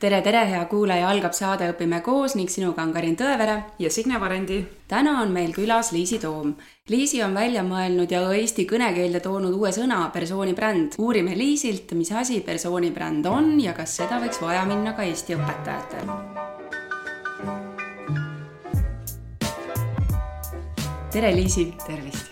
tere, 0.00 0.20
tere, 0.20 0.42
hea 0.50 0.64
kuulaja, 0.68 1.08
algab 1.08 1.32
saade 1.36 1.68
Õpime 1.72 2.02
koos 2.04 2.34
ning 2.36 2.50
sinuga 2.52 2.84
on 2.84 2.92
Karin 2.92 3.16
Tõevere 3.16 3.56
ja 3.80 3.90
Signe 3.90 4.20
Varendi. 4.20 4.58
täna 4.88 5.20
on 5.22 5.32
meil 5.32 5.52
külas 5.56 5.92
Liisi 5.92 6.18
Toom. 6.18 6.54
Liisi 6.88 7.22
on 7.22 7.34
välja 7.34 7.62
mõelnud 7.64 8.10
ja 8.10 8.20
eesti 8.32 8.66
kõnekeelde 8.68 9.20
toonud 9.20 9.54
uue 9.54 9.72
sõna 9.72 10.10
persoonibränd. 10.12 10.98
uurime 10.98 11.38
Liisilt, 11.38 11.92
mis 11.92 12.12
asi 12.12 12.40
persoonibränd 12.40 13.26
on 13.26 13.60
ja 13.60 13.72
kas 13.72 13.96
seda 13.96 14.20
võiks 14.20 14.40
vaja 14.40 14.64
minna 14.64 14.92
ka 14.92 15.02
Eesti 15.02 15.34
õpetajatel. 15.34 16.12
tere, 21.10 21.32
Liisi. 21.34 21.72
tervist 21.86 22.25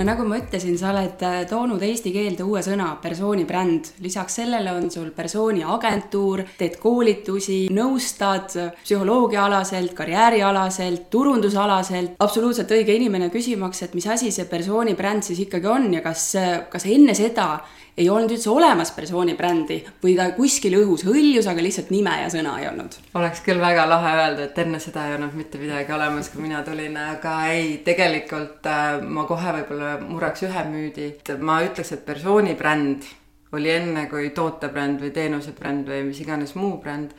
no 0.00 0.06
nagu 0.08 0.24
ma 0.24 0.38
ütlesin, 0.40 0.78
sa 0.80 0.94
oled 0.94 1.20
äh, 1.26 1.42
toonud 1.48 1.82
eesti 1.84 2.08
keelde 2.14 2.44
uue 2.48 2.62
sõna, 2.64 2.94
persoonibränd. 3.02 3.90
lisaks 4.00 4.38
sellele 4.40 4.72
on 4.72 4.88
sul 4.92 5.10
persooniagentuur, 5.12 6.42
teed 6.56 6.78
koolitusi, 6.80 7.58
nõustad 7.76 8.54
psühholoogiaalaselt, 8.80 9.92
karjäärialaselt, 9.98 11.10
turundusalaselt. 11.12 12.16
absoluutselt 12.18 12.72
õige 12.72 12.96
inimene 12.96 13.28
küsimaks, 13.28 13.82
et 13.84 13.94
mis 13.98 14.08
asi 14.08 14.32
see 14.32 14.48
persoonibränd 14.48 15.26
siis 15.26 15.44
ikkagi 15.44 15.68
on 15.68 15.92
ja 15.98 16.00
kas, 16.00 16.30
kas 16.72 16.88
enne 16.88 17.14
seda 17.18 17.50
ei 17.96 18.08
olnud 18.10 18.32
üldse 18.34 18.50
olemas 18.50 18.92
persooni 18.96 19.34
brändi 19.38 19.80
või 20.02 20.14
ta 20.18 20.30
kuskil 20.36 20.76
õhus 20.78 21.04
hõljus, 21.08 21.48
aga 21.50 21.64
lihtsalt 21.64 21.90
nime 21.94 22.14
ja 22.22 22.28
sõna 22.32 22.56
ei 22.60 22.68
olnud. 22.70 22.96
oleks 23.18 23.42
küll 23.46 23.60
väga 23.62 23.86
lahe 23.88 24.14
öelda, 24.22 24.48
et 24.48 24.58
enne 24.62 24.80
seda 24.82 25.06
ei 25.08 25.16
olnud 25.18 25.36
mitte 25.38 25.58
midagi 25.58 25.92
olemas, 25.96 26.30
kui 26.30 26.42
mina 26.44 26.62
tulin, 26.66 26.96
aga 26.96 27.36
ei, 27.52 27.78
tegelikult 27.86 28.66
äh, 28.70 29.00
ma 29.02 29.26
kohe 29.28 29.56
võib-olla 29.58 29.96
murraks 30.04 30.46
ühe 30.48 30.64
müüdi. 30.70 31.10
ma 31.38 31.60
ütleks, 31.66 31.92
et 31.96 32.06
persooni 32.06 32.54
bränd 32.58 33.08
oli 33.52 33.70
enne 33.74 34.06
kui 34.10 34.30
tootebränd 34.34 35.02
või 35.02 35.10
teenusebränd 35.14 35.88
või 35.90 36.04
mis 36.10 36.20
iganes 36.22 36.54
muu 36.54 36.76
bränd 36.82 37.14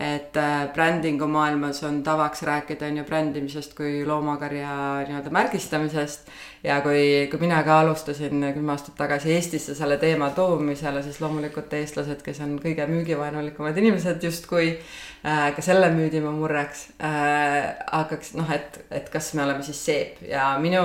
et 0.00 0.36
äh, 0.36 0.68
brändingu 0.74 1.24
maailmas 1.26 1.82
on 1.84 2.02
tavaks 2.04 2.42
rääkida 2.42 2.86
on 2.86 2.96
ju 2.96 3.04
brändimisest 3.04 3.72
kui 3.74 4.04
loomakarja 4.06 4.72
nii-öelda 5.08 5.30
märgistamisest. 5.32 6.28
Ja 6.64 6.80
kui, 6.84 7.28
kui 7.30 7.40
mina 7.40 7.62
ka 7.64 7.78
alustasin 7.80 8.42
kümme 8.54 8.74
aastat 8.74 8.96
tagasi 8.98 9.32
Eestisse 9.32 9.74
selle 9.74 9.96
teema 9.96 10.28
toomisele, 10.36 11.00
siis 11.02 11.20
loomulikult 11.20 11.72
eestlased, 11.78 12.20
kes 12.26 12.40
on 12.44 12.58
kõige 12.60 12.84
müügivaenulikumad 12.90 13.78
inimesed 13.80 14.24
justkui 14.26 14.74
äh,, 14.74 15.46
ka 15.56 15.64
selle 15.64 15.88
müüdi 15.94 16.20
ma 16.20 16.34
murraks 16.34 16.88
äh,, 17.00 17.70
hakkaks 17.92 18.34
noh, 18.36 18.52
et, 18.52 18.82
et 18.90 19.08
kas 19.12 19.32
me 19.38 19.46
oleme 19.46 19.64
siis 19.64 19.80
seep. 19.86 20.20
Ja 20.28 20.58
minu 20.60 20.82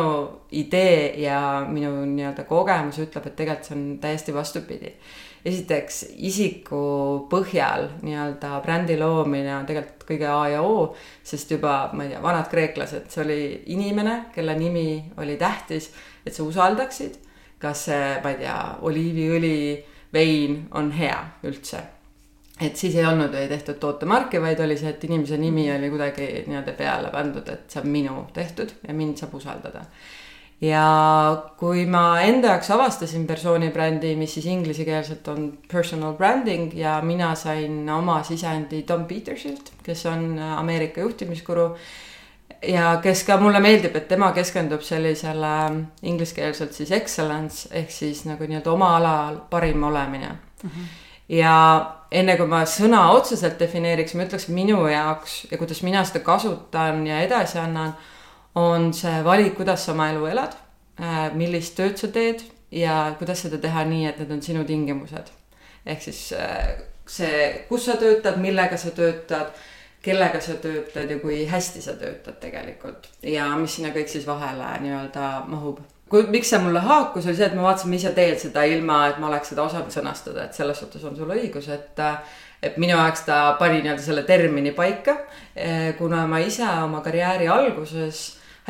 idee 0.56 1.18
ja 1.20 1.66
minu 1.68 1.98
nii-öelda 2.06 2.48
kogemus 2.48 3.02
ütleb, 3.04 3.28
et 3.28 3.36
tegelikult 3.36 3.68
see 3.68 3.76
on 3.76 3.86
täiesti 4.06 4.38
vastupidi 4.38 4.96
esiteks 5.46 6.04
isiku 6.28 6.82
põhjal 7.32 7.88
nii-öelda 8.06 8.60
brändi 8.62 8.98
loomine 9.00 9.56
on 9.56 9.66
tegelikult 9.70 10.06
kõige 10.12 10.28
A 10.30 10.42
ja 10.52 10.62
O, 10.66 10.92
sest 11.24 11.54
juba, 11.56 11.90
ma 11.94 12.06
ei 12.06 12.14
tea, 12.14 12.22
vanad 12.24 12.50
kreeklased, 12.52 13.08
see 13.10 13.24
oli 13.24 13.40
inimene, 13.74 14.18
kelle 14.36 14.56
nimi 14.60 14.86
oli 15.22 15.38
tähtis, 15.42 15.90
et 16.26 16.36
sa 16.36 16.46
usaldaksid, 16.46 17.18
kas 17.62 17.88
see, 17.90 18.12
ma 18.24 18.34
ei 18.34 18.44
tea, 18.44 18.60
oliiviõli, 18.90 19.58
vein 20.14 20.62
on 20.78 20.92
hea 20.94 21.18
üldse. 21.48 21.82
et 22.62 22.78
siis 22.78 22.94
ei 22.94 23.06
olnud 23.10 23.34
ei 23.34 23.48
tehtud 23.50 23.80
tootemarki, 23.82 24.38
vaid 24.42 24.60
oli 24.62 24.76
see, 24.78 24.92
et 24.94 25.04
inimese 25.08 25.38
nimi 25.42 25.64
oli 25.74 25.90
kuidagi 25.90 26.28
nii-öelda 26.46 26.76
peale 26.78 27.10
pandud, 27.10 27.48
et 27.50 27.72
see 27.72 27.82
on 27.82 27.88
minu 27.90 28.26
tehtud 28.34 28.76
ja 28.88 28.94
mind 28.94 29.18
saab 29.18 29.34
usaldada 29.40 29.82
ja 30.62 30.86
kui 31.58 31.86
ma 31.90 32.22
enda 32.22 32.54
jaoks 32.54 32.70
avastasin 32.76 33.26
persooni 33.28 33.72
brändi, 33.74 34.14
mis 34.16 34.36
siis 34.38 34.46
inglisekeelselt 34.46 35.28
on 35.34 35.48
personal 35.72 36.14
branding 36.14 36.76
ja 36.78 37.00
mina 37.02 37.34
sain 37.36 37.90
oma 37.90 38.22
sisendi 38.24 38.84
Tom 38.84 39.06
Petersilt, 39.10 39.74
kes 39.84 40.06
on 40.06 40.40
Ameerika 40.40 41.02
juhtimiskuru 41.02 41.72
ja 42.68 43.00
kes 43.04 43.24
ka 43.26 43.38
mulle 43.42 43.60
meeldib, 43.60 43.96
et 43.98 44.08
tema 44.08 44.32
keskendub 44.38 44.84
sellisele 44.86 45.56
ingliskeelselt 46.06 46.78
siis 46.78 46.92
excellence 46.94 47.72
ehk 47.72 47.90
siis 47.92 48.26
nagu 48.30 48.46
nii-öelda 48.46 48.72
oma 48.72 48.96
alal 49.00 49.42
parim 49.50 49.84
olemine 49.84 50.30
mm. 50.30 50.70
-hmm. 50.70 50.88
ja 51.30 51.56
enne 52.12 52.38
kui 52.38 52.48
ma 52.48 52.64
sõna 52.66 53.08
otseselt 53.16 53.60
defineeriks, 53.60 54.14
ma 54.14 54.30
ütleks 54.30 54.48
minu 54.48 54.86
jaoks 54.88 55.48
ja 55.52 55.58
kuidas 55.58 55.82
mina 55.84 56.04
seda 56.06 56.20
kasutan 56.20 57.08
ja 57.08 57.22
edasi 57.22 57.60
annan 57.60 57.96
on 58.56 58.94
see 58.94 59.24
valik, 59.24 59.56
kuidas 59.56 59.86
sa 59.86 59.94
oma 59.94 60.10
elu 60.12 60.26
elad, 60.32 60.56
äh, 61.00 61.28
millist 61.38 61.76
tööd 61.78 62.00
sa 62.00 62.12
teed 62.12 62.44
ja 62.72 63.16
kuidas 63.20 63.46
seda 63.46 63.60
teha 63.62 63.86
nii, 63.88 64.08
et 64.10 64.20
need 64.22 64.32
on 64.36 64.42
sinu 64.42 64.66
tingimused. 64.68 65.32
ehk 65.86 66.02
siis 66.02 66.34
äh, 66.38 66.74
see, 67.08 67.66
kus 67.70 67.86
sa 67.86 67.98
töötad, 67.98 68.38
millega 68.42 68.78
sa 68.78 68.92
töötad, 68.96 69.56
kellega 70.02 70.42
sa 70.42 70.58
töötad 70.62 71.10
ja 71.10 71.20
kui 71.20 71.46
hästi 71.48 71.82
sa 71.82 71.94
töötad 71.94 72.38
tegelikult 72.42 73.10
ja 73.24 73.50
mis 73.58 73.76
sinna 73.76 73.94
kõik 73.96 74.10
siis 74.10 74.28
vahele 74.28 74.76
nii-öelda 74.82 75.32
mahub 75.48 75.82
kui, 76.12 76.26
miks 76.28 76.50
see 76.52 76.60
mulle 76.60 76.82
haakus, 76.84 77.26
oli 77.26 77.38
see, 77.38 77.48
et 77.48 77.56
ma 77.56 77.70
vaatasin, 77.70 77.92
ma 77.92 77.98
ise 77.98 78.12
teen 78.16 78.40
seda 78.40 78.66
ilma, 78.68 79.06
et 79.08 79.20
ma 79.22 79.30
oleks 79.30 79.54
seda 79.54 79.64
osanud 79.64 79.94
sõnastada, 79.94 80.46
et 80.46 80.58
selles 80.58 80.82
suhtes 80.84 81.04
on 81.08 81.16
sul 81.16 81.32
õigus, 81.38 81.70
et 81.72 82.02
et 82.62 82.76
minu 82.78 82.94
jaoks 82.94 83.24
ta 83.26 83.56
pani 83.58 83.80
nii-öelda 83.82 84.04
selle 84.04 84.22
termini 84.28 84.70
paika, 84.78 85.16
kuna 85.98 86.28
ma 86.30 86.42
ise 86.46 86.68
oma 86.84 87.00
karjääri 87.02 87.48
alguses 87.50 88.20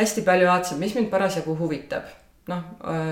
hästi 0.02 0.26
palju 0.28 0.50
vaatasin, 0.50 0.80
mis 0.82 0.96
mind 0.98 1.12
parasjagu 1.14 1.56
huvitab. 1.60 2.10
noh, 2.50 2.64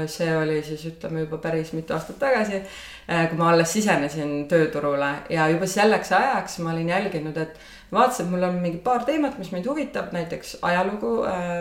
see 0.10 0.30
oli 0.36 0.56
siis 0.66 0.82
ütleme 0.90 1.22
juba 1.22 1.38
päris 1.38 1.70
mitu 1.78 1.94
aastat 1.94 2.18
tagasi, 2.20 2.64
kui 3.06 3.38
ma 3.38 3.52
alles 3.52 3.70
sisenesin 3.72 4.48
tööturule 4.50 5.10
ja 5.30 5.46
juba 5.54 5.68
selleks 5.70 6.12
ajaks 6.18 6.58
ma 6.66 6.74
olin 6.74 6.90
jälginud, 6.90 7.38
et 7.38 7.60
vaatasin, 7.94 8.26
et 8.26 8.32
mul 8.34 8.48
on 8.48 8.58
mingi 8.60 8.82
paar 8.84 9.06
teemat, 9.06 9.38
mis 9.38 9.52
mind 9.54 9.70
huvitab, 9.70 10.10
näiteks 10.18 10.58
ajalugu, 10.66 11.14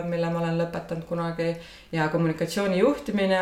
mille 0.09 0.31
ma 0.33 0.41
olen 0.41 0.57
lõpetanud 0.63 1.05
kunagi 1.07 1.51
ja 1.93 2.09
kommunikatsiooni 2.09 2.81
juhtimine 2.81 3.41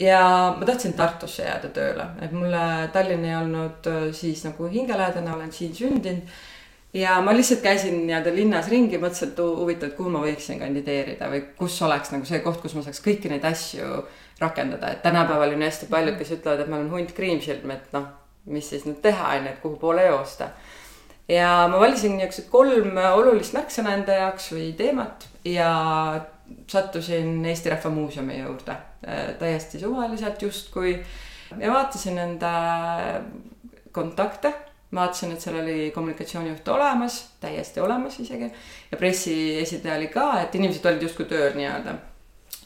ja 0.00 0.22
ma 0.58 0.66
tahtsin 0.66 0.96
Tartusse 0.96 1.44
jääda 1.44 1.68
tööle, 1.76 2.08
et 2.24 2.32
mulle 2.32 2.88
Tallinn 2.96 3.28
ei 3.28 3.36
olnud 3.36 3.92
siis 4.16 4.46
nagu 4.48 4.72
hingelähedane, 4.72 5.36
olen 5.36 5.52
siin 5.52 5.76
sündinud 5.76 6.32
ja 6.94 7.20
ma 7.24 7.34
lihtsalt 7.36 7.62
käisin 7.64 8.02
nii-öelda 8.06 8.34
linnas 8.34 8.68
ringi, 8.68 8.98
mõtlesin, 9.00 9.32
et 9.32 9.38
huvitav, 9.40 9.90
et 9.90 9.96
kuhu 9.96 10.12
ma 10.12 10.22
võiksin 10.24 10.60
kandideerida 10.60 11.30
või 11.32 11.44
kus 11.58 11.78
oleks 11.86 12.12
nagu 12.12 12.28
see 12.28 12.42
koht, 12.44 12.60
kus 12.62 12.76
ma 12.76 12.84
saaks 12.84 13.00
kõiki 13.04 13.32
neid 13.32 13.46
asju 13.48 14.02
rakendada, 14.42 14.92
et 14.92 15.02
tänapäeval 15.04 15.54
on 15.56 15.64
hästi 15.64 15.88
paljud, 15.90 16.18
kes 16.18 16.34
ütlevad, 16.36 16.64
et 16.64 16.70
ma 16.70 16.80
olen 16.80 16.90
hunt 16.92 17.14
kriimsilm, 17.16 17.72
et 17.72 17.92
noh, 17.96 18.08
mis 18.52 18.68
siis 18.68 18.84
nüüd 18.88 19.00
teha 19.04 19.36
on 19.36 19.46
ju, 19.46 19.54
et 19.54 19.62
kuhu 19.62 19.78
poole 19.80 20.06
joosta. 20.08 20.50
ja 21.28 21.68
ma 21.70 21.80
valisin 21.80 22.16
niisugused 22.18 22.50
kolm 22.50 22.98
olulist 22.98 23.54
märksõna 23.56 23.94
enda 23.96 24.18
jaoks 24.24 24.50
või 24.52 24.72
teemat 24.76 25.28
ja 25.48 25.70
sattusin 26.68 27.44
Eesti 27.46 27.70
Rahva 27.70 27.90
Muuseumi 27.90 28.40
juurde. 28.40 28.74
Täiesti 29.38 29.80
suvaliselt 29.80 30.42
justkui. 30.42 30.98
Ja 31.60 31.70
vaatasin 31.72 32.18
enda 32.18 32.50
kontakte 33.92 34.52
vaatasin, 34.94 35.32
et 35.32 35.40
seal 35.40 35.56
oli 35.62 35.90
kommunikatsioonijuht 35.94 36.68
olemas, 36.68 37.18
täiesti 37.40 37.80
olemas 37.80 38.18
isegi. 38.20 38.50
ja 38.90 38.98
pressiesindaja 38.98 39.96
oli 39.96 40.08
ka, 40.12 40.26
et 40.40 40.54
inimesed 40.54 40.84
olid 40.86 41.02
justkui 41.08 41.24
tööl 41.30 41.56
nii-öelda. 41.56 41.96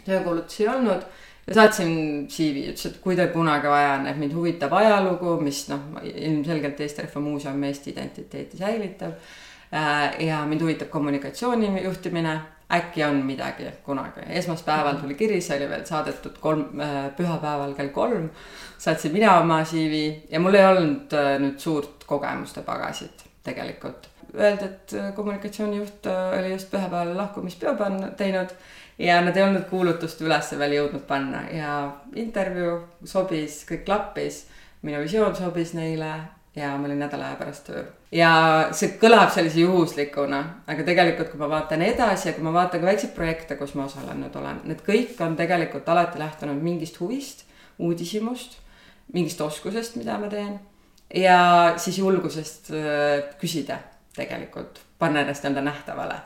töökuulutusi 0.06 0.62
ei 0.62 0.68
olnud 0.68 1.06
ja 1.46 1.54
saatsin 1.54 2.26
CV, 2.28 2.66
ütles, 2.72 2.90
et 2.90 3.00
kui 3.02 3.16
teil 3.18 3.30
kunagi 3.34 3.70
vaja 3.70 3.94
on, 4.00 4.06
et 4.10 4.18
mind 4.18 4.34
huvitab 4.34 4.74
ajalugu, 4.74 5.36
mis 5.46 5.66
noh, 5.70 6.00
ilmselgelt 6.02 6.80
Eesti 6.80 7.06
Rahva 7.06 7.22
Muuseum 7.22 7.62
Eesti 7.68 7.92
identiteeti 7.94 8.58
säilitab. 8.58 9.14
Äh, 9.74 10.20
ja 10.26 10.44
mind 10.46 10.62
huvitab 10.62 10.90
kommunikatsiooni 10.90 11.82
juhtimine 11.84 12.36
äkki 12.72 13.04
on 13.04 13.16
midagi 13.26 13.64
kunagi. 13.84 14.20
esmaspäeval 14.26 14.94
tuli 14.94 15.14
kiri, 15.14 15.40
see 15.40 15.56
oli 15.56 15.68
veel 15.70 15.84
saadetud 15.86 16.38
kolm 16.40 16.80
äh,, 16.80 17.10
pühapäeval 17.16 17.74
kell 17.74 17.88
kolm. 17.88 18.30
saatsin 18.78 19.12
mina 19.12 19.38
oma 19.40 19.62
CV 19.64 20.12
ja 20.30 20.40
mul 20.40 20.54
ei 20.54 20.66
olnud 20.66 21.12
äh, 21.12 21.36
nüüd 21.42 21.58
suurt 21.58 22.04
kogemuste 22.06 22.62
pagasit 22.62 23.24
tegelikult. 23.44 24.08
Öeldi, 24.34 24.64
et 24.64 24.94
äh, 24.94 25.14
kommunikatsioonijuht 25.14 26.06
oli 26.38 26.50
just 26.52 26.70
pühapäeval 26.70 27.16
lahkumispeo 27.16 27.74
panna, 27.74 28.10
teinud 28.10 28.50
ja 28.98 29.20
nad 29.20 29.36
ei 29.36 29.42
olnud 29.42 29.68
kuulutust 29.70 30.20
üles 30.24 30.50
veel 30.58 30.78
jõudnud 30.80 31.06
panna 31.06 31.44
ja 31.52 31.72
intervjuu 32.14 32.80
sobis, 33.04 33.62
kõik 33.68 33.84
klappis. 33.84 34.46
minu 34.82 35.00
visioon 35.02 35.36
sobis 35.36 35.72
neile 35.74 36.10
ja 36.56 36.76
ma 36.78 36.88
olin 36.88 36.98
nädala 37.04 37.30
aja 37.30 37.38
pärast 37.40 37.66
tööl. 37.68 37.88
ja 38.12 38.30
see 38.76 38.94
kõlab 39.00 39.32
sellise 39.34 39.60
juhuslikuna, 39.60 40.42
aga 40.66 40.86
tegelikult, 40.86 41.32
kui 41.32 41.40
ma 41.40 41.50
vaatan 41.52 41.82
edasi 41.84 42.30
ja 42.30 42.36
kui 42.36 42.46
ma 42.46 42.54
vaatan 42.54 42.80
ka 42.80 42.90
väikseid 42.90 43.12
projekte, 43.16 43.58
kus 43.60 43.74
ma 43.76 43.84
osalenud 43.84 44.36
olen, 44.40 44.62
need 44.70 44.80
kõik 44.86 45.20
on 45.24 45.36
tegelikult 45.36 45.88
alati 45.92 46.20
lähtunud 46.22 46.62
mingist 46.62 47.00
huvist, 47.00 47.44
uudishimust, 47.78 48.56
mingist 49.12 49.40
oskusest, 49.40 49.98
mida 50.00 50.18
ma 50.18 50.32
teen. 50.32 50.58
ja 51.14 51.74
siis 51.76 51.98
julgusest 51.98 52.72
äh, 52.72 53.36
küsida 53.40 53.78
tegelikult, 54.16 54.80
panna 54.98 55.20
ennast 55.20 55.44
enda 55.44 55.60
nähtavale 55.60 56.22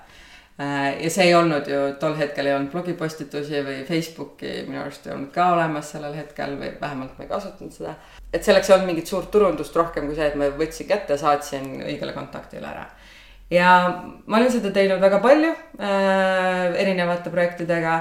ja 0.60 1.10
see 1.10 1.30
ei 1.30 1.34
olnud 1.34 1.68
ju, 1.70 1.80
tol 2.00 2.16
hetkel 2.18 2.50
ei 2.50 2.52
olnud 2.52 2.72
blogipostitusi 2.74 3.62
või 3.64 3.78
Facebooki 3.88 4.58
minu 4.66 4.82
arust 4.82 5.06
ei 5.06 5.14
olnud 5.14 5.30
ka 5.32 5.46
olemas 5.54 5.92
sellel 5.94 6.16
hetkel 6.18 6.56
või 6.60 6.74
vähemalt 6.80 7.16
ma 7.16 7.24
ei 7.24 7.30
kasutanud 7.30 7.72
seda. 7.72 7.94
et 8.32 8.44
selleks 8.44 8.68
ei 8.68 8.76
olnud 8.76 8.90
mingit 8.92 9.08
suurt 9.08 9.30
turundust 9.32 9.76
rohkem 9.76 10.08
kui 10.08 10.18
see, 10.18 10.28
et 10.28 10.36
ma 10.36 10.50
võtsin 10.58 10.88
kätte, 10.90 11.16
saatsin 11.16 11.78
õigele 11.80 12.12
kontaktile 12.12 12.68
ära. 12.68 12.84
ja 13.50 13.70
ma 14.26 14.36
olen 14.36 14.52
seda 14.52 14.72
teinud 14.74 15.00
väga 15.00 15.22
palju 15.24 15.54
äh, 15.80 16.76
erinevate 16.82 17.32
projektidega 17.32 17.94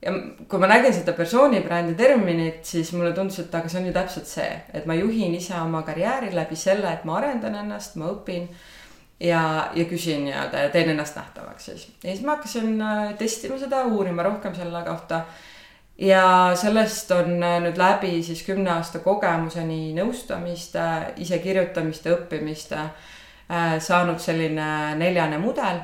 ja 0.00 0.14
kui 0.48 0.62
ma 0.62 0.70
nägin 0.70 0.94
seda 0.94 1.12
persoonibrändi 1.18 1.96
terminit, 1.98 2.64
siis 2.64 2.92
mulle 2.96 3.12
tundus, 3.12 3.40
et 3.42 3.54
aga 3.54 3.68
see 3.68 3.82
on 3.82 3.90
ju 3.90 3.94
täpselt 3.96 4.30
see, 4.30 4.50
et 4.72 4.88
ma 4.88 4.96
juhin 4.96 5.34
ise 5.36 5.58
oma 5.60 5.82
karjääri 5.84 6.32
läbi 6.32 6.56
selle, 6.56 6.88
et 6.92 7.04
ma 7.04 7.18
arendan 7.18 7.58
ennast, 7.66 7.98
ma 8.00 8.12
õpin 8.14 8.48
ja, 9.20 9.70
ja 9.74 9.84
küsin 9.84 10.24
nii-öelda 10.24 10.64
ja 10.66 10.70
teen 10.70 10.90
ennast 10.90 11.16
nähtavaks 11.16 11.64
siis. 11.64 11.88
ja 12.04 12.10
siis 12.10 12.24
ma 12.24 12.36
hakkasin 12.36 12.80
äh, 12.82 13.14
testima 13.18 13.58
seda, 13.58 13.82
uurima 13.84 14.22
rohkem 14.22 14.54
selle 14.54 14.82
kohta. 14.86 15.20
ja 15.98 16.50
sellest 16.54 17.10
on 17.10 17.42
äh, 17.42 17.58
nüüd 17.62 17.78
läbi 17.78 18.22
siis 18.22 18.42
kümne 18.46 18.70
aasta 18.76 18.98
kogemuse 18.98 19.64
nii 19.66 19.94
nõustamiste, 19.98 20.84
ise 21.16 21.38
kirjutamiste, 21.38 22.14
õppimiste 22.14 22.78
äh, 22.78 23.78
saanud 23.78 24.20
selline 24.22 24.94
neljane 24.96 25.38
mudel. 25.38 25.82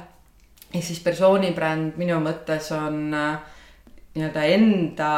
ehk 0.75 0.85
siis 0.85 1.01
persoonibränd 1.01 1.99
minu 1.99 2.21
mõttes 2.23 2.71
on 2.75 3.15
äh, 3.15 3.39
nii-öelda 4.15 4.45
enda 4.45 5.11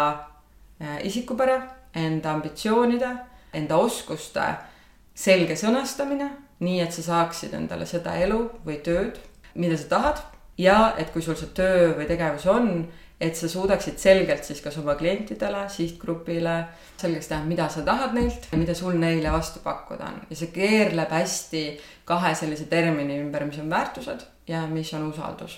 äh, 0.81 1.05
isikupära, 1.05 1.61
enda 1.95 2.33
ambitsioonide, 2.33 3.13
enda 3.53 3.77
oskuste 3.77 4.49
selge 5.17 5.57
sõnastamine, 5.57 6.29
nii 6.65 6.81
et 6.81 6.95
sa 6.95 7.03
saaksid 7.05 7.55
endale 7.57 7.87
seda 7.89 8.15
elu 8.23 8.39
või 8.67 8.79
tööd, 8.85 9.19
mida 9.55 9.77
sa 9.77 9.89
tahad 9.91 10.23
ja 10.59 10.95
et 10.99 11.13
kui 11.13 11.25
sul 11.25 11.37
see 11.37 11.53
töö 11.57 11.93
või 11.99 12.09
tegevus 12.09 12.47
on, 12.49 12.71
et 13.21 13.37
sa 13.37 13.49
suudaksid 13.49 14.01
selgelt 14.01 14.45
siis 14.45 14.61
kas 14.65 14.77
oma 14.81 14.95
klientidele, 14.97 15.67
sihtgrupile 15.73 16.57
selgeks 17.01 17.31
teha, 17.31 17.45
mida 17.49 17.69
sa 17.73 17.85
tahad 17.85 18.17
neilt 18.17 18.49
ja 18.53 18.59
mida 18.61 18.75
sul 18.77 18.97
neile 19.01 19.33
vastu 19.33 19.63
pakkuda 19.65 20.11
on. 20.11 20.19
ja 20.31 20.37
see 20.37 20.53
keerleb 20.53 21.13
hästi 21.13 21.65
kahe 22.09 22.35
sellise 22.37 22.69
termini 22.73 23.21
ümber, 23.23 23.47
mis 23.49 23.61
on 23.63 23.73
väärtused 23.73 24.27
ja 24.49 24.67
mis 24.69 24.93
on 24.95 25.09
usaldus 25.11 25.57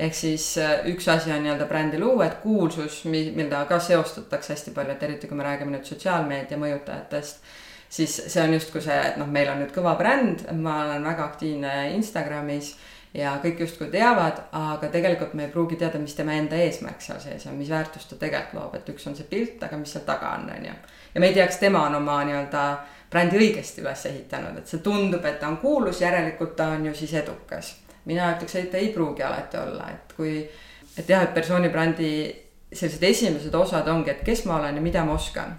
ehk 0.00 0.14
siis 0.16 0.44
äh, 0.58 0.78
üks 0.88 1.08
asi 1.12 1.32
on 1.34 1.42
nii-öelda 1.44 1.66
brändi 1.68 1.98
luua, 2.00 2.26
et 2.26 2.38
kuulsus, 2.42 3.02
mida 3.04 3.64
ka 3.68 3.80
seostatakse 3.84 4.54
hästi 4.54 4.72
palju, 4.76 4.94
et 4.94 5.02
eriti 5.04 5.28
kui 5.28 5.36
me 5.36 5.44
räägime 5.44 5.74
nüüd 5.74 5.84
sotsiaalmeedia 5.88 6.56
mõjutajatest, 6.60 7.42
siis 7.90 8.14
see 8.30 8.42
on 8.42 8.54
justkui 8.54 8.82
see, 8.84 8.96
et 9.10 9.18
noh, 9.20 9.26
meil 9.26 9.50
on 9.50 9.60
nüüd 9.64 9.74
kõva 9.74 9.96
bränd, 9.98 10.46
ma 10.56 10.84
olen 10.84 11.04
väga 11.04 11.26
aktiivne 11.26 11.74
Instagramis 11.96 12.76
ja 13.14 13.34
kõik 13.42 13.64
justkui 13.64 13.90
teavad, 13.90 14.44
aga 14.54 14.88
tegelikult 14.92 15.34
me 15.34 15.48
ei 15.48 15.52
pruugi 15.52 15.76
teada, 15.80 15.98
mis 15.98 16.14
tema 16.14 16.38
enda 16.38 16.56
eesmärk 16.62 17.02
seal 17.02 17.18
sees 17.20 17.48
on, 17.50 17.58
mis 17.58 17.72
väärtust 17.72 18.12
ta 18.12 18.20
tegelikult 18.20 18.60
loob, 18.60 18.78
et 18.78 18.94
üks 18.94 19.10
on 19.10 19.18
see 19.18 19.26
pilt, 19.30 19.58
aga 19.66 19.80
mis 19.80 19.92
seal 19.96 20.06
taga 20.06 20.36
on, 20.38 20.46
on 20.54 20.70
ju. 20.70 20.78
ja 21.14 21.20
me 21.20 21.28
ei 21.28 21.36
tea, 21.36 21.50
kas 21.50 21.58
tema 21.58 21.82
on 21.90 21.98
oma 21.98 22.22
nii-öelda 22.28 22.64
brändi 23.10 23.42
õigesti 23.42 23.82
üles 23.82 24.06
ehitanud, 24.06 24.62
et 24.62 24.70
see 24.70 24.82
tundub, 24.86 25.26
et 25.26 25.42
ta 25.42 25.50
on 25.50 25.58
kuulus, 25.58 26.04
järelikult 26.06 26.54
ta 26.56 26.70
on 26.76 26.86
ju 26.86 26.94
siis 26.94 27.18
edukas 27.18 27.74
mina 28.04 28.34
ütleks, 28.34 28.56
et 28.58 28.74
ei 28.74 28.92
pruugi 28.94 29.22
alati 29.22 29.58
olla, 29.60 29.88
et 29.92 30.14
kui, 30.16 30.36
et 30.96 31.08
jah, 31.08 31.24
et 31.24 31.34
persoonibrändi 31.34 32.12
sellised 32.72 33.02
esimesed 33.06 33.54
osad 33.54 33.88
ongi, 33.90 34.12
et 34.14 34.24
kes 34.26 34.44
ma 34.48 34.60
olen 34.60 34.78
ja 34.78 34.84
mida 34.84 35.04
ma 35.04 35.16
oskan. 35.18 35.56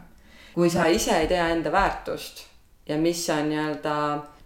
Kui 0.54 0.70
sa 0.70 0.88
ise 0.92 1.16
ei 1.20 1.28
tea 1.32 1.50
enda 1.54 1.72
väärtust 1.72 2.46
ja 2.88 2.98
mis 2.98 3.30
on 3.30 3.50
nii-öelda 3.50 3.96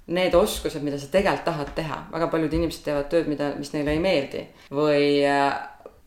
need 0.07 0.35
oskused, 0.37 0.83
mida 0.85 0.99
sa 1.01 1.07
tegelikult 1.09 1.45
tahad 1.45 1.71
teha, 1.77 2.03
väga 2.11 2.27
paljud 2.29 2.53
inimesed 2.53 2.83
teevad 2.85 3.07
tööd, 3.09 3.29
mida, 3.29 3.53
mis 3.57 3.71
neile 3.73 3.95
ei 3.95 4.01
meeldi 4.03 4.43
või 4.69 5.07
äh, 5.25 5.55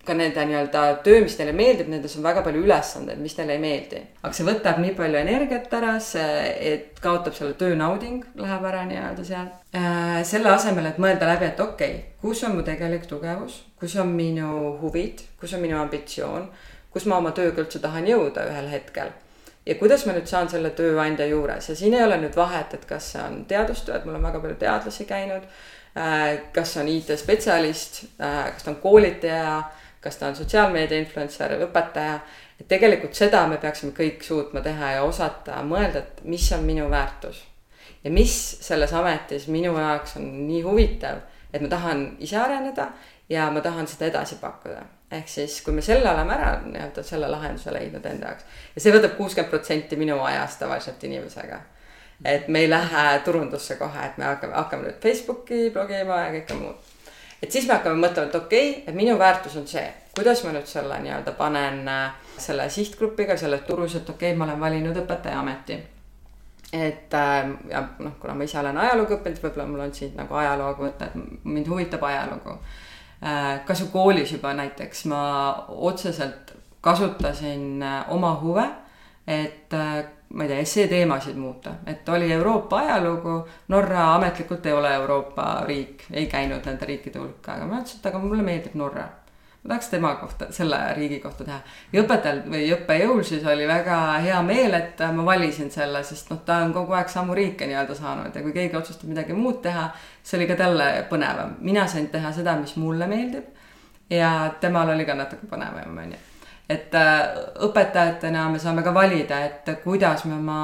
ka 0.06 0.14
nende 0.16 0.44
nii-öelda 0.48 0.84
töö, 1.04 1.18
mis 1.24 1.34
neile 1.40 1.52
meeldib, 1.56 1.90
nendes 1.90 2.14
on 2.16 2.24
väga 2.24 2.44
palju 2.46 2.62
ülesandeid, 2.64 3.18
mis 3.20 3.34
neile 3.40 3.56
ei 3.56 3.62
meeldi. 3.62 4.00
aga 4.22 4.32
see 4.38 4.46
võtab 4.46 4.78
nii 4.84 4.94
palju 4.98 5.20
energiat 5.20 5.74
ära, 5.80 5.96
see, 6.04 6.46
et 6.72 7.02
kaotab 7.02 7.36
selle 7.36 7.58
töö 7.60 7.74
nauding, 7.78 8.22
läheb 8.38 8.70
ära 8.70 8.86
nii-öelda 8.88 9.26
sealt 9.26 9.76
äh,. 9.76 10.22
selle 10.28 10.54
asemel, 10.54 10.92
et 10.92 11.02
mõelda 11.02 11.28
läbi, 11.34 11.50
et 11.50 11.62
okei 11.66 11.94
okay,, 11.98 12.18
kus 12.22 12.44
on 12.46 12.54
mu 12.56 12.66
tegelik 12.66 13.08
tugevus, 13.10 13.64
kus 13.80 13.98
on 13.98 14.14
minu 14.14 14.76
huvid, 14.82 15.26
kus 15.40 15.58
on 15.58 15.64
minu 15.66 15.80
ambitsioon, 15.82 16.46
kus 16.94 17.10
ma 17.10 17.18
oma 17.18 17.34
tööga 17.36 17.66
üldse 17.66 17.82
tahan 17.82 18.06
jõuda 18.06 18.46
ühel 18.52 18.70
hetkel 18.72 19.10
ja 19.68 19.74
kuidas 19.76 20.06
ma 20.08 20.16
nüüd 20.16 20.26
saan 20.26 20.48
selle 20.48 20.70
tööandja 20.76 21.26
juures 21.28 21.68
ja 21.68 21.76
siin 21.76 21.94
ei 21.94 22.04
ole 22.04 22.16
nüüd 22.22 22.36
vahet, 22.36 22.74
et 22.74 22.86
kas 22.88 23.12
see 23.12 23.22
on 23.22 23.42
teadustöö, 23.48 23.98
et 23.98 24.06
mul 24.08 24.16
on 24.16 24.24
väga 24.24 24.40
palju 24.40 24.56
teadlasi 24.62 25.04
käinud. 25.04 25.44
Äh, 25.98 26.38
kas 26.54 26.76
on 26.80 26.88
IT-spetsialist, 26.88 28.04
äh, 28.20 28.48
kas 28.54 28.64
ta 28.64 28.72
on 28.72 28.80
koolitaja 28.82 29.62
kas 30.00 30.16
ta 30.16 30.26
on 30.26 30.36
sotsiaalmeedia 30.36 30.98
influencer, 30.98 31.52
õpetaja. 31.66 32.20
et 32.60 32.68
tegelikult 32.68 33.14
seda 33.14 33.46
me 33.46 33.56
peaksime 33.56 33.92
kõik 33.94 34.22
suutma 34.22 34.60
teha 34.60 34.92
ja 34.96 35.02
osata 35.02 35.62
mõelda, 35.62 36.02
et 36.02 36.22
mis 36.24 36.52
on 36.52 36.64
minu 36.64 36.90
väärtus. 36.90 37.44
ja 38.04 38.10
mis 38.10 38.58
selles 38.60 38.92
ametis 38.92 39.48
minu 39.48 39.74
jaoks 39.78 40.16
on 40.16 40.46
nii 40.46 40.62
huvitav, 40.62 41.18
et 41.52 41.62
ma 41.62 41.68
tahan 41.68 42.16
ise 42.18 42.36
areneda 42.36 42.92
ja 43.28 43.50
ma 43.50 43.60
tahan 43.60 43.86
seda 43.86 44.06
edasi 44.06 44.38
pakkuda. 44.40 44.82
Ehk 45.10 45.28
siis, 45.28 45.60
kui 45.64 45.72
me 45.72 45.82
selle 45.82 46.10
oleme 46.10 46.34
ära 46.34 46.52
nii-öelda 46.64 47.02
selle 47.02 47.30
lahenduse 47.30 47.72
leidnud 47.72 48.04
enda 48.06 48.32
jaoks 48.32 48.44
ja 48.74 48.84
see 48.84 48.92
võtab 48.92 49.16
kuuskümmend 49.16 49.50
protsenti 49.50 49.96
minu 49.96 50.20
ajast 50.24 50.60
tavaliselt 50.64 51.04
inimesega 51.04 51.62
et 52.24 52.48
me 52.48 52.64
ei 52.64 52.70
lähe 52.70 53.08
turundusse 53.24 53.76
kohe, 53.80 54.06
et 54.06 54.18
me 54.18 54.24
hakkame, 54.24 54.54
hakkame 54.54 54.88
nüüd 54.88 55.02
Facebooki 55.02 55.68
blogima 55.72 56.22
ja 56.26 56.30
kõike 56.38 56.60
muud 56.60 56.94
et 57.42 57.52
siis 57.52 57.66
me 57.68 57.76
hakkame 57.76 58.00
mõtlema, 58.02 58.28
et 58.28 58.34
okei 58.34 58.70
okay,, 58.70 58.82
et 58.86 58.96
minu 58.96 59.18
väärtus 59.18 59.56
on 59.60 59.66
see, 59.70 59.84
kuidas 60.16 60.42
ma 60.44 60.54
nüüd 60.56 60.66
selle 60.70 60.98
nii-öelda 61.04 61.34
panen 61.38 61.84
äh, 61.88 62.16
selle 62.38 62.68
sihtgrupiga, 62.70 63.36
selle 63.38 63.60
turus, 63.66 63.94
et 63.98 64.10
okei 64.10 64.32
okay,, 64.32 64.38
ma 64.38 64.48
olen 64.48 64.60
valinud 64.60 64.98
õpetajaameti. 65.04 65.78
et 66.72 67.14
äh, 67.14 67.52
ja 67.70 67.84
noh, 67.98 68.18
kuna 68.20 68.34
ma 68.34 68.44
ise 68.44 68.58
olen 68.60 68.78
ajalugu 68.78 69.18
õppinud, 69.18 69.40
võib-olla 69.44 69.68
mul 69.70 69.86
on 69.86 69.94
siit 69.94 70.18
nagu 70.18 70.34
ajalooga 70.34 70.84
võtta, 70.84 71.08
et 71.08 71.44
mind 71.44 71.70
huvitab 71.70 72.02
ajalugu. 72.10 72.58
Äh, 73.22 73.64
kas 73.66 73.80
ju 73.80 73.88
koolis 73.92 74.32
juba 74.32 74.52
näiteks 74.54 75.04
ma 75.10 75.22
otseselt 75.68 76.54
kasutasin 76.80 77.82
oma 78.14 78.36
huve, 78.42 78.64
et 79.26 79.74
ma 80.28 80.44
ei 80.44 80.48
tea, 80.48 80.58
esseeteemasid 80.58 81.36
muuta, 81.36 81.72
et 81.86 82.08
oli 82.08 82.32
Euroopa 82.32 82.78
ajalugu, 82.78 83.48
Norra 83.68 84.14
ametlikult 84.14 84.66
ei 84.66 84.72
ole 84.72 84.94
Euroopa 84.94 85.46
riik, 85.66 86.04
ei 86.12 86.26
käinud 86.26 86.66
nende 86.68 86.86
riikide 86.86 87.18
hulka, 87.18 87.54
aga 87.54 87.66
ma 87.66 87.80
ütlesin, 87.80 88.02
et 88.02 88.10
aga 88.10 88.20
mulle 88.22 88.44
meeldib 88.44 88.76
Norra. 88.76 89.08
Ma 89.62 89.68
tahaks 89.74 89.88
tema 89.88 90.14
kohta, 90.20 90.46
selle 90.54 90.78
riigi 90.96 91.18
kohta 91.20 91.44
teha. 91.44 91.58
ja 91.92 92.02
õpetajal 92.02 92.42
või 92.46 92.62
õppejõul 92.76 93.24
siis 93.26 93.44
oli 93.46 93.66
väga 93.68 93.98
hea 94.24 94.38
meel, 94.42 94.74
et 94.74 95.02
ma 95.14 95.24
valisin 95.26 95.70
selle, 95.70 96.02
sest 96.04 96.30
noh, 96.30 96.40
ta 96.46 96.62
on 96.64 96.72
kogu 96.72 96.94
aeg 96.98 97.10
samu 97.12 97.34
riike 97.34 97.66
nii-öelda 97.66 97.94
saanud 97.98 98.34
ja 98.34 98.42
kui 98.42 98.54
keegi 98.56 98.76
otsustab 98.76 99.10
midagi 99.10 99.36
muud 99.36 99.60
teha, 99.62 99.90
see 100.22 100.38
oli 100.38 100.48
ka 100.50 100.56
talle 100.62 100.88
põnevam. 101.10 101.58
mina 101.60 101.86
sain 101.86 102.08
teha 102.08 102.32
seda, 102.32 102.56
mis 102.56 102.76
mulle 102.76 103.06
meeldib 103.06 103.44
ja 104.10 104.54
temal 104.60 104.94
oli 104.94 105.04
ka 105.04 105.14
natuke 105.18 105.50
põnevam, 105.50 105.98
on 105.98 106.16
ju 106.16 106.24
et 106.68 106.94
äh, 106.94 107.22
õpetajatena 107.64 108.48
me 108.52 108.60
saame 108.60 108.84
ka 108.84 108.92
valida, 108.94 109.40
et 109.46 109.70
kuidas 109.84 110.24
me 110.28 110.36
oma 110.36 110.60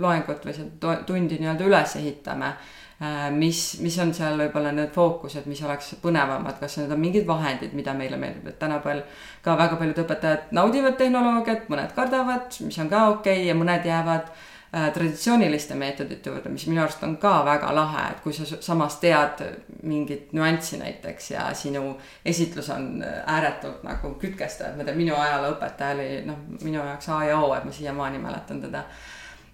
loengut 0.00 0.44
või 0.46 0.54
seda 0.54 1.00
tundi 1.06 1.40
nii-öelda 1.40 1.66
üles 1.66 1.96
ehitame. 1.98 2.52
Äh, 3.00 3.30
mis, 3.32 3.78
mis 3.80 3.96
on 4.02 4.12
seal 4.14 4.36
võib-olla 4.40 4.74
need 4.76 4.92
fookused, 4.92 5.46
mis 5.48 5.62
oleks 5.64 5.94
põnevamad, 6.02 6.58
kas 6.60 6.76
need 6.80 6.92
on 6.92 7.00
mingid 7.00 7.26
vahendid, 7.28 7.72
mida 7.76 7.94
meile 7.96 8.18
meeldib, 8.20 8.50
et 8.52 8.58
tänapäeval 8.60 9.02
ka 9.44 9.56
väga 9.56 9.80
paljud 9.80 10.04
õpetajad 10.04 10.52
naudivad 10.56 10.98
tehnoloogiat, 11.00 11.66
mõned 11.72 11.96
kardavad, 11.96 12.60
mis 12.66 12.78
on 12.82 12.92
ka 12.92 13.08
okei 13.16 13.40
okay, 13.40 13.48
ja 13.48 13.56
mõned 13.56 13.88
jäävad 13.88 14.32
Äh, 14.76 14.92
traditsiooniliste 14.92 15.74
meetodite 15.74 16.30
juurde, 16.30 16.48
mis 16.48 16.62
minu 16.70 16.78
arust 16.84 17.00
on 17.02 17.16
ka 17.18 17.40
väga 17.42 17.72
lahe, 17.74 18.04
et 18.12 18.20
kui 18.22 18.30
sa 18.30 18.44
samas 18.62 19.00
tead 19.02 19.40
mingit 19.82 20.28
nüanssi 20.30 20.78
näiteks 20.78 21.30
ja 21.32 21.48
sinu 21.58 21.96
esitlus 22.24 22.68
on 22.70 22.84
äh, 23.02 23.16
ääretult 23.34 23.82
nagu 23.82 24.12
kütkestav, 24.22 24.76
ma 24.78 24.86
tean, 24.86 25.00
minu 25.00 25.16
ajalooõpetaja 25.18 25.96
oli 25.96 26.06
noh, 26.28 26.38
minu 26.62 26.78
jaoks 26.78 27.10
A 27.10 27.18
ja 27.32 27.40
O, 27.42 27.48
et 27.56 27.66
ma 27.66 27.74
siiamaani 27.74 28.22
mäletan 28.22 28.62
teda. 28.62 28.84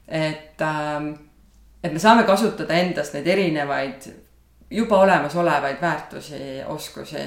et, 0.06 0.60
ähm, 0.60 1.08
et 1.82 1.92
me 1.92 1.98
saame 2.02 2.24
kasutada 2.28 2.74
endas 2.74 3.12
neid 3.14 3.26
erinevaid 3.26 4.08
juba 4.70 5.02
olemasolevaid 5.04 5.80
väärtusi, 5.80 6.62
oskusi 6.66 7.24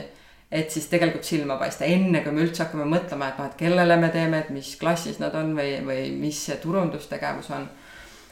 et 0.51 0.71
siis 0.73 0.87
tegelikult 0.89 1.23
silma 1.23 1.59
paista, 1.61 1.85
enne 1.85 2.23
kui 2.25 2.33
me 2.33 2.41
üldse 2.41 2.63
hakkame 2.63 2.87
mõtlema, 2.89 3.29
et 3.29 3.37
noh, 3.37 3.49
et 3.51 3.59
kellele 3.59 3.97
me 4.01 4.09
teeme, 4.09 4.39
et 4.41 4.49
mis 4.49 4.71
klassis 4.81 5.19
nad 5.21 5.35
on 5.37 5.53
või, 5.57 5.75
või 5.85 6.09
mis 6.17 6.39
see 6.47 6.57
turundustegevus 6.63 7.51
on 7.53 7.67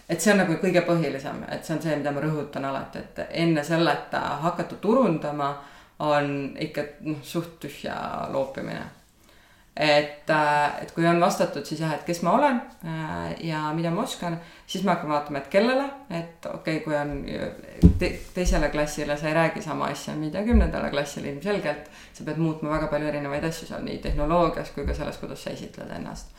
et 0.09 0.21
see 0.24 0.31
on 0.31 0.41
nagu 0.41 0.55
kõige 0.62 0.81
põhilisem, 0.88 1.41
et 1.51 1.65
see 1.65 1.75
on 1.75 1.81
see, 1.83 1.95
mida 2.00 2.13
ma 2.15 2.24
rõhutan 2.24 2.65
alati, 2.69 3.03
et 3.03 3.19
enne 3.43 3.63
selleta 3.67 4.21
hakata 4.43 4.79
turundama 4.81 5.51
on 6.07 6.55
ikka 6.63 6.86
noh, 7.09 7.19
suht 7.24 7.57
tühja 7.63 7.97
loopimine. 8.31 8.86
Et, 9.79 10.29
äh, 10.29 10.81
et 10.81 10.91
kui 10.91 11.05
on 11.05 11.19
vastatud, 11.22 11.65
siis 11.65 11.81
jah, 11.84 11.91
et 11.93 12.05
kes 12.05 12.24
ma 12.25 12.34
olen 12.34 12.55
äh, 12.81 13.36
ja 13.46 13.60
mida 13.77 13.91
ma 13.93 14.01
oskan, 14.07 14.39
siis 14.65 14.84
me 14.84 14.96
hakkame 14.96 15.13
vaatama, 15.13 15.43
et 15.43 15.50
kellele, 15.53 15.86
et 16.10 16.48
okei 16.50 16.79
okay,, 16.79 16.84
kui 16.86 16.96
on 16.98 17.91
te, 18.00 18.10
teisele 18.34 18.72
klassile, 18.74 19.17
sa 19.17 19.29
ei 19.29 19.36
räägi 19.38 19.62
sama 19.62 19.91
asja, 19.93 20.15
mida 20.17 20.41
kümnendale 20.48 20.89
klassile 20.89 21.29
ilmselgelt. 21.29 21.91
sa 22.13 22.25
pead 22.25 22.41
muutma 22.41 22.74
väga 22.74 22.88
palju 22.89 23.12
erinevaid 23.12 23.46
asju 23.46 23.69
seal 23.69 23.86
nii 23.86 24.00
tehnoloogias 24.01 24.74
kui 24.74 24.86
ka 24.88 24.98
selles, 24.98 25.22
kuidas 25.22 25.43
sa 25.43 25.53
esitled 25.53 25.93
ennast. 26.00 26.34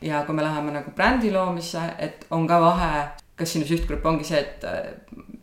ja 0.00 0.22
kui 0.26 0.34
me 0.34 0.46
läheme 0.46 0.72
nagu 0.78 0.94
brändi 0.94 1.32
loomisse, 1.34 1.82
et 1.98 2.26
on 2.30 2.46
ka 2.46 2.60
vahe, 2.62 3.08
kas 3.36 3.52
sinu 3.52 3.66
sihtgrupp 3.66 4.06
ongi 4.06 4.24
see, 4.24 4.38
et 4.38 4.64
äh, 4.64 4.94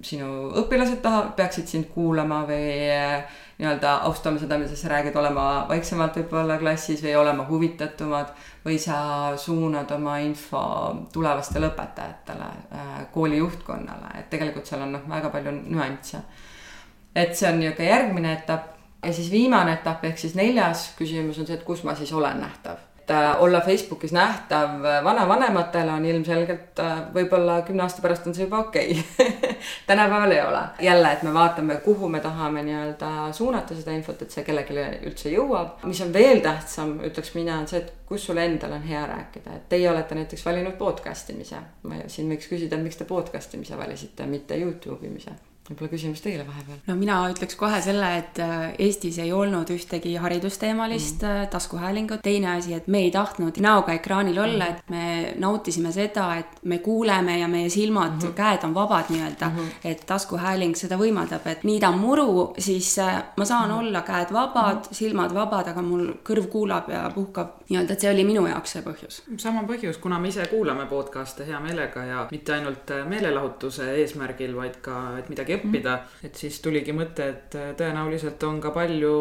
sinu 0.05 0.29
õpilased 0.61 1.01
taha, 1.03 1.23
peaksid 1.37 1.67
sind 1.69 1.89
kuulama 1.93 2.43
või 2.47 2.69
äh, 2.93 3.25
nii-öelda 3.59 3.95
austame 4.07 4.39
seda, 4.39 4.57
mida 4.59 4.75
sa 4.75 4.91
räägid, 4.91 5.15
olema 5.19 5.65
vaiksemalt 5.69 6.19
võib-olla 6.19 6.57
klassis 6.61 7.03
või 7.03 7.15
olema 7.19 7.45
huvitatumad 7.49 8.33
või 8.65 8.79
sa 8.81 8.97
suunad 9.39 9.91
oma 9.95 10.17
info 10.23 10.63
tulevastele 11.13 11.71
õpetajatele, 11.71 12.49
äh, 12.75 12.97
kooli 13.13 13.39
juhtkonnale, 13.41 14.15
et 14.19 14.29
tegelikult 14.33 14.67
seal 14.67 14.83
on 14.87 14.97
noh, 14.97 15.05
väga 15.09 15.31
palju 15.33 15.55
nüansse. 15.61 16.23
et 17.15 17.35
see 17.35 17.47
on 17.47 17.59
niisugune 17.59 17.87
järgmine 17.87 18.33
etapp 18.33 18.75
ja 19.05 19.13
siis 19.13 19.31
viimane 19.31 19.73
etapp 19.77 20.03
ehk 20.03 20.17
siis 20.19 20.35
neljas 20.35 20.89
küsimus 20.97 21.39
on 21.39 21.47
see, 21.47 21.55
et 21.55 21.63
kus 21.63 21.83
ma 21.83 21.95
siis 21.95 22.11
olen 22.13 22.41
nähtav 22.43 22.81
et 23.05 23.11
äh, 23.11 23.41
olla 23.41 23.61
Facebookis 23.61 24.11
nähtav 24.11 24.81
vanavanematele 25.03 25.91
on 25.91 26.05
ilmselgelt 26.05 26.79
äh, 26.79 27.01
võib-olla 27.13 27.59
kümne 27.61 27.83
aasta 27.85 28.01
pärast 28.01 28.25
on 28.27 28.33
see 28.33 28.47
juba 28.47 28.63
okei 28.65 28.97
okay. 28.97 29.55
tänapäeval 29.89 30.31
ei 30.31 30.41
ole. 30.41 30.63
jälle, 30.81 31.11
et 31.11 31.23
me 31.23 31.33
vaatame, 31.33 31.75
kuhu 31.85 32.09
me 32.09 32.19
tahame 32.19 32.63
nii-öelda 32.65 33.11
suunata 33.31 33.77
seda 33.77 33.93
infot, 33.93 34.21
et 34.21 34.33
see 34.33 34.43
kellelegi 34.43 35.05
üldse 35.05 35.29
jõuab. 35.29 35.85
mis 35.85 36.01
on 36.01 36.13
veel 36.13 36.41
tähtsam, 36.41 36.97
ütleks 37.05 37.35
mina, 37.37 37.59
on 37.61 37.67
see, 37.69 37.83
et 37.85 37.93
kus 38.09 38.25
sul 38.25 38.41
endal 38.41 38.73
on 38.73 38.85
hea 38.89 39.05
rääkida, 39.05 39.59
et 39.59 39.69
teie 39.69 39.89
olete 39.89 40.17
näiteks 40.17 40.45
valinud 40.45 40.79
podcast 40.81 41.29
imise. 41.29 41.61
siin 42.07 42.31
võiks 42.31 42.49
küsida, 42.49 42.81
miks 42.81 42.97
te 42.97 43.05
podcast 43.05 43.53
imise 43.53 43.77
valisite, 43.77 44.25
mitte 44.25 44.57
Youtube 44.57 45.05
imise 45.05 45.37
võib-olla 45.65 45.89
küsimus 45.89 46.21
teile 46.21 46.45
vahepeal? 46.45 46.77
no 46.85 46.95
mina 46.99 47.17
ütleks 47.31 47.57
kohe 47.57 47.79
selle, 47.81 48.09
et 48.19 48.39
äh, 48.43 48.65
Eestis 48.85 49.17
ei 49.23 49.31
olnud 49.33 49.69
ühtegi 49.73 50.15
haridusteemalist 50.21 51.23
mm 51.23 51.27
-hmm. 51.27 51.47
taskuhäälingut. 51.53 52.21
teine 52.23 52.51
asi, 52.51 52.73
et 52.73 52.87
me 52.87 52.99
ei 52.99 53.11
tahtnud 53.11 53.57
näoga 53.57 53.93
ekraanil 53.93 54.37
olla 54.37 54.65
mm, 54.65 54.71
-hmm. 54.71 54.77
et 54.77 54.89
me 54.89 55.33
nautisime 55.39 55.91
seda, 55.91 56.35
et 56.35 56.61
me 56.63 56.77
kuuleme 56.77 57.39
ja 57.39 57.47
meie 57.47 57.69
silmad 57.69 58.11
mm, 58.11 58.19
-hmm. 58.19 58.33
käed 58.33 58.63
on 58.63 58.73
vabad 58.73 59.05
nii-öelda 59.09 59.49
mm. 59.49 59.55
-hmm. 59.57 59.89
et 59.91 60.05
taskuhääling 60.05 60.75
seda 60.75 60.97
võimaldab, 60.97 61.47
et 61.47 61.63
niidan 61.63 61.97
muru, 61.99 62.53
siis 62.57 62.99
äh, 62.99 63.23
ma 63.37 63.45
saan 63.45 63.69
mm 63.69 63.75
-hmm. 63.75 63.79
olla 63.79 64.01
käed 64.01 64.33
vabad 64.33 64.75
mm, 64.75 64.81
-hmm. 64.81 64.93
silmad 64.93 65.33
vabad, 65.33 65.67
aga 65.67 65.81
mul 65.81 66.13
kõrv 66.29 66.47
kuulab 66.47 66.89
ja 66.89 67.11
puhkab 67.15 67.47
nii-öelda, 67.69 67.93
et 67.93 68.05
see 68.05 68.11
oli 68.11 68.23
minu 68.27 68.45
jaoks 68.47 68.75
see 68.75 68.83
põhjus. 68.85 69.21
sama 69.41 69.63
põhjus, 69.67 69.99
kuna 70.01 70.19
me 70.19 70.29
ise 70.29 70.45
kuulame 70.51 70.85
podcast'e 70.89 71.47
hea 71.47 71.59
meelega 71.59 72.03
ja 72.05 72.27
mitte 72.31 72.53
ainult 72.53 72.91
meelelahutuse 73.09 73.87
eesmärgil, 74.01 74.55
vaid 74.55 74.79
ka, 74.85 75.17
et 75.19 75.29
midagi 75.29 75.57
õppida. 75.57 75.97
et 76.23 76.35
siis 76.35 76.59
tuligi 76.61 76.93
mõte, 76.93 77.29
et 77.29 77.57
äh, 77.59 77.71
tõenäoliselt 77.77 78.43
on 78.47 78.59
ka 78.61 78.71
palju 78.75 79.13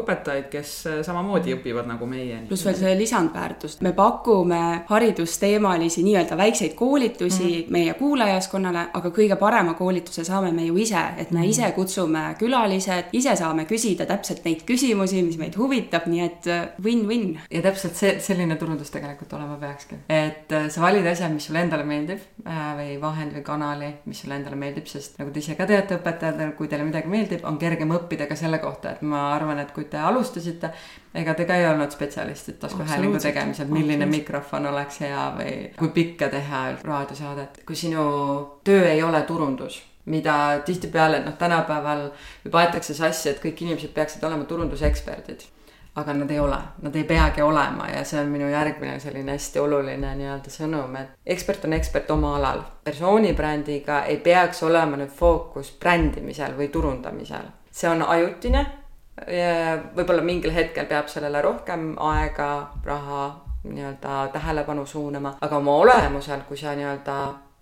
õpetajaid, 0.00 0.48
kes 0.52 0.74
äh, 0.86 1.00
samamoodi 1.06 1.56
õpivad 1.58 1.88
nagu 1.90 2.06
meie. 2.06 2.42
pluss 2.48 2.66
veel 2.68 2.78
see 2.78 2.94
lisandväärtus, 2.98 3.78
me 3.84 3.92
pakume 3.96 4.62
haridusteemalisi 4.88 6.04
nii-öelda 6.06 6.36
väikseid 6.36 6.74
koolitusi 6.78 7.44
mm 7.44 7.50
-hmm. 7.50 7.72
meie 7.72 7.94
kuulajaskonnale, 7.94 8.86
aga 8.94 9.12
kõige 9.14 9.36
parema 9.36 9.74
koolituse 9.74 10.24
saame 10.24 10.52
me 10.52 10.66
ju 10.66 10.76
ise, 10.76 11.02
et 11.16 11.30
me 11.30 11.38
mm 11.38 11.44
-hmm. 11.44 11.50
ise 11.50 11.72
kutsume 11.72 12.34
külalised, 12.38 13.04
ise 13.12 13.36
saame 13.36 13.64
küsida 13.64 14.06
täpselt 14.06 14.44
neid 14.44 14.62
küsimusi, 14.66 15.22
mis 15.22 15.38
meid 15.38 15.56
huvitab, 15.56 16.06
nii 16.06 16.20
et 16.24 16.46
äh, 16.46 16.68
win-win. 16.84 17.38
ja 17.50 17.62
täpselt 17.62 17.87
see, 17.96 18.14
selline 18.22 18.56
turundus 18.60 18.90
tegelikult 18.92 19.32
olema 19.36 19.56
peakski, 19.60 20.00
et 20.12 20.52
sa 20.72 20.82
valid 20.82 21.06
asja, 21.06 21.28
mis 21.32 21.48
sulle 21.48 21.62
endale 21.64 21.84
meeldib 21.88 22.22
või 22.44 22.96
vahend 23.00 23.36
või 23.36 23.44
kanali, 23.46 23.90
mis 24.08 24.22
sulle 24.22 24.38
endale 24.38 24.58
meeldib, 24.60 24.86
sest 24.90 25.18
nagu 25.20 25.32
te 25.32 25.42
ise 25.42 25.56
ka 25.58 25.66
teate, 25.68 25.98
õpetajatele, 25.98 26.54
kui 26.58 26.70
teile 26.70 26.86
midagi 26.88 27.10
meeldib, 27.12 27.44
on 27.48 27.58
kergem 27.60 27.92
õppida 27.96 28.28
ka 28.30 28.36
selle 28.38 28.60
kohta, 28.62 28.94
et 28.96 29.02
ma 29.02 29.28
arvan, 29.34 29.60
et 29.62 29.72
kui 29.76 29.88
te 29.90 30.00
alustasite, 30.00 30.72
ega 31.18 31.34
te 31.34 31.48
ka 31.48 31.58
ei 31.58 31.68
olnud 31.68 31.92
spetsialistid 31.94 32.60
taskuhäälingu 32.62 33.20
tegemisel, 33.22 33.70
milline 33.72 34.08
mikrofon 34.10 34.70
oleks 34.72 35.02
hea 35.04 35.28
või 35.36 35.52
kui 35.78 35.92
pikka 35.94 36.30
teha 36.32 36.64
raadiosaadet. 36.84 37.62
kui 37.66 37.76
sinu 37.76 38.08
töö 38.64 38.88
ei 38.88 39.02
ole 39.02 39.22
turundus, 39.28 39.82
mida 40.08 40.58
tihtipeale, 40.64 41.20
noh, 41.24 41.36
tänapäeval 41.38 42.08
juba 42.44 42.64
aetakse 42.64 42.94
sassi, 42.96 43.28
et 43.30 43.40
kõik 43.44 43.62
inimesed 43.64 43.92
peaksid 43.96 44.24
olema 44.24 44.44
turunduseksperdid 44.48 45.46
aga 45.98 46.14
nad 46.14 46.30
ei 46.30 46.38
ole, 46.40 46.58
nad 46.82 46.96
ei 46.96 47.04
peagi 47.04 47.42
olema 47.42 47.88
ja 47.90 48.04
see 48.06 48.20
on 48.20 48.30
minu 48.32 48.48
järgmine 48.50 48.98
selline 49.02 49.34
hästi 49.34 49.60
oluline 49.62 50.14
nii-öelda 50.20 50.52
sõnum, 50.52 50.94
et 51.00 51.34
ekspert 51.34 51.64
on 51.66 51.74
ekspert 51.78 52.10
oma 52.14 52.36
alal. 52.36 52.62
persoonibrändiga 52.84 54.02
ei 54.12 54.20
peaks 54.24 54.62
olema 54.62 55.00
nüüd 55.00 55.10
fookus 55.14 55.72
brändimisel 55.80 56.54
või 56.58 56.68
turundamisel, 56.74 57.50
see 57.70 57.90
on 57.90 58.02
ajutine. 58.02 58.66
võib-olla 59.96 60.22
mingil 60.22 60.54
hetkel 60.54 60.86
peab 60.86 61.08
sellele 61.10 61.42
rohkem 61.42 61.90
aega, 61.98 62.70
raha, 62.84 63.24
nii-öelda 63.64 64.28
tähelepanu 64.32 64.86
suunama, 64.86 65.36
aga 65.40 65.56
oma 65.56 65.74
olemusel, 65.82 66.46
kui 66.48 66.56
sa 66.56 66.74
nii-öelda 66.78 67.18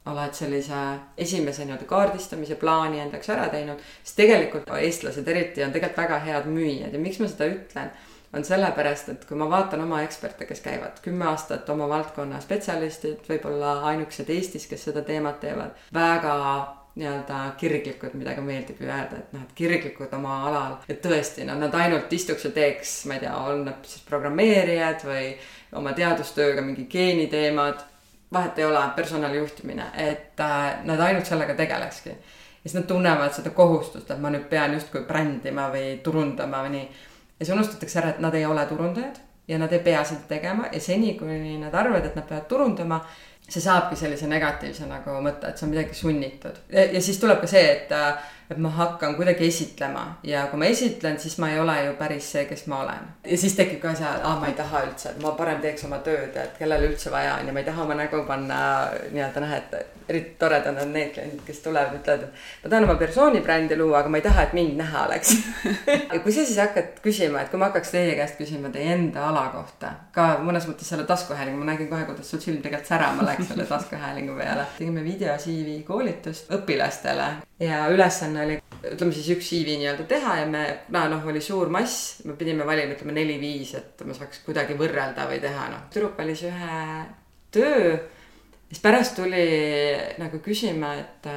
oled 0.06 0.34
sellise 0.36 0.82
esimese 1.18 1.64
nii-öelda 1.64 1.86
kaardistamise 1.88 2.54
plaani 2.60 3.00
endaks 3.02 3.30
ära 3.34 3.48
teinud, 3.50 3.80
siis 4.02 4.18
tegelikult 4.20 4.68
eestlased 4.78 5.28
eriti 5.28 5.64
on 5.64 5.72
tegelikult 5.74 6.04
väga 6.04 6.20
head 6.28 6.46
müüjad. 6.50 6.92
Ja 6.92 7.00
miks 7.02 7.18
ma 7.22 7.30
seda 7.30 7.48
ütlen 7.50 7.90
on 8.32 8.44
sellepärast, 8.44 9.08
et 9.12 9.24
kui 9.28 9.36
ma 9.38 9.48
vaatan 9.50 9.84
oma 9.84 10.00
eksperte, 10.02 10.48
kes 10.48 10.60
käivad 10.64 10.98
kümme 11.04 11.28
aastat 11.30 11.68
oma 11.70 11.88
valdkonna 11.88 12.40
spetsialistid, 12.40 13.22
võib-olla 13.28 13.80
ainukesed 13.92 14.30
Eestis, 14.34 14.66
kes 14.70 14.88
seda 14.88 15.04
teemat 15.06 15.40
teevad, 15.40 15.78
väga 15.94 16.34
nii-öelda 16.96 17.38
kirglikud, 17.60 18.14
mida 18.16 18.32
ka 18.34 18.40
meeldib 18.40 18.78
ju 18.80 18.88
öelda, 18.88 19.18
et 19.20 19.32
noh, 19.36 19.42
et 19.44 19.52
kirglikud 19.54 20.12
oma 20.16 20.38
alal. 20.48 20.78
et 20.88 21.02
tõesti, 21.04 21.44
no 21.44 21.54
nad 21.60 21.74
ainult 21.76 22.12
istuks 22.12 22.46
ja 22.48 22.50
teeks, 22.56 22.94
ma 23.06 23.18
ei 23.18 23.26
tea, 23.26 23.34
on 23.36 23.66
nad 23.68 23.84
siis 23.84 24.04
programmeerijad 24.08 25.04
või 25.04 25.26
oma 25.76 25.92
teadustööga 25.92 26.64
mingi 26.64 26.86
geeniteemad, 26.88 27.84
vahet 28.32 28.58
ei 28.58 28.64
ole, 28.64 28.80
personalijuhtimine, 28.96 29.90
et 30.06 30.40
äh, 30.40 30.80
nad 30.88 31.00
ainult 31.00 31.28
sellega 31.28 31.54
tegelekski. 31.54 32.16
ja 32.16 32.62
siis 32.62 32.74
nad 32.80 32.88
tunnevad 32.88 33.36
seda 33.36 33.50
kohustust, 33.50 34.10
et 34.10 34.18
ma 34.20 34.32
nüüd 34.32 34.48
pean 34.48 34.72
justkui 34.74 35.04
brändima 35.04 35.68
või 35.74 35.98
turundama 36.02 36.64
või 36.64 36.78
nii 36.78 36.88
ja 37.38 37.46
siis 37.46 37.54
unustatakse 37.54 37.98
ära, 38.00 38.14
et 38.14 38.20
nad 38.24 38.34
ei 38.34 38.46
ole 38.46 38.66
turundajad 38.66 39.20
ja 39.48 39.58
nad 39.58 39.72
ei 39.72 39.78
pea 39.84 40.04
seda 40.04 40.26
tegema. 40.28 40.68
Ja 40.72 40.80
seni, 40.80 41.14
kuni 41.18 41.58
nad 41.60 41.74
arvavad, 41.74 42.06
et 42.06 42.16
nad 42.16 42.26
peavad 42.28 42.48
turundama, 42.50 43.00
see 43.48 43.62
saabki 43.62 43.96
sellise 43.98 44.26
negatiivse 44.26 44.88
nagu 44.90 45.20
mõtte, 45.22 45.50
et 45.50 45.58
see 45.58 45.68
on 45.68 45.74
midagi 45.74 45.94
sunnitud. 45.94 46.58
ja 46.72 47.02
siis 47.02 47.20
tuleb 47.22 47.38
ka 47.42 47.50
see, 47.50 47.62
et, 47.62 47.92
et 48.50 48.58
ma 48.62 48.72
hakkan 48.74 49.14
kuidagi 49.18 49.46
esitlema 49.46 50.06
ja 50.26 50.46
kui 50.50 50.58
ma 50.58 50.70
esitlen, 50.70 51.18
siis 51.22 51.38
ma 51.42 51.52
ei 51.52 51.60
ole 51.62 51.76
ju 51.84 51.94
päris 51.98 52.32
see, 52.34 52.44
kes 52.50 52.66
ma 52.72 52.80
olen. 52.82 53.10
ja 53.24 53.38
siis 53.38 53.54
tekib 53.58 53.78
ka 53.82 53.94
see, 53.94 54.08
et 54.18 54.26
ah, 54.26 54.38
ma 54.40 54.50
ei 54.50 54.58
taha 54.58 54.82
üldse, 54.88 55.14
et 55.14 55.22
ma 55.22 55.34
parem 55.38 55.62
teeks 55.62 55.86
oma 55.86 56.02
tööd, 56.06 56.34
et 56.34 56.58
kellele 56.58 56.90
üldse 56.90 57.12
vaja 57.14 57.36
on 57.38 57.46
ja 57.46 57.54
ma 57.54 57.62
ei 57.62 57.68
taha 57.70 57.86
oma 57.86 57.98
nägu 57.98 58.24
panna 58.26 58.58
nii-öelda 59.12 59.44
noh, 59.44 59.54
et 59.60 59.78
eriti 60.08 60.36
toredad 60.38 60.82
on 60.82 60.92
need 60.94 61.10
kliendid, 61.14 61.40
kes 61.46 61.62
tulevad, 61.64 61.94
ütlevad, 61.98 62.26
et 62.26 62.64
ma 62.64 62.70
tahan 62.70 62.84
oma 62.86 62.94
persoonibrändi 62.98 63.78
luua, 63.78 64.00
aga 64.02 64.10
ma 64.10 64.20
ei 64.20 64.26
taha, 64.26 64.44
et 64.46 64.58
mind 64.58 64.76
näha 64.78 65.06
oleks 65.06 65.32
ja 66.12 66.20
kui 66.22 66.34
sa 66.34 66.42
siis 66.42 66.58
hakkad 66.62 67.00
küsima, 67.02 67.42
et 67.42 67.50
kui 67.50 67.62
ma 67.62 67.70
hakkaks 67.70 67.94
teie 67.94 68.14
käest 68.18 68.38
küsima 68.38 68.70
teie 68.74 68.94
enda 68.94 69.26
ala 69.30 69.48
kohta, 69.54 69.92
ka 70.14 70.28
mõnes 70.46 70.68
mõttes 70.70 70.90
selle 70.90 71.06
taskuhäälingu, 71.10 71.58
ma 71.62 71.72
nägin 71.72 71.90
kohe, 71.90 72.06
kuidas 72.06 72.30
sul 72.30 72.42
silm 72.42 72.62
tegelikult 72.62 72.90
särama 72.90 73.26
läks 73.26 73.35
selle 73.44 73.66
taskuhäälingu 73.68 74.36
peale. 74.38 74.66
tegime 74.78 75.04
video 75.04 75.36
CV 75.36 75.80
koolitust 75.86 76.50
õpilastele 76.56 77.28
ja 77.60 77.84
ülesanne 77.92 78.44
oli, 78.44 78.58
ütleme 78.92 79.12
siis 79.12 79.30
üks 79.36 79.52
CV 79.52 79.76
nii-öelda 79.80 80.08
teha 80.08 80.40
ja 80.40 80.48
me, 80.50 80.64
kuna 80.88 81.06
noh, 81.12 81.28
oli 81.28 81.40
suur 81.44 81.68
mass, 81.72 82.22
me 82.24 82.36
pidime 82.38 82.66
valima, 82.66 82.96
ütleme 82.96 83.16
neli-viis, 83.16 83.74
et 83.78 84.04
ma 84.06 84.16
saaks 84.16 84.44
kuidagi 84.46 84.78
võrrelda 84.78 85.28
või 85.30 85.40
teha, 85.42 85.70
noh. 85.72 85.88
tüdruk 85.92 86.18
valis 86.18 86.44
ühe 86.48 86.82
töö 87.54 87.96
siis 88.68 88.82
pärast 88.82 89.16
tuli 89.16 89.46
nagu 90.18 90.40
küsima, 90.44 90.94
et, 91.00 91.30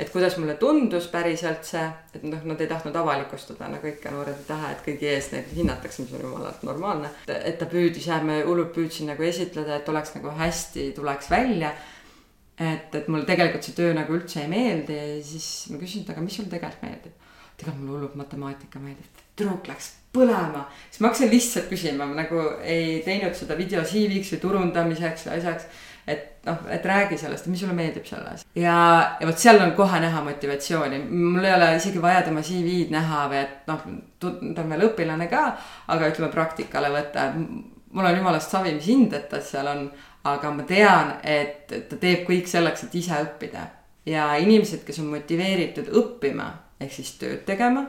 et 0.00 0.08
kuidas 0.12 0.36
mulle 0.40 0.54
tundus 0.60 1.06
päriselt 1.12 1.66
see, 1.68 1.82
et 2.16 2.24
noh, 2.24 2.40
nad 2.48 2.60
ei 2.62 2.68
tahtnud 2.70 2.96
avalikustada, 2.96 3.68
nagu 3.68 3.88
ikka 3.90 4.12
noored 4.14 4.38
ei 4.38 4.48
taha, 4.48 4.72
et 4.72 4.82
kõigi 4.86 5.08
ees 5.10 5.30
neid 5.34 5.52
hinnatakse, 5.56 6.06
mis 6.06 6.14
on 6.16 6.24
jumalalt 6.24 6.64
normaalne. 6.66 7.10
et 7.28 7.58
ta 7.60 7.68
püüdis 7.68 8.08
jah, 8.08 8.24
ma 8.24 8.38
hullult 8.46 8.72
püüdsin 8.76 9.12
nagu 9.12 9.26
esitleda, 9.26 9.76
et 9.76 9.88
oleks 9.92 10.14
nagu 10.16 10.32
hästi, 10.40 10.90
tuleks 10.96 11.30
välja. 11.30 11.74
et, 12.60 12.94
et 12.94 13.08
mulle 13.08 13.24
tegelikult 13.28 13.64
see 13.64 13.76
töö 13.76 13.92
nagu 13.96 14.16
üldse 14.16 14.42
ei 14.42 14.48
meeldi 14.52 14.96
ja 14.96 15.06
siis 15.24 15.68
ma 15.72 15.80
küsisin, 15.80 16.04
et 16.04 16.14
aga 16.14 16.24
mis 16.24 16.36
sulle 16.36 16.52
tegelikult 16.52 16.88
meeldib. 16.88 17.28
tegelikult 17.56 17.84
mulle 17.84 17.98
hullult 17.98 18.18
matemaatika 18.20 18.80
meeldib, 18.80 19.24
tüdruk 19.36 19.68
läks 19.68 19.92
põlema, 20.14 20.64
siis 20.88 21.04
ma 21.04 21.10
hakkasin 21.10 21.30
lihtsalt 21.30 21.68
küsima, 21.70 22.08
ma 22.08 22.22
nagu 22.24 22.40
ei 22.64 22.98
teinud 23.04 23.36
seda 23.38 23.56
video 23.58 23.84
CV-ks 23.86 24.32
või 24.34 24.42
turundamiseks 24.48 25.28
või 25.28 25.36
asjaks 25.38 25.86
et 26.10 26.46
noh, 26.46 26.60
et 26.72 26.86
räägi 26.86 27.18
sellest, 27.20 27.48
mis 27.50 27.60
sulle 27.60 27.74
meeldib 27.76 28.06
selles. 28.08 28.44
ja, 28.54 28.76
ja 29.20 29.28
vot 29.28 29.38
seal 29.38 29.60
on 29.62 29.74
kohe 29.78 30.00
näha 30.02 30.22
motivatsiooni, 30.26 31.02
mul 31.10 31.44
ei 31.44 31.54
ole 31.54 31.74
isegi 31.76 32.02
vaja 32.02 32.22
tema 32.26 32.44
CV-d 32.46 32.94
näha 32.94 33.26
või 33.32 33.42
et 33.42 33.68
noh, 33.70 33.84
ta 34.20 34.64
on 34.64 34.72
veel 34.74 34.86
õpilane 34.88 35.28
ka, 35.30 35.44
aga 35.94 36.12
ütleme 36.12 36.32
praktikale 36.32 36.92
võtta, 36.94 37.30
mul 37.36 38.10
on 38.10 38.16
jumalast 38.16 38.56
savi, 38.56 38.74
mis 38.76 38.88
hinded 38.88 39.36
seal 39.44 39.68
on, 39.70 39.84
aga 40.30 40.50
ma 40.54 40.66
tean, 40.68 41.14
et 41.24 41.70
ta 41.88 42.00
teeb 42.00 42.26
kõik 42.28 42.48
selleks, 42.50 42.84
et 42.86 42.98
ise 43.00 43.22
õppida. 43.24 43.68
ja 44.08 44.32
inimesed, 44.40 44.82
kes 44.84 44.98
on 45.02 45.10
motiveeritud 45.12 45.90
õppima 46.00 46.50
ehk 46.80 46.92
siis 46.92 47.12
tööd 47.20 47.44
tegema, 47.46 47.84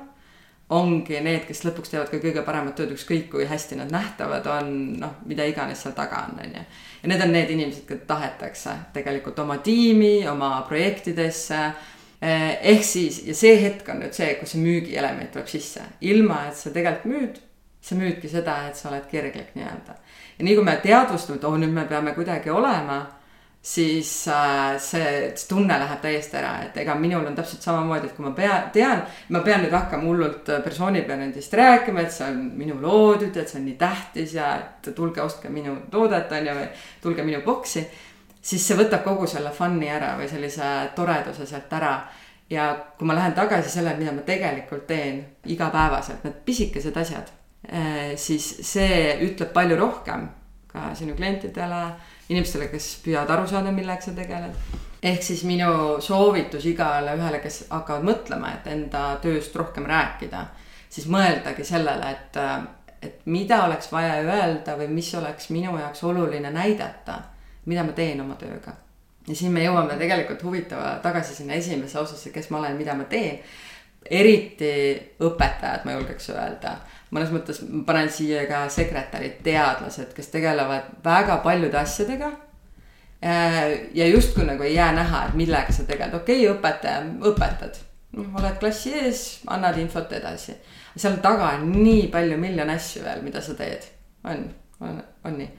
ongi 0.72 1.20
need, 1.20 1.44
kes 1.48 1.66
lõpuks 1.66 1.92
teevad 1.92 2.10
ka 2.12 2.20
kõige 2.24 2.44
paremat 2.48 2.78
tööd, 2.80 2.94
ükskõik 2.96 3.28
kui 3.34 3.46
hästi 3.48 3.78
nad 3.80 3.92
nähtavad 3.92 4.48
on, 4.48 4.72
noh, 5.02 5.18
mida 5.28 5.46
iganes 5.50 5.84
seal 5.84 5.96
taga 5.98 6.26
on, 6.30 6.40
on 6.40 6.58
ju. 6.58 6.66
ja 7.04 7.12
need 7.12 7.24
on 7.26 7.34
need 7.36 7.54
inimesed, 7.58 7.86
keda 7.90 8.08
tahetakse 8.14 8.78
tegelikult 8.96 9.40
oma 9.44 9.60
tiimi, 9.64 10.22
oma 10.32 10.54
projektidesse 10.70 11.62
eh, 11.62 12.58
ehk 12.74 12.84
siis, 12.88 13.22
ja 13.28 13.36
see 13.36 13.58
hetk 13.64 13.90
on 13.92 14.04
nüüd 14.06 14.16
see, 14.16 14.34
kus 14.40 14.56
see 14.56 14.64
müügielement 14.64 15.34
tuleb 15.36 15.52
sisse, 15.52 15.84
ilma 16.08 16.46
et 16.50 16.60
sa 16.60 16.72
tegelikult 16.72 17.16
müüd 17.16 17.42
sa 17.82 17.96
müüdki 17.96 18.30
seda, 18.30 18.56
et 18.70 18.78
sa 18.78 18.90
oled 18.90 19.08
kirglik 19.10 19.56
nii-öelda. 19.56 19.96
ja 20.38 20.46
nii 20.46 20.56
kui 20.56 20.64
me 20.64 20.78
teadvustame, 20.84 21.40
et 21.40 21.50
oh 21.50 21.58
nüüd 21.58 21.74
me 21.74 21.86
peame 21.90 22.14
kuidagi 22.16 22.54
olema, 22.54 23.02
siis 23.62 24.28
äh, 24.28 24.80
see, 24.82 25.32
see 25.38 25.48
tunne 25.50 25.76
läheb 25.78 26.00
täiesti 26.02 26.38
ära, 26.40 26.54
et 26.66 26.78
ega 26.82 26.96
minul 26.98 27.28
on 27.30 27.36
täpselt 27.38 27.62
samamoodi, 27.62 28.10
et 28.10 28.16
kui 28.18 28.26
ma 28.26 28.32
pea, 28.38 28.56
tean, 28.74 29.04
ma 29.30 29.44
pean 29.46 29.62
nüüd 29.62 29.76
hakkama 29.76 30.08
hullult 30.10 30.50
äh, 30.50 30.64
persoonibrandist 30.66 31.54
rääkima, 31.60 32.06
et 32.06 32.16
see 32.16 32.30
on 32.30 32.40
minu 32.58 32.80
loodud 32.82 33.36
ja 33.36 33.44
et 33.44 33.52
see 33.54 33.60
on 33.60 33.68
nii 33.70 33.78
tähtis 33.82 34.34
ja 34.38 34.54
et 34.58 34.90
tulge 34.98 35.22
ostke 35.22 35.52
minu 35.54 35.76
toodet, 35.94 36.34
on 36.34 36.50
ju, 36.50 36.56
või 36.58 36.72
tulge 37.04 37.28
minu 37.28 37.44
boksi. 37.46 37.86
siis 38.42 38.66
see 38.68 38.78
võtab 38.80 39.04
kogu 39.06 39.28
selle 39.30 39.52
fun'i 39.54 39.92
ära 39.94 40.16
või 40.18 40.30
sellise 40.30 40.72
toreduse 40.96 41.46
sealt 41.46 41.74
ära 41.78 42.00
ja 42.50 42.72
kui 42.98 43.06
ma 43.06 43.14
lähen 43.14 43.38
tagasi 43.38 43.70
sellele, 43.70 44.00
mida 44.02 44.16
ma 44.16 44.26
tegelikult 44.26 44.88
teen 44.88 45.22
igapäevaselt, 45.46 46.24
need 46.26 46.42
pisikesed 46.46 46.98
asjad 46.98 47.30
Äh, 47.70 48.18
siis 48.18 48.46
see 48.66 49.18
ütleb 49.22 49.52
palju 49.54 49.78
rohkem 49.78 50.26
ka 50.72 50.96
sinu 50.98 51.14
klientidele, 51.14 51.82
inimestele, 52.32 52.70
kes 52.72 52.88
püüavad 53.06 53.32
aru 53.36 53.48
saada, 53.50 53.74
millega 53.76 54.04
sa 54.04 54.14
tegeled. 54.16 54.56
ehk 55.02 55.24
siis 55.26 55.42
minu 55.50 55.98
soovitus 56.00 56.66
igale 56.70 57.16
ühele, 57.18 57.40
kes 57.42 57.64
hakkavad 57.72 58.06
mõtlema, 58.06 58.52
et 58.54 58.68
enda 58.70 59.16
tööst 59.24 59.56
rohkem 59.58 59.88
rääkida, 59.90 60.44
siis 60.90 61.08
mõeldagi 61.10 61.66
sellele, 61.66 62.12
et, 62.12 62.38
et 63.02 63.26
mida 63.26 63.64
oleks 63.66 63.90
vaja 63.92 64.20
öelda 64.22 64.78
või 64.78 64.92
mis 64.94 65.10
oleks 65.18 65.50
minu 65.50 65.74
jaoks 65.80 66.04
oluline 66.06 66.54
näidata, 66.54 67.18
mida 67.66 67.84
ma 67.88 67.98
teen 67.98 68.22
oma 68.22 68.38
tööga. 68.38 68.78
ja 69.28 69.36
siin 69.36 69.52
me 69.52 69.66
jõuame 69.66 69.98
tegelikult 69.98 70.44
huvitava 70.44 71.00
tagasi 71.02 71.36
sinna 71.36 71.54
esimesse 71.54 72.00
osasse, 72.00 72.30
kes 72.30 72.50
ma 72.50 72.60
olen, 72.60 72.78
mida 72.78 72.94
ma 72.94 73.04
teen. 73.04 73.40
eriti 74.10 74.74
õpetajad, 75.22 75.86
ma 75.86 75.98
julgeks 75.98 76.30
öelda 76.30 76.78
mõnes 77.12 77.34
mõttes 77.34 77.62
ma 77.68 77.84
panen 77.88 78.10
siia 78.12 78.46
ka 78.50 78.64
sekretärid, 78.72 79.42
teadlased, 79.46 80.14
kes 80.16 80.32
tegelevad 80.34 80.90
väga 81.04 81.38
paljude 81.44 81.80
asjadega. 81.82 82.32
Äh, 83.22 83.92
ja 83.94 84.08
justkui 84.08 84.48
nagu 84.48 84.64
ei 84.66 84.76
jää 84.76 84.92
näha, 84.98 85.26
et 85.28 85.38
millega 85.38 85.74
sa 85.76 85.86
tegeled, 85.86 86.16
okei 86.18 86.48
okay,, 86.48 86.56
õpetaja, 86.56 87.04
õpetad. 87.32 87.82
noh, 88.18 88.32
oled 88.40 88.58
klassi 88.60 88.96
ees, 88.98 89.22
annad 89.48 89.78
infot 89.78 90.12
edasi. 90.12 90.56
seal 90.96 91.20
taga 91.24 91.54
on 91.58 91.70
nii 91.84 92.08
palju 92.12 92.38
miljon 92.38 92.70
asju 92.70 93.04
veel, 93.04 93.22
mida 93.24 93.42
sa 93.42 93.54
teed. 93.60 93.86
on, 94.24 94.50
on, 94.80 95.04
on 95.24 95.38
nii? 95.38 95.50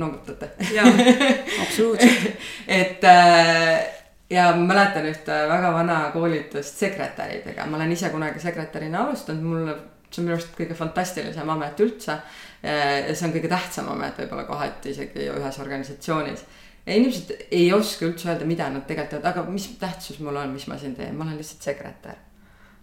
noogutate? 0.00 0.50
jaa, 0.72 0.86
absoluutselt 1.62 2.40
et 2.68 3.04
äh, 3.04 3.84
ja 4.30 4.50
mäletan 4.56 5.06
ühte 5.10 5.44
väga 5.48 5.72
vana 5.74 6.00
koolitust 6.14 6.78
sekretäridega, 6.78 7.66
ma 7.66 7.76
olen 7.76 7.92
ise 7.92 8.08
kunagi 8.08 8.40
sekretärina 8.40 9.04
alustanud, 9.04 9.42
mulle 9.42 9.76
see 10.10 10.22
on 10.22 10.28
minu 10.28 10.36
arust 10.36 10.54
kõige 10.58 10.76
fantastilisem 10.78 11.50
amet 11.50 11.80
üldse. 11.80 12.16
ja 12.62 13.14
see 13.14 13.28
on 13.28 13.34
kõige 13.34 13.50
tähtsam 13.50 13.90
amet 13.92 14.18
võib-olla 14.20 14.46
kohati 14.48 14.94
isegi 14.94 15.28
ühes 15.32 15.60
organisatsioonis. 15.62 16.42
ja 16.86 16.96
inimesed 16.96 17.46
ei 17.50 17.72
oska 17.72 18.08
üldse 18.08 18.32
öelda, 18.32 18.48
mida 18.48 18.68
nad 18.70 18.86
tegelikult 18.88 19.22
teevad, 19.22 19.30
aga 19.30 19.50
mis 19.50 19.68
tähtsus 19.80 20.18
mul 20.18 20.36
on, 20.36 20.50
mis 20.56 20.66
ma 20.66 20.78
siin 20.78 20.96
teen, 20.96 21.14
ma 21.16 21.24
olen 21.24 21.38
lihtsalt 21.38 21.70
sekretär. 21.70 22.18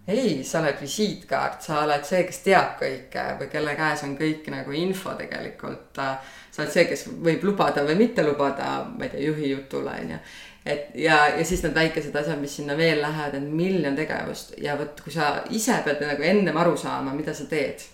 ei, 0.08 0.42
sa 0.44 0.62
oled 0.62 0.80
visiitkaart, 0.80 1.62
sa 1.62 1.82
oled 1.84 2.04
see, 2.08 2.24
kes 2.24 2.42
teab 2.46 2.78
kõike 2.80 3.24
või 3.40 3.48
kelle 3.52 3.74
käes 3.76 4.04
on 4.08 4.16
kõik 4.18 4.48
nagu 4.54 4.72
info 4.72 5.14
tegelikult. 5.18 6.00
sa 6.50 6.62
oled 6.62 6.72
see, 6.72 6.86
kes 6.90 7.08
võib 7.12 7.44
lubada 7.44 7.84
või 7.84 7.98
mitte 8.06 8.24
lubada, 8.26 8.78
ma 8.88 9.04
ei 9.04 9.14
tea, 9.14 9.26
juhi 9.28 9.52
jutule 9.52 9.94
on 10.00 10.16
ju 10.16 10.22
et 10.68 10.90
ja, 10.94 11.18
ja 11.38 11.44
siis 11.44 11.62
need 11.64 11.76
väikesed 11.76 12.16
asjad, 12.16 12.40
mis 12.40 12.56
sinna 12.58 12.76
veel 12.76 13.00
lähevad, 13.02 13.36
et 13.38 13.46
miljon 13.60 13.96
tegevust 13.96 14.52
ja 14.62 14.76
vot, 14.78 15.00
kui 15.04 15.14
sa 15.14 15.38
ise 15.54 15.78
pead 15.84 16.02
nagu 16.04 16.26
ennem 16.28 16.60
aru 16.60 16.76
saama, 16.76 17.14
mida 17.16 17.34
sa 17.34 17.48
teed. 17.48 17.86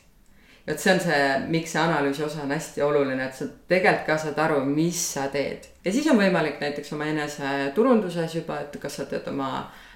vot 0.66 0.80
see 0.80 0.94
on 0.94 1.00
see, 1.00 1.22
miks 1.52 1.74
see 1.74 1.80
analüüsi 1.82 2.24
osa 2.24 2.42
on 2.42 2.52
hästi 2.54 2.82
oluline, 2.82 3.26
et 3.28 3.36
sa 3.36 3.46
tegelikult 3.68 4.06
ka 4.08 4.18
saad 4.18 4.38
aru, 4.46 4.62
mis 4.66 5.00
sa 5.14 5.28
teed. 5.32 5.68
ja 5.84 5.92
siis 5.92 6.08
on 6.10 6.18
võimalik 6.18 6.60
näiteks 6.60 6.92
oma 6.96 7.10
eneseturunduses 7.12 8.38
juba, 8.40 8.60
et 8.64 8.78
kas 8.82 9.00
sa 9.00 9.06
teed 9.10 9.28
oma 9.30 9.50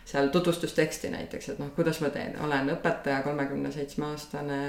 seal 0.09 0.31
tutvustusteksti 0.33 1.11
näiteks, 1.13 1.51
et 1.53 1.59
noh, 1.61 1.69
kuidas 1.77 1.99
ma 2.01 2.09
teen, 2.13 2.37
olen 2.41 2.71
õpetaja, 2.73 3.19
kolmekümne 3.27 3.73
seitsme 3.73 4.07
aastane, 4.07 4.61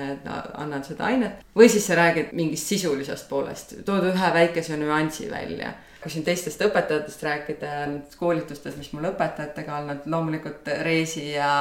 annan 0.57 0.83
seda 0.83 1.05
ainet. 1.07 1.45
või 1.55 1.69
siis 1.71 1.85
sa 1.87 1.95
räägid 1.95 2.33
mingist 2.35 2.73
sisulisest 2.73 3.29
poolest, 3.29 3.77
tood 3.85 4.09
ühe 4.09 4.33
väikese 4.33 4.75
nüansi 4.81 5.29
välja 5.31 5.71
kui 5.99 6.11
siin 6.13 6.23
teistest 6.23 6.61
õpetajatest 6.63 7.23
rääkida 7.25 7.69
ja 7.69 7.85
nendest 7.85 8.15
koolitustest, 8.19 8.77
mis 8.79 8.91
mul 8.95 9.09
õpetajatega 9.11 9.79
olnud, 9.81 10.05
loomulikult 10.11 10.69
reisi 10.85 11.25
ja 11.33 11.51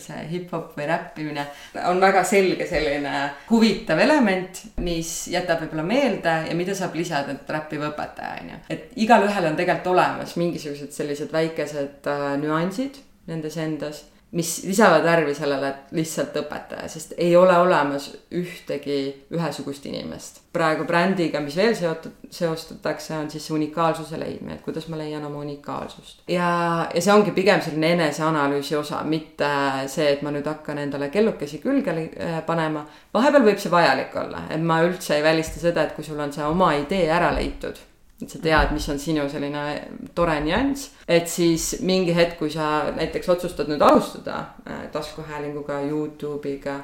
see 0.00 0.22
hip-hop 0.30 0.72
või 0.78 0.88
räppimine 0.88 1.44
on 1.90 2.00
väga 2.00 2.24
selge 2.28 2.66
selline 2.68 3.14
huvitav 3.50 4.00
element, 4.00 4.62
mis 4.84 5.12
jätab 5.32 5.64
võib-olla 5.64 5.84
meelde 5.88 6.36
ja 6.48 6.56
mida 6.56 6.76
saab 6.78 6.96
lisada, 6.96 7.36
et 7.36 7.52
räppiv 7.58 7.84
õpetaja 7.90 8.42
on 8.42 8.54
ju. 8.54 8.60
et 8.76 8.94
igalühel 9.04 9.50
on 9.50 9.58
tegelikult 9.58 9.92
olemas 9.92 10.36
mingisugused 10.40 10.94
sellised 10.96 11.32
väikesed 11.32 12.08
äh, 12.08 12.30
nüansid 12.40 13.02
nendes 13.28 13.56
endas 13.60 14.06
mis 14.30 14.64
lisavad 14.64 15.04
värvi 15.04 15.32
sellele, 15.34 15.68
et 15.68 15.92
lihtsalt 15.96 16.34
õpetaja, 16.36 16.88
sest 16.92 17.14
ei 17.16 17.32
ole 17.36 17.54
olemas 17.58 18.10
ühtegi 18.36 18.98
ühesugust 19.32 19.86
inimest. 19.88 20.42
praegu 20.52 20.84
brändiga, 20.84 21.40
mis 21.40 21.56
veel 21.56 21.74
seotud, 21.76 22.12
seostatakse, 22.30 23.14
on 23.16 23.30
siis 23.30 23.46
see 23.46 23.54
unikaalsuse 23.54 24.18
leidmine, 24.20 24.58
et 24.58 24.64
kuidas 24.64 24.88
ma 24.88 24.98
leian 25.00 25.24
oma 25.24 25.40
unikaalsust. 25.40 26.22
ja, 26.28 26.50
ja 26.94 27.00
see 27.00 27.14
ongi 27.14 27.32
pigem 27.32 27.62
selline 27.64 27.92
eneseanalüüsi 27.96 28.76
osa, 28.76 29.00
mitte 29.04 29.48
see, 29.86 30.12
et 30.12 30.22
ma 30.22 30.34
nüüd 30.34 30.48
hakkan 30.48 30.84
endale 30.84 31.08
kellukesi 31.14 31.62
külge 31.64 31.96
äh, 31.96 32.40
panema. 32.46 32.84
vahepeal 33.14 33.48
võib 33.48 33.62
see 33.62 33.72
vajalik 33.72 34.16
olla, 34.16 34.44
et 34.50 34.60
ma 34.60 34.82
üldse 34.84 35.16
ei 35.16 35.24
välista 35.24 35.60
seda, 35.60 35.88
et 35.88 35.96
kui 35.96 36.04
sul 36.04 36.20
on 36.20 36.32
see 36.36 36.44
oma 36.44 36.74
idee 36.76 37.08
ära 37.08 37.32
leitud 37.32 37.80
et 38.22 38.30
sa 38.30 38.38
tead, 38.42 38.72
mis 38.74 38.88
on 38.90 38.98
sinu 38.98 39.28
selline 39.30 39.64
tore 40.14 40.38
nüanss, 40.42 40.90
et 41.06 41.28
siis 41.30 41.76
mingi 41.86 42.14
hetk, 42.16 42.38
kui 42.40 42.50
sa 42.50 42.88
näiteks 42.96 43.28
otsustad 43.34 43.70
nüüd 43.70 43.82
alustada 43.84 44.40
äh, 44.66 44.88
taskuhäälinguga, 44.94 45.80
Youtube'iga, 45.86 46.80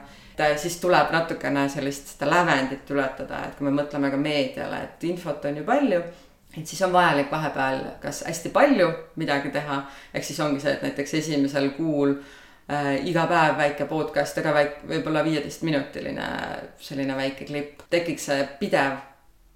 siis 0.59 0.79
tuleb 0.83 1.11
natukene 1.15 1.67
sellist 1.71 2.15
seda 2.15 2.31
lävendit 2.31 2.91
ületada, 2.91 3.45
et 3.49 3.59
kui 3.59 3.67
me 3.67 3.75
mõtleme 3.75 4.13
ka 4.15 4.21
meediale, 4.21 4.85
et 4.87 5.11
infot 5.11 5.51
on 5.51 5.59
ju 5.59 5.67
palju 5.67 6.05
et 6.55 6.67
siis 6.67 6.83
on 6.87 6.93
vajalik 6.95 7.33
vahepeal 7.33 7.81
kas 8.03 8.23
hästi 8.29 8.53
palju 8.55 8.87
midagi 9.19 9.51
teha, 9.55 9.81
ehk 10.15 10.27
siis 10.27 10.39
ongi 10.41 10.63
see, 10.63 10.75
et 10.77 10.85
näiteks 10.87 11.17
esimesel 11.19 11.73
kuul 11.75 12.15
äh, 12.15 12.95
iga 13.11 13.27
päev 13.31 13.59
väike 13.59 13.89
podcast, 13.91 14.39
aga 14.39 14.55
väik-, 14.55 14.85
võib-olla 14.91 15.25
viieteistminutiline 15.27 16.29
selline 16.79 17.19
väike 17.19 17.49
klipp, 17.51 17.83
tekiks 17.91 18.31
see 18.31 18.47
pidev 18.61 19.03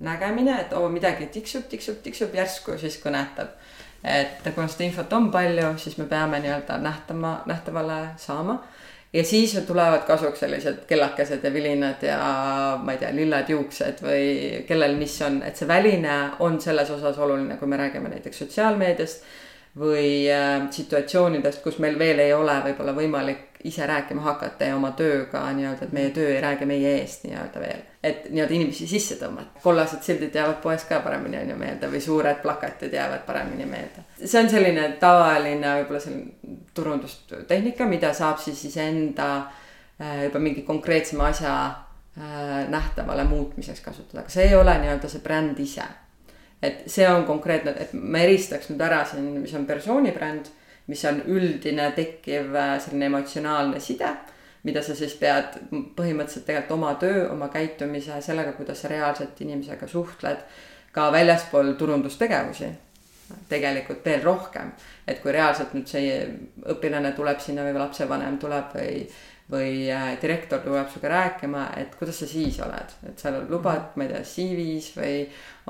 nägemine, 0.00 0.60
et 0.60 0.72
oo 0.72 0.84
oh, 0.86 0.92
midagi 0.92 1.26
tiksub, 1.26 1.66
tiksub, 1.68 2.02
tiksub 2.02 2.34
järsku 2.34 2.78
siis 2.78 3.00
kõnetab. 3.02 3.56
et 4.04 4.44
kuna 4.54 4.68
seda 4.70 4.84
infot 4.86 5.12
on 5.12 5.30
palju, 5.34 5.72
siis 5.82 5.96
me 5.98 6.04
peame 6.06 6.38
nii-öelda 6.38 6.76
nähtama, 6.78 7.32
nähtavale 7.46 7.98
saama. 8.16 8.62
ja 9.12 9.24
siis 9.24 9.56
tulevad 9.66 10.06
kasuks 10.06 10.40
sellised 10.40 10.84
kellakesed 10.86 11.44
ja 11.44 11.52
vilinad 11.52 12.02
ja 12.02 12.20
ma 12.82 12.92
ei 12.92 12.98
tea, 12.98 13.10
lilled 13.14 13.50
juuksed 13.50 14.04
või 14.04 14.64
kellel 14.68 14.96
mis 14.96 15.18
on, 15.22 15.42
et 15.42 15.56
see 15.56 15.68
väline 15.68 16.16
on 16.38 16.60
selles 16.60 16.90
osas 16.90 17.18
oluline, 17.18 17.56
kui 17.56 17.68
me 17.68 17.76
räägime 17.76 18.08
näiteks 18.08 18.38
sotsiaalmeediast 18.38 19.24
või 19.78 20.30
äh, 20.30 20.70
situatsioonidest, 20.70 21.62
kus 21.62 21.78
meil 21.78 21.98
veel 21.98 22.18
ei 22.22 22.32
ole 22.32 22.54
võib-olla 22.64 22.94
võimalik 22.94 23.47
ise 23.64 23.86
rääkima 23.86 24.22
hakata 24.22 24.64
ja 24.64 24.76
oma 24.76 24.90
tööga 24.96 25.40
nii-öelda, 25.52 25.88
et 25.88 25.92
meie 25.92 26.10
töö 26.14 26.28
ei 26.30 26.40
räägi 26.40 26.66
meie 26.66 26.92
eest 27.00 27.24
nii-öelda 27.26 27.60
veel. 27.60 27.80
et 28.02 28.28
nii-öelda 28.30 28.54
inimesi 28.54 28.86
sisse 28.86 29.16
tõmmata. 29.18 29.62
kollased 29.62 30.02
sildid 30.02 30.34
jäävad 30.34 30.60
poes 30.62 30.84
ka 30.84 31.00
paremini 31.00 31.40
on 31.40 31.50
ju 31.50 31.56
meelde 31.58 31.90
või 31.90 32.00
suured 32.00 32.38
plakatid 32.42 32.92
jäävad 32.94 33.24
paremini 33.26 33.66
meelde. 33.66 34.04
see 34.24 34.42
on 34.42 34.50
selline 34.50 34.88
tavaline 35.00 35.74
võib-olla 35.80 36.00
selline 36.00 36.58
turundustehnika, 36.74 37.86
mida 37.86 38.12
saab 38.14 38.38
siis 38.38 38.64
iseenda 38.64 39.28
äh, 39.38 40.24
juba 40.24 40.38
mingi 40.38 40.62
konkreetsema 40.62 41.26
asja 41.32 41.54
äh, 41.64 42.68
nähtavale 42.68 43.24
muutmiseks 43.24 43.80
kasutada, 43.80 44.22
aga 44.22 44.30
see 44.30 44.46
ei 44.46 44.54
ole 44.54 44.78
nii-öelda 44.78 45.10
see 45.10 45.24
bränd 45.24 45.58
ise. 45.58 45.88
et 46.62 46.86
see 46.86 47.10
on 47.10 47.24
konkreetne, 47.24 47.74
et 47.78 47.92
me 47.92 48.22
eristaks 48.22 48.70
nüüd 48.70 48.86
ära 48.86 49.02
siin, 49.04 49.32
mis 49.42 49.54
on 49.54 49.66
persooni 49.66 50.14
bränd 50.14 50.54
mis 50.88 51.04
on 51.08 51.22
üldine 51.26 51.90
tekkiv 51.96 52.56
äh, 52.56 52.74
selline 52.82 53.08
emotsionaalne 53.10 53.80
side, 53.80 54.10
mida 54.66 54.82
sa 54.82 54.96
siis 54.98 55.14
pead 55.20 55.60
põhimõtteliselt 55.70 56.48
tegelikult 56.48 56.76
oma 56.78 56.94
töö, 57.00 57.28
oma 57.32 57.48
käitumise, 57.52 58.18
sellega, 58.24 58.52
kuidas 58.56 58.82
sa 58.82 58.90
reaalselt 58.92 59.40
inimesega 59.44 59.88
suhtled, 59.88 60.44
ka 60.92 61.08
väljaspool 61.12 61.74
turundustegevusi 61.78 62.72
tegelikult 63.48 64.04
veel 64.04 64.22
rohkem. 64.24 64.72
et 65.06 65.20
kui 65.22 65.32
reaalselt 65.32 65.74
nüüd 65.76 65.88
see 65.88 66.12
õpilane 66.72 67.12
tuleb 67.16 67.40
sinna 67.40 67.64
või 67.64 67.76
lapsevanem 67.78 68.38
tuleb 68.40 68.74
või, 68.76 69.04
või 69.50 69.88
äh, 69.90 70.10
direktor 70.20 70.60
tuleb 70.60 70.90
sinuga 70.92 71.08
rääkima, 71.08 71.62
et 71.80 71.94
kuidas 71.96 72.20
sa 72.20 72.26
siis 72.28 72.58
oled, 72.60 72.92
et 73.08 73.20
sa 73.20 73.32
lubad, 73.38 73.94
ma 73.96 74.04
ei 74.04 74.12
tea, 74.12 74.20
CV-s 74.28 74.90
või 74.98 75.14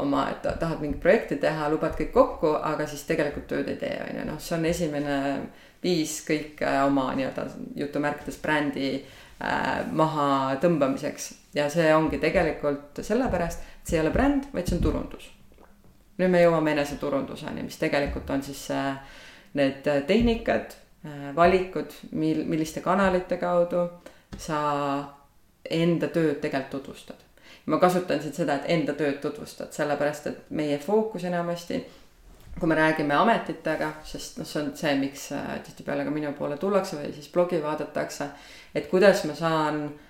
oma, 0.03 0.25
et 0.33 0.43
tahad 0.49 0.83
mingit 0.83 1.01
projekti 1.03 1.39
teha, 1.39 1.69
lubad 1.71 1.95
kõik 1.99 2.11
kokku, 2.15 2.57
aga 2.59 2.89
siis 2.91 3.07
tegelikult 3.07 3.47
tööd 3.51 3.71
ei 3.71 3.79
tee, 3.79 3.95
on 4.03 4.19
ju, 4.19 4.27
noh, 4.27 4.41
see 4.43 4.57
on 4.59 4.67
esimene 4.67 5.19
viis 5.83 6.19
kõik 6.27 6.63
äh, 6.67 6.81
oma 6.89 7.13
nii-öelda 7.15 7.47
jutumärkides 7.79 8.41
brändi 8.43 8.91
äh, 8.99 9.87
maha 9.95 10.59
tõmbamiseks. 10.63 11.31
Ja 11.55 11.69
see 11.73 11.87
ongi 11.95 12.19
tegelikult 12.23 12.99
sellepärast, 13.07 13.63
et 13.63 13.91
see 13.91 14.01
ei 14.01 14.03
ole 14.03 14.13
bränd, 14.15 14.51
vaid 14.53 14.67
see 14.67 14.79
on 14.79 14.83
turundus. 14.85 15.31
Nüüd 16.19 16.35
me 16.35 16.43
jõuame 16.43 16.75
eneseturunduseni, 16.75 17.63
mis 17.63 17.79
tegelikult 17.79 18.31
on 18.35 18.43
siis 18.43 18.67
äh, 18.75 18.99
need 19.55 19.87
tehnikad, 20.11 20.75
äh, 20.75 20.88
valikud, 21.37 21.93
mil, 22.11 22.43
milliste 22.45 22.81
kanalite 22.83 23.37
kaudu 23.39 23.85
sa 24.39 24.59
enda 25.71 26.09
tööd 26.09 26.41
tegelikult 26.43 26.83
tutvustad. 26.83 27.23
ma 27.67 27.79
kasutan 27.79 28.21
siin 28.23 28.33
seda, 28.35 28.55
et 28.57 28.71
enda 28.73 28.95
tööd 28.97 29.21
tutvustad, 29.23 29.73
sellepärast 29.73 30.27
et 30.27 30.51
meie 30.51 30.79
fookus 30.79 31.25
enamasti, 31.29 31.79
kui 32.59 32.69
me 32.69 32.75
räägime 32.75 33.15
ametitega, 33.15 33.93
sest 34.05 34.39
noh, 34.41 34.49
see 34.49 34.63
on 34.63 34.73
see, 34.77 34.95
miks 34.99 35.31
äh, 35.37 35.59
tihtipeale 35.65 36.05
ka 36.05 36.11
minu 36.11 36.33
poole 36.39 36.57
tullakse 36.57 36.97
või 36.97 37.13
siis 37.15 37.29
blogi 37.33 37.61
vaadatakse, 37.63 38.31
et 38.75 38.89
kuidas 38.91 39.25
ma 39.29 39.37
saan 39.39 39.85
äh, 39.85 39.91
Äh, 39.91 40.08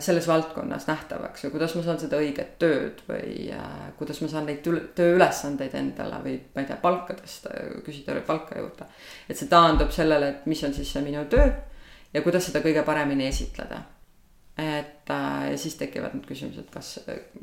selles 0.00 0.24
valdkonnas 0.28 0.86
nähtavaks 0.88 1.44
või 1.44 1.50
kuidas 1.56 1.74
ma 1.76 1.82
saan 1.84 1.98
seda 2.00 2.16
õiget 2.22 2.54
tööd 2.62 3.02
või 3.08 3.50
äh, 3.52 3.74
kuidas 3.98 4.22
ma 4.22 4.28
saan 4.32 4.46
neid 4.48 4.62
tööülesandeid 4.96 5.74
endale 5.76 6.20
või 6.24 6.38
ma 6.54 6.62
ei 6.62 6.70
tea, 6.70 6.78
palka 6.80 7.16
tõsta, 7.18 7.52
küsida 7.84 8.16
palka 8.26 8.56
juurde. 8.56 8.88
et 9.28 9.36
see 9.36 9.50
taandub 9.52 9.92
sellele, 9.92 10.28
et 10.28 10.46
mis 10.48 10.64
on 10.64 10.72
siis 10.72 10.92
see 10.92 11.04
minu 11.04 11.26
töö 11.28 11.50
ja 12.14 12.22
kuidas 12.24 12.48
seda 12.48 12.64
kõige 12.64 12.86
paremini 12.88 13.28
esitleda 13.28 13.82
et 14.58 15.10
äh, 15.10 15.56
siis 15.60 15.74
tekivad 15.76 16.14
need 16.16 16.24
küsimused, 16.24 16.70
kas, 16.72 16.94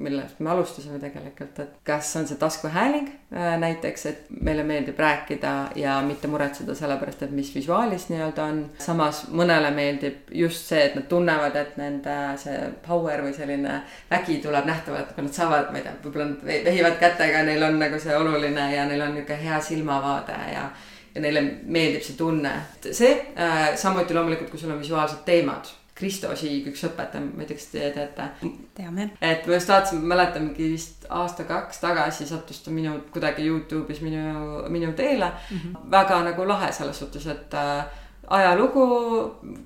millest 0.02 0.40
me 0.42 0.50
alustasime 0.50 0.98
tegelikult, 0.98 1.60
et 1.62 1.74
kas 1.86 2.08
on 2.18 2.26
see 2.26 2.40
taskuhääling 2.42 3.12
äh, 3.30 3.52
näiteks, 3.62 4.06
et 4.10 4.32
meile 4.34 4.64
meeldib 4.66 4.98
rääkida 4.98 5.52
ja 5.78 6.00
mitte 6.02 6.28
muretseda 6.32 6.74
sellepärast, 6.76 7.22
et 7.28 7.36
mis 7.38 7.52
visuaalis 7.54 8.08
nii-öelda 8.10 8.48
on. 8.50 8.64
samas 8.82 9.28
mõnele 9.30 9.70
meeldib 9.76 10.34
just 10.40 10.72
see, 10.72 10.80
et 10.88 10.96
nad 10.98 11.06
tunnevad, 11.12 11.60
et 11.62 11.78
nende 11.78 12.16
see 12.42 12.64
power 12.88 13.22
või 13.28 13.36
selline 13.38 13.76
vägi 14.10 14.40
tuleb 14.42 14.66
nähtavalt, 14.72 15.14
kui 15.14 15.28
nad 15.28 15.38
saavad, 15.38 15.70
ma 15.70 15.84
ei 15.84 15.86
tea, 15.86 15.94
võib-olla 16.02 16.32
nad 16.32 16.66
vehivad 16.72 16.98
kätega, 17.04 17.46
neil 17.46 17.68
on 17.70 17.78
nagu 17.84 18.02
see 18.02 18.18
oluline 18.18 18.66
ja 18.74 18.88
neil 18.90 19.06
on 19.06 19.14
niisugune 19.20 19.40
hea 19.44 19.62
silmavaade 19.62 20.40
ja 20.56 20.66
ja 21.14 21.22
neile 21.22 21.46
meeldib 21.70 22.02
see 22.02 22.18
tunne. 22.18 22.58
see 22.90 23.14
äh,, 23.38 23.76
samuti 23.78 24.18
loomulikult, 24.18 24.50
kui 24.50 24.60
sul 24.60 24.74
on 24.74 24.82
visuaalsed 24.82 25.22
teemad 25.30 25.70
Kristo 25.94 26.32
Siig, 26.36 26.66
üks 26.72 26.82
õpetaja, 26.88 27.22
ma 27.22 27.44
ei 27.44 27.50
tea, 27.50 27.58
kas 27.60 27.68
te 27.70 27.90
teate. 27.94 28.30
teame. 28.74 29.10
et 29.22 29.46
ma 29.46 29.58
just 29.58 29.70
vaatasin, 29.70 30.06
mäletan 30.10 30.48
mingi 30.48 30.72
vist 30.74 31.06
aasta-kaks 31.10 31.84
tagasi 31.84 32.26
sattus 32.26 32.64
ta 32.66 32.74
minu 32.74 32.96
kuidagi 33.14 33.46
Youtube'is 33.46 34.02
minu, 34.02 34.64
minu 34.74 34.94
teele 34.98 35.30
mm. 35.30 35.58
-hmm. 35.58 35.92
väga 35.92 36.24
nagu 36.24 36.48
lahe 36.48 36.72
selles 36.72 37.00
suhtes, 37.00 37.28
et 37.28 37.54
äh, 37.54 37.86
ajalugu, 38.28 38.88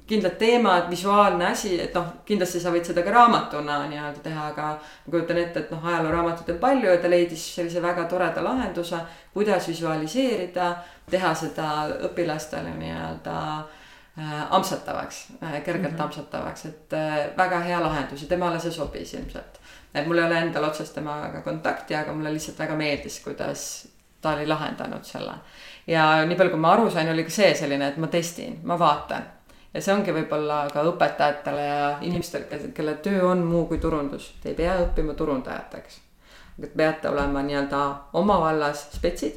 kindlad 0.07 0.35
teemad, 0.35 0.89
visuaalne 0.89 1.47
asi, 1.47 1.79
et 1.81 1.93
noh, 1.93 2.11
kindlasti 2.25 2.59
sa 2.59 2.75
võid 2.75 2.83
seda 2.83 3.01
ka 3.07 3.11
raamatuna 3.11 3.79
nii-öelda 3.87 4.19
teha, 4.23 4.47
aga 4.51 4.67
ma 5.05 5.11
kujutan 5.11 5.37
ette, 5.37 5.59
et 5.59 5.71
noh, 5.71 5.85
ajalooraamatut 5.85 6.49
on 6.49 6.59
palju 6.59 6.91
ja 6.91 6.97
ta 6.97 7.09
leidis 7.09 7.55
sellise 7.55 7.81
väga 7.81 8.03
toreda 8.03 8.43
lahenduse, 8.43 8.99
kuidas 9.33 9.67
visualiseerida, 9.67 10.75
teha 11.09 11.33
seda 11.35 11.67
õpilastele 12.09 12.75
nii-öelda 12.75 13.37
Äh, 13.37 13.77
ampsatavaks, 14.49 15.27
äh, 15.43 15.63
kergelt 15.63 15.93
mm 15.93 15.97
-hmm. 15.97 16.03
ampsatavaks, 16.03 16.65
et 16.65 16.93
äh, 16.93 17.37
väga 17.37 17.59
hea 17.59 17.81
lahendus 17.81 18.21
ja 18.21 18.27
temale 18.27 18.59
see 18.59 18.71
sobis 18.71 19.13
ilmselt. 19.13 19.59
et 19.93 20.07
mul 20.07 20.17
ei 20.17 20.23
ole 20.23 20.39
endal 20.39 20.63
otsest 20.63 20.95
temaga 20.95 21.41
kontakti, 21.41 21.95
aga 21.95 22.13
mulle 22.13 22.33
lihtsalt 22.33 22.59
väga 22.59 22.75
meeldis, 22.75 23.19
kuidas 23.19 23.87
ta 24.21 24.33
oli 24.33 24.47
lahendanud 24.47 25.03
selle. 25.03 25.31
ja 25.87 26.25
nii 26.25 26.37
palju, 26.37 26.49
kui 26.49 26.59
ma 26.59 26.71
aru 26.71 26.89
sain, 26.91 27.09
oli 27.09 27.23
ka 27.23 27.29
see 27.29 27.53
selline, 27.55 27.87
et 27.87 27.97
ma 27.97 28.07
testin, 28.07 28.59
ma 28.63 28.79
vaatan. 28.79 29.23
ja 29.73 29.81
see 29.81 29.93
ongi 29.93 30.11
võib-olla 30.11 30.67
ka 30.73 30.83
õpetajatele 30.83 31.67
ja 31.67 31.97
inimestele, 32.01 32.71
kelle 32.73 32.93
töö 32.93 33.27
on 33.31 33.45
muu 33.45 33.65
kui 33.65 33.77
turundus, 33.77 34.33
te 34.41 34.49
ei 34.49 34.55
pea 34.55 34.79
õppima 34.81 35.13
turundajateks. 35.13 36.01
Te 36.61 36.67
peate 36.67 37.09
olema 37.09 37.41
nii-öelda 37.41 37.95
oma 38.13 38.39
vallas 38.39 38.87
spetsid 38.95 39.35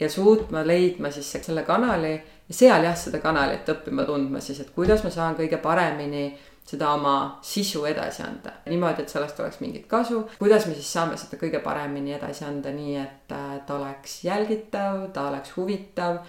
ja 0.00 0.10
suutma 0.10 0.66
leidma 0.66 1.10
siis 1.10 1.32
selle 1.32 1.62
kanali 1.62 2.22
ja 2.52 2.58
seal 2.58 2.84
jah, 2.84 2.96
seda 2.98 3.18
kanalit 3.22 3.68
õppima 3.72 4.04
tundma 4.04 4.40
siis, 4.44 4.60
et 4.60 4.72
kuidas 4.76 5.04
ma 5.04 5.10
saan 5.10 5.36
kõige 5.38 5.56
paremini 5.62 6.26
seda 6.68 6.92
oma 6.94 7.14
sisu 7.42 7.84
edasi 7.88 8.22
anda. 8.22 8.52
niimoodi, 8.68 9.02
et 9.02 9.08
sellest 9.08 9.40
oleks 9.40 9.60
mingit 9.60 9.86
kasu. 9.88 10.22
kuidas 10.38 10.66
me 10.66 10.74
siis 10.74 10.92
saame 10.92 11.16
seda 11.16 11.40
kõige 11.40 11.62
paremini 11.64 12.14
edasi 12.14 12.44
anda, 12.44 12.70
nii 12.70 12.96
et 13.00 13.32
äh, 13.32 13.56
ta 13.66 13.78
oleks 13.78 14.20
jälgitav, 14.24 15.08
ta 15.12 15.28
oleks 15.30 15.56
huvitav, 15.56 16.20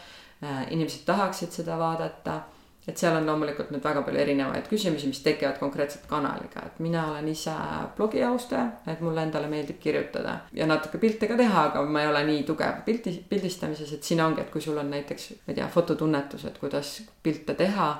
äh, 0.43 0.65
inimesed 0.71 1.05
tahaksid 1.05 1.51
seda 1.51 1.77
vaadata 1.79 2.41
et 2.87 2.99
seal 2.99 3.15
on 3.15 3.27
loomulikult 3.27 3.69
nüüd 3.71 3.83
väga 3.83 4.01
palju 4.03 4.19
erinevaid 4.19 4.65
küsimusi, 4.67 5.07
mis 5.07 5.21
tekivad 5.23 5.59
konkreetselt 5.61 6.07
kanaliga, 6.09 6.65
et 6.67 6.81
mina 6.83 7.05
olen 7.11 7.27
ise 7.31 7.53
blogi 7.97 8.23
austaja, 8.27 8.65
et 8.91 9.03
mulle 9.03 9.23
endale 9.23 9.47
meeldib 9.51 9.79
kirjutada 9.83 10.39
ja 10.53 10.67
natuke 10.67 10.99
pilte 10.99 11.29
ka 11.29 11.37
teha, 11.39 11.69
aga 11.69 11.85
ma 11.87 12.03
ei 12.03 12.09
ole 12.11 12.25
nii 12.27 12.41
tugev 12.47 12.81
pildi, 12.87 13.15
pildistamises, 13.29 13.93
et 13.95 14.03
siin 14.03 14.23
ongi, 14.23 14.43
et 14.43 14.51
kui 14.51 14.61
sul 14.61 14.77
on 14.81 14.91
näiteks, 14.91 15.29
ma 15.45 15.53
ei 15.53 15.61
tea, 15.61 15.69
fototunnetus, 15.71 16.43
et 16.49 16.59
kuidas 16.59 16.97
pilte 17.23 17.55
teha 17.59 17.93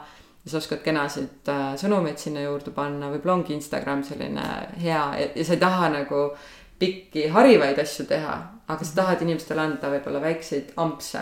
sa 0.46 0.60
oskad 0.60 0.82
kenasid 0.84 1.48
äh, 1.48 1.70
sõnumeid 1.80 2.20
sinna 2.20 2.44
juurde 2.44 2.74
panna, 2.76 3.08
võib-olla 3.14 3.38
ongi 3.40 3.56
Instagram 3.56 4.04
selline 4.04 4.44
hea 4.82 5.04
ja, 5.20 5.30
ja 5.36 5.46
sa 5.46 5.56
ei 5.56 5.62
taha 5.62 5.88
nagu 5.94 6.26
pikki 6.80 7.30
harivaid 7.32 7.80
asju 7.80 8.06
teha, 8.10 8.36
aga 8.68 8.84
sa 8.84 8.98
tahad 8.98 9.24
inimestele 9.24 9.64
anda 9.64 9.92
võib-olla 9.94 10.20
väikseid 10.26 10.74
ampse 10.84 11.22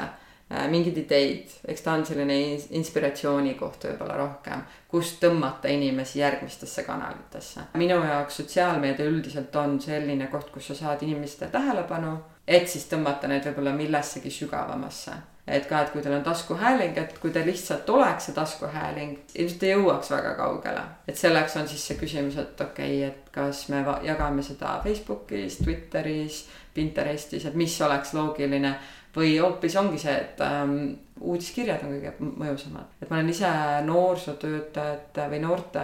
mingeid 0.72 0.98
ideid, 0.98 1.54
eks 1.68 1.84
ta 1.86 1.94
on 1.96 2.06
selline 2.06 2.36
inspiratsiooni 2.76 3.54
koht 3.60 3.86
võib-olla 3.88 4.18
rohkem, 4.20 4.66
kust 4.92 5.22
tõmmata 5.24 5.72
inimesi 5.72 6.20
järgmistesse 6.20 6.84
kanalitesse. 6.84 7.68
minu 7.80 8.02
jaoks 8.04 8.42
sotsiaalmeedia 8.42 9.08
üldiselt 9.08 9.56
on 9.56 9.80
selline 9.82 10.28
koht, 10.28 10.52
kus 10.52 10.68
sa 10.68 10.76
saad 10.76 11.04
inimeste 11.08 11.48
tähelepanu, 11.48 12.18
et 12.48 12.68
siis 12.68 12.88
tõmmata 12.92 13.30
neid 13.32 13.46
võib-olla 13.48 13.76
millessegi 13.76 14.32
sügavamasse. 14.32 15.12
et 15.48 15.66
ka, 15.68 15.82
et 15.82 15.90
kui 15.92 16.02
teil 16.02 16.14
on 16.16 16.24
taskuhääling, 16.24 16.98
et 16.98 17.18
kui 17.20 17.32
ta 17.32 17.42
lihtsalt 17.46 17.90
oleks 17.90 18.28
see 18.28 18.36
taskuhääling, 18.36 19.18
ilmselt 19.36 19.64
ei 19.64 19.72
jõuaks 19.72 20.12
väga 20.12 20.36
kaugele. 20.36 20.82
et 21.08 21.18
selleks 21.18 21.56
on 21.56 21.68
siis 21.68 21.88
see 21.88 21.98
küsimus, 21.98 22.38
et 22.38 22.62
okei 22.62 23.06
okay,, 23.06 23.10
et 23.10 23.30
kas 23.32 23.70
me 23.70 23.86
jagame 24.04 24.44
seda 24.44 24.82
Facebookis, 24.84 25.58
Twitteris, 25.64 26.48
Pinterestis, 26.74 27.46
et 27.46 27.56
mis 27.56 27.82
oleks 27.82 28.14
loogiline 28.14 28.76
või 29.16 29.36
hoopis 29.40 29.76
ongi 29.80 30.00
see, 30.00 30.14
et 30.16 30.42
ähm, 30.46 30.78
uudiskirjad 31.22 31.84
on 31.86 31.94
kõige 31.96 32.14
mõjusamad. 32.22 32.96
et 33.02 33.10
ma 33.10 33.20
olen 33.20 33.30
ise 33.30 33.52
noorsootöötajate 33.86 35.28
või 35.34 35.42
noorte 35.44 35.84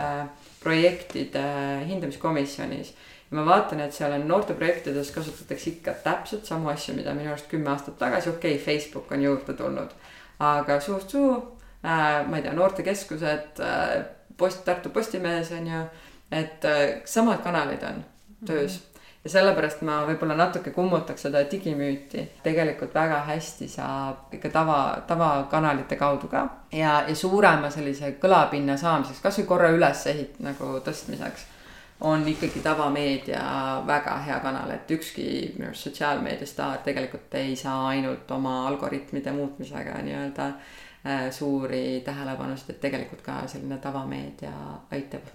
projektide 0.64 1.44
hindamiskomisjonis 1.90 2.94
ja 3.32 3.38
ma 3.38 3.46
vaatan, 3.46 3.82
et 3.84 3.94
seal 3.94 4.16
on 4.16 4.28
noorteprojektides 4.28 5.12
kasutatakse 5.12 5.70
ikka 5.76 5.98
täpselt 6.04 6.48
samu 6.48 6.72
asju, 6.72 6.96
mida 6.96 7.14
minu 7.14 7.34
arust 7.34 7.50
kümme 7.52 7.72
aastat 7.74 8.00
tagasi, 8.00 8.30
okei 8.30 8.56
okay,, 8.56 8.66
Facebook 8.66 9.12
on 9.12 9.24
juurde 9.24 9.54
tulnud, 9.54 9.96
aga 10.40 10.80
suust 10.80 11.16
suu 11.16 11.32
äh,, 11.36 12.24
ma 12.28 12.38
ei 12.38 12.46
tea, 12.46 12.56
noortekeskused 12.56 13.64
äh,, 13.64 13.98
post, 14.38 14.64
Tartu 14.66 14.90
Postimehes 14.90 15.52
on 15.52 15.68
ju, 15.68 15.88
et 16.32 16.66
äh, 16.66 17.02
samad 17.06 17.44
kanalid 17.44 17.84
on 17.84 18.06
töös 18.46 18.80
mm. 18.80 18.84
-hmm 18.84 18.97
ja 19.24 19.30
sellepärast 19.30 19.82
ma 19.88 20.00
võib-olla 20.08 20.38
natuke 20.38 20.72
kummutaks 20.72 21.28
seda 21.28 21.44
digimüüti. 21.52 22.24
tegelikult 22.44 22.94
väga 22.96 23.20
hästi 23.28 23.68
saab 23.68 24.34
ikka 24.34 24.50
tava, 24.50 24.80
tavakanalite 25.08 25.96
kaudu 25.96 26.28
ka. 26.32 26.48
Ja, 26.72 27.04
ja 27.08 27.16
suurema 27.16 27.70
sellise 27.70 28.16
kõlapinna 28.22 28.78
saamiseks, 28.78 29.22
kasvõi 29.22 29.46
korra 29.46 29.70
ülesehit 29.76 30.40
nagu 30.40 30.78
tõstmiseks 30.86 31.54
on 32.02 32.28
ikkagi 32.28 32.60
tavameedia 32.60 33.42
väga 33.88 34.18
hea 34.26 34.40
kanal, 34.40 34.70
et 34.72 34.92
ükski 34.92 35.54
minu 35.56 35.72
arust 35.72 35.88
sotsiaalmeediastaar 35.88 36.84
tegelikult 36.86 37.34
ei 37.40 37.56
saa 37.56 37.88
ainult 37.88 38.32
oma 38.32 38.68
algoritmide 38.68 39.34
muutmisega 39.34 39.98
nii-öelda 40.06 40.48
äh, 40.48 41.32
suuri 41.32 42.02
tähelepanusid, 42.06 42.70
et 42.70 42.80
tegelikult 42.86 43.26
ka 43.26 43.42
selline 43.48 43.82
tavameedia 43.82 44.54
aitab 44.92 45.26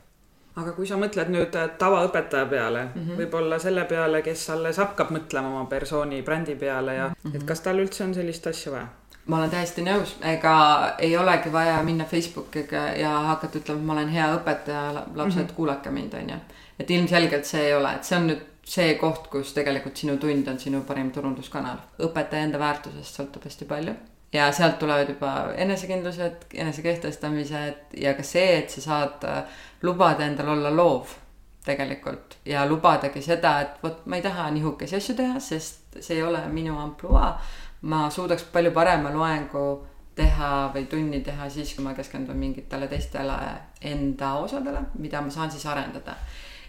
aga 0.56 0.72
kui 0.76 0.86
sa 0.88 0.98
mõtled 1.00 1.30
nüüd 1.32 1.54
äh, 1.56 1.70
tavaõpetaja 1.78 2.46
peale 2.46 2.82
mm 2.84 3.02
-hmm., 3.02 3.20
võib-olla 3.20 3.58
selle 3.58 3.84
peale, 3.88 4.22
kes 4.22 4.50
alles 4.50 4.80
hakkab 4.82 5.12
mõtlema 5.14 5.48
oma 5.54 5.64
persooni 5.70 6.22
brändi 6.22 6.56
peale 6.56 6.94
ja 6.94 7.08
mm 7.08 7.14
-hmm. 7.30 7.36
et 7.36 7.46
kas 7.48 7.60
tal 7.60 7.78
üldse 7.78 8.04
on 8.04 8.14
sellist 8.14 8.46
asja 8.46 8.72
vaja? 8.72 8.86
ma 9.26 9.38
olen 9.38 9.50
täiesti 9.50 9.82
nõus, 9.82 10.14
ega 10.22 10.54
ei 10.98 11.16
olegi 11.16 11.52
vaja 11.52 11.82
minna 11.82 12.04
Facebookiga 12.04 12.76
ja 12.98 13.10
hakata 13.10 13.58
ütlema, 13.58 13.80
et 13.80 13.86
ma 13.86 13.92
olen 13.92 14.08
hea 14.08 14.28
õpetaja, 14.36 14.94
lapsed 15.14 15.42
mm, 15.42 15.48
-hmm. 15.48 15.54
kuulake 15.54 15.90
mind, 15.90 16.14
on 16.14 16.30
ju. 16.30 16.36
et 16.78 16.90
ilmselgelt 16.90 17.44
see 17.44 17.66
ei 17.66 17.74
ole, 17.74 17.94
et 17.94 18.04
see 18.04 18.18
on 18.18 18.26
nüüd 18.26 18.40
see 18.64 18.94
koht, 18.94 19.26
kus 19.28 19.52
tegelikult 19.52 19.96
sinu 19.96 20.16
tund 20.16 20.48
on 20.48 20.58
sinu 20.58 20.80
parim 20.80 21.10
turunduskanal. 21.10 21.76
õpetaja 21.98 22.42
enda 22.42 22.58
väärtusest 22.58 23.20
sõltub 23.20 23.44
hästi 23.44 23.64
palju 23.64 23.94
ja 24.32 24.52
sealt 24.52 24.78
tulevad 24.78 25.08
juba 25.08 25.52
enesekindlused, 25.56 26.46
enesekehtestamised 26.54 27.98
ja 28.00 28.14
ka 28.14 28.22
see, 28.22 28.58
et 28.58 28.70
sa 28.70 28.80
saad 28.80 29.26
äh, 29.28 29.42
lubada 29.82 30.24
endal 30.26 30.54
olla 30.56 30.70
loov 30.76 31.18
tegelikult 31.64 32.38
ja 32.46 32.64
lubadagi 32.66 33.22
seda, 33.22 33.60
et 33.62 33.82
vot 33.82 34.06
ma 34.06 34.18
ei 34.18 34.24
taha 34.24 34.48
nihukesi 34.50 34.96
asju 34.98 35.14
teha, 35.18 35.40
sest 35.40 35.98
see 36.00 36.16
ei 36.18 36.22
ole 36.22 36.40
minu 36.48 36.78
ampluaa. 36.78 37.40
ma 37.82 38.10
suudaks 38.10 38.44
palju 38.54 38.70
parema 38.70 39.10
loengu 39.10 39.86
teha 40.14 40.70
või 40.74 40.86
tunni 40.86 41.20
teha 41.20 41.48
siis, 41.50 41.74
kui 41.74 41.84
ma 41.84 41.94
keskendun 41.94 42.36
mingitele 42.38 42.86
teistele 42.88 43.36
enda 43.80 44.34
osadele, 44.38 44.84
mida 44.98 45.20
ma 45.20 45.30
saan 45.30 45.50
siis 45.50 45.66
arendada. 45.66 46.16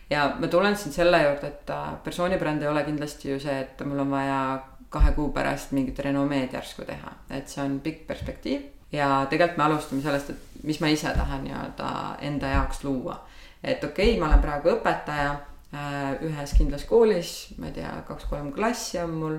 ja 0.10 0.36
ma 0.40 0.48
tulen 0.48 0.78
siin 0.78 0.94
selle 0.94 1.24
juurde, 1.24 1.48
et 1.48 1.70
äh, 1.70 1.90
persoonibränd 2.04 2.62
ei 2.62 2.68
ole 2.68 2.84
kindlasti 2.84 3.32
ju 3.32 3.40
see, 3.40 3.60
et 3.60 3.86
mul 3.86 4.00
on 4.00 4.12
vaja 4.12 4.40
kahe 4.94 5.12
kuu 5.18 5.32
pärast 5.34 5.74
mingit 5.74 6.00
renomeed 6.06 6.54
järsku 6.54 6.86
teha, 6.88 7.18
et 7.34 7.50
see 7.50 7.64
on 7.64 7.80
pikk 7.84 8.06
perspektiiv 8.08 8.70
ja 8.94 9.26
tegelikult 9.30 9.58
me 9.58 9.68
alustame 9.68 10.06
sellest, 10.06 10.30
et 10.30 10.64
mis 10.68 10.80
ma 10.82 10.92
ise 10.94 11.14
tahan 11.18 11.44
nii-öelda 11.48 11.90
enda 12.30 12.54
jaoks 12.58 12.84
luua. 12.84 13.24
et 13.64 13.84
okei 13.84 14.14
okay,, 14.14 14.20
ma 14.20 14.30
olen 14.30 14.42
praegu 14.44 14.74
õpetaja 14.76 15.32
äh, 15.74 16.24
ühes 16.30 16.54
kindlas 16.58 16.86
koolis, 16.86 17.34
ma 17.58 17.72
ei 17.72 17.78
tea, 17.80 17.92
kaks-kolm 18.08 18.52
klassi 18.54 19.00
on 19.02 19.16
mul 19.18 19.38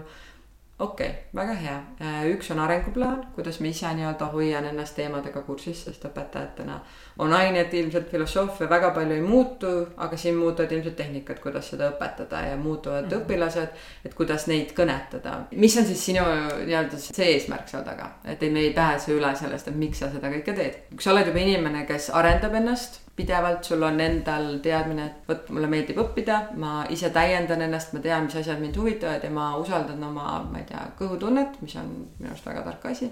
okei 0.79 1.09
okay,, 1.09 1.21
väga 1.35 1.55
hea. 1.55 1.77
Äh, 2.01 2.25
üks 2.35 2.51
on 2.51 2.59
arenguplaan, 2.59 3.27
kuidas 3.35 3.61
ma 3.61 3.71
ise 3.71 3.93
nii-öelda 3.95 4.27
hoian 4.33 4.65
ennast 4.67 4.97
teemadega 4.99 5.43
kursis, 5.47 5.85
sest 5.87 6.07
õpetajatena 6.09 6.81
on 7.23 7.33
ained 7.33 7.75
ilmselt 7.79 8.11
filosoofia 8.11 8.67
väga 8.71 8.91
palju 8.97 9.15
ei 9.15 9.23
muutu, 9.23 9.71
aga 9.97 10.17
siin 10.19 10.35
muutuvad 10.41 10.73
ilmselt 10.75 10.97
tehnikad, 10.99 11.39
kuidas 11.43 11.71
seda 11.71 11.93
õpetada 11.93 12.43
ja 12.49 12.57
muutuvad 12.57 13.05
mm 13.05 13.11
-hmm. 13.11 13.23
õpilased, 13.23 13.87
et 14.05 14.15
kuidas 14.15 14.47
neid 14.51 14.75
kõnetada. 14.75 15.37
mis 15.53 15.77
on 15.77 15.87
siis 15.87 16.05
sinu 16.07 16.27
nii-öelda 16.67 16.99
see 16.99 17.31
eesmärk 17.37 17.69
seal 17.69 17.87
taga, 17.87 18.11
et 18.25 18.43
ei, 18.43 18.51
me 18.51 18.61
ei 18.61 18.73
pääse 18.75 19.13
üle 19.13 19.35
sellest, 19.37 19.69
et 19.69 19.77
miks 19.77 19.99
sa 19.99 20.11
seda 20.11 20.29
kõike 20.29 20.55
teed. 20.55 20.75
kui 20.91 21.03
sa 21.03 21.13
oled 21.13 21.27
juba 21.27 21.39
inimene, 21.39 21.87
kes 21.87 22.11
arendab 22.11 22.55
ennast 22.55 23.04
pidevalt, 23.17 23.65
sul 23.65 23.83
on 23.87 24.01
endal 24.03 24.59
teadmine, 24.63 25.07
et 25.07 25.29
vot 25.29 25.51
mulle 25.55 25.69
meeldib 25.71 26.01
õppida, 26.03 26.41
ma 26.59 26.83
ise 26.91 27.13
täiendan 27.15 27.63
ennast, 27.63 27.95
ma 27.95 28.03
tean, 28.03 28.27
mis 28.27 28.37
asjad 28.41 28.59
mind 28.63 28.77
huvitavad 28.81 29.23
ja 29.23 29.31
ma 29.31 29.53
usaldan 29.61 30.03
oma, 30.03 30.41
ma 30.51 30.63
ei 30.63 30.67
tea, 30.69 30.83
kõhutunnet, 30.99 31.61
mis 31.63 31.77
on 31.79 31.93
minu 32.19 32.33
arust 32.33 32.49
väga 32.51 32.65
tark 32.67 32.89
asi. 32.91 33.11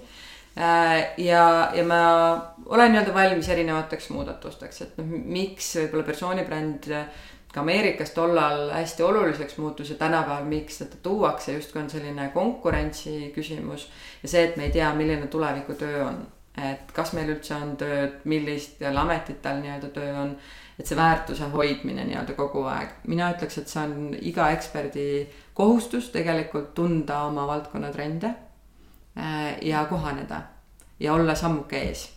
Äh, 0.58 1.14
ja, 1.22 1.44
ja 1.72 1.84
ma 1.88 2.00
olen 2.66 2.92
nii-öelda 2.92 3.14
valmis 3.14 3.48
erinevateks 3.54 4.10
muudatusteks, 4.12 4.82
et 4.84 4.98
noh, 5.00 5.14
miks 5.38 5.70
võib-olla 5.78 6.08
persoonibränd 6.10 6.90
ka 7.52 7.60
Ameerikas 7.60 8.10
tollal 8.16 8.70
hästi 8.72 9.02
oluliseks 9.06 9.56
muutus 9.60 9.90
ja 9.92 9.96
tänapäeval, 10.00 10.44
miks 10.48 10.78
seda 10.82 10.98
tuuakse, 11.02 11.52
justkui 11.52 11.82
on 11.82 11.90
selline 11.90 12.30
konkurentsi 12.34 13.32
küsimus 13.34 13.88
ja 14.22 14.28
see, 14.28 14.46
et 14.48 14.56
me 14.56 14.68
ei 14.68 14.72
tea, 14.72 14.92
milline 14.96 15.28
tulevikutöö 15.32 16.06
on 16.06 16.22
et 16.56 16.92
kas 16.92 17.14
meil 17.16 17.30
üldse 17.32 17.54
on 17.56 17.76
tööd, 17.80 18.20
millistel 18.28 18.96
ametitel 19.00 19.62
nii-öelda 19.62 19.88
töö 19.94 20.12
on, 20.20 20.34
et 20.78 20.88
see 20.88 20.98
väärtuse 20.98 21.48
hoidmine 21.52 22.04
nii-öelda 22.08 22.36
kogu 22.36 22.66
aeg. 22.68 22.96
mina 23.08 23.30
ütleks, 23.32 23.58
et 23.58 23.68
see 23.72 23.82
on 23.82 24.16
iga 24.20 24.50
eksperdi 24.52 25.06
kohustus 25.54 26.10
tegelikult 26.12 26.74
tunda 26.74 27.22
oma 27.28 27.46
valdkonna 27.48 27.92
trende 27.92 28.34
äh, 29.16 29.56
ja 29.62 29.84
kohaneda 29.88 30.42
ja 31.00 31.14
olla 31.14 31.34
sammuke 31.34 31.78
ees. 31.78 32.10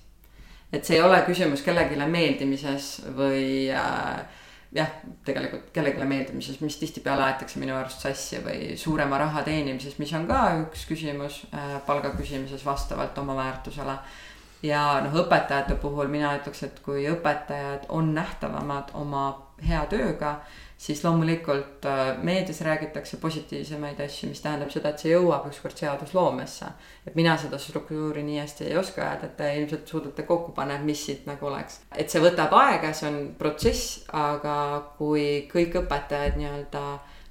et 0.74 0.86
see 0.86 0.98
ei 0.98 1.04
ole 1.04 1.22
küsimus 1.28 1.64
kellelegi 1.64 1.96
meeldimises 1.96 3.06
või 3.16 3.72
äh, 3.72 4.26
jah, 4.76 4.92
tegelikult 5.26 5.70
kellelegi 5.74 6.08
meeldimises, 6.10 6.60
mis 6.64 6.78
tihtipeale 6.82 7.24
aetakse 7.30 7.60
minu 7.62 7.76
arust 7.78 8.04
sassi 8.04 8.42
või 8.44 8.76
suurema 8.80 9.20
raha 9.22 9.44
teenimises, 9.48 9.98
mis 10.02 10.12
on 10.18 10.28
ka 10.28 10.42
üks 10.66 10.86
küsimus 10.90 11.44
äh, 11.54 11.78
palga 11.88 12.12
küsimises 12.18 12.66
vastavalt 12.66 13.18
oma 13.24 13.38
väärtusele. 13.40 13.98
Ja 14.66 14.82
noh, 15.06 15.16
õpetajate 15.22 15.78
puhul 15.80 16.10
mina 16.12 16.34
ütleks, 16.40 16.64
et 16.66 16.80
kui 16.84 17.06
õpetajad 17.12 17.88
on 17.94 18.14
nähtavamad 18.16 18.92
oma 18.98 19.26
hea 19.64 19.84
tööga, 19.92 20.40
siis 20.86 21.04
loomulikult 21.04 21.86
äh, 21.86 22.18
meedias 22.24 22.62
räägitakse 22.62 23.18
positiivsemaid 23.18 24.00
asju, 24.06 24.30
mis 24.30 24.42
tähendab 24.42 24.70
seda, 24.74 24.92
et 24.92 25.02
see 25.02 25.14
jõuab 25.16 25.48
ükskord 25.50 25.78
seadusloomesse. 25.82 26.68
et 27.08 27.16
mina 27.18 27.34
seda 27.42 27.58
struktuuri 27.62 28.24
nii 28.24 28.38
hästi 28.40 28.68
ei 28.70 28.78
oska 28.78 29.02
öelda, 29.02 29.30
et 29.30 29.38
te 29.38 29.50
ilmselt 29.62 29.88
suudate 29.88 30.24
kokku 30.30 30.52
panna, 30.52 30.78
mis 30.84 31.06
siit 31.06 31.26
nagu 31.26 31.50
oleks. 31.50 31.80
et 31.96 32.10
see 32.10 32.22
võtab 32.22 32.54
aega, 32.60 32.94
see 32.94 33.10
on 33.10 33.20
protsess, 33.40 34.04
aga 34.14 34.58
kui 35.00 35.26
kõik 35.54 35.80
õpetajad 35.82 36.38
nii-öelda 36.42 36.86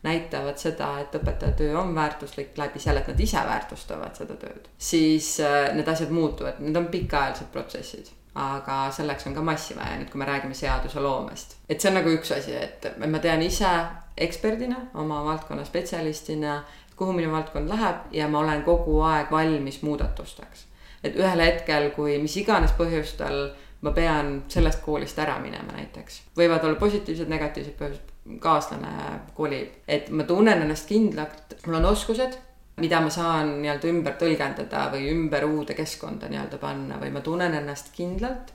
näitavad 0.05 0.59
seda, 0.61 0.91
et 1.01 1.15
õpetaja 1.17 1.55
töö 1.57 1.79
on 1.81 1.95
väärtuslik 1.95 2.59
läbi 2.59 2.83
selle, 2.83 3.01
et 3.01 3.09
nad 3.09 3.21
ise 3.21 3.47
väärtustavad 3.47 4.19
seda 4.19 4.37
tööd, 4.41 4.69
siis 4.79 5.37
äh, 5.41 5.71
need 5.79 5.89
asjad 5.89 6.11
muutuvad, 6.11 6.59
need 6.61 6.83
on 6.83 6.91
pikaajalised 6.93 7.55
protsessid 7.55 8.13
aga 8.35 8.91
selleks 8.91 9.27
on 9.27 9.35
ka 9.35 9.43
massi 9.47 9.77
vaja, 9.79 9.99
nüüd 9.99 10.11
kui 10.11 10.19
me 10.19 10.27
räägime 10.27 10.55
seaduseloomest. 10.59 11.57
et 11.69 11.81
see 11.81 11.91
on 11.91 11.99
nagu 12.01 12.11
üks 12.11 12.33
asi, 12.35 12.55
et 12.55 12.89
ma 13.07 13.19
tean 13.23 13.43
ise 13.43 13.71
eksperdina, 14.17 14.77
oma 14.95 15.25
valdkonna 15.25 15.65
spetsialistina, 15.65 16.63
kuhu 16.97 17.13
minu 17.13 17.31
valdkond 17.33 17.69
läheb 17.69 18.15
ja 18.15 18.29
ma 18.29 18.39
olen 18.39 18.63
kogu 18.63 19.01
aeg 19.03 19.31
valmis 19.31 19.83
muudatusteks. 19.83 20.67
et 21.05 21.17
ühel 21.17 21.41
hetkel, 21.41 21.91
kui 21.91 22.19
mis 22.19 22.37
iganes 22.37 22.73
põhjustel 22.79 23.53
ma 23.85 23.93
pean 23.93 24.43
sellest 24.49 24.81
koolist 24.83 25.19
ära 25.21 25.37
minema 25.43 25.77
näiteks, 25.77 26.23
võivad 26.39 26.65
olla 26.65 26.79
positiivsed, 26.81 27.29
negatiivsed 27.29 27.77
põhjused, 27.79 28.13
kaaslane 28.41 29.21
kolib, 29.37 29.75
et 29.89 30.09
ma 30.11 30.25
tunnen 30.25 30.65
ennast 30.65 30.89
kindlalt, 30.89 31.59
mul 31.67 31.83
on 31.83 31.91
oskused, 31.91 32.39
mida 32.77 33.01
ma 33.01 33.11
saan 33.11 33.59
nii-öelda 33.63 33.91
ümber 33.91 34.17
tõlgendada 34.19 34.89
või 34.93 35.09
ümber 35.13 35.47
uude 35.47 35.77
keskkonda 35.79 36.29
nii-öelda 36.31 36.59
panna 36.59 36.99
või 37.01 37.13
ma 37.15 37.23
tunnen 37.23 37.55
ennast 37.55 37.93
kindlalt. 37.95 38.53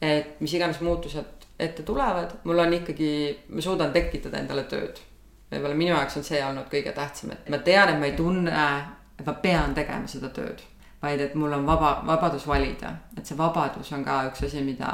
et 0.00 0.40
mis 0.40 0.54
iganes 0.54 0.80
muutused 0.80 1.46
ette 1.60 1.82
tulevad, 1.82 2.30
mul 2.44 2.58
on 2.58 2.72
ikkagi, 2.72 3.10
ma 3.48 3.60
suudan 3.60 3.92
tekitada 3.92 4.40
endale 4.40 4.64
tööd. 4.64 4.98
võib-olla 5.50 5.74
minu 5.74 5.92
jaoks 5.92 6.16
on 6.16 6.24
see 6.24 6.40
olnud 6.44 6.68
kõige 6.72 6.92
tähtsam, 6.96 7.32
et 7.34 7.48
ma 7.50 7.58
tean, 7.58 7.88
et 7.90 7.98
ma 7.98 8.06
ei 8.06 8.16
tunne, 8.16 8.66
et 9.18 9.26
ma 9.26 9.34
pean 9.42 9.74
tegema 9.74 10.06
seda 10.08 10.30
tööd, 10.34 10.62
vaid 11.02 11.20
et 11.20 11.34
mul 11.34 11.52
on 11.52 11.66
vaba, 11.66 12.00
vabadus 12.06 12.46
valida, 12.46 12.94
et 13.18 13.26
see 13.26 13.38
vabadus 13.38 13.92
on 13.92 14.04
ka 14.06 14.22
üks 14.30 14.46
asi, 14.46 14.62
mida 14.64 14.92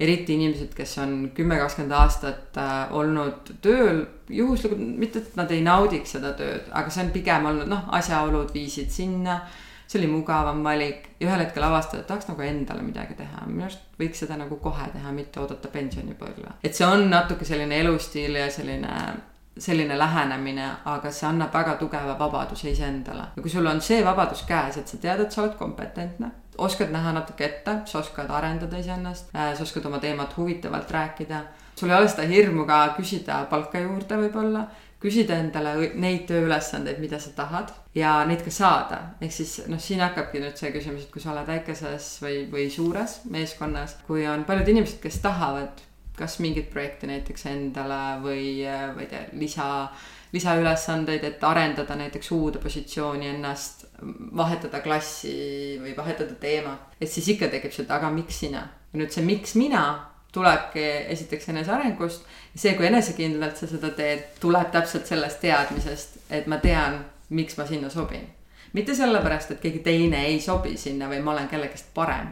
eriti 0.00 0.34
inimesed, 0.38 0.74
kes 0.76 0.98
on 1.02 1.14
kümme, 1.34 1.58
kakskümmend 1.58 1.94
aastat 1.98 2.58
äh, 2.60 2.92
olnud 2.94 3.54
tööl, 3.64 4.04
juhuslikult, 4.30 4.82
mitte 5.00 5.22
et 5.22 5.38
nad 5.38 5.50
ei 5.54 5.62
naudiks 5.66 6.14
seda 6.14 6.34
tööd, 6.38 6.68
aga 6.70 6.92
see 6.92 7.06
on 7.06 7.14
pigem 7.14 7.48
olnud 7.50 7.70
noh, 7.70 7.88
asjaolud 7.98 8.54
viisid 8.54 8.92
sinna. 8.94 9.40
see 9.88 10.02
oli 10.02 10.10
mugavam 10.12 10.58
valik 10.64 11.06
ja 11.18 11.30
ühel 11.30 11.40
hetkel 11.40 11.64
avastad, 11.64 12.02
et 12.02 12.06
tahaks 12.06 12.28
nagu 12.28 12.42
endale 12.44 12.82
midagi 12.84 13.14
teha, 13.16 13.46
minu 13.48 13.64
arust 13.64 13.86
võiks 13.98 14.20
seda 14.20 14.36
nagu 14.36 14.58
kohe 14.60 14.84
teha, 14.92 15.12
mitte 15.16 15.40
oodata 15.40 15.68
pensionipõlve. 15.72 16.52
et 16.62 16.74
see 16.74 16.86
on 16.86 17.08
natuke 17.10 17.48
selline 17.48 17.80
elustiil 17.80 18.36
ja 18.36 18.50
selline 18.52 18.94
selline 19.58 19.98
lähenemine, 19.98 20.66
aga 20.84 21.10
see 21.10 21.26
annab 21.26 21.54
väga 21.54 21.74
tugeva 21.80 22.14
vabaduse 22.18 22.70
iseendale. 22.70 23.24
ja 23.36 23.42
kui 23.42 23.50
sul 23.50 23.66
on 23.66 23.80
see 23.80 24.04
vabadus 24.04 24.44
käes, 24.46 24.76
et 24.76 24.88
sa 24.88 25.00
tead, 25.02 25.24
et 25.24 25.32
sa 25.32 25.42
oled 25.42 25.56
kompetentne, 25.58 26.30
oskad 26.58 26.92
näha 26.92 27.12
natuke 27.16 27.44
ette, 27.44 27.78
sa 27.86 27.98
oskad 28.02 28.30
arendada 28.30 28.78
iseennast, 28.78 29.32
äh, 29.34 29.54
sa 29.56 29.62
oskad 29.62 29.86
oma 29.86 29.98
teemat 29.98 30.36
huvitavalt 30.36 30.90
rääkida. 30.90 31.42
sul 31.78 31.90
ei 31.90 31.96
ole 31.96 32.08
seda 32.08 32.26
hirmu 32.26 32.66
ka 32.66 32.94
küsida 32.96 33.44
palka 33.50 33.78
juurde 33.78 34.16
võib-olla, 34.18 34.64
küsida 34.98 35.36
endale 35.38 35.92
neid 35.94 36.24
tööülesandeid, 36.26 36.98
mida 36.98 37.20
sa 37.22 37.30
tahad 37.36 37.70
ja 37.94 38.24
neid 38.26 38.42
ka 38.44 38.50
saada. 38.50 39.00
ehk 39.20 39.32
siis 39.32 39.62
noh, 39.68 39.78
siin 39.78 40.00
hakkabki 40.00 40.40
nüüd 40.40 40.56
see 40.56 40.72
küsimus, 40.74 41.06
et 41.06 41.12
kui 41.12 41.22
sa 41.22 41.32
oled 41.32 41.46
väikeses 41.46 42.18
või, 42.22 42.46
või 42.50 42.70
suures 42.70 43.20
meeskonnas, 43.30 43.96
kui 44.06 44.26
on 44.26 44.44
paljud 44.44 44.68
inimesed, 44.68 45.00
kes 45.00 45.20
tahavad 45.22 45.86
kas 46.18 46.38
mingit 46.42 46.70
projekti 46.70 47.06
näiteks 47.06 47.46
endale 47.46 47.98
või, 48.22 48.66
ma 48.66 49.04
ei 49.04 49.10
tea, 49.10 49.26
lisa, 49.38 49.66
lisaülesandeid, 50.32 51.24
et 51.24 51.44
arendada 51.44 51.96
näiteks 51.96 52.30
uude 52.36 52.60
positsiooni 52.62 53.28
ennast, 53.32 53.86
vahetada 54.36 54.80
klassi 54.80 55.78
või 55.82 55.96
vahetada 55.96 56.34
teemat. 56.40 56.94
et 57.00 57.10
siis 57.10 57.28
ikka 57.34 57.48
tekib 57.48 57.72
see, 57.72 57.84
et 57.84 57.90
aga 57.90 58.10
miks 58.10 58.40
sina? 58.44 58.68
ja 58.92 59.00
nüüd 59.00 59.12
see 59.12 59.24
miks 59.24 59.54
mina 59.54 59.84
tulebki 60.32 60.84
esiteks 61.14 61.48
enesearengust 61.48 62.26
ja 62.54 62.60
see, 62.60 62.74
kui 62.76 62.86
enesekindlalt 62.86 63.56
sa 63.56 63.68
seda 63.70 63.90
teed, 63.96 64.26
tuleb 64.40 64.72
täpselt 64.72 65.08
sellest 65.08 65.40
teadmisest, 65.40 66.18
et 66.30 66.46
ma 66.46 66.60
tean, 66.62 67.00
miks 67.30 67.56
ma 67.58 67.66
sinna 67.66 67.90
sobin. 67.90 68.26
mitte 68.72 68.94
sellepärast, 68.94 69.50
et 69.50 69.60
keegi 69.64 69.80
teine 69.84 70.26
ei 70.26 70.40
sobi 70.40 70.76
sinna 70.76 71.08
või 71.08 71.22
ma 71.24 71.32
olen 71.32 71.48
kellegist 71.48 71.94
parem. 71.94 72.28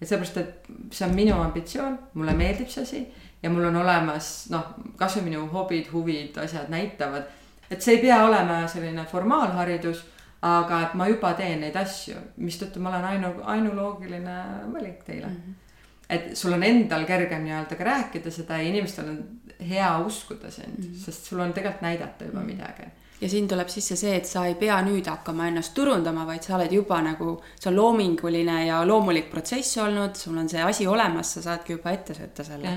et 0.00 0.08
sellepärast, 0.08 0.36
et 0.36 0.70
see 0.90 1.06
on 1.06 1.14
minu 1.14 1.38
ambitsioon, 1.40 1.98
mulle 2.14 2.34
meeldib 2.34 2.68
see 2.68 2.82
asi 2.82 3.06
ja 3.42 3.50
mul 3.50 3.64
on 3.68 3.76
olemas 3.76 4.46
noh, 4.50 4.74
kasvõi 4.96 5.28
minu 5.28 5.46
hobid, 5.52 5.90
huvid, 5.92 6.38
asjad 6.42 6.70
näitavad, 6.72 7.28
et 7.70 7.82
see 7.82 7.96
ei 7.96 8.02
pea 8.02 8.22
olema 8.24 8.62
selline 8.68 9.04
formaalharidus, 9.10 10.04
aga 10.46 10.82
et 10.86 10.94
ma 10.94 11.08
juba 11.08 11.32
teen 11.34 11.60
neid 11.64 11.76
asju, 11.76 12.16
mistõttu 12.36 12.80
ma 12.80 12.94
olen 12.94 13.04
ainu, 13.12 13.32
ainuloogiline 13.44 14.40
valik 14.72 15.04
teile 15.04 15.28
mm. 15.28 15.38
-hmm 15.46 15.62
et 16.08 16.36
sul 16.38 16.52
on 16.54 16.62
endal 16.62 17.04
kergem 17.06 17.42
nii-öelda 17.42 17.74
ka 17.74 17.84
rääkida 17.84 18.30
seda 18.30 18.60
ja 18.60 18.68
inimestel 18.68 19.08
on 19.10 19.16
hea 19.68 19.88
uskuda 19.98 20.50
sind 20.50 20.78
mm, 20.78 20.84
-hmm. 20.84 21.04
sest 21.04 21.24
sul 21.24 21.40
on 21.40 21.52
tegelikult 21.52 21.82
näidata 21.82 22.24
juba 22.24 22.38
mm 22.38 22.44
-hmm. 22.44 22.52
midagi 22.52 22.82
ja 23.20 23.28
siin 23.28 23.48
tuleb 23.48 23.68
sisse 23.68 23.96
see, 23.96 24.16
et 24.16 24.28
sa 24.28 24.44
ei 24.46 24.54
pea 24.54 24.76
nüüd 24.82 25.08
hakkama 25.08 25.48
ennast 25.48 25.74
turundama, 25.74 26.26
vaid 26.26 26.42
sa 26.42 26.56
oled 26.56 26.72
juba 26.72 27.00
nagu, 27.02 27.42
see 27.60 27.70
on 27.70 27.76
loominguline 27.76 28.66
ja 28.66 28.82
loomulik 28.86 29.30
protsess 29.30 29.78
olnud, 29.78 30.14
sul 30.14 30.36
on 30.36 30.48
see 30.48 30.62
asi 30.62 30.86
olemas, 30.86 31.32
sa 31.34 31.42
saadki 31.42 31.72
juba 31.72 31.90
ette 31.96 32.14
sööta 32.14 32.44
selle. 32.44 32.76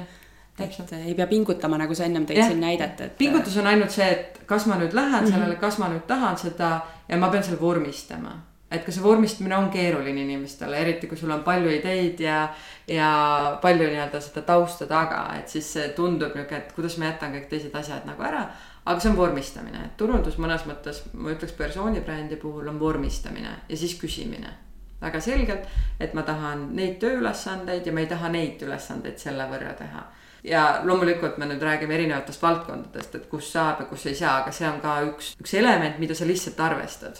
Et 0.60 0.94
ei 0.98 1.16
pea 1.16 1.28
pingutama, 1.28 1.80
nagu 1.82 1.96
sa 1.96 2.06
ennem 2.06 2.28
tõid 2.30 2.42
siin 2.44 2.62
näidet, 2.64 3.02
et. 3.02 3.18
pingutus 3.18 3.58
on 3.62 3.68
ainult 3.72 3.96
see, 3.96 4.10
et 4.10 4.42
kas 4.50 4.68
ma 4.70 4.78
nüüd 4.82 4.94
lähen 4.94 5.24
mm 5.24 5.26
-hmm. 5.26 5.34
sellele, 5.34 5.56
kas 5.56 5.80
ma 5.80 5.90
nüüd 5.90 6.06
tahan 6.08 6.38
seda 6.38 6.80
ja 7.08 7.18
ma 7.18 7.30
pean 7.30 7.44
selle 7.44 7.62
vormistama 7.62 8.38
et 8.72 8.86
ka 8.86 8.92
see 8.92 9.04
vormistamine 9.04 9.56
on 9.58 9.70
keeruline 9.70 10.22
inimestele, 10.22 10.78
eriti 10.78 11.08
kui 11.08 11.18
sul 11.18 11.32
on 11.32 11.44
palju 11.44 11.70
ideid 11.70 12.20
ja, 12.20 12.50
ja 12.88 13.58
palju 13.62 13.88
nii-öelda 13.88 14.22
seda 14.22 14.42
tausta 14.42 14.86
taga, 14.86 15.24
et 15.40 15.50
siis 15.50 15.74
see 15.74 15.88
tundub 15.90 16.36
nihuke, 16.36 16.58
et 16.58 16.74
kuidas 16.74 16.98
ma 16.98 17.06
jätan 17.06 17.34
kõik 17.34 17.48
teised 17.50 17.76
asjad 17.76 18.06
nagu 18.06 18.22
ära 18.24 18.44
aga 18.90 19.00
see 19.00 19.12
on 19.12 19.18
vormistamine, 19.18 19.84
et 19.86 19.98
turundus 20.00 20.40
mõnes 20.42 20.64
mõttes, 20.66 21.04
ma 21.14 21.34
ütleks 21.34 21.54
persoonibrändi 21.58 22.40
puhul 22.42 22.70
on 22.72 22.80
vormistamine 22.82 23.52
ja 23.70 23.78
siis 23.78 23.96
küsimine. 24.00 24.56
väga 25.00 25.20
selgelt, 25.24 25.68
et 26.00 26.14
ma 26.14 26.26
tahan 26.28 26.66
neid 26.76 26.98
tööülesandeid 27.00 27.86
ja 27.88 27.94
ma 27.94 28.02
ei 28.04 28.08
taha 28.08 28.30
neid 28.34 28.60
ülesandeid 28.62 29.18
selle 29.18 29.46
võrra 29.48 29.72
teha. 29.80 30.02
Ja 30.44 30.82
loomulikult 30.84 31.38
me 31.38 31.50
nüüd 31.50 31.64
räägime 31.64 31.96
erinevatest 31.96 32.42
valdkondadest, 32.42 33.16
et 33.16 33.28
kus 33.32 33.52
saab 33.52 33.84
ja 33.84 33.90
kus 33.90 34.06
ei 34.06 34.16
saa, 34.16 34.38
aga 34.44 34.52
see 34.56 34.70
on 34.70 34.80
ka 34.84 35.02
üks, 35.10 35.34
üks 35.42 35.58
element, 35.60 36.00
mida 36.00 36.16
sa 36.16 36.28
lihtsalt 36.28 36.60
arvestad 36.60 37.20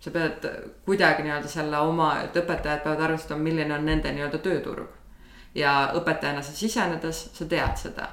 sa 0.00 0.10
pead 0.10 0.46
kuidagi 0.84 1.22
nii-öelda 1.22 1.48
selle 1.48 1.78
oma, 1.84 2.14
et 2.24 2.36
õpetajad 2.36 2.80
peavad 2.84 3.02
arvestama, 3.04 3.44
milline 3.44 3.74
on 3.76 3.84
nende 3.84 4.12
nii-öelda 4.14 4.40
tööturg. 4.40 4.96
ja 5.54 5.90
õpetajana 5.98 6.42
sa 6.46 6.52
sisenedes, 6.54 7.24
sa 7.34 7.44
tead 7.44 7.76
seda 7.76 8.04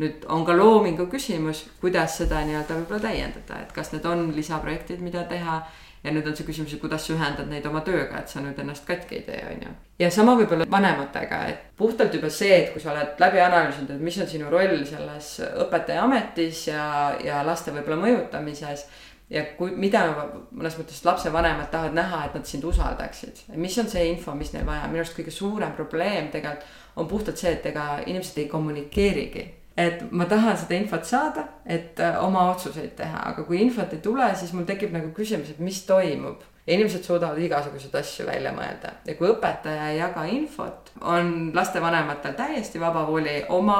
nüüd 0.00 0.24
on 0.32 0.46
ka 0.48 0.56
loomingu 0.56 1.06
küsimus, 1.12 1.66
kuidas 1.80 2.16
seda 2.22 2.40
nii-öelda 2.46 2.78
võib-olla 2.78 3.02
täiendada, 3.04 3.60
et 3.60 3.72
kas 3.76 3.92
need 3.92 4.06
on 4.08 4.30
lisaprojektid, 4.36 5.04
mida 5.04 5.26
teha. 5.28 5.62
ja 6.00 6.12
nüüd 6.16 6.24
on 6.24 6.32
see 6.32 6.46
küsimus, 6.48 6.72
et 6.72 6.80
kuidas 6.80 7.02
sa 7.04 7.12
ühendad 7.12 7.50
neid 7.50 7.66
oma 7.68 7.82
tööga, 7.84 8.22
et 8.22 8.30
sa 8.32 8.40
nüüd 8.40 8.56
ennast 8.62 8.86
katki 8.88 9.18
ei 9.18 9.24
tee, 9.26 9.40
on 9.50 9.66
ju. 9.66 9.72
ja 10.00 10.08
sama 10.10 10.32
võib-olla 10.38 10.64
vanematega, 10.72 11.42
et 11.52 11.66
puhtalt 11.76 12.16
juba 12.16 12.30
see, 12.32 12.54
et 12.62 12.72
kui 12.72 12.80
sa 12.80 12.94
oled 12.94 13.20
läbi 13.20 13.42
analüüsinud, 13.44 13.92
et 13.92 14.06
mis 14.08 14.16
on 14.16 14.30
sinu 14.30 14.48
roll 14.48 14.80
selles 14.88 15.28
õpetaja 15.66 16.06
ametis 16.06 16.64
ja, 16.70 16.86
ja 17.20 17.44
laste 17.44 17.76
võib-olla 17.76 18.00
mõjutamises 18.06 18.86
ja 19.30 19.44
kui, 19.60 19.76
mida 19.76 20.06
mõnes 20.08 20.80
mõttes 20.80 21.04
lapsevanemad 21.04 21.68
tahavad 21.68 22.00
näha, 22.00 22.24
et 22.26 22.40
nad 22.40 22.48
sind 22.48 22.64
usaldaksid. 22.64 23.44
mis 23.60 23.76
on 23.78 23.92
see 23.92 24.08
info, 24.14 24.32
mis 24.34 24.56
neil 24.56 24.64
vaja, 24.64 24.88
minu 24.88 25.04
arust 25.04 25.20
kõige 25.20 25.36
suurem 25.36 25.76
probleem 25.76 26.32
tegelikult 26.32 26.78
on 26.96 27.12
puhtalt 27.12 27.38
see, 27.38 27.52
et 27.60 27.66
ega 27.66 28.00
inimesed 28.06 28.40
ei 28.40 28.48
kommunikeerigi 28.48 29.48
et 29.76 30.02
ma 30.10 30.26
tahan 30.28 30.56
seda 30.58 30.76
infot 30.76 31.04
saada, 31.06 31.46
et 31.66 32.00
äh, 32.00 32.18
oma 32.24 32.50
otsuseid 32.52 32.94
teha, 32.98 33.24
aga 33.32 33.44
kui 33.48 33.60
infot 33.62 33.92
ei 33.94 34.02
tule, 34.04 34.28
siis 34.36 34.52
mul 34.56 34.66
tekib 34.68 34.94
nagu 34.96 35.12
küsimus, 35.16 35.52
et 35.52 35.60
mis 35.62 35.84
toimub. 35.86 36.46
inimesed 36.70 37.02
suudavad 37.02 37.38
igasuguseid 37.40 37.94
asju 37.98 38.26
välja 38.26 38.52
mõelda. 38.54 38.92
Ja 39.06 39.14
kui 39.18 39.26
õpetaja 39.26 39.88
ei 39.90 39.96
jaga 39.98 40.24
infot, 40.30 40.92
on 41.00 41.50
lastevanematel 41.54 42.36
täiesti 42.38 42.78
vaba 42.80 43.06
voli 43.08 43.40
oma 43.48 43.78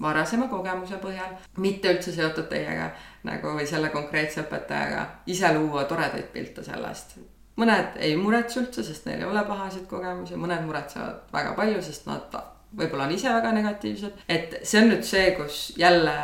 varasema 0.00 0.46
kogemuse 0.48 1.00
põhjal, 1.02 1.32
mitte 1.56 1.90
üldse 1.90 2.12
seotud 2.14 2.46
teiega 2.52 2.92
nagu 3.26 3.56
või 3.56 3.66
selle 3.66 3.90
konkreetse 3.90 4.44
õpetajaga, 4.44 5.06
ise 5.26 5.50
luua 5.56 5.84
toredaid 5.90 6.30
pilte 6.34 6.62
sellest. 6.62 7.16
Mõned 7.58 7.98
ei 8.06 8.14
muretse 8.16 8.60
üldse, 8.60 8.84
sest 8.86 9.08
neil 9.08 9.24
ei 9.24 9.26
ole 9.26 9.42
pahasid 9.48 9.88
kogemusi, 9.90 10.38
mõned 10.38 10.62
muretsevad 10.68 11.32
väga 11.34 11.56
palju, 11.58 11.82
sest 11.82 12.06
nad 12.06 12.28
võib-olla 12.76 13.06
on 13.08 13.14
ise 13.14 13.32
väga 13.32 13.52
negatiivsed, 13.56 14.24
et 14.28 14.58
see 14.62 14.82
on 14.82 14.90
nüüd 14.92 15.04
see, 15.06 15.30
kus 15.38 15.60
jälle 15.78 16.14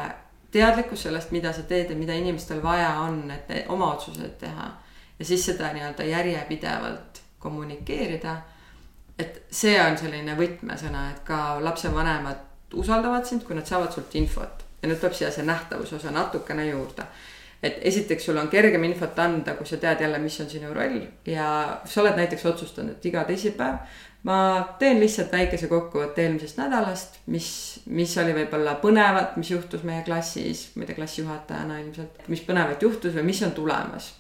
teadlikkus 0.55 1.07
sellest, 1.07 1.33
mida 1.35 1.53
sa 1.53 1.65
teed 1.69 1.91
ja 1.91 1.99
mida 1.99 2.15
inimestel 2.15 2.63
vaja 2.63 2.91
on, 3.03 3.23
et 3.35 3.69
oma 3.69 3.93
otsuseid 3.95 4.37
teha. 4.41 4.71
ja 5.19 5.25
siis 5.25 5.45
seda 5.47 5.73
nii-öelda 5.73 6.05
järjepidevalt 6.05 7.23
kommunikeerida. 7.39 8.37
et 9.19 9.43
see 9.51 9.77
on 9.81 9.99
selline 9.99 10.37
võtmesõna, 10.37 11.11
et 11.11 11.23
ka 11.25 11.59
lapsevanemad 11.61 12.75
usaldavad 12.75 13.25
sind, 13.27 13.45
kui 13.45 13.55
nad 13.55 13.67
saavad 13.67 13.93
sult 13.93 14.15
infot 14.15 14.65
ja 14.83 14.89
nüüd 14.89 14.99
tuleb 15.01 15.15
siia 15.15 15.31
see 15.31 15.47
nähtavuse 15.47 15.97
osa 15.97 16.11
natukene 16.11 16.67
juurde 16.67 17.07
et 17.65 17.79
esiteks 17.89 18.27
sul 18.29 18.37
on 18.37 18.49
kergem 18.53 18.83
infot 18.85 19.19
anda, 19.19 19.55
kui 19.57 19.67
sa 19.67 19.79
tead 19.81 20.03
jälle, 20.05 20.19
mis 20.21 20.37
on 20.41 20.51
sinu 20.51 20.73
roll 20.75 21.01
ja 21.27 21.47
sa 21.85 22.03
oled 22.03 22.19
näiteks 22.21 22.45
otsustanud, 22.51 22.99
et 22.99 23.07
iga 23.09 23.25
teisipäev 23.25 23.79
ma 24.25 24.37
teen 24.81 25.01
lihtsalt 25.03 25.33
väikese 25.33 25.69
kokkuvõtte 25.69 26.25
eelmisest 26.25 26.59
nädalast, 26.61 27.21
mis, 27.33 27.49
mis 27.87 28.17
oli 28.21 28.33
võib-olla 28.39 28.79
põnevat, 28.81 29.37
mis 29.41 29.53
juhtus 29.53 29.85
meie 29.85 30.05
klassis, 30.07 30.71
ma 30.75 30.85
ei 30.85 30.91
tea, 30.91 30.99
klassijuhatajana 31.01 31.81
ilmselt, 31.83 32.25
mis 32.33 32.45
põnevat 32.47 32.83
juhtus 32.83 33.17
või 33.19 33.29
mis 33.31 33.43
on 33.45 33.53
tulemas. 33.57 34.15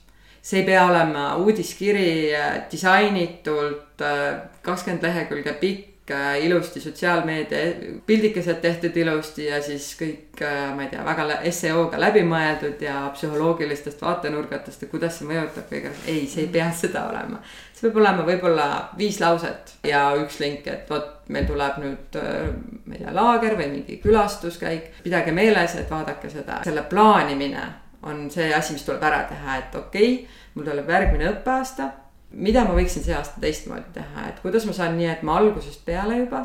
see 0.44 0.60
ei 0.60 0.66
pea 0.66 0.84
olema 0.84 1.36
uudiskiri 1.40 2.34
äh, 2.36 2.56
disainitult 2.70 4.02
äh, 4.04 4.42
kakskümmend 4.62 5.02
lehekülge 5.02 5.54
pikk 5.60 5.94
ilusti 6.40 6.80
sotsiaalmeedia 6.80 7.58
pildikesed 8.06 8.60
tehtud 8.60 8.96
ilusti 8.96 9.46
ja 9.46 9.62
siis 9.62 9.94
kõik, 9.96 10.36
äh, 10.42 10.74
ma 10.76 10.84
ei 10.84 10.90
tea, 10.92 11.04
väga 11.04 11.38
seo-ga 11.48 12.00
läbi 12.00 12.20
mõeldud 12.28 12.82
ja 12.84 13.06
psühholoogilistest 13.14 14.02
vaatenurgatest 14.04 14.84
ja 14.84 14.88
kuidas 14.88 15.16
see 15.18 15.30
mõjutab 15.30 15.70
kõige, 15.72 15.94
ei, 16.04 16.26
see 16.28 16.44
ei 16.44 16.52
pea 16.52 16.68
seda 16.76 17.06
olema. 17.08 17.40
Peab 17.84 18.00
olema 18.00 18.26
võib-olla 18.26 18.68
viis 18.98 19.20
lauset 19.22 19.76
ja 19.86 20.06
üks 20.20 20.40
link, 20.42 20.66
et 20.70 20.90
vot 20.90 21.28
meil 21.34 21.46
tuleb 21.48 21.80
nüüd, 21.82 22.18
äh, 22.20 22.50
ma 22.84 22.96
ei 22.96 23.02
tea, 23.04 23.14
laager 23.16 23.58
või 23.60 23.70
mingi 23.78 23.98
külastuskäik. 24.02 25.02
pidage 25.04 25.32
meeles, 25.32 25.76
et 25.80 25.90
vaadake 25.90 26.30
seda, 26.32 26.62
selle 26.64 26.86
plaanimine 26.90 27.66
on 28.04 28.26
see 28.30 28.50
asi, 28.54 28.74
mis 28.76 28.84
tuleb 28.84 29.04
ära 29.04 29.24
teha, 29.28 29.58
et 29.60 29.76
okei 29.78 30.14
okay,, 30.14 30.40
mul 30.54 30.66
tuleb 30.66 30.90
järgmine 30.90 31.30
õppeaasta 31.32 31.90
mida 32.34 32.64
ma 32.66 32.74
võiksin 32.76 33.04
see 33.04 33.14
aasta 33.14 33.40
teistmoodi 33.40 33.94
teha, 33.94 34.28
et 34.28 34.40
kuidas 34.42 34.66
ma 34.68 34.74
saan 34.76 34.96
nii, 34.98 35.10
et 35.10 35.22
ma 35.26 35.38
algusest 35.38 35.84
peale 35.86 36.18
juba 36.24 36.44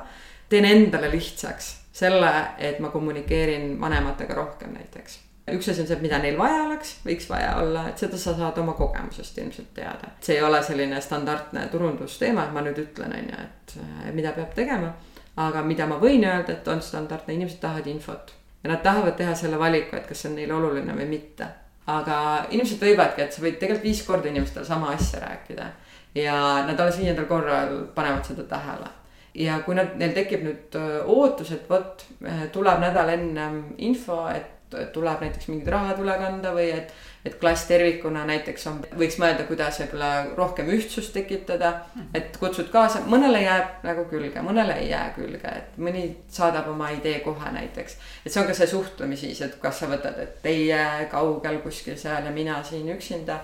teen 0.50 0.66
endale 0.66 1.10
lihtsaks 1.14 1.72
selle, 2.00 2.32
et 2.58 2.80
ma 2.80 2.92
kommunikeerin 2.94 3.74
vanematega 3.82 4.38
rohkem 4.38 4.74
näiteks. 4.78 5.20
Üks 5.56 5.70
asi 5.70 5.84
on 5.84 5.88
see, 5.88 5.98
et 5.98 6.02
mida 6.04 6.20
neil 6.24 6.38
vaja 6.40 6.64
oleks, 6.66 6.96
võiks 7.06 7.30
vaja 7.30 7.56
olla, 7.62 7.86
et 7.90 8.02
seda 8.02 8.18
sa 8.18 8.36
saad 8.38 8.58
oma 8.62 8.74
kogemusest 8.78 9.38
ilmselt 9.38 9.74
teada. 9.74 10.12
see 10.22 10.38
ei 10.38 10.44
ole 10.44 10.64
selline 10.64 11.02
standardne 11.02 11.68
turundusteema, 11.72 12.48
et 12.48 12.54
ma 12.54 12.66
nüüd 12.66 12.84
ütlen, 12.84 13.16
on 13.16 13.32
ju, 13.32 13.46
et 13.46 14.14
mida 14.18 14.34
peab 14.38 14.54
tegema. 14.56 14.94
aga 15.38 15.64
mida 15.64 15.88
ma 15.88 16.00
võin 16.02 16.26
öelda, 16.26 16.58
et 16.58 16.68
on 16.68 16.82
standardne, 16.82 17.34
inimesed 17.34 17.60
tahavad 17.60 17.88
infot 17.88 18.36
ja 18.64 18.74
nad 18.74 18.84
tahavad 18.84 19.16
teha 19.16 19.36
selle 19.36 19.60
valiku, 19.60 19.96
et 19.96 20.08
kas 20.08 20.22
see 20.22 20.32
on 20.32 20.36
neile 20.36 20.54
oluline 20.54 20.96
või 20.96 21.08
mitte 21.08 21.48
aga 21.90 22.20
inimesed 22.54 22.82
võivadki, 22.84 23.24
et 23.24 23.34
sa 23.36 23.44
võid 23.44 23.58
tegelikult 23.60 23.88
viis 23.88 24.02
korda 24.06 24.30
inimestele 24.30 24.68
sama 24.68 24.94
asja 24.96 25.22
rääkida. 25.24 25.72
ja 26.16 26.36
nad 26.66 26.80
alles 26.80 26.98
viiendal 26.98 27.28
korral 27.30 27.86
panevad 27.96 28.26
seda 28.26 28.44
tähele. 28.44 28.90
ja 29.34 29.60
kui 29.66 29.76
nad, 29.76 29.96
neil 29.96 30.14
tekib 30.14 30.44
nüüd 30.46 30.78
ootus, 31.06 31.52
et 31.52 31.70
vot 31.70 32.06
tuleb 32.54 32.80
nädal 32.82 33.14
ennem 33.16 33.62
info, 33.78 34.28
et 34.30 34.59
tuleb 34.94 35.22
näiteks 35.26 35.48
mingid 35.52 35.70
rahad 35.72 36.02
üle 36.02 36.18
kanda 36.22 36.54
või 36.56 36.72
et 36.76 36.94
et 37.26 37.36
klass 37.40 37.66
tervikuna 37.68 38.24
näiteks 38.28 38.68
on, 38.70 38.78
võiks 38.98 39.18
mõelda, 39.20 39.44
kuidas 39.48 39.82
võib-olla 39.82 40.10
rohkem 40.38 40.70
ühtsust 40.72 41.12
tekitada. 41.14 41.74
et 42.14 42.38
kutsud 42.40 42.70
kaasa, 42.72 43.02
mõnele 43.12 43.42
jääb 43.44 43.84
nagu 43.84 44.06
külge, 44.12 44.42
mõnele 44.42 44.78
ei 44.80 44.90
jää 44.90 45.14
külge, 45.16 45.52
et 45.52 45.78
mõni 45.78 46.06
saadab 46.32 46.70
oma 46.72 46.90
idee 46.96 47.20
kohe 47.20 47.52
näiteks. 47.52 47.98
et 48.26 48.32
see 48.32 48.42
on 48.42 48.48
ka 48.48 48.54
see 48.54 48.68
suhtlemisviis, 48.68 49.42
et 49.42 49.58
kas 49.62 49.80
sa 49.80 49.92
võtad, 49.92 50.20
et 50.20 50.42
teie 50.42 51.10
kaugel 51.12 51.60
kuskil 51.66 51.98
seal 51.98 52.26
ja 52.26 52.32
mina 52.32 52.64
siin 52.64 52.88
üksinda 52.96 53.42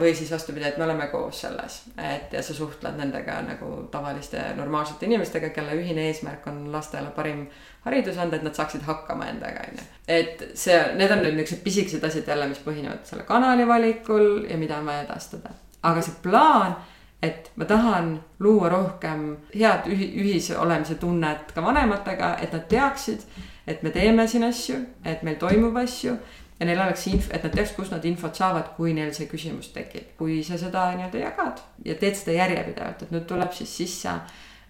või 0.00 0.14
siis 0.14 0.30
vastupidi, 0.30 0.64
et 0.68 0.76
me 0.78 0.84
oleme 0.84 1.06
koos 1.10 1.40
selles, 1.40 1.80
et 1.98 2.32
ja 2.32 2.42
sa 2.42 2.54
suhtled 2.54 2.94
nendega 2.98 3.40
nagu 3.42 3.70
tavaliste 3.90 4.42
normaalsete 4.56 5.06
inimestega, 5.06 5.50
kelle 5.50 5.74
ühine 5.74 6.04
eesmärk 6.10 6.46
on 6.46 6.60
lastele 6.72 7.10
parim 7.16 7.48
haridus 7.84 8.18
anda, 8.18 8.38
et 8.38 8.46
nad 8.46 8.54
saaksid 8.54 8.86
hakkama 8.86 9.26
endaga, 9.32 9.66
on 9.66 9.80
ju. 9.80 9.88
et 10.18 10.44
see, 10.54 10.78
need 11.00 11.10
on 11.10 11.24
nüüd 11.24 11.40
niisugused 11.40 11.64
pisikesed 11.64 12.06
asjad 12.06 12.30
jälle, 12.30 12.46
mis 12.52 12.62
põhinevad 12.62 13.02
selle 13.08 13.26
kanali 13.26 13.66
valikul 13.66 14.46
ja 14.50 14.60
mida 14.60 14.78
on 14.78 14.86
vaja 14.86 15.02
edastada. 15.08 15.50
aga 15.82 16.06
see 16.06 16.14
plaan, 16.22 16.76
et 17.22 17.50
ma 17.56 17.66
tahan 17.66 18.14
luua 18.38 18.70
rohkem 18.70 19.28
head 19.54 19.90
ühi-, 19.90 20.12
ühise 20.22 20.58
olemise 20.58 20.94
tunnet 21.02 21.50
ka 21.54 21.62
vanematega, 21.62 22.36
et 22.42 22.54
nad 22.54 22.68
teaksid, 22.70 23.26
et 23.66 23.82
me 23.82 23.90
teeme 23.90 24.26
siin 24.28 24.46
asju, 24.46 24.84
et 25.04 25.22
meil 25.26 25.36
toimub 25.36 25.76
asju 25.82 26.14
ja 26.58 26.66
neil 26.66 26.80
oleks 26.82 27.06
inf-, 27.10 27.30
et 27.34 27.44
nad 27.46 27.54
teaks, 27.54 27.72
kust 27.76 27.94
nad 27.94 28.04
infot 28.08 28.36
saavad, 28.36 28.72
kui 28.76 28.92
neil 28.96 29.14
see 29.16 29.30
küsimus 29.30 29.70
tekib. 29.74 30.14
kui 30.18 30.42
sa 30.46 30.58
seda 30.58 30.90
nii-öelda 30.96 31.22
jagad 31.22 31.62
ja 31.84 31.96
teed 32.00 32.18
seda 32.18 32.36
järjepidevalt, 32.38 33.02
et 33.02 33.14
nüüd 33.14 33.26
tuleb 33.30 33.54
siis 33.54 33.76
sisse 33.82 34.18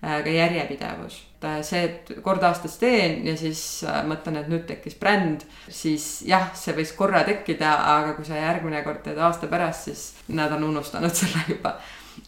ka 0.01 0.31
järjepidevus. 0.31 1.25
see, 1.63 1.85
et 1.85 2.11
kord 2.23 2.43
aastas 2.43 2.77
teen 2.79 3.25
ja 3.27 3.37
siis 3.37 3.85
mõtlen, 4.07 4.41
et 4.41 4.51
nüüd 4.51 4.67
tekkis 4.67 4.99
bränd, 4.99 5.45
siis 5.69 6.23
jah, 6.27 6.51
see 6.55 6.75
võis 6.75 6.93
korra 6.99 7.25
tekkida, 7.27 7.73
aga 7.99 8.17
kui 8.17 8.27
sa 8.27 8.39
järgmine 8.39 8.83
kord 8.87 9.03
teed 9.05 9.19
aasta 9.19 9.47
pärast, 9.51 9.89
siis 9.89 10.05
nad 10.29 10.53
on 10.53 10.69
unustanud 10.73 11.15
selle 11.21 11.47
juba 11.49 11.79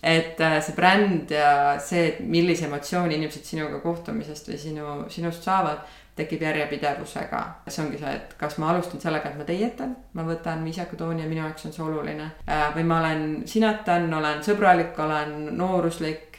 et 0.03 0.39
see 0.39 0.75
bränd 0.77 1.33
ja 1.35 1.79
see, 1.83 2.15
millise 2.23 2.69
emotsiooni 2.69 3.17
inimesed 3.19 3.45
sinuga 3.45 3.81
kohtumisest 3.83 4.51
või 4.51 4.59
sinu, 4.63 4.93
sinust 5.11 5.47
saavad 5.47 5.83
tekib 6.17 6.43
järjepidevusega. 6.43 7.43
see 7.69 7.85
ongi 7.85 7.99
see, 7.99 8.15
et 8.15 8.35
kas 8.39 8.59
ma 8.59 8.71
alustan 8.73 9.01
sellega, 9.01 9.31
et 9.31 9.39
ma 9.39 9.47
teietan, 9.49 9.95
ma 10.15 10.25
võtan 10.27 10.65
viisaka 10.65 10.97
tooni 10.97 11.23
ja 11.23 11.29
minu 11.29 11.45
jaoks 11.45 11.67
on 11.67 11.77
see 11.77 11.85
oluline. 11.85 12.31
Äh, 12.49 12.67
või 12.75 12.85
ma 12.89 13.01
olen 13.01 13.25
sinatan, 13.47 14.13
olen 14.15 14.43
sõbralik, 14.47 14.99
olen 14.99 15.57
nooruslik, 15.57 16.31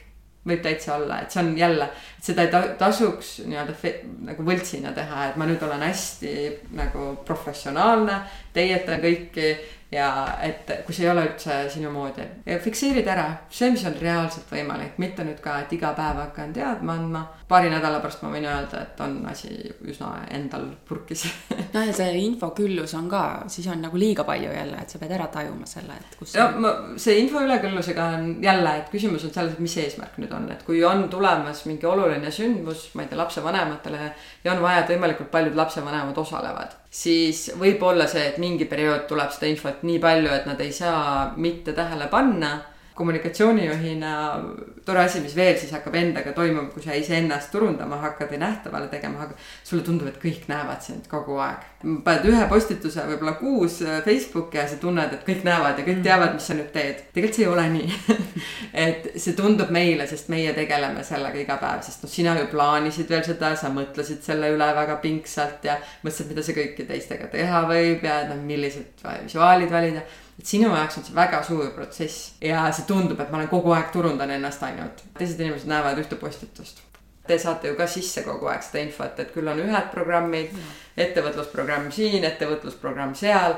võib 0.46 0.62
täitsa 0.62 0.96
olla, 0.96 1.20
et 1.22 1.30
see 1.30 1.42
on 1.42 1.52
jälle, 1.58 1.86
seda 2.22 2.42
ei 2.42 2.72
tasuks 2.78 3.36
nii-öelda 3.46 3.92
nagu 4.26 4.46
võltsina 4.46 4.90
teha, 4.96 5.28
et 5.28 5.36
ma 5.38 5.46
nüüd 5.46 5.62
olen 5.62 5.84
hästi 5.86 6.32
nagu 6.78 7.12
professionaalne, 7.26 8.18
teietan 8.52 9.00
kõiki 9.04 9.54
ja 9.92 10.08
et 10.40 10.70
kui 10.86 10.94
see 10.96 11.04
ei 11.04 11.10
ole 11.12 11.24
üldse 11.26 11.56
sinu 11.72 11.90
moodi 11.92 12.24
fikseerid 12.64 13.08
ära 13.12 13.26
see, 13.52 13.68
mis 13.74 13.84
on 13.88 13.96
reaalselt 14.00 14.48
võimalik, 14.52 14.96
mitte 15.02 15.24
nüüd 15.26 15.40
ka, 15.44 15.58
et 15.62 15.74
iga 15.76 15.92
päev 15.96 16.20
hakkan 16.22 16.54
teadma 16.56 16.96
andma. 16.96 17.22
paari 17.48 17.68
nädala 17.68 18.00
pärast 18.00 18.22
ma 18.24 18.30
võin 18.32 18.46
öelda, 18.48 18.86
et 18.86 19.00
on 19.04 19.18
asi 19.28 19.52
üsna 19.84 20.14
endal 20.32 20.70
purkis 20.88 21.26
noh, 21.74 21.84
ja 21.84 21.92
see 21.92 22.10
infoküllus 22.22 22.96
on 22.96 23.10
ka, 23.12 23.22
siis 23.52 23.68
on 23.68 23.84
nagu 23.84 24.00
liiga 24.00 24.24
palju 24.28 24.52
jälle, 24.54 24.80
et 24.80 24.92
sa 24.94 25.00
pead 25.02 25.12
ära 25.18 25.28
tajuma 25.34 25.68
selle, 25.68 25.98
et 26.00 26.18
kus. 26.18 26.36
no 26.40 26.48
ma, 26.64 26.74
see 26.96 27.20
info 27.20 27.44
üleküllusega 27.44 28.08
on 28.16 28.28
jälle, 28.44 28.76
et 28.80 28.92
küsimus 28.94 29.28
on 29.28 29.34
selles, 29.34 29.58
et 29.58 29.64
mis 29.64 29.76
eesmärk 29.84 30.16
nüüd 30.22 30.32
on, 30.32 30.48
et 30.54 30.64
kui 30.66 30.80
on 30.88 31.04
tulemas 31.12 31.66
mingi 31.68 31.88
oluline 31.88 32.32
sündmus, 32.32 32.88
ma 32.96 33.04
ei 33.04 33.12
tea, 33.12 33.20
lapsevanematele 33.20 34.06
ja 34.44 34.56
on 34.56 34.64
vaja, 34.64 34.86
et 34.86 34.94
võimalikult 34.96 35.32
paljud 35.34 35.58
lapsevanemad 35.58 36.24
osalevad 36.24 36.80
siis 36.92 37.46
võib 37.58 37.82
olla 37.88 38.06
see, 38.10 38.26
et 38.28 38.38
mingi 38.42 38.66
periood 38.68 39.06
tuleb 39.08 39.32
seda 39.32 39.48
infot 39.48 39.80
nii 39.86 40.00
palju, 40.02 40.32
et 40.34 40.46
nad 40.48 40.60
ei 40.60 40.72
saa 40.76 41.32
mitte 41.40 41.72
tähele 41.76 42.10
panna 42.12 42.52
kommunikatsioonijuhina 42.94 44.12
tore 44.84 45.04
asi, 45.04 45.20
mis 45.20 45.34
veel 45.36 45.56
siis 45.58 45.72
hakkab 45.72 45.94
endaga 45.96 46.32
toimuma, 46.36 46.68
kui 46.74 46.82
sa 46.84 46.94
iseennast 46.98 47.52
turundama 47.54 47.96
hakkad 48.02 48.32
ja 48.34 48.38
nähtavale 48.42 48.88
tegema 48.92 49.18
hakkad. 49.22 49.38
sulle 49.64 49.82
tundub, 49.82 50.08
et 50.10 50.18
kõik 50.22 50.48
näevad 50.48 50.82
sind 50.82 51.06
kogu 51.08 51.38
aeg. 51.40 51.64
paned 52.04 52.26
ühe 52.28 52.46
postituse 52.50 53.04
võib-olla 53.06 53.32
kuus 53.38 53.80
äh, 53.82 54.02
Facebooki 54.04 54.58
ja 54.58 54.66
sa 54.68 54.76
tunned, 54.82 55.12
et 55.12 55.24
kõik 55.26 55.44
näevad 55.46 55.78
ja 55.78 55.86
kõik 55.86 56.00
mm. 56.00 56.06
teavad, 56.06 56.34
mis 56.34 56.48
sa 56.50 56.56
nüüd 56.58 56.72
teed. 56.74 57.04
tegelikult 57.14 57.38
see 57.38 57.46
ei 57.46 57.52
ole 57.52 57.68
nii 57.76 58.00
et 58.86 59.08
see 59.16 59.36
tundub 59.38 59.70
meile, 59.74 60.06
sest 60.10 60.28
meie 60.32 60.52
tegeleme 60.56 61.04
sellega 61.06 61.40
iga 61.40 61.56
päev, 61.62 61.84
sest 61.86 62.04
noh, 62.04 62.12
sina 62.12 62.34
ju 62.40 62.48
plaanisid 62.52 63.10
veel 63.10 63.24
seda, 63.26 63.54
sa 63.56 63.70
mõtlesid 63.72 64.20
selle 64.26 64.50
üle 64.52 64.68
väga 64.76 64.98
pingsalt 65.04 65.64
ja 65.68 65.78
mõtlesid, 66.02 66.28
mida 66.34 66.44
sa 66.44 66.56
kõike 66.58 66.88
teistega 66.90 67.30
teha 67.32 67.64
võib 67.70 68.04
ja 68.04 68.22
noh, 68.28 68.42
millised 68.46 69.06
visuaalid 69.24 69.72
valida 69.72 70.04
et 70.42 70.48
sinu 70.50 70.72
jaoks 70.74 70.96
on 70.98 71.04
see 71.06 71.14
väga 71.14 71.42
suur 71.46 71.68
protsess 71.76 72.32
ja 72.42 72.64
see 72.74 72.86
tundub, 72.88 73.20
et 73.22 73.30
ma 73.30 73.38
olen 73.38 73.50
kogu 73.50 73.70
aeg 73.76 73.92
turundan 73.94 74.30
ennast 74.34 74.62
ainult. 74.66 75.04
teised 75.18 75.40
inimesed 75.40 75.70
näevad 75.70 76.00
ühte 76.02 76.18
postitust. 76.18 76.82
Te 77.26 77.38
saate 77.38 77.70
ju 77.70 77.76
ka 77.78 77.86
sisse 77.86 78.24
kogu 78.26 78.48
aeg 78.50 78.64
seda 78.66 78.82
infot, 78.82 79.20
et 79.22 79.30
küll 79.30 79.46
on 79.46 79.60
ühed 79.62 79.92
programmid, 79.92 80.50
ettevõtlusprogramm 80.98 81.92
siin, 81.94 82.26
ettevõtlusprogramm 82.26 83.14
seal 83.14 83.54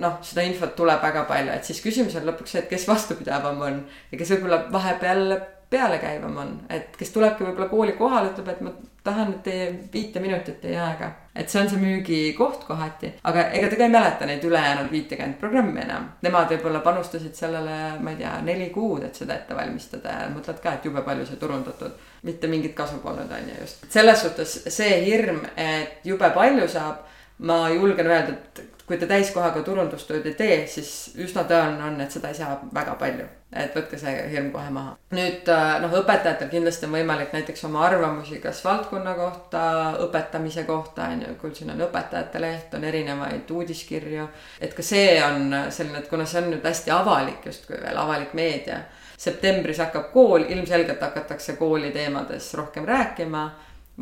noh, 0.00 0.16
seda 0.24 0.46
infot 0.48 0.72
tuleb 0.78 1.02
väga 1.04 1.26
palju, 1.28 1.52
et 1.52 1.68
siis 1.68 1.82
küsimus 1.84 2.16
on 2.16 2.24
lõpuks 2.30 2.54
see, 2.54 2.64
et 2.64 2.70
kes 2.70 2.88
vastupidavam 2.88 3.60
on 3.68 3.80
ja 4.12 4.18
kes 4.20 4.32
võib-olla 4.32 4.62
vahepeal 4.72 5.36
pealekäivam 5.68 6.36
on, 6.40 6.54
et 6.72 6.96
kes 6.96 7.12
tulebki 7.12 7.44
võib-olla 7.44 7.68
kooli 7.68 7.96
kohale, 7.98 8.32
ütleb, 8.32 8.48
et 8.54 8.64
ma 8.64 8.72
tahan 9.04 9.34
nüüd 9.34 9.42
teie 9.44 9.66
viite 9.92 10.22
minutit 10.24 10.62
teie 10.62 10.78
aega. 10.80 11.10
Et 11.38 11.50
see 11.50 11.60
on 11.62 11.68
see 11.70 11.78
müügikoht 11.78 12.64
kohati, 12.66 13.12
aga 13.30 13.44
ega 13.54 13.70
te 13.70 13.78
ka 13.78 13.86
ei 13.86 13.92
mäleta 13.94 14.26
neid 14.26 14.44
ülejäänud 14.44 14.90
viitekümmet 14.90 15.38
programmi 15.40 15.82
enam. 15.84 16.08
Nemad 16.26 16.50
võib-olla 16.54 16.80
panustasid 16.84 17.36
sellele, 17.38 17.76
ma 18.02 18.14
ei 18.14 18.18
tea, 18.22 18.32
neli 18.46 18.70
kuud, 18.74 19.04
et 19.06 19.20
seda 19.22 19.36
ette 19.38 19.56
valmistada 19.56 20.16
ja 20.22 20.30
mõtled 20.34 20.58
ka, 20.64 20.74
et 20.74 20.88
jube 20.88 21.04
palju 21.06 21.26
sai 21.28 21.38
turundatud. 21.40 22.06
mitte 22.22 22.48
mingit 22.50 22.74
kasu 22.74 22.98
polnud, 22.98 23.30
on 23.30 23.48
ju 23.48 23.60
just. 23.60 23.84
selles 23.90 24.22
suhtes 24.22 24.56
see 24.74 25.04
hirm, 25.04 25.38
et 25.56 26.04
jube 26.04 26.30
palju 26.34 26.66
saab, 26.68 27.06
ma 27.38 27.68
julgen 27.70 28.10
öelda, 28.10 28.34
et 28.34 28.77
kui 28.88 28.96
te 28.96 29.06
täiskohaga 29.06 29.60
turundustööd 29.64 30.26
ei 30.26 30.36
tee, 30.36 30.56
siis 30.70 30.92
üsna 31.20 31.44
tõenäoline 31.48 31.84
on, 31.90 32.00
et 32.00 32.14
seda 32.14 32.30
ei 32.32 32.38
saa 32.38 32.56
väga 32.74 32.96
palju. 33.00 33.26
et 33.48 33.72
võtke 33.72 33.96
see 33.96 34.12
hirm 34.28 34.50
kohe 34.52 34.70
maha. 34.70 34.90
nüüd 35.16 35.48
äh, 35.52 35.78
noh, 35.80 35.92
õpetajatel 36.00 36.50
kindlasti 36.52 36.84
on 36.88 36.96
võimalik 36.96 37.32
näiteks 37.32 37.64
oma 37.64 37.86
arvamusi 37.86 38.40
kas 38.42 38.60
valdkonna 38.64 39.14
kohta, 39.16 39.62
õpetamise 40.04 40.64
kohta 40.68 41.08
on 41.12 41.22
ju, 41.22 41.34
kuulsin, 41.40 41.70
on 41.72 41.80
õpetajate 41.88 42.40
leht, 42.40 42.74
on 42.74 42.84
erinevaid 42.84 43.50
uudiskirju. 43.50 44.28
et 44.60 44.74
ka 44.74 44.82
see 44.82 45.16
on 45.24 45.54
selline, 45.70 46.04
et 46.04 46.08
kuna 46.08 46.26
see 46.26 46.42
on 46.42 46.50
nüüd 46.52 46.64
hästi 46.64 46.92
avalik 46.96 47.46
justkui 47.46 47.80
veel, 47.80 47.96
avalik 47.96 48.34
meedia. 48.34 48.82
septembris 49.16 49.80
hakkab 49.84 50.12
kool, 50.12 50.44
ilmselgelt 50.48 51.00
hakatakse 51.00 51.56
kooli 51.56 51.90
teemades 51.90 52.54
rohkem 52.54 52.84
rääkima 52.84 53.48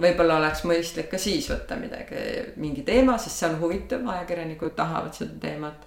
võib-olla 0.01 0.37
oleks 0.41 0.65
mõistlik 0.69 1.09
ka 1.11 1.19
siis 1.21 1.49
võtta 1.51 1.79
midagi, 1.81 2.23
mingi 2.61 2.85
teema, 2.87 3.17
sest 3.19 3.41
see 3.41 3.49
on 3.49 3.59
huvitav, 3.61 4.07
ajakirjanikud 4.15 4.75
tahavad 4.77 5.17
seda 5.17 5.39
teemat. 5.41 5.87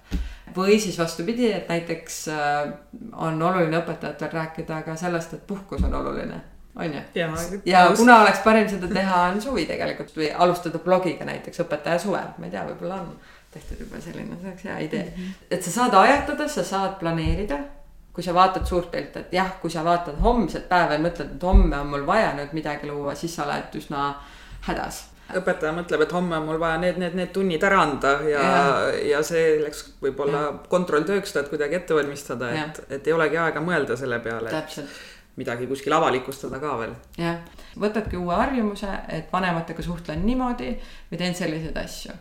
või 0.56 0.80
siis 0.82 0.98
vastupidi, 0.98 1.52
et 1.52 1.68
näiteks 1.68 2.28
äh, 2.28 2.72
on 3.12 3.42
oluline 3.42 3.78
õpetajatel 3.78 4.32
rääkida 4.32 4.82
ka 4.82 4.96
sellest, 4.96 5.34
et 5.34 5.46
puhkus 5.46 5.84
on 5.86 5.94
oluline 5.94 6.40
on 6.76 6.94
ju. 6.94 7.00
ja, 7.14 7.28
ja 7.64 7.90
kuna 7.96 8.20
oleks 8.22 8.38
parim 8.44 8.68
seda 8.68 8.88
teha, 8.88 9.22
on 9.30 9.42
suvi 9.42 9.66
tegelikult 9.66 10.16
või 10.16 10.30
alustada 10.34 10.78
blogiga 10.78 11.24
näiteks 11.24 11.62
õpetaja 11.64 11.98
suvel, 12.02 12.32
ma 12.38 12.46
ei 12.46 12.54
tea, 12.54 12.64
võib-olla 12.66 13.02
on 13.04 13.12
tehtud 13.50 13.82
juba 13.82 14.00
selline, 14.02 14.38
see 14.38 14.50
oleks 14.50 14.64
hea 14.64 14.78
idee. 14.86 15.04
-hmm. 15.16 15.44
et 15.50 15.62
sa 15.62 15.70
saad 15.70 15.94
ajatada, 15.94 16.48
sa 16.48 16.64
saad 16.64 16.98
planeerida 16.98 17.58
kui 18.20 18.24
sa 18.26 18.34
vaatad 18.36 18.66
suurt 18.68 18.90
pilti, 18.92 19.22
et 19.22 19.30
jah, 19.32 19.54
kui 19.62 19.70
sa 19.72 19.80
vaatad 19.80 20.18
homset 20.20 20.66
päeva 20.68 20.98
ja 20.98 21.00
mõtled, 21.00 21.30
et 21.38 21.44
homme 21.48 21.78
on 21.78 21.86
mul 21.88 22.02
vaja 22.04 22.34
nüüd 22.36 22.50
midagi 22.52 22.90
luua, 22.90 23.14
siis 23.16 23.32
sa 23.32 23.46
oled 23.46 23.78
üsna 23.80 24.10
hädas. 24.66 25.06
õpetaja 25.40 25.72
mõtleb, 25.72 26.04
et 26.04 26.12
homme 26.12 26.36
on 26.36 26.44
mul 26.50 26.58
vaja 26.60 26.76
need, 26.82 26.98
need, 27.00 27.16
need 27.16 27.32
tunnid 27.32 27.64
ära 27.64 27.78
anda 27.80 28.12
ja, 28.28 28.42
ja, 28.44 28.64
ja 29.08 29.22
selleks 29.24 29.86
võib-olla 30.02 30.42
kontrolltööks 30.68 31.32
tahad 31.32 31.48
kuidagi 31.48 31.78
ette 31.78 31.96
valmistada, 31.96 32.50
et, 32.60 32.82
et 32.98 33.08
ei 33.08 33.16
olegi 33.16 33.40
aega 33.40 33.64
mõelda 33.64 33.96
selle 33.96 34.20
peale. 34.20 34.52
midagi 35.40 35.70
kuskil 35.70 35.96
avalikustada 35.96 36.60
ka 36.60 36.76
veel. 36.82 36.92
jah, 37.16 37.40
võtadki 37.80 38.20
uue 38.20 38.36
harjumuse, 38.36 38.90
et 39.08 39.32
vanematega 39.32 39.86
suhtlen 39.86 40.26
niimoodi 40.26 40.74
või 41.08 41.22
teen 41.22 41.38
selliseid 41.38 41.78
asju 41.88 42.18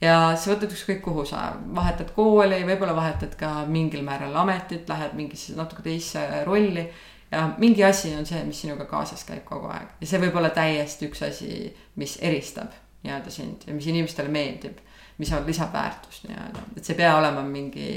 ja 0.00 0.16
sa 0.36 0.52
võtad 0.52 0.72
ükskõik 0.72 1.02
kuhu 1.04 1.24
sa 1.28 1.50
vahetad 1.74 2.12
kooli, 2.16 2.60
võib-olla 2.68 2.96
vahetad 2.96 3.36
ka 3.38 3.64
mingil 3.70 4.04
määral 4.06 4.34
ametit, 4.42 4.88
lähed 4.88 5.16
mingisse 5.16 5.56
natuke 5.56 5.84
teisse 5.86 6.24
rolli. 6.44 6.86
ja 7.30 7.48
mingi 7.58 7.84
asi 7.84 8.14
on 8.14 8.26
see, 8.26 8.42
mis 8.44 8.60
sinuga 8.60 8.84
kaasas 8.86 9.24
käib 9.26 9.44
kogu 9.44 9.70
aeg 9.72 9.96
ja 10.00 10.06
see 10.06 10.20
võib 10.22 10.36
olla 10.36 10.50
täiesti 10.54 11.08
üks 11.08 11.22
asi, 11.26 11.72
mis 11.96 12.18
eristab 12.22 12.74
nii-öelda 13.02 13.30
sind 13.30 13.66
ja 13.66 13.74
mis 13.74 13.86
inimestele 13.86 14.28
meeldib. 14.28 14.78
mis 15.18 15.32
on 15.32 15.46
lisaväärtus 15.46 16.24
nii-öelda, 16.28 16.62
et 16.76 16.84
see 16.84 16.92
ei 16.92 16.98
pea 16.98 17.16
olema 17.16 17.42
mingi 17.42 17.90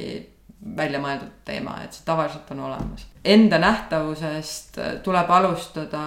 väljamõeldud 0.76 1.44
teema, 1.48 1.78
et 1.84 1.96
see 1.96 2.04
tavaliselt 2.08 2.52
on 2.52 2.66
olemas. 2.68 3.06
Enda 3.24 3.60
nähtavusest 3.60 4.80
tuleb 5.04 5.32
alustada 5.32 6.04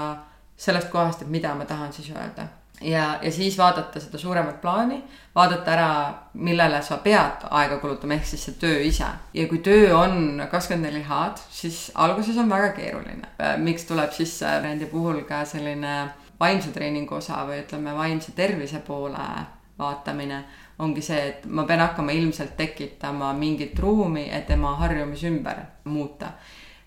sellest 0.56 0.90
kohast, 0.92 1.22
et 1.22 1.32
mida 1.32 1.54
ma 1.56 1.64
tahan 1.68 1.92
siis 1.92 2.10
öelda 2.12 2.48
ja, 2.82 3.18
ja 3.22 3.32
siis 3.32 3.58
vaadata 3.58 4.00
seda 4.00 4.18
suuremat 4.18 4.60
plaani, 4.60 5.02
vaadata 5.34 5.72
ära, 5.72 5.90
millele 6.34 6.82
sa 6.82 6.98
pead 7.04 7.46
aega 7.50 7.78
kulutama, 7.82 8.16
ehk 8.18 8.26
siis 8.26 8.44
see 8.48 8.58
töö 8.60 8.80
ise. 8.86 9.08
ja 9.34 9.46
kui 9.48 9.62
töö 9.64 9.94
on 9.96 10.42
kakskümmend 10.50 10.88
neli 10.90 11.04
H-d, 11.06 11.44
siis 11.50 11.90
alguses 11.94 12.38
on 12.38 12.50
väga 12.50 12.72
keeruline. 12.76 13.28
miks 13.58 13.84
tuleb 13.88 14.12
sisse 14.12 14.58
brändi 14.60 14.86
puhul 14.86 15.22
ka 15.28 15.44
selline 15.44 16.10
vaimse 16.40 16.72
treeningu 16.74 17.14
osa 17.14 17.44
või 17.46 17.62
ütleme, 17.62 17.94
vaimse 17.94 18.32
tervise 18.36 18.82
poole 18.86 19.28
vaatamine 19.78 20.44
ongi 20.78 21.02
see, 21.02 21.20
et 21.28 21.46
ma 21.46 21.64
pean 21.68 21.80
hakkama 21.80 22.12
ilmselt 22.12 22.56
tekitama 22.56 23.32
mingit 23.38 23.78
ruumi, 23.78 24.26
et 24.30 24.46
tema 24.46 24.74
harjumusi 24.80 25.28
ümber 25.30 25.62
muuta 25.84 26.32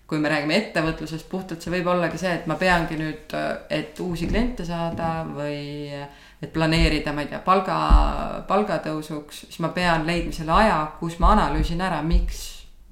kui 0.06 0.20
me 0.22 0.30
räägime 0.30 0.54
ettevõtlusest 0.60 1.26
puhtalt, 1.30 1.62
see 1.62 1.72
võib 1.74 1.88
ollagi 1.90 2.18
see, 2.20 2.32
et 2.38 2.46
ma 2.46 2.54
peangi 2.60 2.98
nüüd, 3.00 3.34
et 3.74 3.98
uusi 4.00 4.28
kliente 4.30 4.64
saada 4.66 5.24
või 5.26 5.90
et 6.42 6.52
planeerida, 6.52 7.12
ma 7.12 7.24
ei 7.24 7.30
tea, 7.30 7.40
palga, 7.44 7.76
palgatõusuks, 8.48 9.46
siis 9.48 9.60
ma 9.64 9.72
pean 9.74 10.06
leidma 10.06 10.34
selle 10.36 10.54
aja, 10.54 10.78
kus 11.00 11.18
ma 11.22 11.32
analüüsin 11.34 11.82
ära, 11.82 12.02
miks, 12.06 12.42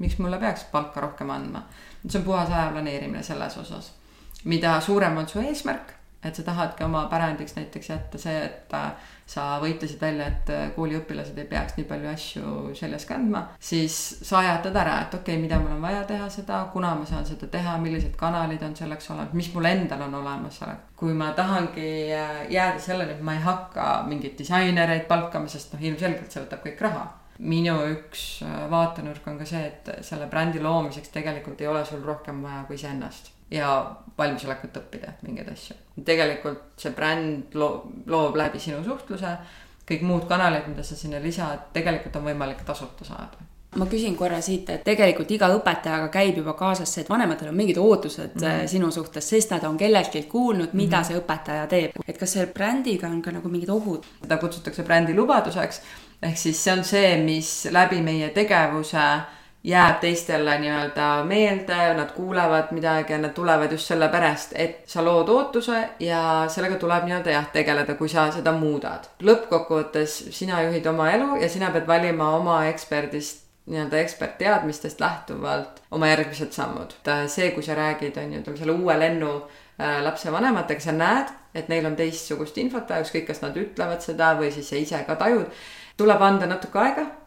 miks 0.03 0.19
mulle 0.19 0.41
peaks 0.43 0.67
palka 0.73 1.05
rohkem 1.05 1.31
andma. 1.31 1.67
see 2.09 2.19
on 2.19 2.25
puhas 2.25 2.51
aja 2.51 2.71
planeerimine 2.73 3.23
selles 3.23 3.57
osas. 3.59 3.93
mida 4.45 4.81
suurem 4.81 5.17
on 5.17 5.29
su 5.29 5.41
eesmärk, 5.41 5.95
et 6.25 6.35
sa 6.35 6.43
tahadki 6.43 6.85
oma 6.85 7.07
pärandiks 7.09 7.55
näiteks 7.57 7.89
jätta 7.89 8.19
see, 8.19 8.45
et 8.45 8.73
sa 9.27 9.59
võitlesid 9.63 10.01
välja, 10.01 10.27
et 10.29 10.51
kooliõpilased 10.77 11.39
ei 11.41 11.49
peaks 11.49 11.79
nii 11.79 11.87
palju 11.89 12.11
asju 12.11 12.55
seljas 12.77 13.07
kandma, 13.09 13.47
siis 13.59 13.97
sa 14.23 14.43
ajatad 14.43 14.77
ära, 14.77 14.99
et 15.07 15.15
okei 15.17 15.37
okay,, 15.37 15.43
mida 15.43 15.59
mul 15.61 15.77
on 15.77 15.85
vaja 15.85 16.05
teha 16.09 16.29
seda, 16.33 16.61
kuna 16.73 16.95
ma 16.99 17.09
saan 17.09 17.27
seda 17.27 17.49
teha, 17.51 17.77
millised 17.81 18.17
kanalid 18.21 18.63
on 18.67 18.77
selleks 18.77 19.11
olemas, 19.11 19.33
mis 19.33 19.51
mul 19.55 19.71
endal 19.71 20.05
on 20.09 20.21
olemas 20.21 20.61
kui 20.97 21.13
ma 21.17 21.33
tahangi 21.37 21.89
jääda 22.09 22.79
selleni, 22.81 23.17
et 23.17 23.25
ma 23.25 23.35
ei 23.37 23.43
hakka 23.45 23.89
mingeid 24.09 24.39
disainereid 24.39 25.09
palkama, 25.11 25.51
sest 25.51 25.75
noh, 25.75 25.83
ilmselgelt 25.85 26.33
see 26.33 26.45
võtab 26.45 26.65
kõik 26.65 26.83
raha. 26.87 27.05
Minu 27.45 27.75
üks 27.91 28.45
vaatenurk 28.71 29.27
on 29.27 29.41
ka 29.41 29.49
see, 29.49 29.65
et 29.67 29.91
selle 30.07 30.29
brändi 30.31 30.63
loomiseks 30.63 31.11
tegelikult 31.17 31.61
ei 31.61 31.69
ole 31.69 31.83
sul 31.89 32.05
rohkem 32.07 32.45
vaja 32.47 32.63
kui 32.69 32.79
iseennast 32.79 33.34
ja 33.51 33.97
valmisolekut 34.19 34.77
õppida 34.77 35.17
mingeid 35.23 35.49
asju. 35.53 35.77
tegelikult 36.05 36.81
see 36.81 36.93
bränd 36.95 37.55
loo-, 37.55 37.83
loob 38.07 38.37
läbi 38.37 38.61
sinu 38.63 38.83
suhtluse, 38.85 39.37
kõik 39.89 40.03
muud 40.03 40.29
kanalid, 40.29 40.69
mida 40.69 40.83
sa 40.83 40.97
sinna 40.97 41.21
lisad, 41.23 41.71
tegelikult 41.73 42.17
on 42.17 42.31
võimalik 42.31 42.65
tasuta 42.65 43.05
saada 43.05 43.51
ma 43.79 43.87
küsin 43.91 44.15
korra 44.17 44.41
siit, 44.45 44.69
et 44.71 44.85
tegelikult 44.87 45.31
iga 45.35 45.49
õpetajaga 45.57 46.09
käib 46.15 46.39
juba 46.39 46.55
kaasas 46.59 46.93
see, 46.95 47.05
et 47.05 47.11
vanematel 47.11 47.51
on 47.51 47.57
mingid 47.59 47.79
ootused 47.83 48.37
mm 48.37 48.43
-hmm. 48.43 48.69
sinu 48.71 48.91
suhtes, 48.95 49.29
sest 49.29 49.51
nad 49.51 49.65
on 49.65 49.77
kelleltki 49.79 50.23
kuulnud, 50.23 50.73
mida 50.73 50.97
mm 50.97 51.03
-hmm. 51.03 51.07
see 51.07 51.19
õpetaja 51.19 51.67
teeb. 51.69 51.91
et 52.09 52.19
kas 52.19 52.33
selle 52.33 52.53
brändiga 52.53 53.07
on 53.07 53.23
ka 53.23 53.31
nagu 53.31 53.49
mingid 53.49 53.69
ohud? 53.69 54.05
seda 54.23 54.37
kutsutakse 54.37 54.83
brändi 54.83 55.15
lubaduseks, 55.15 55.81
ehk 56.23 56.37
siis 56.39 56.65
see 56.65 56.73
on 56.73 56.85
see, 56.85 57.17
mis 57.17 57.69
läbi 57.71 58.01
meie 58.03 58.29
tegevuse 58.29 59.21
jääb 59.65 60.01
teistele 60.01 60.59
nii-öelda 60.61 61.25
meelde, 61.25 61.95
nad 61.97 62.11
kuulevad 62.13 62.73
midagi 62.77 63.13
ja 63.13 63.19
nad 63.19 63.33
tulevad 63.33 63.73
just 63.73 63.89
sellepärast, 63.89 64.53
et 64.55 64.83
sa 64.87 65.05
lood 65.05 65.29
ootuse 65.29 65.89
ja 66.01 66.45
sellega 66.49 66.77
tuleb 66.81 67.07
nii-öelda 67.09 67.33
jah, 67.33 67.47
tegeleda, 67.53 67.95
kui 67.95 68.09
sa 68.09 68.27
seda 68.33 68.53
muudad. 68.53 69.09
lõppkokkuvõttes 69.23 70.19
sina 70.37 70.61
juhid 70.67 70.87
oma 70.87 71.09
elu 71.17 71.41
ja 71.41 71.49
sina 71.49 71.71
pead 71.73 71.89
valima 71.89 72.35
oma 72.37 72.65
eksperdist 72.67 73.43
nii-öelda 73.67 73.97
ekspertteadmistest 74.05 75.01
lähtuvalt 75.01 75.81
oma 75.91 76.13
järgmised 76.13 76.53
sammud. 76.53 76.93
see, 77.27 77.51
kui 77.51 77.63
sa 77.63 77.75
räägid, 77.75 78.21
on 78.21 78.33
ju, 78.33 78.57
selle 78.57 78.73
uue 78.73 78.99
lennu 78.99 79.33
äh, 79.81 80.03
lapsevanematega, 80.03 80.81
sa 80.81 80.93
näed, 80.93 81.33
et 81.55 81.69
neil 81.69 81.87
on 81.87 81.97
teistsugust 81.97 82.59
infot 82.59 82.91
vaja, 82.91 83.01
ükskõik, 83.01 83.27
kas 83.27 83.41
nad 83.41 83.57
ütlevad 83.57 84.05
seda 84.05 84.35
või 84.37 84.53
siis 84.53 84.69
sa 84.69 84.77
ise 84.77 85.05
ka 85.07 85.17
tajud. 85.17 85.47
tuleb 85.97 86.21
anda 86.21 86.47
natuke 86.47 86.79
aega 86.79 87.07
Äh, 87.07 87.24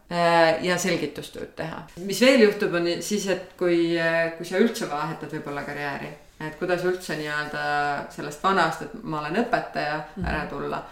ja 0.64 0.78
selgitustööd 0.80 1.52
teha. 1.56 1.82
mis 2.08 2.22
veel 2.24 2.46
juhtub, 2.46 2.78
on 2.80 2.88
siis, 3.04 3.28
et 3.34 3.52
kui, 3.60 3.98
äh, 4.00 4.32
kui 4.38 4.48
sa 4.48 4.62
üldse 4.64 4.88
vahetad 4.90 5.34
võib-olla 5.36 5.66
karjääri, 5.68 6.14
et 6.48 6.56
kuidas 6.60 6.86
üldse 6.88 7.18
nii-öelda 7.20 7.66
sellest 8.14 8.44
vanast, 8.44 8.86
et 8.86 8.96
ma 9.04 9.20
olen 9.20 9.42
õpetaja, 9.44 10.00
ära 10.24 10.46
mhm. 10.46 10.50
tulla 10.54 10.84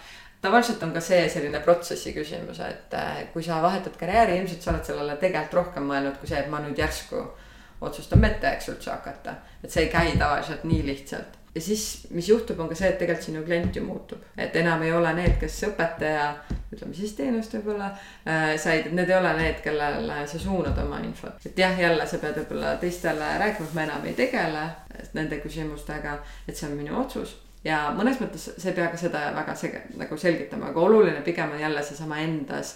tavaliselt 0.45 0.83
on 0.83 0.91
ka 0.93 1.01
see 1.01 1.23
selline 1.31 1.59
protsessi 1.65 2.13
küsimus, 2.13 2.59
et 2.61 2.93
äh, 2.93 3.23
kui 3.33 3.43
sa 3.43 3.61
vahetad 3.63 3.95
karjääri, 3.97 4.37
ilmselt 4.41 4.61
sa 4.61 4.73
oled 4.73 4.85
sellele 4.85 5.15
tegelikult 5.21 5.61
rohkem 5.61 5.87
mõelnud 5.89 6.19
kui 6.19 6.29
see, 6.29 6.43
et 6.43 6.51
ma 6.51 6.59
nüüd 6.61 6.77
järsku 6.79 7.23
otsustan 7.85 8.21
medõeks 8.23 8.69
üldse 8.71 8.91
hakata. 8.91 9.39
et 9.63 9.71
see 9.71 9.87
ei 9.87 9.91
käi 9.91 10.13
tavaliselt 10.19 10.63
nii 10.67 10.85
lihtsalt 10.85 11.39
ja 11.55 11.61
siis, 11.61 12.07
mis 12.09 12.29
juhtub, 12.29 12.59
on 12.59 12.69
ka 12.69 12.75
see, 12.75 12.89
et 12.91 12.97
tegelikult 12.99 13.25
sinu 13.29 13.43
klient 13.45 13.75
ju 13.75 13.83
muutub, 13.85 14.23
et 14.37 14.55
enam 14.59 14.83
ei 14.83 14.91
ole 14.91 15.13
need, 15.15 15.37
kes 15.39 15.61
õpetaja, 15.69 16.27
ütleme 16.73 16.97
siis 16.97 17.15
teenust 17.15 17.55
võib-olla 17.55 17.87
äh, 17.93 18.55
said, 18.59 18.89
et 18.89 18.95
need 18.97 19.09
ei 19.09 19.15
ole 19.15 19.31
need, 19.39 19.61
kellele 19.63 20.19
sa 20.27 20.41
suunad 20.41 20.77
oma 20.83 20.99
infot. 21.05 21.39
et 21.47 21.63
jah, 21.63 21.79
jälle 21.79 22.07
sa 22.07 22.19
pead 22.19 22.41
võib-olla 22.41 22.75
teistele 22.81 23.31
rääkima, 23.39 23.69
et 23.69 23.79
ma 23.79 23.87
enam 23.87 24.09
ei 24.09 24.17
tegele 24.17 24.67
nende 25.15 25.39
küsimustega, 25.43 26.19
et 26.47 26.55
see 26.57 26.67
on 26.67 26.77
minu 26.77 26.99
otsus. 26.99 27.37
Ja 27.65 27.87
mõnes 27.97 28.19
mõttes 28.21 28.49
sa 28.51 28.69
ei 28.69 28.75
pea 28.77 28.91
ka 28.91 28.99
seda 28.99 29.29
väga 29.33 29.55
sege-, 29.57 29.85
nagu 29.97 30.17
selgitama, 30.19 30.69
aga 30.69 30.83
oluline 30.83 31.23
pigem 31.25 31.55
on 31.55 31.63
jälle 31.63 31.83
seesama 31.83 32.19
endas 32.21 32.75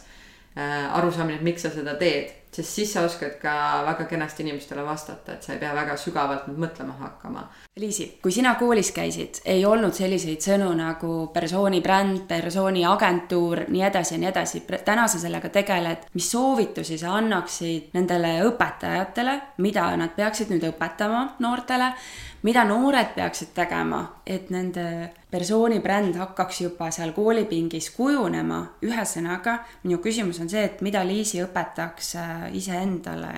äh, 0.56 0.88
arusaamine, 0.98 1.38
et 1.38 1.50
miks 1.52 1.68
sa 1.68 1.76
seda 1.76 2.00
teed 2.00 2.39
sest 2.52 2.76
siis 2.80 2.94
sa 2.94 3.04
oskad 3.06 3.38
ka 3.42 3.54
väga 3.86 4.06
kenasti 4.10 4.44
inimestele 4.44 4.84
vastata, 4.86 5.34
et 5.34 5.44
sa 5.44 5.54
ei 5.54 5.60
pea 5.62 5.74
väga 5.76 5.98
sügavalt 5.98 6.48
nüüd 6.50 6.62
mõtlema 6.66 6.96
hakkama. 7.00 7.44
Liisi, 7.80 8.08
kui 8.24 8.34
sina 8.34 8.56
koolis 8.60 8.92
käisid, 8.96 9.42
ei 9.46 9.66
olnud 9.66 9.94
selliseid 9.96 10.42
sõnu 10.44 10.70
nagu 10.78 11.12
persooni 11.34 11.82
bränd, 11.86 12.26
persooni 12.28 12.86
agentuur, 12.90 13.66
nii 13.70 13.86
edasi 13.90 14.16
ja 14.16 14.22
nii 14.24 14.32
edasi. 14.32 14.64
täna 14.86 15.08
sa 15.08 15.20
sellega 15.20 15.50
tegeled. 15.50 16.10
mis 16.14 16.32
soovitusi 16.32 16.98
sa 16.98 17.16
annaksid 17.18 17.94
nendele 17.94 18.40
õpetajatele, 18.50 19.40
mida 19.58 19.96
nad 19.98 20.16
peaksid 20.16 20.50
nüüd 20.50 20.66
õpetama 20.74 21.28
noortele 21.40 21.94
mida 22.42 22.64
noored 22.64 23.14
peaksid 23.16 23.52
tegema, 23.56 24.00
et 24.28 24.50
nende 24.54 24.84
persooni 25.32 25.80
bränd 25.84 26.16
hakkaks 26.20 26.62
juba 26.64 26.90
seal 26.94 27.12
koolipingis 27.16 27.90
kujunema. 27.96 28.60
ühesõnaga, 28.86 29.60
minu 29.84 30.00
küsimus 30.04 30.40
on 30.42 30.50
see, 30.50 30.64
et 30.64 30.82
mida 30.86 31.04
Liisi 31.06 31.42
õpetaks 31.44 32.16
äh, 32.16 32.39
iseendale, 32.54 33.32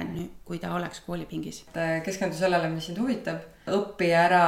kui 0.46 0.60
ta 0.60 0.74
oleks 0.76 1.04
koolipingis? 1.06 1.66
keskendu 2.06 2.38
sellele, 2.38 2.70
mis 2.70 2.90
sind 2.90 3.02
huvitab, 3.02 3.44
õpi 3.68 4.12
ära 4.16 4.46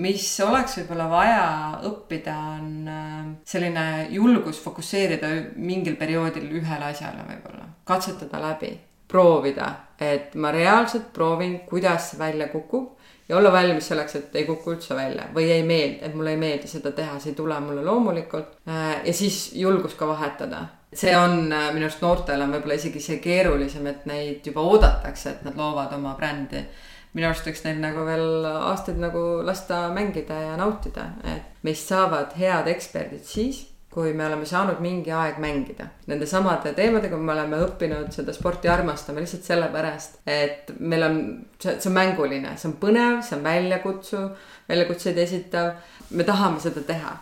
mis 0.00 0.28
oleks 0.40 0.78
võib-olla 0.80 1.08
vaja 1.10 1.42
õppida, 1.88 2.36
on 2.56 2.88
äh, 2.88 3.18
selline 3.44 4.08
julgus 4.12 4.60
fokusseerida 4.64 5.28
mingil 5.60 5.98
perioodil 6.00 6.48
ühele 6.60 6.88
asjale 6.88 7.26
võib-olla, 7.28 7.68
katsetada 7.88 8.40
läbi, 8.40 8.72
proovida, 9.08 9.68
et 10.00 10.34
ma 10.40 10.52
reaalselt 10.54 11.12
proovin, 11.12 11.60
kuidas 11.68 12.12
see 12.12 12.20
välja 12.22 12.48
kukub 12.52 12.96
ja 13.28 13.36
olla 13.36 13.52
valmis 13.52 13.90
selleks, 13.92 14.16
et 14.16 14.36
ei 14.40 14.46
kuku 14.48 14.76
üldse 14.76 14.96
välja 14.96 15.28
või 15.34 15.50
ei 15.52 15.66
meeldi, 15.66 16.00
et 16.06 16.14
mulle 16.16 16.32
ei 16.32 16.40
meeldi 16.40 16.70
seda 16.70 16.94
teha, 16.96 17.18
see 17.20 17.34
ei 17.34 17.38
tule 17.38 17.58
mulle 17.60 17.84
loomulikult. 17.84 18.56
Äh, 18.68 19.02
ja 19.04 19.12
siis 19.16 19.50
julgus 19.58 19.98
ka 19.98 20.08
vahetada. 20.08 20.66
See 20.92 21.16
on 21.16 21.52
äh, 21.52 21.70
minu 21.74 21.88
arust 21.88 22.02
noortel 22.04 22.44
on 22.44 22.54
võib-olla 22.56 22.78
isegi 22.78 23.00
see 23.00 23.18
keerulisem, 23.24 23.86
et 23.90 24.06
neid 24.10 24.46
juba 24.46 24.64
oodatakse, 24.68 25.30
et 25.30 25.44
nad 25.46 25.56
loovad 25.58 25.92
oma 25.96 26.14
brändi. 26.18 26.64
minu 27.12 27.28
arust 27.28 27.46
võiks 27.48 27.64
neil 27.64 27.80
nagu 27.80 28.06
veel 28.06 28.46
aastaid 28.52 29.00
nagu 29.00 29.42
lasta 29.44 29.88
mängida 29.92 30.38
ja 30.48 30.56
nautida, 30.56 31.10
et 31.24 31.62
meist 31.62 31.88
saavad 31.88 32.32
head 32.38 32.68
eksperdid 32.72 33.24
siis 33.28 33.66
kui 33.92 34.14
me 34.16 34.24
oleme 34.24 34.46
saanud 34.48 34.78
mingi 34.80 35.12
aeg 35.12 35.36
mängida. 35.42 35.84
Nende 36.08 36.24
samade 36.28 36.72
teemadega 36.76 37.16
me 37.20 37.34
oleme 37.34 37.58
õppinud 37.66 38.08
seda 38.14 38.32
sporti 38.32 38.70
armastama 38.72 39.20
lihtsalt 39.20 39.44
sellepärast, 39.44 40.16
et 40.24 40.72
meil 40.80 41.04
on, 41.04 41.18
see, 41.60 41.74
see 41.76 41.90
on 41.90 41.98
mänguline, 41.98 42.54
see 42.56 42.70
on 42.70 42.78
põnev, 42.80 43.20
see 43.26 43.36
on 43.36 43.44
väljakutsuv, 43.44 44.30
väljakutseid 44.70 45.20
esitav. 45.26 45.74
me 46.10 46.24
tahame 46.24 46.60
seda 46.60 46.80
teha. 46.88 47.12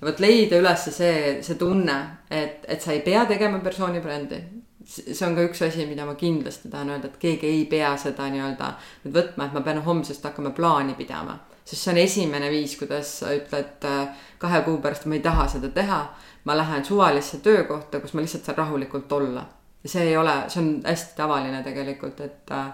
Ja 0.00 0.06
vot 0.06 0.20
leida 0.22 0.60
üles 0.62 0.88
see, 0.94 1.42
see 1.42 1.58
tunne, 1.58 1.98
et, 2.30 2.64
et 2.68 2.82
sa 2.82 2.94
ei 2.94 3.02
pea 3.06 3.24
tegema 3.26 3.60
persooni 3.64 4.00
brändi. 4.00 4.40
see 4.88 5.26
on 5.26 5.34
ka 5.36 5.44
üks 5.44 5.62
asi, 5.66 5.86
mida 5.86 6.06
ma 6.08 6.14
kindlasti 6.16 6.70
tahan 6.72 6.94
öelda, 6.94 7.10
et 7.10 7.20
keegi 7.20 7.46
ei 7.46 7.66
pea 7.68 7.92
seda 8.00 8.30
nii-öelda 8.32 8.72
nüüd 9.04 9.14
võtma, 9.14 9.46
et 9.48 9.56
ma 9.56 9.60
pean 9.66 9.82
homsest 9.84 10.24
hakkama 10.24 10.54
plaani 10.56 10.94
pidama 10.96 11.38
sest 11.68 11.82
see 11.82 11.92
on 11.92 11.98
esimene 12.00 12.48
viis, 12.50 12.76
kuidas 12.80 13.10
sa 13.20 13.32
ütled 13.36 13.84
äh, 13.84 14.24
kahe 14.40 14.62
kuu 14.64 14.78
pärast, 14.80 15.04
ma 15.04 15.18
ei 15.18 15.24
taha 15.24 15.48
seda 15.52 15.68
teha. 15.74 16.00
ma 16.44 16.54
lähen 16.56 16.84
suvalisse 16.84 17.42
töökohta, 17.44 18.00
kus 18.00 18.14
ma 18.14 18.22
lihtsalt 18.24 18.46
saan 18.46 18.56
rahulikult 18.56 19.12
olla. 19.12 19.44
see 19.84 20.06
ei 20.08 20.16
ole, 20.16 20.32
see 20.48 20.62
on 20.62 20.70
hästi 20.84 21.16
tavaline 21.16 21.62
tegelikult, 21.62 22.20
et 22.24 22.50
äh, 22.56 22.72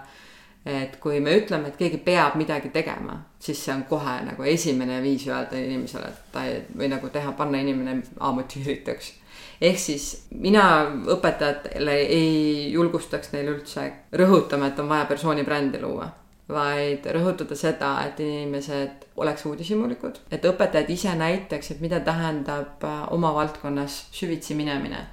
et 0.65 0.95
kui 1.01 1.19
me 1.21 1.35
ütleme, 1.37 1.69
et 1.69 1.77
keegi 1.77 1.99
peab 2.05 2.39
midagi 2.39 2.71
tegema, 2.73 3.19
siis 3.39 3.59
see 3.65 3.73
on 3.75 3.83
kohe 3.89 4.15
nagu 4.25 4.47
esimene 4.49 4.97
viis 5.03 5.27
öelda 5.29 5.59
inimesele, 5.61 6.09
et 6.09 6.33
ta 6.33 6.45
ei, 6.49 6.63
või 6.73 6.89
nagu 6.89 7.11
teha, 7.13 7.35
panna 7.37 7.61
inimene 7.61 8.01
amotiirituks. 8.19 9.13
ehk 9.61 9.79
siis 9.79 10.27
mina 10.31 10.65
õpetajatele 11.15 11.95
ei 12.01 12.71
julgustaks 12.73 13.31
neil 13.33 13.53
üldse 13.53 13.91
rõhutama, 14.11 14.71
et 14.71 14.79
on 14.79 14.89
vaja 14.89 15.05
persooni 15.05 15.43
brändi 15.43 15.81
luua 15.81 16.09
vaid 16.49 17.05
rõhutada 17.09 17.57
seda, 17.57 17.91
et 18.05 18.19
inimesed 18.21 19.05
oleks 19.17 19.45
uudishimulikud, 19.49 20.19
et 20.31 20.45
õpetajad 20.45 20.91
ise 20.93 21.13
näitaksid, 21.17 21.81
mida 21.81 21.99
tähendab 22.05 22.83
äh, 22.85 23.01
oma 23.13 23.33
valdkonnas 23.33 24.05
süvitsi 24.13 24.55
minemine. 24.55 25.07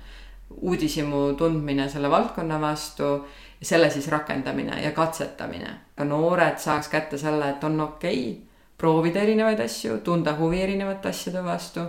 uudishimu 0.53 1.33
tundmine 1.41 1.87
selle 1.89 2.11
valdkonna 2.11 2.59
vastu, 2.61 3.25
selle 3.63 3.91
siis 3.91 4.09
rakendamine 4.09 4.81
ja 4.83 4.91
katsetamine. 4.93 5.71
ka 5.97 6.05
noored 6.05 6.59
saaks 6.59 6.89
kätte 6.89 7.19
selle, 7.19 7.51
et 7.51 7.65
on 7.65 7.81
okei 7.81 8.31
okay, 8.31 8.47
proovida 8.79 9.21
erinevaid 9.21 9.61
asju, 9.61 9.99
tunda 9.99 10.35
huvi 10.37 10.63
erinevate 10.63 11.09
asjade 11.09 11.45
vastu 11.45 11.81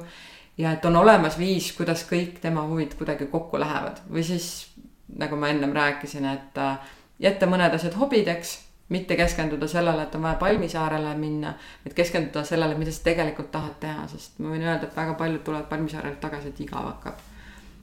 ja 0.57 0.71
et 0.71 0.85
on 0.85 0.95
olemas 0.95 1.37
viis, 1.37 1.71
kuidas 1.73 2.05
kõik 2.09 2.39
tema 2.41 2.67
huvid 2.69 2.93
kuidagi 2.97 3.25
kokku 3.25 3.59
lähevad 3.59 4.03
või 4.11 4.23
siis 4.23 4.73
nagu 5.17 5.35
ma 5.35 5.49
ennem 5.49 5.73
rääkisin, 5.73 6.25
et 6.25 6.57
äh, 6.57 6.93
jätta 7.19 7.49
mõned 7.49 7.73
asjad 7.73 7.97
hobideks 7.97 8.59
mitte 8.93 9.15
keskenduda 9.15 9.67
sellele, 9.67 10.03
et 10.03 10.15
on 10.15 10.21
vaja 10.21 10.37
Palmisaarele 10.41 11.15
minna, 11.17 11.53
vaid 11.85 11.95
keskenduda 11.97 12.43
sellele, 12.45 12.75
mida 12.77 12.91
sa 12.91 13.05
tegelikult 13.07 13.51
tahad 13.51 13.77
teha, 13.81 14.07
sest 14.11 14.41
ma 14.43 14.51
võin 14.53 14.65
öelda, 14.65 14.89
et 14.89 14.97
väga 14.97 15.15
paljud 15.19 15.43
tulevad 15.45 15.69
Palmisaarelt 15.71 16.19
tagasi, 16.21 16.51
et 16.53 16.59
igav 16.65 16.89
hakkab. 16.91 17.21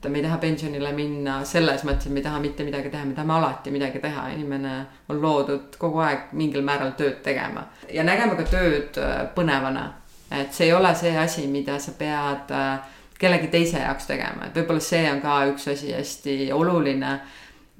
Et 0.01 0.09
me 0.09 0.17
ei 0.17 0.23
taha 0.25 0.37
pensionile 0.41 0.91
minna 0.97 1.41
selles 1.45 1.83
mõttes, 1.85 2.07
et 2.07 2.13
me 2.13 2.21
ei 2.21 2.25
taha 2.25 2.39
mitte 2.41 2.65
midagi 2.65 2.89
teha, 2.89 3.05
me 3.05 3.13
tahame 3.13 3.35
alati 3.37 3.73
midagi 3.73 3.99
teha, 4.01 4.29
inimene 4.33 4.73
on 5.09 5.21
loodud 5.21 5.77
kogu 5.77 6.01
aeg 6.01 6.31
mingil 6.37 6.65
määral 6.65 6.95
tööd 6.97 7.19
tegema. 7.23 7.67
Ja 7.93 8.05
nägema 8.07 8.37
ka 8.39 8.47
tööd 8.49 8.97
äh, 8.97 9.27
põnevana. 9.35 9.91
Et 10.31 10.53
see 10.55 10.69
ei 10.69 10.73
ole 10.73 10.93
see 10.95 11.11
asi, 11.19 11.45
mida 11.51 11.77
sa 11.79 11.93
pead 11.99 12.53
äh, 12.55 12.97
kellegi 13.21 13.51
teise 13.53 13.83
jaoks 13.83 14.09
tegema, 14.09 14.47
et 14.47 14.57
võib-olla 14.57 14.81
see 14.81 15.05
on 15.11 15.21
ka 15.21 15.37
üks 15.51 15.67
asi 15.69 15.93
hästi 15.93 16.37
oluline, 16.55 17.17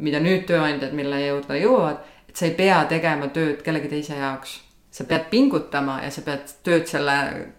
mida 0.05 0.19
nüüd 0.21 0.45
tööandjad, 0.49 0.93
mille 0.97 1.21
juurde 1.25 1.57
jõuavad, 1.57 2.03
et 2.29 2.37
sa 2.37 2.45
ei 2.45 2.53
pea 2.57 2.83
tegema 2.89 3.31
tööd 3.33 3.63
kellegi 3.65 3.89
teise 3.89 4.19
jaoks. 4.19 4.59
Sa 4.91 5.05
pead 5.07 5.29
pingutama 5.31 6.01
ja 6.03 6.09
sa 6.11 6.21
pead 6.25 6.49
tööd 6.67 6.89
selle 6.89 7.13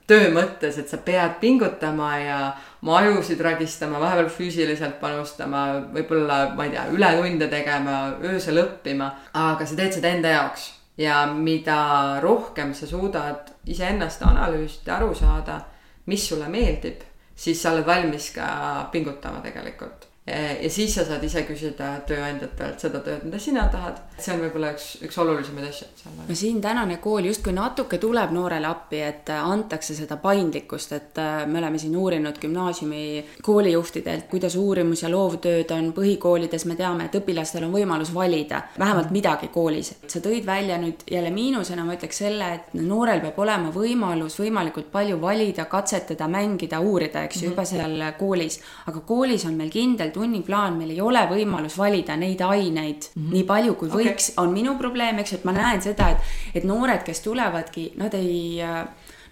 töö 0.07 0.29
mõttes, 0.35 0.77
et 0.79 0.91
sa 0.93 0.99
pead 1.01 1.39
pingutama 1.41 2.11
ja 2.21 2.41
oma 2.83 2.99
ajusid 2.99 3.41
ragistama, 3.41 4.01
vahepeal 4.03 4.31
füüsiliselt 4.35 4.99
panustama, 5.01 5.65
võib-olla, 5.95 6.39
ma 6.57 6.67
ei 6.67 6.75
tea, 6.75 6.87
ületunde 6.97 7.49
tegema, 7.53 7.99
öösel 8.27 8.59
õppima, 8.65 9.11
aga 9.39 9.67
sa 9.67 9.79
teed 9.79 9.99
seda 9.99 10.15
enda 10.15 10.37
jaoks. 10.37 10.71
ja 10.99 11.23
mida 11.33 12.21
rohkem 12.21 12.75
sa 12.77 12.87
suudad 12.87 13.49
iseennast 13.67 14.23
analüüsida, 14.29 14.99
aru 14.99 15.15
saada, 15.17 15.63
mis 16.07 16.29
sulle 16.29 16.51
meeldib, 16.53 17.01
siis 17.35 17.63
sa 17.63 17.73
oled 17.73 17.87
valmis 17.87 18.31
ka 18.37 18.89
pingutama 18.93 19.41
tegelikult 19.41 20.12
ja 20.27 20.71
siis 20.71 20.95
sa 20.95 21.03
saad 21.05 21.25
ise 21.27 21.43
küsida 21.43 21.97
tööandjatelt 22.07 22.79
seda 22.79 23.01
tööd, 23.03 23.25
mida 23.27 23.41
sina 23.43 23.65
tahad. 23.73 23.97
see 24.23 24.31
on 24.37 24.45
võib-olla 24.45 24.69
üks, 24.77 24.85
üks 25.03 25.17
olulisemaid 25.19 25.67
asju 25.67 25.89
no 26.29 26.35
siin 26.39 26.61
tänane 26.63 27.01
kool 27.03 27.27
justkui 27.27 27.51
natuke 27.57 27.99
tuleb 27.99 28.31
noorele 28.31 28.69
appi, 28.69 29.01
et 29.03 29.33
äh, 29.35 29.43
antakse 29.43 29.97
seda 29.99 30.21
paindlikkust, 30.23 30.93
et 30.95 31.19
äh, 31.19 31.43
me 31.51 31.59
oleme 31.59 31.81
siin 31.83 31.97
uurinud 31.99 32.39
gümnaasiumi 32.39 33.03
koolijuhtidelt, 33.43 34.29
kuidas 34.31 34.55
uurimus 34.57 35.03
ja 35.03 35.11
loovtööd 35.11 35.75
on 35.75 35.91
põhikoolides, 35.97 36.67
me 36.71 36.79
teame, 36.79 37.09
et 37.11 37.19
õpilastel 37.19 37.67
on 37.67 37.75
võimalus 37.75 38.15
valida 38.15 38.63
vähemalt 38.79 39.11
midagi 39.11 39.51
koolis. 39.51 39.95
sa 40.07 40.23
tõid 40.23 40.47
välja 40.47 40.79
nüüd 40.79 41.03
jälle 41.11 41.35
miinusena, 41.35 41.83
ma 41.85 41.99
ütleks 41.99 42.23
selle, 42.23 42.53
et 42.61 42.79
noorel 42.79 43.25
peab 43.27 43.43
olema 43.43 43.75
võimalus 43.75 44.39
võimalikult 44.39 44.93
palju 44.95 45.19
valida, 45.21 45.67
katsetada, 45.67 46.31
mängida, 46.31 46.79
uurida, 46.79 47.27
eks 47.27 47.43
ju, 47.43 47.51
juba 47.51 47.67
seal 47.67 47.99
koolis. 48.19 48.61
aga 48.87 49.03
koolis 49.07 49.51
on 49.51 49.59
meil 49.59 49.75
kindel 49.75 50.12
tunniplaan, 50.15 50.77
meil 50.79 50.95
ei 50.95 51.01
ole 51.01 51.23
võimalus 51.31 51.79
valida 51.79 52.17
neid 52.17 52.41
aineid 52.41 53.09
mm 53.15 53.23
-hmm. 53.23 53.33
nii 53.37 53.45
palju, 53.45 53.75
kui 53.75 53.91
okay. 53.91 54.05
võiks, 54.05 54.33
on 54.37 54.53
minu 54.53 54.77
probleem, 54.79 55.19
eks 55.19 55.33
ju, 55.33 55.39
et 55.39 55.45
ma 55.45 55.53
näen 55.57 55.83
seda, 55.83 56.11
et, 56.11 56.35
et 56.55 56.65
noored, 56.65 57.03
kes 57.03 57.21
tulevadki, 57.21 57.93
nad 57.97 58.15
ei, 58.15 58.63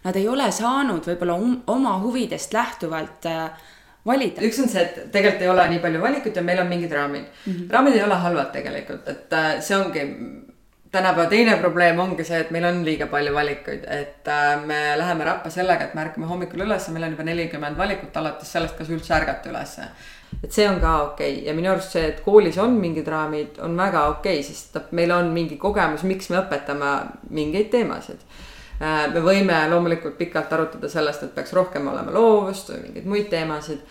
nad 0.05 0.16
ei 0.16 0.28
ole 0.28 0.51
saanud 0.53 1.07
võib-olla 1.07 1.35
um, 1.35 1.61
oma 1.66 1.99
huvidest 2.03 2.53
lähtuvalt 2.53 3.26
äh, 3.26 3.51
valida. 4.07 4.43
üks 4.43 4.61
on 4.62 4.68
see, 4.68 4.85
et 4.85 5.01
tegelikult 5.12 5.43
ei 5.45 5.51
ole 5.53 5.66
nii 5.74 5.83
palju 5.83 6.03
valikut 6.03 6.37
ja 6.37 6.45
meil 6.45 6.62
on 6.62 6.70
mingid 6.70 6.93
raamid 6.93 7.24
mm. 7.24 7.53
-hmm. 7.53 7.72
raamid 7.72 7.99
ei 7.99 8.05
ole 8.05 8.14
halvad 8.14 8.53
tegelikult, 8.53 9.09
et 9.09 9.33
äh, 9.33 9.51
see 9.61 9.76
ongi 9.76 10.07
tänapäeva 10.91 11.28
teine 11.31 11.57
probleem 11.57 11.99
ongi 12.01 12.24
see, 12.24 12.41
et 12.41 12.51
meil 12.51 12.64
on 12.64 12.85
liiga 12.85 13.07
palju 13.07 13.35
valikuid, 13.35 13.85
et 14.01 14.28
äh, 14.28 14.64
me 14.66 14.81
läheme 14.99 15.24
rappa 15.24 15.51
sellega, 15.51 15.85
et 15.85 15.95
me 15.95 16.03
ärkame 16.07 16.26
hommikul 16.26 16.64
üles, 16.66 16.89
meil 16.89 17.05
on 17.05 17.12
juba 17.16 17.28
nelikümmend 17.28 17.78
valikut 17.78 18.16
alates 18.16 18.53
sellest, 18.53 18.78
kas 18.78 18.91
üldse 18.91 19.14
ärgata 19.14 19.53
ülesse 19.53 19.91
et 20.45 20.53
see 20.53 20.68
on 20.68 20.81
ka 20.81 20.93
okei 21.03 21.35
okay. 21.35 21.47
ja 21.47 21.55
minu 21.55 21.70
arust 21.72 21.97
see, 21.97 22.07
et 22.12 22.20
koolis 22.24 22.59
on 22.59 22.76
mingid 22.81 23.09
raamid, 23.09 23.59
on 23.64 23.76
väga 23.76 24.07
okei 24.14 24.39
okay,, 24.41 24.47
sest 24.47 24.93
meil 24.97 25.12
on 25.14 25.33
mingi 25.35 25.59
kogemus, 25.61 26.05
miks 26.09 26.31
me 26.33 26.41
õpetame 26.41 26.93
mingeid 27.31 27.68
teemasid. 27.72 28.22
Äh, 28.81 29.11
me 29.12 29.20
võime 29.24 29.59
loomulikult 29.68 30.16
pikalt 30.18 30.53
arutada 30.57 30.89
sellest, 30.89 31.26
et 31.26 31.35
peaks 31.37 31.53
rohkem 31.57 31.91
olema 31.93 32.14
loovust 32.14 32.72
või 32.72 32.87
mingeid 32.87 33.11
muid 33.12 33.28
teemasid. 33.33 33.85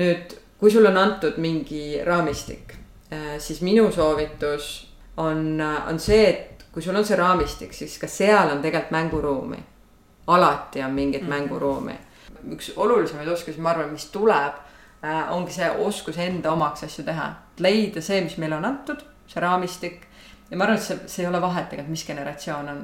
nüüd, 0.00 0.32
kui 0.58 0.72
sul 0.74 0.86
on 0.90 0.96
antud 0.98 1.36
mingi 1.38 2.00
raamistik, 2.04 2.74
äh, 3.12 3.36
siis 3.38 3.60
minu 3.62 3.90
soovitus 3.92 4.88
on, 5.16 5.60
on 5.60 6.00
see, 6.00 6.24
et 6.30 6.64
kui 6.72 6.82
sul 6.82 6.96
on 6.96 7.04
see 7.06 7.16
raamistik, 7.16 7.76
siis 7.76 7.98
ka 7.98 8.08
seal 8.10 8.50
on 8.50 8.62
tegelikult 8.62 8.96
mänguruumi. 8.96 9.62
alati 10.26 10.82
on 10.82 10.90
mingit 10.90 11.22
mm 11.22 11.26
-hmm. 11.26 11.30
mänguruumi. 11.30 11.98
üks 12.52 12.72
olulisemaid 12.76 13.28
oskusi, 13.28 13.60
ma 13.60 13.70
arvan, 13.70 13.90
mis 13.90 14.06
tuleb 14.06 14.52
ongi 15.30 15.52
see 15.52 15.68
oskus 15.84 16.18
enda 16.18 16.52
omaks 16.52 16.86
asju 16.86 17.04
teha, 17.04 17.28
leida 17.64 18.02
see, 18.02 18.20
mis 18.24 18.36
meile 18.40 18.56
on 18.56 18.64
antud, 18.64 19.04
see 19.28 19.42
raamistik. 19.42 20.06
ja 20.50 20.56
ma 20.56 20.64
arvan, 20.64 20.78
et 20.78 20.84
see, 20.84 20.98
see 21.08 21.24
ei 21.24 21.28
ole 21.28 21.40
vahet 21.42 21.68
tegelikult, 21.68 21.92
mis 21.92 22.06
generatsioon 22.06 22.68
on, 22.68 22.80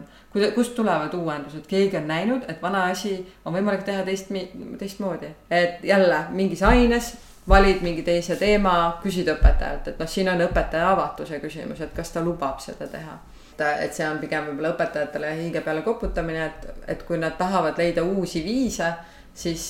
kust 0.54 0.74
tulevad 0.74 1.14
uuendused, 1.14 1.66
keegi 1.68 1.96
on 1.96 2.06
näinud, 2.08 2.44
et 2.48 2.62
vana 2.62 2.84
asi 2.90 3.16
on 3.44 3.54
võimalik 3.54 3.84
teha 3.84 4.04
teist, 4.04 4.30
teistmoodi. 4.78 5.32
et 5.50 5.84
jälle 5.84 6.24
mingis 6.30 6.62
aines 6.62 7.14
valid 7.48 7.82
mingi 7.82 8.02
teise 8.06 8.36
teema, 8.36 9.00
küsid 9.02 9.28
õpetajalt, 9.32 9.88
et 9.88 9.98
noh, 9.98 10.08
siin 10.08 10.28
on 10.30 10.40
õpetaja 10.44 10.92
avatuse 10.92 11.40
küsimus, 11.40 11.80
et 11.80 11.92
kas 11.96 12.12
ta 12.14 12.24
lubab 12.24 12.60
seda 12.60 12.86
teha 12.88 13.18
et 13.60 13.92
see 13.92 14.06
on 14.08 14.18
pigem 14.20 14.46
võib-olla 14.48 14.72
õpetajatele 14.74 15.34
hiige 15.36 15.60
peale 15.64 15.82
koputamine, 15.84 16.46
et, 16.46 16.68
et 16.94 17.02
kui 17.04 17.18
nad 17.20 17.36
tahavad 17.36 17.78
leida 17.80 18.04
uusi 18.06 18.40
viise, 18.44 18.88
siis 19.36 19.66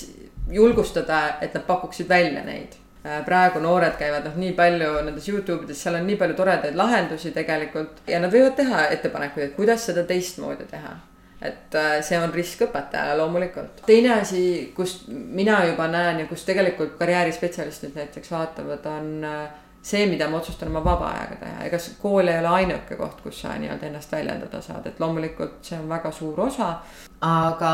julgustada, 0.50 1.36
et 1.40 1.54
nad 1.54 1.66
pakuksid 1.66 2.08
välja 2.08 2.44
neid. 2.44 2.78
Äh, 3.04 3.22
praegu 3.24 3.60
noored 3.64 3.96
käivad 3.98 4.26
noh, 4.28 4.34
nii 4.36 4.52
palju 4.56 4.96
nendes 5.06 5.28
Youtube 5.28 5.64
ides, 5.64 5.82
seal 5.82 5.96
on 5.96 6.06
nii 6.06 6.18
palju 6.20 6.36
toredaid 6.36 6.76
lahendusi 6.76 7.32
tegelikult 7.36 8.02
ja 8.08 8.20
nad 8.20 8.32
võivad 8.32 8.58
teha 8.58 8.88
ettepanekuid, 8.96 9.46
et 9.46 9.56
kuidas 9.56 9.86
seda 9.88 10.04
teistmoodi 10.08 10.68
teha 10.68 10.98
et 11.40 11.74
äh, 11.74 12.00
see 12.04 12.18
on 12.20 12.32
risk 12.34 12.66
õpetajale 12.66 13.16
loomulikult. 13.16 13.80
teine 13.86 14.12
asi, 14.18 14.42
kust 14.76 15.08
mina 15.08 15.62
juba 15.70 15.86
näen 15.88 16.20
ja 16.20 16.28
kus 16.28 16.44
tegelikult 16.44 16.98
karjäärispetsialistid 17.00 17.96
näiteks 17.96 18.30
vaatavad, 18.30 18.86
on 18.92 19.24
äh, 19.24 19.46
see, 19.82 20.06
mida 20.06 20.28
ma 20.28 20.36
otsustan 20.36 20.68
oma 20.68 20.82
vaba 20.84 21.08
ajaga 21.14 21.36
teha, 21.40 21.60
ega 21.64 21.78
kool 22.02 22.28
ei 22.28 22.38
ole 22.38 22.48
ainuke 22.52 22.96
koht, 23.00 23.22
kus 23.24 23.38
sa 23.40 23.54
nii-öelda 23.56 23.86
ennast 23.88 24.12
väljendada 24.12 24.60
saad, 24.60 24.86
et 24.86 24.98
loomulikult 25.00 25.62
see 25.64 25.78
on 25.80 25.88
väga 25.88 26.10
suur 26.12 26.40
osa. 26.46 26.74
aga 27.20 27.70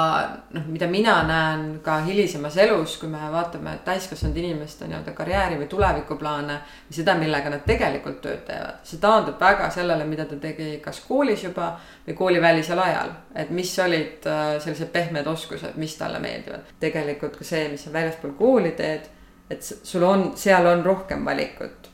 noh, 0.54 0.64
mida 0.66 0.86
mina 0.90 1.12
näen 1.22 1.80
ka 1.82 2.00
hilisemas 2.02 2.56
elus, 2.58 2.96
kui 2.98 3.08
me 3.08 3.18
vaatame 3.30 3.76
täiskasvanud 3.84 4.36
inimeste 4.36 4.86
nii-öelda 4.86 5.12
karjääri 5.14 5.58
või 5.58 5.68
tulevikuplaane. 5.70 6.60
või 6.88 6.96
seda, 6.98 7.14
millega 7.14 7.50
nad 7.50 7.66
tegelikult 7.66 8.20
tööd 8.22 8.44
teevad, 8.46 8.78
see 8.84 9.02
taandub 9.02 9.40
väga 9.40 9.70
sellele, 9.70 10.04
mida 10.04 10.24
ta 10.24 10.36
tegi 10.36 10.80
kas 10.84 11.00
koolis 11.08 11.42
juba 11.44 11.72
või 12.06 12.14
koolivälisel 12.14 12.78
ajal. 12.78 13.10
et 13.34 13.50
mis 13.50 13.78
olid 13.78 14.26
äh, 14.26 14.60
sellised 14.62 14.92
pehmed 14.94 15.26
oskused, 15.26 15.74
mis 15.74 15.96
talle 15.96 16.18
meeldivad. 16.18 16.70
tegelikult 16.80 17.36
ka 17.36 17.44
see, 17.44 17.68
mis 17.68 17.84
sa 17.84 17.92
väljaspool 17.92 18.38
kooli 18.38 18.70
teed 18.78 19.10
et 19.50 19.62
sul 19.62 20.02
on, 20.02 20.32
seal 20.34 20.66
on 20.66 20.84
rohkem 20.84 21.24
valikut 21.24 21.90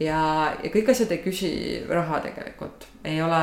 ja, 0.00 0.20
ja 0.62 0.70
kõik 0.72 0.92
asjad 0.92 1.12
ei 1.14 1.22
küsi 1.24 1.52
raha 1.88 2.20
tegelikult, 2.24 2.86
ei 3.04 3.20
ole 3.22 3.42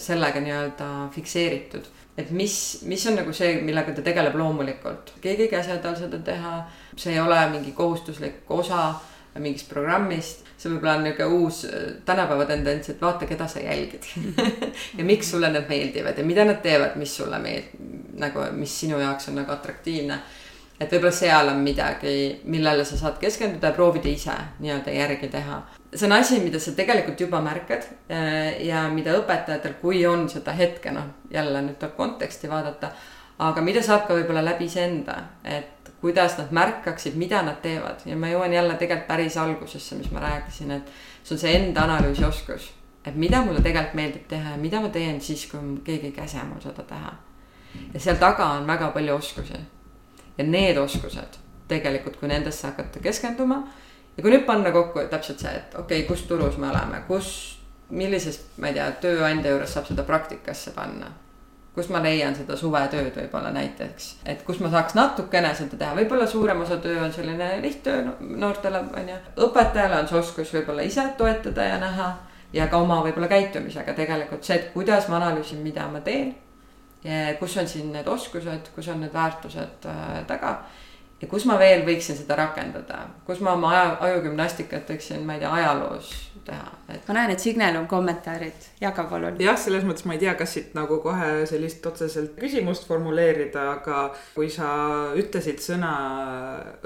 sellega 0.00 0.42
nii-öelda 0.42 0.90
fikseeritud. 1.14 1.88
et 2.18 2.30
mis, 2.36 2.54
mis 2.84 3.06
on 3.08 3.16
nagu 3.16 3.32
see, 3.32 3.60
millega 3.64 3.94
ta 3.96 4.02
tegeleb 4.04 4.34
loomulikult, 4.36 5.14
keegi 5.22 5.46
ei 5.46 5.52
käsi 5.52 5.78
tal 5.82 5.96
seda 5.96 6.18
teha, 6.24 6.58
see 6.96 7.14
ei 7.14 7.20
ole 7.20 7.38
mingi 7.54 7.72
kohustuslik 7.72 8.50
osa 8.50 8.90
mingist 9.38 9.70
programmist, 9.70 10.42
see 10.58 10.68
võib-olla 10.72 10.96
on 10.98 11.04
niisugune 11.06 11.38
uus 11.38 11.60
tänapäeva 12.04 12.44
tendents, 12.48 12.90
et 12.90 13.00
vaata, 13.00 13.28
keda 13.30 13.46
sa 13.48 13.62
jälgid. 13.62 14.08
Ja 14.98 15.06
miks 15.06 15.30
sulle 15.30 15.48
need 15.54 15.68
meeldivad 15.70 16.18
ja 16.18 16.24
mida 16.26 16.44
nad 16.44 16.58
teevad, 16.62 16.96
mis 16.98 17.14
sulle 17.16 17.38
meeldib, 17.38 17.78
nagu, 18.20 18.42
mis 18.58 18.74
sinu 18.82 18.98
jaoks 19.00 19.30
on 19.30 19.38
nagu 19.40 19.54
atraktiivne. 19.54 20.18
Et 20.80 20.90
võib-olla 20.90 21.14
seal 21.14 21.52
on 21.52 21.60
midagi, 21.62 22.40
millele 22.50 22.84
sa 22.88 22.98
saad 22.98 23.20
keskenduda 23.22 23.70
ja 23.70 23.76
proovida 23.76 24.10
ise 24.10 24.34
nii-öelda 24.58 24.96
järgi 24.96 25.28
teha 25.30 25.60
see 25.94 26.06
on 26.06 26.12
asi, 26.12 26.40
mida 26.40 26.60
sa 26.60 26.72
tegelikult 26.76 27.20
juba 27.20 27.40
märkad 27.42 27.86
äh, 28.10 28.60
ja 28.66 28.84
mida 28.92 29.16
õpetajatel, 29.18 29.74
kui 29.80 30.04
on 30.06 30.28
seda 30.30 30.54
hetke, 30.54 30.92
noh, 30.94 31.08
jälle 31.30 31.62
nüüd 31.66 31.78
tuleb 31.80 31.96
konteksti 31.96 32.50
vaadata, 32.50 32.92
aga 33.42 33.64
mida 33.64 33.82
saab 33.82 34.06
ka 34.06 34.18
võib-olla 34.18 34.44
läbi 34.44 34.68
iseenda, 34.70 35.16
et 35.44 35.90
kuidas 36.00 36.36
nad 36.38 36.52
märkaksid, 36.54 37.16
mida 37.20 37.42
nad 37.44 37.58
teevad 37.62 38.04
ja 38.08 38.16
ma 38.16 38.30
jõuan 38.30 38.54
jälle 38.54 38.76
tegelikult 38.80 39.08
päris 39.08 39.36
algusesse, 39.40 39.98
mis 39.98 40.10
ma 40.14 40.22
rääkisin, 40.24 40.70
et 40.78 40.92
see 41.22 41.34
on 41.34 41.42
see 41.42 41.56
enda 41.58 41.84
analüüsioskus. 41.88 42.70
et 43.04 43.16
mida 43.16 43.42
mulle 43.42 43.62
tegelikult 43.64 43.94
meeldib 43.96 44.24
teha 44.28 44.50
ja 44.50 44.56
mida 44.56 44.80
ma 44.80 44.88
teen 44.88 45.20
siis, 45.20 45.46
kui 45.50 45.60
keegi 45.84 46.06
ei 46.06 46.12
käsi 46.12 46.36
mul 46.44 46.60
seda 46.60 46.82
teha. 46.82 47.12
ja 47.94 48.00
seal 48.00 48.16
taga 48.16 48.46
on 48.56 48.66
väga 48.66 48.90
palju 48.90 49.14
oskusi. 49.14 49.60
ja 50.38 50.44
need 50.44 50.76
oskused 50.78 51.40
tegelikult, 51.68 52.16
kui 52.16 52.28
nendesse 52.28 52.66
hakata 52.66 53.00
keskenduma 53.00 53.64
ja 54.16 54.22
kui 54.22 54.34
nüüd 54.34 54.44
panna 54.46 54.72
kokku 54.74 55.06
täpselt 55.10 55.42
see, 55.42 55.54
et 55.56 55.74
okei 55.78 56.02
okay,, 56.02 56.08
kus 56.08 56.26
turus 56.28 56.58
me 56.60 56.68
oleme, 56.70 57.02
kus, 57.08 57.32
millises, 57.90 58.40
ma 58.60 58.70
ei 58.70 58.78
tea, 58.78 58.86
tööandja 59.02 59.54
juures 59.54 59.74
saab 59.74 59.90
seda 59.90 60.06
praktikasse 60.06 60.74
panna. 60.76 61.10
kus 61.74 61.86
ma 61.88 62.00
leian 62.02 62.34
seda 62.34 62.56
suvetööd 62.58 63.14
võib-olla 63.14 63.52
näiteks, 63.54 64.08
et 64.28 64.42
kus 64.44 64.58
ma 64.60 64.68
saaks 64.72 64.96
natukene 64.98 65.52
seda 65.54 65.78
teha, 65.78 65.94
võib-olla 65.94 66.26
suurem 66.26 66.60
osa 66.60 66.80
töö 66.82 66.98
on 67.04 67.12
selline 67.14 67.52
lihttöö 67.62 68.02
noortele, 68.20 68.82
on 68.98 69.08
ju. 69.08 69.20
õpetajale 69.46 70.00
on 70.00 70.10
see 70.10 70.18
oskus 70.18 70.50
võib-olla 70.54 70.82
ise 70.82 71.06
toetada 71.18 71.68
ja 71.68 71.78
näha 71.80 72.10
ja 72.52 72.66
ka 72.66 72.82
oma 72.82 73.00
võib-olla 73.06 73.30
käitumisega 73.30 73.94
tegelikult 73.94 74.44
see, 74.44 74.58
et 74.58 74.72
kuidas 74.74 75.08
ma 75.08 75.20
analüüsin, 75.20 75.62
mida 75.62 75.86
ma 75.88 76.02
teen. 76.04 76.34
kus 77.38 77.56
on 77.56 77.68
siin 77.68 77.92
need 77.92 78.08
oskused, 78.08 78.74
kus 78.74 78.88
on 78.92 79.00
need 79.00 79.14
väärtused 79.14 79.86
äh, 79.88 80.24
taga 80.28 80.58
ja 81.20 81.28
kus 81.28 81.44
ma 81.48 81.58
veel 81.60 81.84
võiksin 81.86 82.16
seda 82.18 82.38
rakendada, 82.40 83.04
kus 83.26 83.42
ma 83.44 83.54
oma 83.58 83.74
aja, 83.74 83.86
ajugümnastikat 84.08 84.86
teeksin, 84.88 85.24
ma 85.26 85.36
ei 85.36 85.44
tea, 85.44 85.52
ajaloos 85.60 86.12
teha, 86.46 86.70
et. 86.88 87.02
ma 87.08 87.16
näen, 87.18 87.32
et 87.34 87.42
Signel 87.42 87.76
on 87.76 87.86
kommentaarid, 87.90 88.68
jaga 88.80 89.04
palun. 89.10 89.36
jah, 89.42 89.58
selles 89.60 89.84
mõttes 89.86 90.06
ma 90.08 90.16
ei 90.16 90.22
tea, 90.22 90.34
kas 90.38 90.54
siit 90.56 90.72
nagu 90.78 91.00
kohe 91.04 91.44
sellist 91.50 91.84
otseselt 91.86 92.38
küsimust 92.40 92.86
formuleerida, 92.88 93.66
aga 93.76 94.06
kui 94.34 94.48
sa 94.52 94.70
ütlesid 95.20 95.60
sõna 95.64 95.92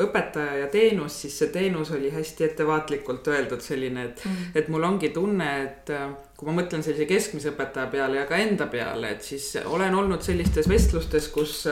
õpetaja 0.03 0.64
ja 0.64 0.68
teenus, 0.72 1.20
siis 1.24 1.39
see 1.39 1.53
teenus 1.55 1.95
oli 1.95 2.11
hästi 2.14 2.49
ettevaatlikult 2.51 3.30
öeldud 3.30 3.62
selline, 3.64 4.11
et 4.11 4.24
mm., 4.24 4.55
et 4.59 4.70
mul 4.72 4.91
ongi 4.91 5.12
tunne, 5.14 5.51
et 5.68 5.95
kui 6.35 6.49
ma 6.49 6.57
mõtlen 6.59 6.82
sellise 6.82 7.07
keskmise 7.09 7.53
õpetaja 7.55 7.87
peale 7.93 8.18
ja 8.18 8.26
ka 8.28 8.41
enda 8.43 8.66
peale, 8.70 9.14
et 9.14 9.22
siis 9.22 9.53
olen 9.64 9.95
olnud 9.95 10.24
sellistes 10.26 10.68
vestlustes, 10.70 11.30
kus 11.32 11.62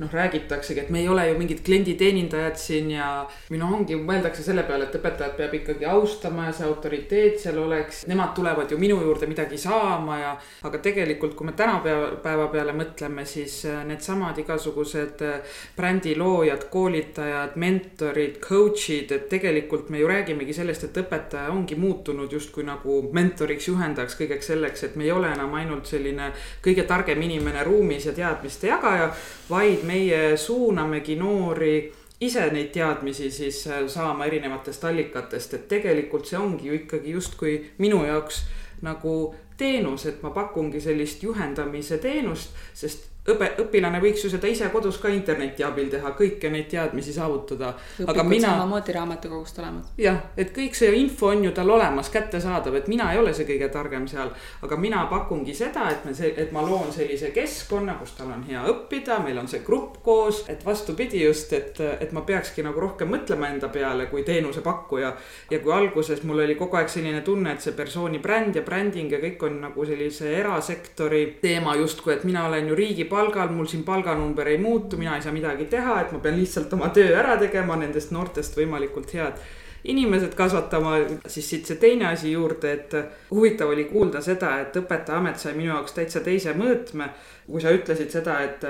noh, 0.00 0.12
räägitaksegi, 0.12 0.80
et 0.80 0.90
me 0.90 1.00
ei 1.02 1.08
ole 1.08 1.26
ju 1.28 1.36
mingid 1.38 1.60
klienditeenindajad 1.64 2.56
siin 2.56 2.90
ja 2.94 3.08
või 3.50 3.60
noh, 3.60 3.74
ongi, 3.76 3.98
mõeldakse 4.00 4.44
selle 4.44 4.64
peale, 4.68 4.86
et 4.88 4.96
õpetajat 4.96 5.36
peab 5.36 5.56
ikkagi 5.58 5.84
austama 5.90 6.46
ja 6.48 6.54
see 6.56 6.68
autoriteet 6.68 7.40
seal 7.42 7.58
oleks. 7.60 8.04
Nemad 8.08 8.32
tulevad 8.36 8.72
ju 8.72 8.78
minu 8.80 8.96
juurde 9.04 9.28
midagi 9.28 9.58
saama 9.60 10.16
ja, 10.20 10.30
aga 10.66 10.80
tegelikult, 10.82 11.34
kui 11.36 11.50
me 11.50 11.54
tänapäeva 11.58 12.48
peale 12.52 12.72
mõtleme, 12.76 13.26
siis 13.28 13.58
äh, 13.68 13.82
needsamad 13.88 14.38
igasugused 14.40 15.24
äh, 15.26 15.58
brändi 15.76 16.14
loojad, 16.16 16.64
koolitajad, 16.72 17.58
mentorid, 17.60 18.40
coach'id, 18.44 19.12
et 19.16 19.28
tegelikult 19.32 19.92
me 19.92 20.00
ju 20.00 20.08
räägimegi 20.08 20.56
sellest, 20.56 20.88
et 20.88 21.02
õpetaja 21.04 21.52
ongi 21.52 21.76
muutunud 21.76 22.32
justkui 22.32 22.64
nagu 22.64 23.02
mentoriks, 23.12 23.68
juhendajaks 23.68 24.16
kõigeks 24.22 24.52
selleks, 24.54 24.88
et 24.88 24.96
me 24.96 25.04
ei 25.04 25.12
ole 25.12 25.28
enam 25.34 25.52
ainult 25.60 25.90
selline 25.90 26.32
kõige 26.64 26.88
targem 26.88 27.20
inimene 27.28 27.64
ruumis 27.68 28.08
ja 28.08 28.16
teadmiste 28.16 28.72
jagaja, 28.72 29.10
vaid 29.50 29.84
meie 29.90 30.36
suunamegi 30.38 31.18
noori 31.18 31.74
ise 32.20 32.46
neid 32.52 32.72
teadmisi 32.74 33.30
siis 33.30 33.66
äh, 33.66 33.84
saama 33.88 34.26
erinevatest 34.28 34.84
allikatest, 34.84 35.54
et 35.56 35.68
tegelikult 35.68 36.28
see 36.28 36.38
ongi 36.38 36.68
ju 36.68 36.80
ikkagi 36.82 37.14
justkui 37.16 37.54
minu 37.78 38.04
jaoks 38.06 38.44
nagu 38.84 39.14
teenus, 39.60 40.06
et 40.08 40.22
ma 40.22 40.32
pakungi 40.32 40.80
sellist 40.80 41.22
juhendamise 41.24 41.98
teenust, 42.00 42.54
sest 42.74 43.08
õpe, 43.28 43.50
õpilane 43.60 44.00
võiks 44.00 44.24
ju 44.24 44.30
seda 44.32 44.48
ise 44.48 44.68
kodus 44.72 44.98
ka 45.00 45.10
interneti 45.12 45.64
abil 45.66 45.90
teha, 45.92 46.12
kõiki 46.16 46.50
neid 46.52 46.68
teadmisi 46.70 47.12
saavutada. 47.12 47.74
õpikud 48.00 48.28
mina... 48.28 48.54
samamoodi 48.54 48.94
raamatukogust 48.96 49.58
olemas. 49.60 49.90
jah, 50.00 50.20
et 50.36 50.54
kõik 50.56 50.76
see 50.76 50.92
info 50.96 51.30
on 51.34 51.44
ju 51.44 51.52
tal 51.56 51.70
olemas, 51.70 52.10
kättesaadav, 52.12 52.78
et 52.80 52.88
mina 52.88 53.10
ei 53.12 53.20
ole 53.20 53.34
see 53.36 53.48
kõige 53.48 53.68
targem 53.72 54.06
seal. 54.08 54.32
aga 54.62 54.78
mina 54.80 55.04
pakungi 55.10 55.54
seda, 55.54 55.88
et 55.90 56.04
me 56.08 56.14
et 56.30 56.52
ma 56.52 56.62
loon 56.64 56.92
sellise 56.92 57.30
keskkonna, 57.34 57.98
kus 58.00 58.14
tal 58.18 58.32
on 58.32 58.44
hea 58.48 58.62
õppida, 58.72 59.20
meil 59.24 59.38
on 59.38 59.48
see 59.48 59.62
grupp 59.66 60.00
koos, 60.04 60.44
et 60.48 60.64
vastupidi 60.64 61.24
just, 61.24 61.52
et, 61.52 61.80
et 62.00 62.12
ma 62.16 62.24
peakski 62.26 62.64
nagu 62.64 62.80
rohkem 62.80 63.10
mõtlema 63.12 63.50
enda 63.52 63.68
peale 63.68 64.06
kui 64.10 64.24
teenusepakkuja. 64.24 65.12
ja 65.50 65.58
kui 65.58 65.72
alguses 65.72 66.22
mul 66.24 66.44
oli 66.46 66.54
kogu 66.54 66.80
aeg 66.80 66.88
selline 66.88 67.20
tunne, 67.26 67.52
et 67.52 67.60
see 67.60 67.76
persooni 67.76 68.18
bränd 68.18 68.56
ja 68.56 68.62
bränding 68.62 69.12
ja 69.12 69.20
kõik 69.20 69.44
on 69.44 69.60
nagu 69.66 69.84
sellise 69.86 70.32
erasektori 70.38 71.38
teema 71.42 71.76
justkui, 71.76 72.14
et 72.14 72.24
mina 72.24 72.46
olen 72.48 72.68
ju 72.68 72.74
riigi 72.78 73.04
palgal, 73.20 73.54
mul 73.54 73.68
siin 73.70 73.84
palganumber 73.84 74.48
ei 74.48 74.58
muutu, 74.58 74.98
mina 75.00 75.16
ei 75.16 75.22
saa 75.22 75.32
midagi 75.36 75.68
teha, 75.70 76.00
et 76.02 76.12
ma 76.12 76.20
pean 76.24 76.38
lihtsalt 76.40 76.72
oma 76.76 76.90
töö 76.96 77.12
ära 77.20 77.36
tegema, 77.40 77.76
nendest 77.80 78.14
noortest 78.16 78.56
võimalikult 78.58 79.12
head 79.16 79.40
inimesed 79.84 80.34
kasvatama, 80.36 80.96
siis 81.26 81.46
siit 81.50 81.68
see 81.68 81.78
teine 81.80 82.10
asi 82.10 82.34
juurde, 82.34 82.72
et 82.72 82.96
huvitav 83.30 83.72
oli 83.72 83.86
kuulda 83.88 84.20
seda, 84.24 84.58
et 84.60 84.76
õpetajaamet 84.76 85.40
sai 85.40 85.54
minu 85.56 85.72
jaoks 85.72 85.96
täitsa 85.96 86.20
teise 86.24 86.52
mõõtme. 86.56 87.08
kui 87.50 87.60
sa 87.60 87.72
ütlesid 87.74 88.12
seda, 88.12 88.36
et 88.44 88.64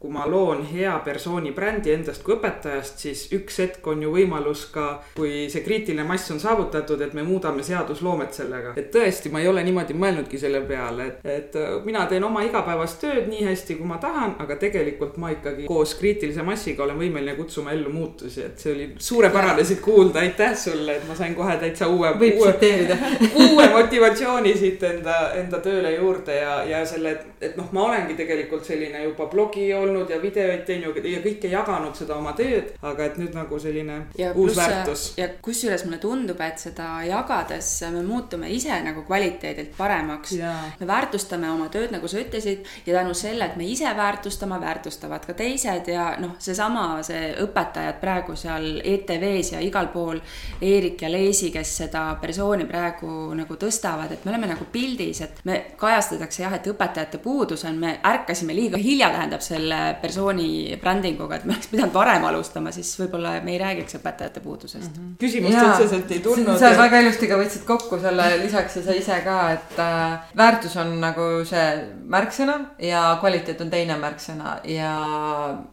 kui 0.00 0.10
ma 0.10 0.24
loon 0.24 0.62
hea 0.64 0.94
persooni 1.04 1.50
brändi 1.52 1.92
endast 1.92 2.22
kui 2.24 2.32
õpetajast, 2.32 3.02
siis 3.02 3.26
üks 3.36 3.58
hetk 3.60 3.88
on 3.92 4.00
ju 4.00 4.08
võimalus 4.14 4.62
ka, 4.72 4.86
kui 5.12 5.42
see 5.52 5.60
kriitiline 5.60 6.06
mass 6.08 6.32
on 6.32 6.38
saavutatud, 6.40 7.02
et 7.04 7.12
me 7.12 7.20
muudame 7.26 7.60
seadusloomet 7.62 8.32
sellega. 8.32 8.72
et 8.80 8.88
tõesti, 8.94 9.28
ma 9.28 9.42
ei 9.42 9.48
ole 9.50 9.60
niimoodi 9.66 9.92
mõelnudki 9.92 10.40
selle 10.40 10.62
peale, 10.64 11.08
et, 11.10 11.26
et 11.28 11.58
mina 11.84 12.06
teen 12.08 12.24
oma 12.24 12.40
igapäevast 12.46 12.96
tööd 13.02 13.28
nii 13.28 13.44
hästi, 13.50 13.76
kui 13.76 13.90
ma 13.90 13.98
tahan, 14.00 14.38
aga 14.40 14.56
tegelikult 14.62 15.18
ma 15.20 15.34
ikkagi 15.34 15.68
koos 15.68 15.92
kriitilise 16.00 16.48
massiga 16.48 16.86
olen 16.86 16.96
võimeline 17.02 17.36
kutsuma 17.36 17.76
ellu 17.76 17.92
muutusi, 17.92 18.46
et 18.48 18.56
see 18.56 18.72
oli 18.72 18.88
suurepärane 18.96 19.68
siit 19.68 19.84
kuulda, 19.84 20.24
aitäh 20.24 20.56
sulle, 20.56 20.96
et 20.96 21.06
ma 21.08 21.18
sain 21.18 21.36
kohe 21.36 21.58
täitsa 21.60 21.90
uue. 21.92 22.14
tsiteerida 22.16 22.96
uue 23.50 23.68
motivatsiooni 23.76 24.56
siit 24.56 24.88
enda, 24.94 25.20
enda 25.44 25.60
tööle 25.60 25.92
juurde 25.98 26.40
ja, 26.40 26.56
ja 26.64 26.82
selle, 26.88 27.18
et, 27.18 27.46
et 27.50 27.60
noh, 27.60 27.68
ma 27.76 27.84
olengi 27.90 28.16
tegelikult 28.16 28.64
selline 28.64 29.04
juba 29.04 29.28
blogi 29.28 29.68
olnud 29.76 29.89
olnud 29.90 30.10
ja 30.10 30.20
videoid 30.22 30.64
teinud 30.68 30.98
ja 31.04 31.20
kõike 31.24 31.50
jaganud 31.52 31.96
seda 31.98 32.16
oma 32.16 32.32
tööd, 32.38 32.72
aga 32.82 33.06
et 33.06 33.18
nüüd 33.20 33.34
nagu 33.36 33.58
selline 33.60 33.98
ja 34.18 34.32
uus 34.32 34.54
plus, 34.54 34.60
väärtus. 34.60 35.04
ja 35.18 35.28
kusjuures 35.42 35.84
mulle 35.86 36.00
tundub, 36.02 36.40
et 36.44 36.62
seda 36.62 36.88
jagades 37.06 37.68
me 37.94 38.02
muutume 38.06 38.50
ise 38.54 38.74
nagu 38.84 39.04
kvaliteedilt 39.06 39.76
paremaks. 39.76 40.36
me 40.80 40.86
väärtustame 40.86 41.50
oma 41.50 41.68
tööd, 41.72 41.90
nagu 41.94 42.08
sa 42.08 42.20
ütlesid, 42.22 42.66
ja 42.86 42.98
tänu 43.00 43.14
selle, 43.14 43.50
et 43.50 43.56
me 43.56 43.66
ise 43.68 43.90
väärtustame, 43.96 44.60
väärtustavad 44.60 45.26
ka 45.26 45.34
teised 45.34 45.88
ja 45.90 46.14
noh, 46.20 46.36
seesama, 46.38 47.02
see 47.06 47.32
õpetajad 47.44 48.00
praegu 48.00 48.36
seal 48.38 48.80
ETV-s 48.84 49.54
ja 49.56 49.62
igal 49.64 49.90
pool, 49.94 50.20
Eerik 50.62 51.02
ja 51.02 51.10
Leesi, 51.10 51.50
kes 51.54 51.76
seda 51.82 52.04
persooni 52.20 52.66
praegu 52.68 53.32
nagu 53.36 53.56
tõstavad, 53.60 54.12
et 54.12 54.24
me 54.24 54.34
oleme 54.34 54.50
nagu 54.52 54.66
pildis, 54.72 55.22
et 55.24 55.40
me 55.48 55.60
kajastatakse 55.80 56.44
jah, 56.44 56.54
et 56.56 56.68
õpetajate 56.70 57.20
puudus 57.22 57.64
on, 57.68 57.78
me 57.80 57.96
ärkasime 58.06 58.54
liiga 58.56 58.80
hilja, 58.80 59.10
tähendab 59.14 59.44
selle 59.44 59.79
persooni 60.02 60.76
brändinguga, 60.80 61.38
et 61.38 61.46
me 61.48 61.54
oleks 61.54 61.70
pidanud 61.72 61.94
varem 61.94 62.24
alustama, 62.28 62.72
siis 62.74 62.90
võib-olla 63.00 63.36
me 63.44 63.54
ei 63.54 63.60
räägiks 63.62 63.98
õpetajate 64.00 64.42
puudusest 64.44 64.90
mm. 64.90 65.00
-hmm. 65.02 65.16
küsimust 65.20 65.62
otseselt 65.62 66.10
ei 66.10 66.20
tulnud. 66.24 66.58
sa 66.58 66.72
ja... 66.72 66.78
väga 66.78 67.00
ilusti 67.04 67.30
ka 67.30 67.40
võtsid 67.40 67.66
kokku 67.68 68.00
selle 68.02 68.28
lisaks 68.44 68.76
ja 68.80 68.84
sa 68.86 68.96
ise 68.96 69.20
ka, 69.24 69.38
et 69.56 69.82
äh, 69.86 70.30
väärtus 70.36 70.76
on 70.76 70.94
nagu 71.00 71.28
see 71.48 71.66
märksõna 72.16 72.60
ja 72.78 73.16
kvaliteet 73.20 73.60
on 73.60 73.70
teine 73.70 73.98
märksõna 74.00 74.58
ja 74.64 74.94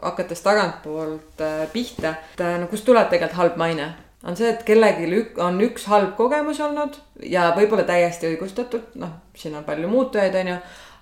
hakates 0.01 0.41
tagantpoolt 0.41 1.41
äh, 1.41 1.63
pihta, 1.73 2.17
et 2.33 2.43
äh, 2.43 2.59
no 2.61 2.67
kust 2.67 2.85
tuleb 2.85 3.09
tegelikult 3.09 3.37
halb 3.37 3.57
maine 3.57 3.93
on 4.27 4.35
see, 4.37 4.49
et 4.49 4.63
kellelgi 4.67 5.07
on 5.43 5.59
üks 5.63 5.85
halb 5.91 6.15
kogemus 6.17 6.59
olnud 6.63 6.97
ja 7.23 7.51
võib-olla 7.57 7.85
täiesti 7.87 8.31
õigustatud, 8.31 8.97
noh, 9.01 9.13
siin 9.37 9.55
on 9.55 9.65
palju 9.67 9.89
muutujaid, 9.91 10.35
on 10.41 10.53
ju 10.53 10.57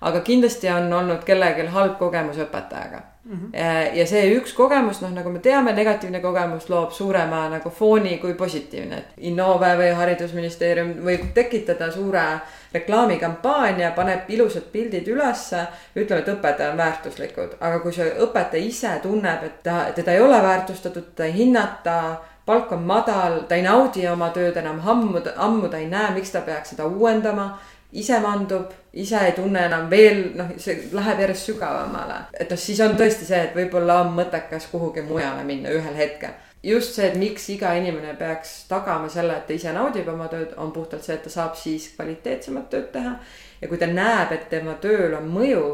aga 0.06 0.22
kindlasti 0.22 0.70
on 0.70 0.92
olnud 0.92 1.24
kellelgi 1.26 1.66
halb 1.74 1.98
kogemus 1.98 2.38
õpetajaga 2.38 3.00
mm. 3.24 3.36
-hmm. 3.36 3.96
ja 3.98 4.06
see 4.06 4.34
üks 4.36 4.52
kogemus, 4.54 5.00
noh, 5.02 5.10
nagu 5.10 5.30
me 5.30 5.38
teame, 5.38 5.72
negatiivne 5.72 6.20
kogemus 6.20 6.68
loob 6.70 6.92
suurema 6.92 7.48
nagu 7.48 7.70
fooni 7.70 8.18
kui 8.18 8.34
positiivne. 8.34 9.02
Innove 9.16 9.72
või 9.80 9.90
Haridusministeerium 9.94 10.94
võib 11.04 11.32
tekitada 11.34 11.90
suure 11.90 12.24
reklaamikampaania, 12.72 13.90
paneb 13.90 14.30
ilusad 14.30 14.70
pildid 14.72 15.08
ülesse, 15.08 15.66
ütleb, 15.96 16.18
et 16.18 16.32
õpetaja 16.34 16.70
on 16.70 16.78
väärtuslikud, 16.78 17.58
aga 17.60 17.78
kui 17.80 17.92
see 17.92 18.08
õpetaja 18.28 18.62
ise 18.62 18.98
tunneb, 19.02 19.42
et 19.42 19.62
ta, 19.62 19.84
teda 19.94 20.12
ei 20.12 20.20
ole 20.20 20.42
väärtustatud, 20.42 21.14
teda 21.14 21.28
ei 21.28 21.38
hinnata 21.42 22.00
palk 22.46 22.72
on 22.72 22.82
madal, 22.86 23.40
ta 23.48 23.56
ei 23.58 23.62
naudi 23.62 24.04
oma 24.08 24.28
tööd 24.30 24.56
enam 24.56 24.78
ammu, 24.88 25.22
ammu 25.36 25.68
ta 25.68 25.80
ei 25.82 25.88
näe, 25.90 26.12
miks 26.14 26.30
ta 26.30 26.44
peaks 26.46 26.74
seda 26.74 26.86
uuendama 26.86 27.56
ise 27.96 28.18
mandub, 28.20 28.72
ise 28.92 29.20
ei 29.28 29.32
tunne 29.36 29.66
enam 29.68 29.86
veel, 29.90 30.22
noh, 30.36 30.50
see 30.60 30.88
läheb 30.96 31.22
järjest 31.24 31.50
sügavamale. 31.50 32.18
et 32.38 32.50
noh, 32.50 32.60
siis 32.60 32.80
on 32.84 32.96
tõesti 32.98 33.28
see, 33.28 33.40
et 33.48 33.56
võib-olla 33.56 34.00
on 34.04 34.12
mõttekas 34.16 34.68
kuhugi 34.72 35.04
mujale 35.06 35.44
minna 35.44 35.72
ühel 35.72 35.96
hetkel. 35.96 36.36
just 36.62 36.94
see, 36.94 37.08
et 37.08 37.18
miks 37.20 37.48
iga 37.54 37.74
inimene 37.78 38.14
peaks 38.18 38.54
tagama 38.68 39.08
selle, 39.08 39.36
et 39.36 39.46
ta 39.46 39.56
ise 39.56 39.72
naudib 39.72 40.08
oma 40.12 40.28
tööd, 40.32 40.54
on 40.56 40.72
puhtalt 40.72 41.04
see, 41.04 41.16
et 41.16 41.26
ta 41.26 41.32
saab 41.32 41.56
siis 41.56 41.90
kvaliteetsemat 41.96 42.70
tööd 42.70 42.92
teha. 42.92 43.18
ja 43.60 43.68
kui 43.68 43.78
ta 43.78 43.90
näeb, 43.90 44.32
et 44.32 44.48
tema 44.52 44.78
tööl 44.82 45.16
on 45.18 45.28
mõju 45.32 45.66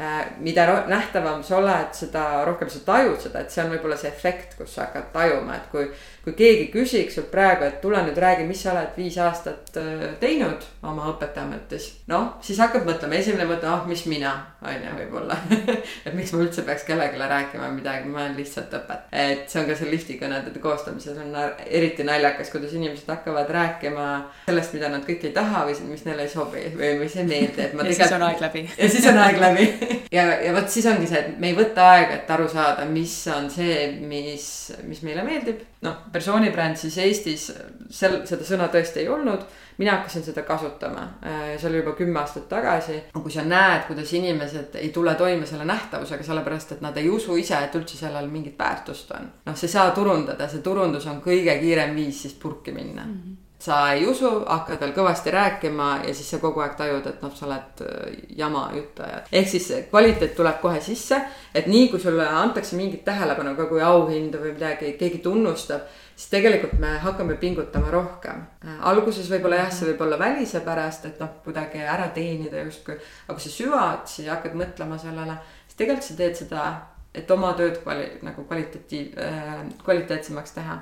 Äh, 0.00 0.26
mida 0.38 0.84
nähtavam 0.86 1.42
sa 1.42 1.56
oled, 1.56 1.88
seda 1.92 2.44
rohkem 2.46 2.68
sa 2.70 2.78
tajud 2.86 3.16
seda, 3.18 3.40
et 3.42 3.50
see 3.50 3.64
on 3.64 3.72
võib-olla 3.72 3.96
see 3.98 4.12
efekt, 4.12 4.52
kus 4.54 4.76
sa 4.76 4.84
hakkad 4.84 5.08
tajuma, 5.10 5.56
et 5.58 5.64
kui. 5.72 5.88
Kui 6.28 6.36
keegi 6.36 6.66
küsiks 6.72 7.16
sult 7.16 7.30
praegu, 7.32 7.64
et 7.64 7.80
tule 7.82 8.00
nüüd 8.04 8.18
räägi, 8.20 8.44
mis 8.48 8.60
sa 8.64 8.74
oled 8.74 8.96
viis 8.98 9.16
aastat 9.22 9.76
äh, 9.80 10.04
teinud 10.20 10.64
oma 10.86 11.08
õpetajaametis. 11.12 11.88
noh, 12.10 12.34
siis 12.44 12.60
hakkad 12.60 12.86
mõtlema, 12.88 13.16
esimene 13.18 13.46
mõte, 13.48 13.68
ah, 13.68 13.86
mis 13.88 14.04
mina, 14.10 14.34
on 14.62 14.84
ju, 14.84 14.94
võib-olla 15.00 15.38
et 16.06 16.14
miks 16.16 16.32
ma 16.34 16.42
üldse 16.44 16.64
peaks 16.66 16.84
kellelegi 16.88 17.20
rääkima 17.20 17.70
midagi, 17.72 18.10
ma 18.12 18.24
olen 18.24 18.36
lihtsalt 18.38 18.74
õpetaja. 18.76 19.24
et 19.32 19.48
see 19.48 19.62
on 19.62 19.68
ka 19.70 19.78
seal 19.78 19.92
lifti 19.94 20.18
kõnede 20.20 20.52
koostamises 20.62 21.18
on 21.22 21.36
eriti 21.66 22.06
naljakas, 22.06 22.52
kuidas 22.52 22.74
inimesed 22.76 23.08
hakkavad 23.08 23.50
rääkima 23.54 24.08
sellest, 24.48 24.76
mida 24.76 24.92
nad 24.92 25.06
kõik 25.08 25.28
ei 25.28 25.36
taha 25.36 25.64
või 25.68 25.78
mis 25.92 26.04
neile 26.08 26.26
ei 26.26 26.32
sobi 26.32 26.66
või 26.74 26.94
mis 27.04 27.16
ei 27.16 27.28
meeldi, 27.28 27.68
et 27.68 27.78
ma. 27.78 27.88
ja 27.88 27.96
siis 28.02 28.16
on 28.18 28.28
aeg 28.28 28.44
läbi. 28.44 28.66
ja 28.82 28.92
siis 28.92 29.08
on 29.12 29.22
aeg 29.24 29.40
läbi 29.40 29.68
ja, 30.12 30.28
ja 30.44 30.52
vot 30.56 30.70
siis 30.72 30.86
ongi 30.90 31.08
see, 31.08 31.20
et 31.20 31.40
me 31.40 31.52
ei 31.52 31.56
võta 31.56 31.88
aega, 31.94 32.20
et 32.20 32.30
aru 32.36 32.48
saada, 32.50 32.86
mis 32.90 33.14
on 33.32 33.48
see, 33.52 33.88
mis, 34.00 34.46
mis 34.88 35.02
meile 35.06 35.24
meeldib. 35.26 35.64
Noh, 35.86 35.96
persooni 36.12 36.50
bränd 36.50 36.78
siis 36.80 36.98
Eestis, 37.02 37.48
seal 37.90 38.20
seda 38.28 38.46
sõna 38.46 38.68
tõesti 38.72 39.04
ei 39.04 39.08
olnud. 39.08 39.46
mina 39.78 39.92
hakkasin 39.94 40.24
seda 40.26 40.42
kasutama, 40.42 41.04
äh, 41.22 41.42
see 41.58 41.68
oli 41.68 41.78
juba 41.78 41.92
kümme 41.94 42.18
aastat 42.20 42.48
tagasi. 42.48 43.02
kui 43.14 43.30
sa 43.30 43.44
näed, 43.44 43.86
kuidas 43.86 44.12
inimesed 44.12 44.74
ei 44.74 44.88
tule 44.88 45.14
toime 45.14 45.46
selle 45.46 45.64
nähtavusega, 45.64 46.24
sellepärast 46.24 46.72
et 46.72 46.80
nad 46.80 46.96
ei 46.96 47.10
usu 47.10 47.36
ise, 47.36 47.58
et 47.64 47.74
üldse 47.74 47.96
sellel 47.96 48.28
mingit 48.28 48.58
väärtust 48.58 49.10
on. 49.10 49.32
noh, 49.46 49.56
sa 49.56 49.66
ei 49.66 49.72
saa 49.72 49.90
turundada, 49.90 50.48
see 50.48 50.62
turundus 50.62 51.06
on 51.06 51.22
kõige 51.22 51.58
kiirem 51.60 51.94
viis 51.94 52.22
siis 52.22 52.34
purki 52.34 52.72
minna 52.72 53.04
mm. 53.04 53.20
-hmm 53.20 53.47
sa 53.68 53.78
ei 53.92 54.06
usu, 54.08 54.28
hakkad 54.46 54.80
veel 54.80 54.94
kõvasti 54.96 55.32
rääkima 55.34 55.88
ja 56.06 56.14
siis 56.16 56.30
sa 56.32 56.40
kogu 56.40 56.62
aeg 56.64 56.74
tajud, 56.78 57.06
et 57.10 57.22
noh, 57.24 57.32
sa 57.36 57.46
oled 57.46 57.82
äh, 57.84 58.18
jama 58.40 58.64
juttaja. 58.76 59.22
ehk 59.32 59.48
siis 59.52 59.68
kvaliteet 59.90 60.34
tuleb 60.36 60.60
kohe 60.62 60.80
sisse, 60.84 61.20
et 61.54 61.68
nii 61.68 61.88
kui 61.92 62.00
sulle 62.00 62.26
antakse 62.26 62.76
mingit 62.80 63.04
tähelepanu 63.04 63.54
ka 63.58 63.68
kui 63.70 63.82
auhinda 63.84 64.40
või 64.40 64.54
midagi, 64.56 64.94
keegi 65.00 65.20
tunnustab, 65.24 65.86
siis 66.14 66.32
tegelikult 66.32 66.78
me 66.80 66.96
hakkame 67.04 67.38
pingutama 67.40 67.92
rohkem. 67.94 68.44
alguses 68.80 69.30
võib-olla 69.30 69.62
jah, 69.64 69.72
see 69.72 69.92
võib 69.92 70.04
olla 70.06 70.18
välise 70.18 70.64
pärast, 70.66 71.08
et 71.10 71.20
noh, 71.22 71.38
kuidagi 71.44 71.84
ära 71.84 72.08
teenida 72.14 72.64
justkui, 72.64 72.98
aga 73.26 73.38
kui 73.38 73.46
sa 73.46 73.54
süvad, 73.54 74.06
siis 74.10 74.30
hakkad 74.32 74.56
mõtlema 74.58 74.98
sellele, 74.98 75.38
siis 75.66 75.82
tegelikult 75.82 76.08
sa 76.08 76.20
teed 76.22 76.40
seda, 76.44 76.68
et 77.14 77.30
oma 77.30 77.52
tööd 77.58 77.82
kvali-, 77.84 78.14
nagu 78.24 78.44
kvalitatiiv 78.48 79.18
äh,, 79.22 79.66
kvaliteetsemaks 79.84 80.56
teha 80.56 80.80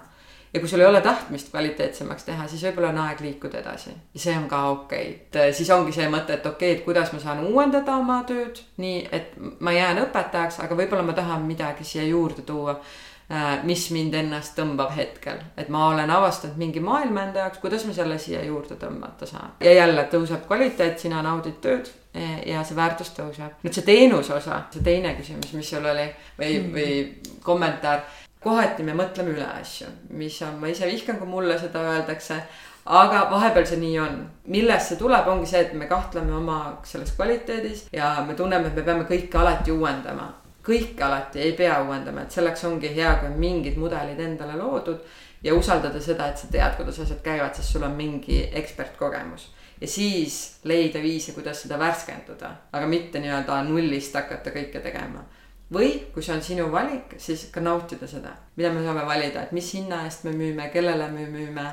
ja 0.57 0.61
kui 0.61 0.69
sul 0.69 0.81
ei 0.81 0.87
ole 0.87 1.01
tahtmist 1.05 1.51
kvaliteetsemaks 1.53 2.25
teha, 2.25 2.47
siis 2.49 2.63
võib-olla 2.65 2.95
on 2.95 3.03
aeg 3.05 3.21
liikuda 3.21 3.61
edasi 3.61 3.91
ja 3.93 4.21
see 4.23 4.37
on 4.39 4.47
ka 4.49 4.63
okei 4.71 5.09
okay., 5.09 5.19
et 5.27 5.41
äh, 5.43 5.51
siis 5.57 5.71
ongi 5.75 5.93
see 5.93 6.07
mõte, 6.13 6.39
et 6.39 6.47
okei 6.47 6.71
okay,, 6.71 6.79
et 6.79 6.87
kuidas 6.87 7.13
ma 7.13 7.21
saan 7.21 7.45
uuendada 7.45 7.99
oma 8.01 8.23
tööd 8.29 8.63
nii, 8.81 9.03
et 9.13 9.37
ma 9.61 9.75
jään 9.77 10.01
õpetajaks, 10.07 10.63
aga 10.65 10.79
võib-olla 10.79 11.05
ma 11.05 11.17
tahan 11.19 11.45
midagi 11.45 11.85
siia 11.85 12.07
juurde 12.09 12.47
tuua 12.49 12.79
äh, 12.79 13.61
mis 13.69 13.85
mind 13.93 14.17
ennast 14.17 14.57
tõmbab 14.57 14.97
hetkel, 14.97 15.45
et 15.61 15.69
ma 15.73 15.91
olen 15.91 16.11
avastanud 16.17 16.57
mingi 16.61 16.81
maailma 16.81 17.29
enda 17.29 17.45
jaoks, 17.45 17.61
kuidas 17.61 17.85
ma 17.85 17.95
selle 17.97 18.19
siia 18.23 18.41
juurde 18.47 18.81
tõmmata 18.81 19.29
saan. 19.29 19.57
ja 19.61 19.77
jälle 19.77 20.09
tõuseb 20.13 20.49
kvaliteet, 20.49 20.99
sina 21.05 21.21
naudid 21.27 21.61
tööd 21.61 21.91
e, 22.15 22.53
ja 22.53 22.65
see 22.65 22.81
väärtus 22.81 23.13
tõuseb. 23.19 23.61
nüüd 23.67 23.77
see 23.77 23.85
teenuse 23.93 24.33
osa, 24.41 24.63
see 24.73 24.85
teine 24.87 25.13
küsimus, 25.21 25.53
mis 25.53 25.75
sul 25.75 25.85
oli 25.85 26.07
või 26.39 26.55
mm, 26.61 26.73
või 26.79 27.37
kommentaar 27.45 28.07
kohati 28.47 28.86
me 28.86 28.94
mõtleme 28.97 29.34
üle 29.34 29.47
asju, 29.59 29.90
mis 30.16 30.38
on, 30.47 30.61
ma 30.62 30.70
ise 30.70 30.86
vihkan, 30.88 31.18
kui 31.20 31.28
mulle 31.30 31.59
seda 31.59 31.82
öeldakse. 31.90 32.40
aga 32.86 33.24
vahepeal 33.30 33.64
see 33.66 33.80
nii 33.80 33.94
on, 33.99 34.18
millest 34.55 34.92
see 34.92 34.99
tuleb, 35.01 35.26
ongi 35.26 35.49
see, 35.51 35.64
et 35.64 35.72
me 35.74 35.88
kahtleme 35.90 36.30
oma 36.36 36.59
selles 36.86 37.11
kvaliteedis 37.16 37.88
ja 37.92 38.12
me 38.26 38.36
tunneme, 38.38 38.68
et 38.68 38.76
me 38.78 38.84
peame 38.86 39.07
kõike 39.09 39.40
alati 39.42 39.74
uuendama. 39.74 40.28
kõike 40.66 41.03
alati 41.03 41.42
ei 41.42 41.53
pea 41.59 41.80
uuendama, 41.82 42.22
et 42.22 42.38
selleks 42.38 42.64
ongi 42.64 42.92
hea, 42.94 43.16
kui 43.20 43.30
on 43.30 43.38
mingid 43.38 43.76
mudelid 43.78 44.20
endale 44.20 44.57
loodud 44.59 45.03
ja 45.42 45.55
usaldada 45.55 46.01
seda, 46.01 46.28
et 46.28 46.38
sa 46.38 46.51
tead, 46.51 46.76
kuidas 46.78 46.99
asjad 47.03 47.22
käivad, 47.22 47.55
sest 47.55 47.74
sul 47.74 47.86
on 47.86 47.94
mingi 47.99 48.40
ekspertkogemus 48.62 49.51
ja 49.80 49.88
siis 49.88 50.59
leida 50.64 51.03
viise, 51.03 51.32
kuidas 51.32 51.62
seda 51.62 51.78
värskendada, 51.78 52.51
aga 52.72 52.86
mitte 52.86 53.20
nii-öelda 53.20 53.59
nullist 53.66 54.14
hakata 54.14 54.55
kõike 54.55 54.80
tegema 54.82 55.26
või 55.73 55.91
kui 56.14 56.23
see 56.23 56.35
on 56.37 56.43
sinu 56.45 56.69
valik, 56.73 57.17
siis 57.23 57.49
ka 57.53 57.61
nautida 57.61 58.07
seda, 58.11 58.33
mida 58.57 58.71
me 58.73 58.85
saame 58.85 59.05
valida, 59.07 59.43
et 59.43 59.53
mis 59.57 59.73
hinna 59.75 60.05
eest 60.07 60.25
me 60.27 60.35
müüme, 60.37 60.71
kellele 60.73 61.09
me 61.11 61.27
müüme. 61.31 61.67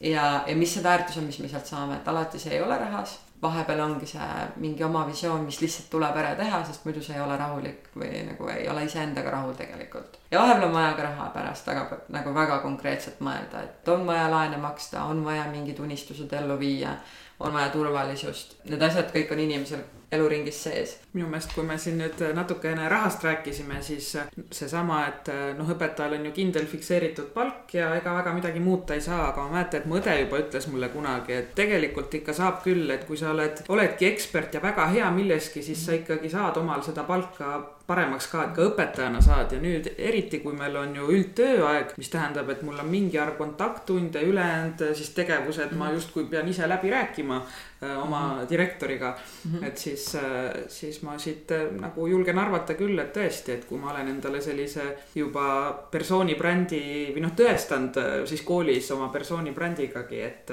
ja, 0.00 0.44
ja 0.46 0.56
mis 0.56 0.74
see 0.74 0.82
väärtus 0.82 1.18
on, 1.18 1.24
mis 1.24 1.38
me 1.38 1.48
sealt 1.48 1.66
saame, 1.66 1.96
et 1.96 2.08
alati 2.08 2.38
see 2.38 2.54
ei 2.54 2.62
ole 2.62 2.78
rahas. 2.78 3.20
vahepeal 3.42 3.80
ongi 3.80 4.06
see 4.06 4.26
mingi 4.56 4.84
oma 4.84 5.02
visioon, 5.06 5.42
mis 5.44 5.58
lihtsalt 5.60 5.90
tuleb 5.90 6.16
ära 6.16 6.30
teha, 6.38 6.62
sest 6.64 6.84
muidu 6.86 7.02
sa 7.02 7.12
ei 7.14 7.20
ole 7.20 7.36
rahulik 7.36 7.90
või 7.96 8.22
nagu 8.24 8.48
ei 8.48 8.68
ole 8.68 8.84
iseendaga 8.86 9.30
rahul 9.30 9.52
tegelikult. 9.58 10.16
ja 10.30 10.38
vahepeal 10.40 10.68
on 10.68 10.78
vaja 10.78 10.94
ka 10.94 11.02
raha 11.02 11.28
pärast 11.34 11.66
väga 11.66 11.98
nagu 12.08 12.34
väga 12.34 12.58
konkreetselt 12.62 13.20
mõelda, 13.20 13.64
et 13.64 13.88
on 13.88 14.06
vaja 14.06 14.30
laene 14.30 14.56
maksta, 14.56 15.04
on 15.04 15.24
vaja 15.24 15.44
mingid 15.50 15.80
unistused 15.80 16.32
ellu 16.32 16.58
viia 16.58 16.96
on 17.38 17.52
vaja 17.52 17.68
turvalisust, 17.68 18.56
need 18.70 18.82
asjad 18.82 19.10
kõik 19.12 19.32
on 19.34 19.42
inimesel 19.42 19.82
eluringis 20.16 20.62
sees. 20.66 20.98
minu 21.14 21.28
meelest, 21.30 21.52
kui 21.54 21.62
me 21.66 21.76
siin 21.78 21.98
nüüd 22.00 22.22
natukene 22.34 22.88
rahast 22.90 23.22
rääkisime, 23.24 23.82
siis 23.82 24.08
seesama, 24.50 25.04
et 25.06 25.30
noh, 25.58 25.68
õpetajal 25.70 26.16
on 26.18 26.26
ju 26.26 26.32
kindel 26.34 26.66
fikseeritud 26.66 27.30
palk 27.34 27.74
ja 27.74 27.92
ega 27.98 28.16
väga 28.16 28.32
midagi 28.34 28.62
muuta 28.62 28.96
ei 28.98 29.04
saa, 29.04 29.28
aga 29.28 29.44
ma 29.44 29.58
mäletan, 29.58 29.84
et 29.84 29.86
mu 29.90 30.00
õde 30.00 30.16
juba 30.18 30.42
ütles 30.42 30.66
mulle 30.72 30.90
kunagi, 30.90 31.38
et 31.38 31.54
tegelikult 31.54 32.14
ikka 32.18 32.34
saab 32.34 32.60
küll, 32.66 32.90
et 32.90 33.06
kui 33.06 33.20
sa 33.20 33.30
oled, 33.30 33.62
oledki 33.68 34.10
ekspert 34.10 34.58
ja 34.58 34.62
väga 34.64 34.88
hea 34.90 35.10
milleski, 35.14 35.62
siis 35.62 35.86
sa 35.86 35.94
ikkagi 35.94 36.32
saad 36.32 36.58
omal 36.58 36.82
seda 36.82 37.06
palka 37.06 37.54
paremaks 37.86 38.30
ka, 38.32 38.46
et 38.46 38.54
ka 38.56 38.64
õpetajana 38.70 39.20
saad 39.24 39.52
ja 39.52 39.58
nüüd 39.60 39.90
eriti, 39.98 40.40
kui 40.40 40.56
meil 40.56 40.76
on 40.80 40.94
ju 40.96 41.08
üldtööaeg, 41.12 41.92
mis 42.00 42.08
tähendab, 42.12 42.48
et 42.48 42.62
mul 42.64 42.80
on 42.80 42.88
mingi 42.88 43.20
arv 43.20 43.36
kontakttunde, 43.36 44.22
ülejäänud 44.24 44.86
siis 44.96 45.12
tegevused 45.16 45.74
ma 45.76 45.90
mhm. 45.90 46.00
justkui 46.00 46.24
pean 46.30 46.48
ise 46.48 46.68
läbi 46.68 46.92
rääkima 46.94 47.42
äh, 47.42 48.02
oma 48.02 48.20
mm 48.20 48.40
-hmm. 48.40 48.50
direktoriga 48.50 49.18
mm. 49.44 49.52
-hmm. 49.52 49.66
et 49.66 49.78
siis, 49.78 50.14
äh, 50.14 50.22
siis 50.68 51.02
ma 51.02 51.18
siit 51.18 51.50
nagu 51.80 52.06
julgen 52.06 52.38
arvata 52.38 52.74
küll, 52.74 52.98
et 52.98 53.16
tõesti, 53.16 53.50
et 53.50 53.64
kui 53.64 53.78
ma 53.78 53.90
olen 53.90 54.08
endale 54.08 54.40
sellise 54.40 54.82
juba 55.14 55.72
persooni 55.90 56.34
brändi 56.34 57.12
või 57.14 57.20
noh, 57.20 57.32
tõestanud 57.36 58.26
siis 58.26 58.42
koolis 58.42 58.90
oma 58.90 59.08
persooni 59.08 59.52
brändikagi, 59.52 60.20
et, 60.20 60.50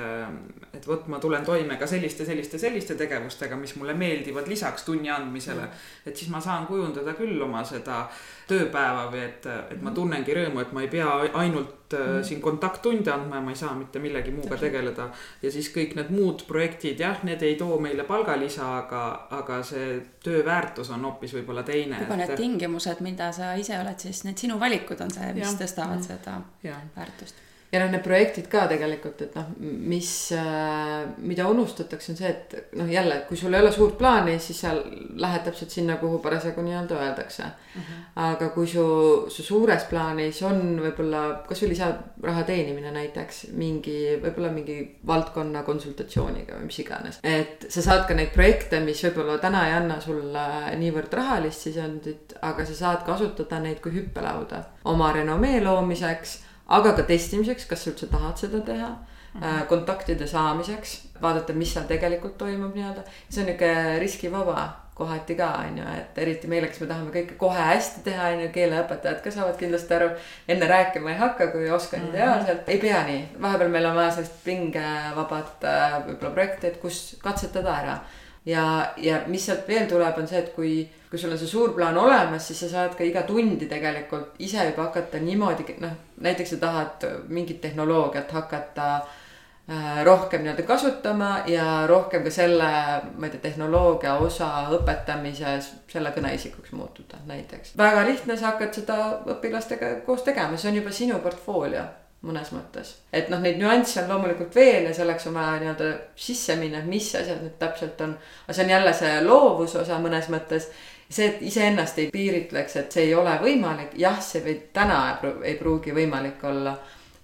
et 0.74 0.88
vot 0.88 1.08
ma 1.08 1.20
tulen 1.20 1.46
toime 1.46 1.78
ka 1.78 1.88
selliste, 1.88 2.26
selliste, 2.26 2.58
selliste 2.58 2.96
tegevustega, 2.96 3.56
mis 3.56 3.76
mulle 3.76 3.94
meeldivad 3.94 4.48
lisaks 4.48 4.84
tunni 4.84 5.10
andmisele 5.10 5.62
mm. 5.62 5.68
-hmm. 5.68 6.10
et 6.10 6.18
siis 6.18 6.32
ma 6.32 6.42
saan 6.42 6.68
kujundada 6.68 7.14
küll 7.22 7.42
oma 7.46 7.64
seda 7.68 8.06
tööpäeva 8.52 9.06
või 9.12 9.22
et, 9.24 9.46
et 9.72 9.84
ma 9.84 9.94
tunnengi 9.96 10.34
rõõmu, 10.36 10.62
et 10.64 10.72
ma 10.76 10.84
ei 10.84 10.90
pea 10.92 11.12
ainult 11.40 11.94
mm. 11.96 12.24
siin 12.28 12.42
kontakttunde 12.44 13.12
andma 13.14 13.40
ja 13.40 13.46
ma 13.46 13.54
ei 13.54 13.60
saa 13.60 13.76
mitte 13.78 14.02
millegi 14.04 14.34
muuga 14.36 14.58
tegeleda. 14.60 15.08
ja 15.42 15.52
siis 15.54 15.70
kõik 15.76 15.96
need 16.00 16.12
muud 16.16 16.46
projektid, 16.50 17.00
jah, 17.00 17.22
need 17.28 17.44
ei 17.48 17.56
too 17.60 17.80
meile 17.84 18.04
palgalisa, 18.08 18.72
aga, 18.82 19.04
aga 19.40 19.62
see 19.68 19.94
töö 20.24 20.44
väärtus 20.48 20.92
on 20.92 21.06
hoopis 21.08 21.36
võib-olla 21.38 21.64
teine. 21.68 22.02
juba 22.04 22.18
et... 22.18 22.26
need 22.26 22.36
tingimused, 22.42 23.06
mida 23.06 23.32
sa 23.36 23.54
ise 23.60 23.78
oled, 23.80 24.00
siis 24.00 24.26
need 24.28 24.44
sinu 24.48 24.60
valikud 24.60 25.00
on 25.06 25.14
see, 25.14 25.32
mis 25.38 25.48
ja. 25.48 25.56
tõstavad 25.64 26.04
ja. 26.04 26.10
seda 26.12 26.42
ja. 26.68 26.82
väärtust 26.98 27.48
ja 27.72 27.80
noh, 27.80 27.92
need 27.94 28.04
projektid 28.04 28.48
ka 28.52 28.66
tegelikult, 28.68 29.22
et 29.24 29.36
noh, 29.38 29.48
mis, 29.62 30.10
äh, 30.36 31.06
mida 31.24 31.46
unustatakse, 31.48 32.12
on 32.12 32.18
see, 32.20 32.32
et 32.32 32.76
noh, 32.76 32.90
jälle, 32.92 33.22
kui 33.30 33.40
sul 33.40 33.56
ei 33.56 33.64
ole 33.64 33.72
suurt 33.72 33.96
plaani, 34.00 34.36
siis 34.44 34.60
sa 34.66 34.74
lähed 34.76 35.46
täpselt 35.48 35.72
sinna, 35.72 35.96
kuhu 36.02 36.20
parasjagu 36.24 36.66
nii-öelda 36.66 37.00
öeldakse 37.00 37.46
uh. 37.46 37.54
Mhm. 37.72 37.84
-huh. 37.88 38.02
aga 38.32 38.50
kui 38.50 38.68
su, 38.68 38.84
su 39.30 39.44
suures 39.44 39.84
plaanis 39.90 40.42
on 40.44 40.82
võib-olla 40.84 41.22
kasvõi 41.48 41.70
lisaraha 41.72 42.44
teenimine 42.44 42.92
näiteks 42.92 43.46
mingi, 43.54 44.20
võib-olla 44.24 44.52
mingi 44.52 44.78
valdkonna 45.08 45.64
konsultatsiooniga 45.64 46.60
või 46.60 46.68
mis 46.68 46.80
iganes. 46.80 47.20
et 47.24 47.66
sa 47.70 47.82
saad 47.82 48.06
ka 48.08 48.14
neid 48.14 48.34
projekte, 48.36 48.80
mis 48.80 49.04
võib-olla 49.04 49.38
täna 49.38 49.68
ei 49.68 49.74
anna 49.74 50.02
sulle 50.02 50.76
niivõrd 50.76 51.14
rahalist 51.14 51.62
sisendit, 51.62 52.36
aga 52.42 52.66
sa 52.66 52.76
saad 52.76 53.06
kasutada 53.06 53.60
neid 53.60 53.80
kui 53.80 53.92
hüppelauda 53.92 54.64
oma 54.84 55.12
renomee 55.12 55.64
loomiseks 55.64 56.40
aga 56.78 56.94
ka 57.00 57.08
testimiseks, 57.08 57.68
kas 57.70 57.84
sa 57.84 57.92
üldse 57.92 58.08
tahad 58.12 58.38
seda 58.40 58.62
teha 58.68 58.90
mm. 58.90 59.42
-hmm. 59.42 59.66
kontaktide 59.72 60.28
saamiseks, 60.28 61.00
vaadata, 61.22 61.54
mis 61.54 61.74
seal 61.74 61.88
tegelikult 61.90 62.38
toimub 62.38 62.76
nii-öelda. 62.76 63.04
see 63.30 63.44
on 63.44 63.52
nihuke 63.52 64.00
riskivaba 64.00 64.70
kohati 65.02 65.36
ka 65.36 65.48
on 65.66 65.78
ju, 65.78 65.84
et 65.98 66.18
eriti 66.18 66.48
meile, 66.52 66.68
kes 66.70 66.82
me 66.84 66.88
tahame 66.90 67.14
kõike 67.14 67.38
kohe 67.40 67.66
hästi 67.72 68.04
teha, 68.06 68.28
on 68.36 68.44
ju, 68.44 68.50
keeleõpetajad 68.56 69.22
ka 69.24 69.34
saavad 69.34 69.58
kindlasti 69.60 69.96
aru. 69.98 70.10
enne 70.48 70.68
rääkima 70.68 71.14
ei 71.14 71.20
hakka, 71.22 71.48
kui 71.54 71.70
oskan 71.70 72.00
mm 72.00 72.06
-hmm. 72.06 72.16
ideaalselt, 72.16 72.70
ei 72.70 72.78
pea 72.78 73.04
nii, 73.08 73.22
vahepeal 73.42 73.70
meil 73.70 73.86
on 73.86 73.96
vaja 73.96 74.12
sellist 74.18 74.44
pingevabat 74.44 75.64
äh, 75.64 75.96
võib-olla 76.08 76.34
projekti, 76.34 76.68
et 76.68 76.82
kus 76.82 77.18
katsetada 77.24 77.78
ära. 77.84 78.00
Ja, 78.46 78.94
ja 78.98 79.22
mis 79.28 79.46
sealt 79.46 79.68
veel 79.68 79.88
tuleb, 79.89 80.18
on 80.18 80.28
see, 80.28 80.39
et 80.39 80.54
kui 80.56 80.74
kui 81.12 81.20
sul 81.20 81.34
on 81.36 81.39
see 81.39 81.50
suur 81.52 81.74
plaan 81.76 81.98
olemas, 82.00 82.46
siis 82.48 82.62
sa 82.64 82.70
saad 82.72 82.94
ka 82.96 83.04
iga 83.04 83.26
tundi 83.28 83.68
tegelikult 83.68 84.38
ise 84.39 84.64
juba 84.70 84.86
hakata 84.88 85.20
niimoodi, 85.20 85.76
noh, 85.84 85.98
näiteks 86.24 86.56
sa 86.56 86.60
tahad 86.62 87.04
mingit 87.28 87.60
tehnoloogiat 87.62 88.32
hakata 88.32 88.86
äh, 88.96 90.00
rohkem 90.08 90.46
nii-öelda 90.46 90.64
kasutama 90.64 91.32
ja 91.52 91.66
rohkem 91.92 92.24
ka 92.24 92.32
selle, 92.32 92.70
ma 93.18 93.28
ei 93.28 93.34
tea, 93.34 93.44
tehnoloogia 93.50 94.14
osa 94.24 94.48
õpetamises 94.78 95.68
selle 95.92 96.16
kõneisikuks 96.16 96.72
muutuda 96.72 97.20
näiteks. 97.28 97.76
väga 97.78 98.06
lihtne, 98.08 98.39
sa 98.39 98.54
hakkad 98.54 98.80
seda 98.80 99.02
õpilastega 99.36 99.98
koos 100.08 100.24
tegema, 100.24 100.56
see 100.56 100.72
on 100.72 100.80
juba 100.80 100.96
sinu 100.96 101.20
portfoolio 101.20 101.84
mõnes 102.22 102.52
mõttes. 102.54 102.96
et 103.14 103.30
noh, 103.30 103.42
neid 103.42 103.58
nüansse 103.58 104.04
on 104.04 104.10
loomulikult 104.14 104.56
veel 104.56 104.86
ja 104.90 104.94
selleks 104.94 105.28
on 105.28 105.40
vaja 105.40 105.60
nii-öelda 105.62 105.92
sisse 106.16 106.56
minna, 106.56 106.84
mis 106.86 107.10
asjad 107.16 107.42
need 107.42 107.58
täpselt 107.60 108.02
on. 108.06 108.18
aga 108.46 108.54
see 108.54 108.66
on 108.66 108.74
jälle 108.76 108.94
see 108.94 109.22
loovuse 109.26 109.80
osa 109.82 109.98
mõnes 110.04 110.30
mõttes 110.30 110.70
see, 111.12 111.28
et 111.28 111.42
iseennast 111.52 112.00
ei 112.00 112.10
piiritleks, 112.14 112.76
et 112.80 112.92
see 112.94 113.10
ei 113.10 113.16
ole 113.18 113.34
võimalik, 113.42 113.96
jah, 114.00 114.20
see 114.24 114.44
võib 114.46 114.70
täna 114.76 115.02
ei 115.44 115.56
pruugi 115.60 115.96
võimalik 115.96 116.44
olla. 116.48 116.78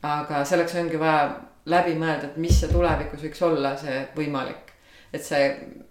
aga 0.08 0.44
selleks 0.46 0.76
ongi 0.78 1.00
vaja 1.00 1.30
läbi 1.68 1.96
mõelda, 2.00 2.30
et 2.30 2.38
mis 2.40 2.60
see 2.60 2.70
tulevikus 2.72 3.24
võiks 3.26 3.42
olla 3.44 3.76
see 3.78 4.02
võimalik. 4.16 4.74
et 5.14 5.24
see 5.24 5.44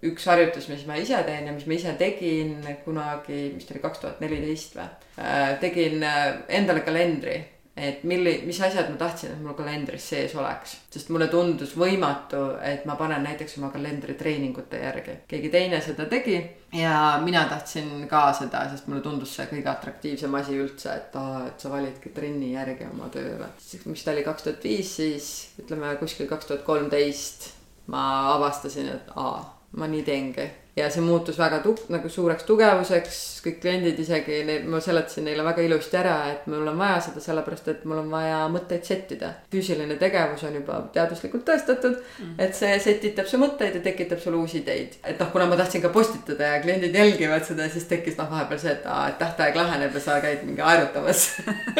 üks 0.05 0.27
harjutus, 0.29 0.67
mis 0.69 0.85
ma 0.85 0.95
ise 0.99 1.17
teen 1.25 1.47
ja 1.47 1.53
mis 1.53 1.65
ma 1.65 1.73
ise 1.73 1.93
tegin 1.97 2.59
kunagi, 2.85 3.53
vist 3.55 3.71
oli 3.71 3.79
kaks 3.81 4.03
tuhat 4.03 4.19
neliteist 4.21 4.75
või, 4.77 4.89
äh, 5.17 5.53
tegin 5.59 6.03
äh, 6.03 6.43
endale 6.59 6.83
kalendri 6.85 7.39
et 7.77 8.03
milli-, 8.03 8.41
mis 8.45 8.57
asjad 8.61 8.89
ma 8.89 8.97
tahtsin, 8.97 9.35
et 9.35 9.41
mul 9.43 9.55
kalendris 9.57 10.09
sees 10.11 10.33
oleks. 10.35 10.77
sest 10.93 11.11
mulle 11.13 11.27
tundus 11.31 11.75
võimatu, 11.77 12.41
et 12.65 12.85
ma 12.89 12.95
panen 12.99 13.23
näiteks 13.27 13.57
oma 13.59 13.69
kalendri 13.73 14.17
treeningute 14.17 14.81
järgi. 14.81 15.17
keegi 15.27 15.51
teine 15.53 15.81
seda 15.81 16.07
tegi 16.09 16.37
ja 16.73 17.19
mina 17.23 17.45
tahtsin 17.49 18.07
ka 18.09 18.27
seda, 18.33 18.65
sest 18.71 18.87
mulle 18.87 19.03
tundus 19.05 19.35
see 19.35 19.45
kõige 19.51 19.71
atraktiivsem 19.71 20.39
asi 20.41 20.57
üldse, 20.57 20.95
et 20.95 21.15
aa, 21.21 21.45
et 21.47 21.59
sa 21.61 21.71
validki 21.71 22.13
trenni 22.15 22.53
järgi 22.53 22.89
oma 22.91 23.11
tööle. 23.13 23.51
mis 23.85 24.03
ta 24.03 24.11
oli, 24.15 24.25
kaks 24.25 24.47
tuhat 24.47 24.63
viis, 24.63 24.95
siis 25.01 25.31
ütleme 25.61 25.95
kuskil 26.01 26.27
kaks 26.27 26.49
tuhat 26.49 26.65
kolmteist 26.67 27.51
ma 27.93 28.33
avastasin, 28.35 28.89
et 28.97 29.13
aa, 29.15 29.43
ma 29.77 29.87
nii 29.87 30.03
teengi 30.07 30.49
ja 30.77 30.89
see 30.93 31.01
muutus 31.01 31.39
väga 31.39 31.59
tu-, 31.63 31.75
nagu 31.89 32.09
suureks 32.11 32.45
tugevuseks, 32.47 33.19
kõik 33.45 33.57
kliendid 33.63 33.97
isegi, 34.01 34.39
ma 34.69 34.79
seletasin 34.83 35.25
neile 35.25 35.45
väga 35.45 35.63
ilusti 35.65 35.97
ära, 35.97 36.15
et 36.33 36.45
mul 36.51 36.67
on 36.69 36.77
vaja 36.77 36.99
seda 37.07 37.23
sellepärast, 37.23 37.71
et 37.71 37.87
mul 37.89 38.03
on 38.03 38.11
vaja 38.13 38.43
mõtteid 38.53 38.85
settida. 38.85 39.31
füüsiline 39.53 39.97
tegevus 39.97 40.43
on 40.45 40.59
juba 40.59 40.79
teaduslikult 40.93 41.45
tõestatud 41.47 41.97
mm., 41.97 42.35
et 42.45 42.55
see 42.57 42.77
setitab 42.83 43.29
su 43.29 43.39
mõtteid 43.41 43.79
ja 43.79 43.83
tekitab 43.87 44.21
sul 44.21 44.37
uusi 44.37 44.61
ideid. 44.61 44.99
et 45.03 45.19
noh, 45.19 45.31
kuna 45.33 45.49
ma 45.49 45.57
tahtsin 45.57 45.81
ka 45.81 45.89
postitada 45.93 46.53
ja 46.53 46.61
kliendid 46.61 46.95
jälgivad 46.95 47.45
seda, 47.47 47.69
siis 47.73 47.89
tekkis 47.89 48.19
noh, 48.21 48.29
vahepeal 48.29 48.61
see, 48.61 48.77
et 48.77 48.85
aa, 48.85 49.09
et 49.09 49.19
tähtaeg 49.21 49.57
läheneb 49.57 49.97
ja 49.97 50.03
sa 50.03 50.21
käid 50.21 50.45
mingi 50.45 50.61
aerutamas 50.61 51.25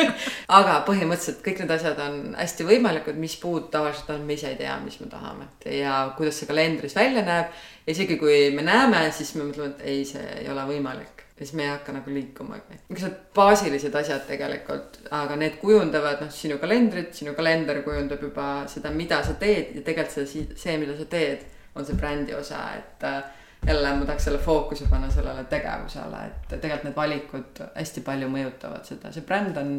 aga 0.59 0.81
põhimõtteliselt 0.89 1.45
kõik 1.45 1.61
need 1.63 1.77
asjad 1.77 2.01
on 2.01 2.19
hästi 2.39 2.65
võimalikud, 2.65 3.21
mis 3.21 3.37
puud 3.41 3.69
tavaliselt 3.73 4.09
on, 4.15 4.25
me 4.25 4.37
ise 4.39 4.49
ei 4.55 4.59
tea, 4.59 4.73
mis 4.81 4.97
me 5.03 5.11
tahame 5.11 5.51
ja 5.69 6.07
kuidas 6.17 6.41
see 6.41 6.49
kalendris 6.49 6.97
välja 6.97 7.25
näeb 7.27 7.53
isegi 7.87 8.17
kui 8.19 8.49
me 8.55 8.65
näeme, 8.67 9.05
siis 9.15 9.33
me 9.37 9.45
mõtleme, 9.47 9.75
et 9.75 9.85
ei, 9.87 10.03
see 10.07 10.23
ei 10.41 10.49
ole 10.51 10.65
võimalik. 10.67 11.23
ja 11.37 11.45
siis 11.45 11.53
me 11.53 11.67
ei 11.67 11.69
hakka 11.69 11.93
nagu 11.93 12.09
liikumagi. 12.09 12.79
niisugused 12.89 13.17
baasilised 13.35 13.95
asjad 13.95 14.23
tegelikult, 14.27 14.99
aga 15.13 15.35
need 15.37 15.59
kujundavad 15.61 16.23
noh, 16.25 16.31
sinu 16.33 16.57
kalendrit, 16.57 17.13
sinu 17.13 17.35
kalender 17.37 17.83
kujundab 17.85 18.23
juba 18.25 18.47
seda, 18.67 18.91
mida 18.91 19.21
sa 19.23 19.37
teed. 19.39 19.75
Ja 19.77 19.85
tegelikult 19.85 20.31
see, 20.33 20.47
see, 20.55 20.77
mida 20.81 20.97
sa 20.97 21.05
teed, 21.09 21.45
on 21.75 21.85
see 21.85 21.99
brändi 21.99 22.33
osa, 22.33 22.63
et 22.79 23.05
äh, 23.05 23.21
jälle 23.67 23.93
ma 23.99 24.05
tahaks 24.05 24.27
selle 24.29 24.39
fookuse 24.41 24.87
panna 24.89 25.09
sellele 25.13 25.43
tegevusele, 25.49 26.23
et 26.27 26.55
tegelikult 26.55 26.89
need 26.89 26.97
valikud 26.97 27.61
hästi 27.75 28.03
palju 28.05 28.29
mõjutavad 28.33 28.89
seda, 28.89 29.11
see 29.13 29.25
bränd 29.27 29.57
on 29.61 29.77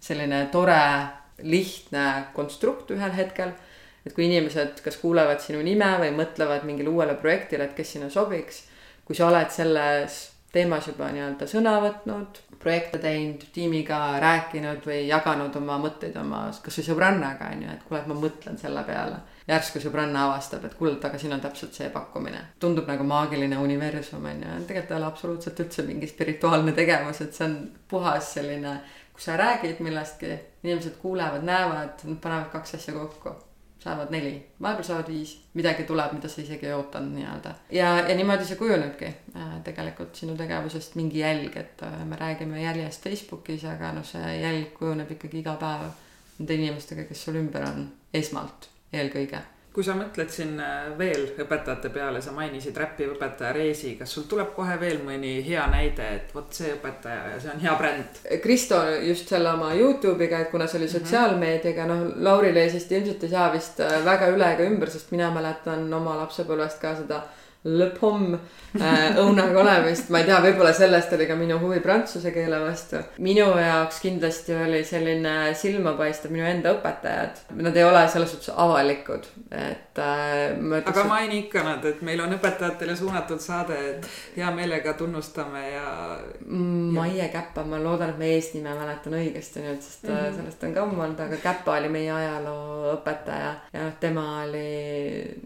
selline 0.00 0.44
tore, 0.54 0.80
lihtne 1.40 2.06
konstrukt 2.36 2.90
ühel 2.92 3.12
hetkel 3.16 3.54
et 4.06 4.16
kui 4.16 4.26
inimesed 4.26 4.80
kas 4.84 4.98
kuulevad 5.00 5.42
sinu 5.44 5.62
nime 5.64 5.92
või 6.00 6.12
mõtlevad 6.16 6.66
mingile 6.68 6.92
uuele 6.92 7.16
projektile, 7.20 7.68
et 7.68 7.76
kes 7.76 7.96
sinna 7.96 8.10
sobiks, 8.12 8.64
kui 9.04 9.18
sa 9.18 9.28
oled 9.28 9.50
selles 9.52 10.20
teemas 10.52 10.86
juba 10.88 11.08
nii-öelda 11.14 11.46
sõna 11.46 11.76
võtnud, 11.82 12.38
projekte 12.60 12.98
teinud, 13.00 13.44
tiimiga 13.54 13.98
rääkinud 14.20 14.84
või 14.86 15.04
jaganud 15.06 15.54
oma 15.60 15.78
mõtteid 15.80 16.16
oma 16.20 16.42
kasvõi 16.64 16.86
sõbrannaga 16.88 17.50
on 17.54 17.62
ju, 17.64 17.74
et 17.74 17.84
kuule, 17.86 18.00
et 18.00 18.08
ma 18.10 18.16
mõtlen 18.18 18.58
selle 18.60 18.82
peale. 18.86 19.20
järsku 19.50 19.80
sõbranna 19.82 20.26
avastab, 20.28 20.64
et 20.64 20.74
kuule, 20.78 20.98
aga 21.02 21.18
siin 21.18 21.32
on 21.32 21.40
täpselt 21.40 21.74
see 21.74 21.88
pakkumine. 21.90 22.40
tundub 22.58 22.88
nagu 22.88 23.04
maagiline 23.04 23.58
universum 23.58 24.24
on 24.24 24.42
ju, 24.42 24.56
tegelikult 24.66 24.90
ei 24.90 24.96
ole 24.96 25.06
absoluutselt 25.06 25.60
üldse 25.60 25.82
mingi 25.86 26.06
spirituaalne 26.06 26.72
tegevus, 26.72 27.20
et 27.20 27.34
see 27.34 27.44
on 27.46 27.60
puhas 27.88 28.34
selline, 28.34 28.80
kus 29.14 29.30
sa 29.30 29.36
räägid 29.36 29.80
millestki, 29.80 30.34
inimesed 30.64 30.98
kuulevad, 31.02 31.46
näevad, 31.46 32.02
panevad 32.20 32.50
kaks 32.50 32.74
asja 32.74 32.94
kokku 32.94 33.36
saavad 33.80 34.10
neli, 34.12 34.34
vahepeal 34.62 34.84
saavad 34.84 35.08
viis, 35.08 35.34
midagi 35.56 35.86
tuleb, 35.88 36.12
mida 36.16 36.28
sa 36.28 36.42
isegi 36.42 36.68
ei 36.68 36.74
ootanud 36.76 37.16
nii-öelda. 37.16 37.54
ja, 37.72 37.92
ja 38.08 38.16
niimoodi 38.16 38.44
see 38.48 38.58
kujunebki 38.60 39.08
äh, 39.08 39.54
tegelikult 39.64 40.20
sinu 40.20 40.36
tegevusest 40.36 40.98
mingi 41.00 41.22
jälg, 41.22 41.56
et 41.56 41.82
äh, 41.86 42.02
me 42.04 42.18
räägime 42.20 42.60
jäljest 42.62 43.04
Facebookis, 43.08 43.64
aga 43.64 43.94
noh, 43.96 44.04
see 44.06 44.34
jälg 44.40 44.74
kujuneb 44.78 45.16
ikkagi 45.16 45.40
iga 45.40 45.56
päev 45.60 45.88
nende 46.38 46.60
inimestega, 46.60 47.08
kes 47.08 47.24
sul 47.24 47.40
ümber 47.40 47.64
on, 47.68 47.88
esmalt 48.16 48.68
eelkõige 48.92 49.40
kui 49.74 49.84
sa 49.86 49.94
mõtled 49.94 50.30
siin 50.34 50.56
äh, 50.58 50.88
veel 50.98 51.28
õpetajate 51.38 51.92
peale, 51.94 52.18
sa 52.22 52.32
mainisid 52.34 52.76
räpiõpetaja 52.76 53.52
Reesi, 53.54 53.92
kas 53.98 54.10
sul 54.16 54.26
tuleb 54.30 54.50
kohe 54.56 54.74
veel 54.80 54.98
mõni 55.06 55.36
hea 55.46 55.66
näide, 55.70 56.08
et 56.16 56.34
vot 56.34 56.50
see 56.54 56.72
õpetaja 56.74 57.34
ja 57.34 57.40
see 57.42 57.52
on 57.52 57.62
hea 57.62 57.74
bränd? 57.78 58.22
Kristo 58.42 58.80
just 59.06 59.30
selle 59.30 59.52
oma 59.54 59.70
Youtube'iga, 59.78 60.42
et 60.42 60.50
kuna 60.50 60.66
see 60.66 60.80
oli 60.80 60.88
mhm. 60.90 60.96
sotsiaalmeediaga, 60.96 61.86
noh, 61.90 62.06
Lauri 62.26 62.50
Leesist 62.54 62.90
ilmselt 62.90 63.28
ei 63.28 63.34
saa 63.36 63.50
vist 63.54 63.78
äh, 63.84 64.00
väga 64.06 64.32
üle 64.34 64.50
ega 64.56 64.66
ümber, 64.66 64.90
sest 64.90 65.14
mina 65.14 65.30
mäletan 65.34 65.86
oma 66.00 66.18
lapsepõlvest 66.24 66.82
ka 66.82 66.96
seda 66.98 67.22
Le 67.64 67.90
Pomme 67.92 68.38
äh, 68.80 69.16
õunaga 69.20 69.58
olemist, 69.60 70.08
ma 70.08 70.22
ei 70.22 70.28
tea, 70.28 70.38
võib-olla 70.40 70.72
sellest 70.72 71.12
oli 71.12 71.26
ka 71.28 71.34
minu 71.36 71.58
huvi 71.60 71.82
prantsuse 71.84 72.32
keele 72.32 72.56
vastu. 72.62 73.02
minu 73.20 73.50
jaoks 73.60 74.00
kindlasti 74.00 74.56
oli 74.56 74.80
selline 74.88 75.52
silmapaistev 75.58 76.32
minu 76.32 76.46
enda 76.48 76.72
õpetajad, 76.78 77.42
nad 77.60 77.76
ei 77.76 77.84
ole 77.84 78.06
selles 78.08 78.32
suhtes 78.32 78.54
avalikud, 78.56 79.28
et 79.52 79.89
äh,. 80.00 80.56
aga 80.56 80.80
ütleks, 80.80 81.08
maini 81.08 81.38
ikka 81.44 81.64
nad, 81.66 81.84
et 81.84 82.02
meil 82.06 82.20
on 82.24 82.34
õpetajatele 82.36 82.96
suunatud 82.96 83.40
saade, 83.42 83.78
et 83.90 84.08
hea 84.36 84.50
meelega 84.54 84.94
tunnustame 84.98 85.64
ja. 85.70 86.18
Maie 86.50 87.28
Käppa, 87.32 87.64
ma 87.64 87.78
loodan, 87.82 88.14
et 88.14 88.18
ma 88.18 88.28
eesnime 88.30 88.74
mäletan 88.78 89.14
õigesti 89.20 89.64
nüüd, 89.64 89.80
sest 89.84 90.08
mm 90.08 90.16
-hmm. 90.16 90.36
sellest 90.36 90.64
on 90.64 90.74
ka 90.74 90.82
ammu 90.82 91.02
olnud, 91.02 91.20
aga 91.20 91.36
Käppa 91.42 91.76
oli 91.78 91.88
meie 91.88 92.12
ajalooõpetaja 92.12 93.52
ja 93.72 93.84
noh, 93.84 93.94
tema 94.00 94.26
oli 94.42 94.66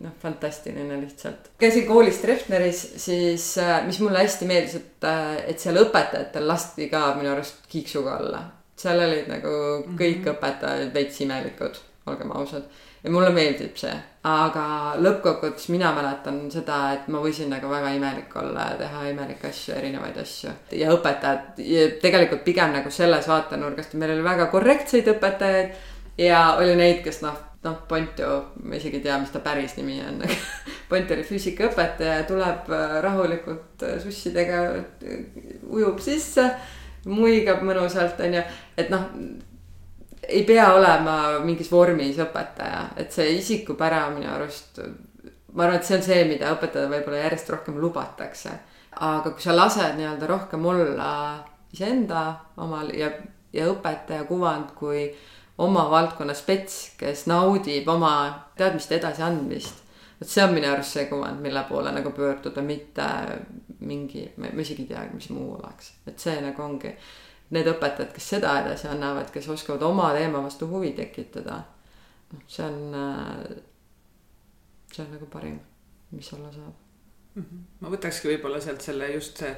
noh, 0.00 0.14
fantastiline 0.22 1.00
lihtsalt. 1.00 1.50
käisin 1.58 1.86
koolis 1.86 2.18
Treffneris, 2.18 2.82
siis 2.96 3.58
äh, 3.58 3.86
mis 3.86 4.00
mulle 4.00 4.18
hästi 4.24 4.46
meeldis, 4.48 4.74
et, 4.80 5.08
et 5.46 5.60
seal 5.60 5.80
õpetajatel 5.82 6.46
lasti 6.48 6.88
ka 6.92 7.14
minu 7.18 7.32
arust 7.32 7.66
kiiksuga 7.68 8.18
alla. 8.20 8.44
seal 8.76 9.00
olid 9.00 9.28
nagu 9.30 9.50
kõik 9.98 10.18
mm 10.18 10.24
-hmm. 10.24 10.32
õpetajad 10.32 10.94
veits 10.94 11.20
imelikud, 11.20 11.78
olgem 12.06 12.32
ausad. 12.36 12.64
Ja 13.04 13.12
mulle 13.12 13.30
meeldib 13.36 13.76
see, 13.76 13.94
aga 14.24 14.66
lõppkokkuvõttes 15.04 15.68
mina 15.72 15.92
mäletan 15.96 16.38
seda, 16.52 16.80
et 16.96 17.08
ma 17.12 17.20
võisin 17.20 17.50
nagu 17.52 17.68
väga 17.70 17.92
imelik 17.96 18.36
olla 18.40 18.70
ja 18.72 18.78
teha 18.80 19.06
imelikke 19.10 19.50
asju, 19.50 19.74
erinevaid 19.76 20.20
asju. 20.22 20.52
ja 20.80 20.92
õpetajad 20.94 21.64
ja 21.64 21.88
tegelikult 22.02 22.44
pigem 22.46 22.72
nagu 22.76 22.90
selles 22.90 23.28
vaatenurgast, 23.28 23.96
meil 24.00 24.16
oli 24.16 24.24
väga 24.24 24.48
korrektseid 24.52 25.10
õpetajaid 25.16 26.22
ja 26.24 26.46
oli 26.60 26.78
neid, 26.80 27.02
kes 27.04 27.20
noh 27.26 27.42
noh, 27.64 27.78
Ponto, 27.88 28.52
ma 28.62 28.76
isegi 28.76 29.00
ei 29.00 29.06
tea, 29.06 29.16
mis 29.20 29.32
ta 29.32 29.40
päris 29.44 29.76
nimi 29.78 29.96
on, 30.04 30.20
aga 30.24 30.36
Ponto 30.90 31.16
oli 31.16 31.24
füüsikaõpetaja, 31.24 32.26
tuleb 32.28 32.68
äh, 32.76 32.98
rahulikult 33.04 33.84
äh, 33.86 33.96
sussidega, 34.02 34.60
äh, 34.76 35.24
ujub 35.72 36.02
sisse, 36.04 36.44
muigab 37.08 37.64
mõnusalt, 37.64 38.20
onju, 38.24 38.44
et 38.80 38.92
noh 38.92 39.08
ei 40.28 40.44
pea 40.44 40.68
olema 40.74 41.16
mingis 41.44 41.70
vormis 41.72 42.18
õpetaja, 42.22 42.84
et 42.96 43.12
see 43.12 43.36
isikupära 43.38 44.06
minu 44.14 44.30
arust, 44.32 44.80
ma 45.52 45.66
arvan, 45.66 45.78
et 45.78 45.88
see 45.88 45.98
on 45.98 46.04
see, 46.06 46.22
mida 46.28 46.52
õpetajal 46.54 46.90
võib-olla 46.92 47.24
järjest 47.24 47.50
rohkem 47.54 47.80
lubatakse. 47.80 48.58
aga 48.94 49.30
kui 49.30 49.42
sa 49.42 49.56
lased 49.56 49.96
nii-öelda 49.98 50.26
rohkem 50.30 50.66
olla 50.66 51.08
iseenda 51.74 52.26
omal 52.62 52.92
ja, 52.94 53.10
ja 53.52 53.66
õpetaja 53.72 54.24
kuvand 54.28 54.70
kui 54.78 55.08
oma 55.58 55.88
valdkonna 55.90 56.34
spets, 56.34 56.94
kes 56.98 57.26
naudib 57.30 57.88
oma 57.88 58.14
teadmiste 58.58 58.98
edasiandmist. 58.98 59.82
vot 60.20 60.30
see 60.30 60.44
on 60.44 60.54
minu 60.54 60.70
arust 60.70 60.94
see 60.94 61.06
kuvand, 61.10 61.42
mille 61.42 61.64
poole 61.68 61.92
nagu 61.92 62.10
pöörduda, 62.14 62.62
mitte 62.62 63.06
mingi, 63.80 64.28
ma 64.36 64.50
isegi 64.62 64.86
ei 64.86 64.92
teagi, 64.94 65.14
mis 65.14 65.30
muu 65.34 65.56
oleks, 65.58 65.92
et 66.06 66.18
see 66.18 66.36
nagu 66.42 66.62
ongi. 66.62 66.94
Need 67.54 67.68
õpetajad, 67.70 68.10
kes 68.14 68.28
seda 68.34 68.54
edasi 68.62 68.88
annavad, 68.90 69.28
kes 69.30 69.46
oskavad 69.52 69.82
oma 69.86 70.08
teema 70.16 70.40
vastu 70.42 70.66
huvi 70.70 70.92
tekitada. 70.96 71.60
noh, 72.32 72.46
see 72.50 72.64
on, 72.66 72.80
see 74.90 75.04
on 75.04 75.12
nagu 75.14 75.28
parim, 75.30 75.60
mis 76.10 76.32
olla 76.34 76.50
saab 76.52 76.74
mm. 77.34 77.42
-hmm. 77.42 77.62
ma 77.80 77.92
võtakski 77.94 78.30
võib-olla 78.32 78.60
sealt 78.60 78.82
selle 78.82 79.10
just 79.12 79.38
see 79.42 79.54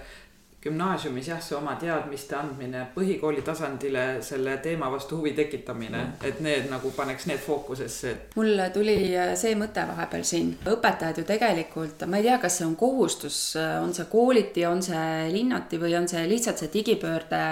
gümnaasiumis 0.66 1.30
jah, 1.30 1.40
see 1.42 1.56
oma 1.56 1.76
teadmiste 1.80 2.36
andmine, 2.38 2.86
põhikooli 2.94 3.44
tasandile 3.46 4.06
selle 4.26 4.56
teema 4.64 4.90
vastu 4.92 5.20
huvi 5.20 5.32
tekitamine 5.36 5.98
mm., 5.98 6.26
et 6.28 6.40
need 6.44 6.70
nagu 6.70 6.90
paneks 6.96 7.28
need 7.30 7.42
fookusesse. 7.42 8.14
mul 8.36 8.62
tuli 8.74 8.96
äh, 9.16 9.34
see 9.38 9.54
mõte 9.58 9.86
vahepeal 9.88 10.26
siin, 10.26 10.52
õpetajad 10.74 11.22
ju 11.22 11.26
tegelikult, 11.28 12.06
ma 12.10 12.20
ei 12.20 12.28
tea, 12.28 12.38
kas 12.42 12.60
see 12.60 12.68
on 12.68 12.76
kohustus, 12.80 13.40
äh, 13.60 13.76
on 13.82 13.94
see 13.96 14.08
kooliti, 14.10 14.66
on 14.68 14.82
see 14.84 15.28
linnati 15.34 15.80
või 15.82 15.96
on 15.98 16.08
see 16.10 16.26
lihtsalt 16.30 16.62
see 16.62 16.72
digipöörde 16.72 17.42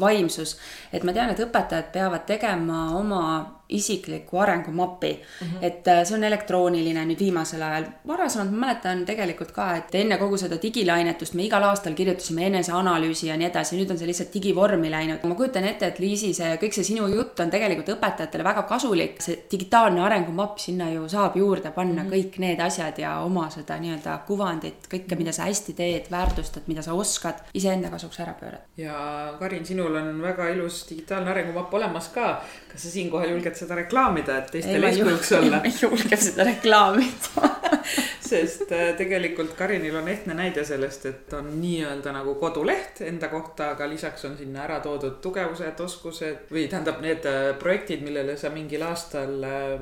vaimsus. 0.00 0.56
et 0.92 1.04
ma 1.04 1.14
tean, 1.16 1.34
et 1.34 1.46
õpetajad 1.46 1.92
peavad 1.94 2.26
tegema 2.28 2.88
oma 2.98 3.22
isikliku 3.68 4.38
arengumapi 4.38 5.20
mm. 5.40 5.46
-hmm. 5.46 5.64
et 5.64 5.88
äh, 5.88 6.04
see 6.04 6.16
on 6.16 6.24
elektrooniline 6.24 7.04
nüüd 7.04 7.20
viimasel 7.20 7.62
ajal. 7.62 7.84
varasemalt 8.06 8.50
ma 8.50 8.66
mäletan 8.66 9.04
tegelikult 9.06 9.52
ka, 9.52 9.66
et 9.76 9.94
enne 9.94 10.16
kogu 10.18 10.36
seda 10.36 10.56
digilainetust 10.62 11.34
me 11.34 11.44
igal 11.44 11.62
aastal 11.62 11.94
kirjutasime 11.94 12.46
eneseanalüüsi 12.46 13.28
ja 13.28 13.36
nii 13.36 13.48
edasi, 13.50 13.76
nüüd 13.76 13.90
on 13.90 13.98
see 13.98 14.08
lihtsalt 14.08 14.32
digivormi 14.34 14.90
läinud. 14.90 15.24
ma 15.24 15.34
kujutan 15.34 15.64
ette, 15.64 15.86
et 15.86 15.98
Liisi, 15.98 16.32
see 16.34 16.56
kõik 16.62 16.78
see 16.78 16.84
sinu 16.84 17.08
jutt 17.12 17.40
on 17.40 17.50
tegelikult 17.50 17.92
õpetajatele 17.96 18.44
väga 18.44 18.62
kasulik. 18.62 19.20
see 19.22 19.44
digitaalne 19.50 20.00
arengumapp, 20.06 20.58
sinna 20.58 20.90
ju 20.90 21.08
saab 21.08 21.36
juurde 21.36 21.70
panna 21.70 22.02
mm 22.02 22.08
-hmm. 22.08 22.12
kõik 22.12 22.38
need 22.38 22.60
asjad 22.60 22.98
ja 22.98 23.18
oma 23.20 23.50
seda 23.50 23.78
nii-öelda 23.78 24.18
kuvandit, 24.26 24.88
kõike, 24.94 25.16
mida 25.16 25.32
sa 25.32 25.42
hästi 25.42 25.72
teed, 25.72 26.10
väärtustad, 26.10 26.62
mida 26.66 26.82
sa 26.82 26.94
oskad, 26.94 27.44
iseenda 27.54 27.90
kasuks 27.90 28.20
ära 28.20 28.34
pöörad. 28.40 28.64
ja 28.76 29.34
Karin, 29.38 29.66
sinul 29.66 29.94
on 29.96 30.22
väga 30.22 30.48
ilus 30.48 30.86
digitaalne 30.90 31.30
arengumapp 31.30 31.74
olemas 31.74 32.08
ka. 32.08 32.42
kas 32.72 32.82
sa 32.82 32.90
siinkohal 32.90 33.30
julged 33.30 33.57
seda 33.58 33.78
reklaamida, 33.82 34.38
et 34.42 34.52
teistele 34.56 34.92
eeskujuks 34.92 35.32
olla? 35.40 35.62
ei 35.68 35.74
julge 35.82 36.20
seda 36.28 36.46
reklaamida 36.48 37.54
sest 38.28 38.72
äh, 38.72 38.92
tegelikult 38.96 39.54
Karinil 39.56 39.96
on 39.96 40.08
ehtne 40.08 40.34
näide 40.36 40.64
sellest, 40.66 41.06
et 41.08 41.32
on 41.36 41.48
nii-öelda 41.60 42.12
nagu 42.14 42.34
koduleht 42.40 43.00
enda 43.06 43.30
kohta, 43.32 43.72
aga 43.74 43.88
lisaks 43.90 44.24
on 44.28 44.36
sinna 44.38 44.64
ära 44.66 44.78
toodud 44.84 45.18
tugevused, 45.24 45.80
oskused 45.84 46.52
või 46.52 46.66
tähendab 46.70 47.00
need 47.04 47.26
äh, 47.28 47.52
projektid, 47.60 48.04
millele 48.04 48.36
sa 48.40 48.52
mingil 48.54 48.84
aastal 48.86 49.46
äh, 49.48 49.74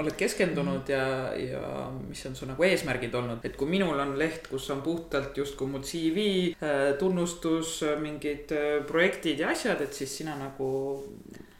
oled 0.00 0.18
keskendunud 0.18 0.82
mm. 0.82 0.92
ja, 0.92 1.60
ja 1.60 1.86
mis 2.08 2.24
on 2.28 2.36
su 2.38 2.48
nagu 2.48 2.66
eesmärgid 2.66 3.14
olnud. 3.14 3.44
et 3.46 3.56
kui 3.58 3.70
minul 3.70 4.00
on 4.02 4.16
leht, 4.18 4.50
kus 4.50 4.68
on 4.74 4.82
puhtalt 4.86 5.36
justkui 5.38 5.70
mu 5.70 5.82
CV 5.84 6.26
äh,, 6.56 6.92
tunnustus, 6.98 7.78
mingid 8.00 8.52
projektid 8.88 9.40
ja 9.42 9.52
asjad, 9.54 9.80
et 9.84 9.94
siis 9.94 10.18
sina 10.22 10.36
nagu 10.38 10.68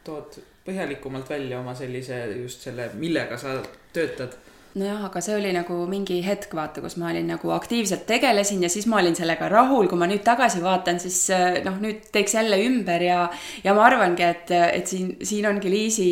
tood 0.07 0.39
põhjalikumalt 0.67 1.29
välja 1.31 1.61
oma 1.61 1.75
sellise 1.75 2.25
just 2.43 2.67
selle, 2.67 2.91
millega 2.99 3.39
sa 3.39 3.57
töötad 3.95 4.37
nojah, 4.77 5.05
aga 5.07 5.21
see 5.23 5.35
oli 5.37 5.51
nagu 5.55 5.77
mingi 5.89 6.19
hetk, 6.25 6.51
vaata, 6.57 6.81
kus 6.83 6.97
ma 7.01 7.09
olin 7.11 7.27
nagu 7.31 7.51
aktiivselt 7.55 8.05
tegelesin 8.09 8.61
ja 8.63 8.69
siis 8.71 8.87
ma 8.89 8.99
olin 9.01 9.15
sellega 9.17 9.49
rahul, 9.51 9.89
kui 9.89 9.99
ma 9.99 10.09
nüüd 10.09 10.23
tagasi 10.25 10.61
vaatan, 10.63 11.01
siis 11.01 11.17
eh, 11.33 11.59
noh, 11.65 11.79
nüüd 11.81 12.07
teeks 12.13 12.37
jälle 12.37 12.59
ümber 12.65 13.03
ja, 13.03 13.23
ja 13.63 13.75
ma 13.77 13.87
arvangi, 13.87 14.27
et, 14.27 14.53
et 14.53 14.89
siin, 14.89 15.15
siin 15.25 15.47
ongi 15.49 15.71
Liisi, 15.73 16.07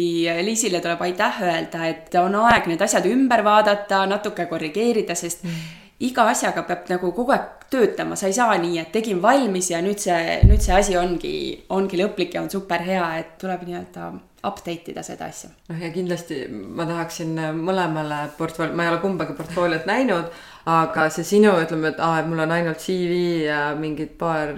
Liisile 0.46 0.82
tuleb 0.84 1.02
aitäh 1.06 1.42
öelda, 1.46 1.86
et 1.92 2.20
on 2.22 2.40
aeg 2.46 2.70
need 2.72 2.82
asjad 2.86 3.06
ümber 3.12 3.46
vaadata, 3.46 4.06
natuke 4.10 4.48
korrigeerida, 4.52 5.18
sest 5.20 5.46
mm. 5.46 5.85
Iga 6.04 6.28
asjaga 6.28 6.66
peab 6.68 6.90
nagu 6.92 7.12
kogu 7.16 7.32
aeg 7.32 7.66
töötama, 7.72 8.16
sa 8.20 8.28
ei 8.28 8.36
saa 8.36 8.56
nii, 8.60 8.78
et 8.82 8.92
tegin 8.94 9.22
valmis 9.24 9.72
ja 9.72 9.82
nüüd 9.84 10.00
see, 10.02 10.40
nüüd 10.46 10.64
see 10.64 10.76
asi 10.76 10.98
ongi, 11.00 11.36
ongi 11.74 12.00
lõplik 12.00 12.36
ja 12.36 12.44
on 12.44 12.52
super 12.52 12.84
hea, 12.84 13.06
et 13.22 13.38
tuleb 13.42 13.64
nii-öelda 13.66 14.10
update 14.46 14.92
ida 14.92 15.02
seda 15.04 15.30
asja. 15.32 15.50
noh, 15.70 15.80
ja 15.82 15.90
kindlasti 15.94 16.44
ma 16.52 16.86
tahaksin 16.86 17.32
mõlemale 17.58 18.26
portfool-, 18.38 18.76
ma 18.76 18.86
ei 18.86 18.92
ole 18.92 19.00
kumbagi 19.02 19.38
portfooliot 19.40 19.88
näinud, 19.90 20.30
aga 20.70 21.08
see 21.14 21.26
sinu, 21.26 21.56
ütleme, 21.64 21.94
et 21.94 22.04
aa, 22.04 22.20
et 22.22 22.30
mul 22.30 22.44
on 22.44 22.54
ainult 22.54 22.84
CV 22.84 23.48
ja 23.48 23.64
mingid 23.80 24.14
paar 24.20 24.54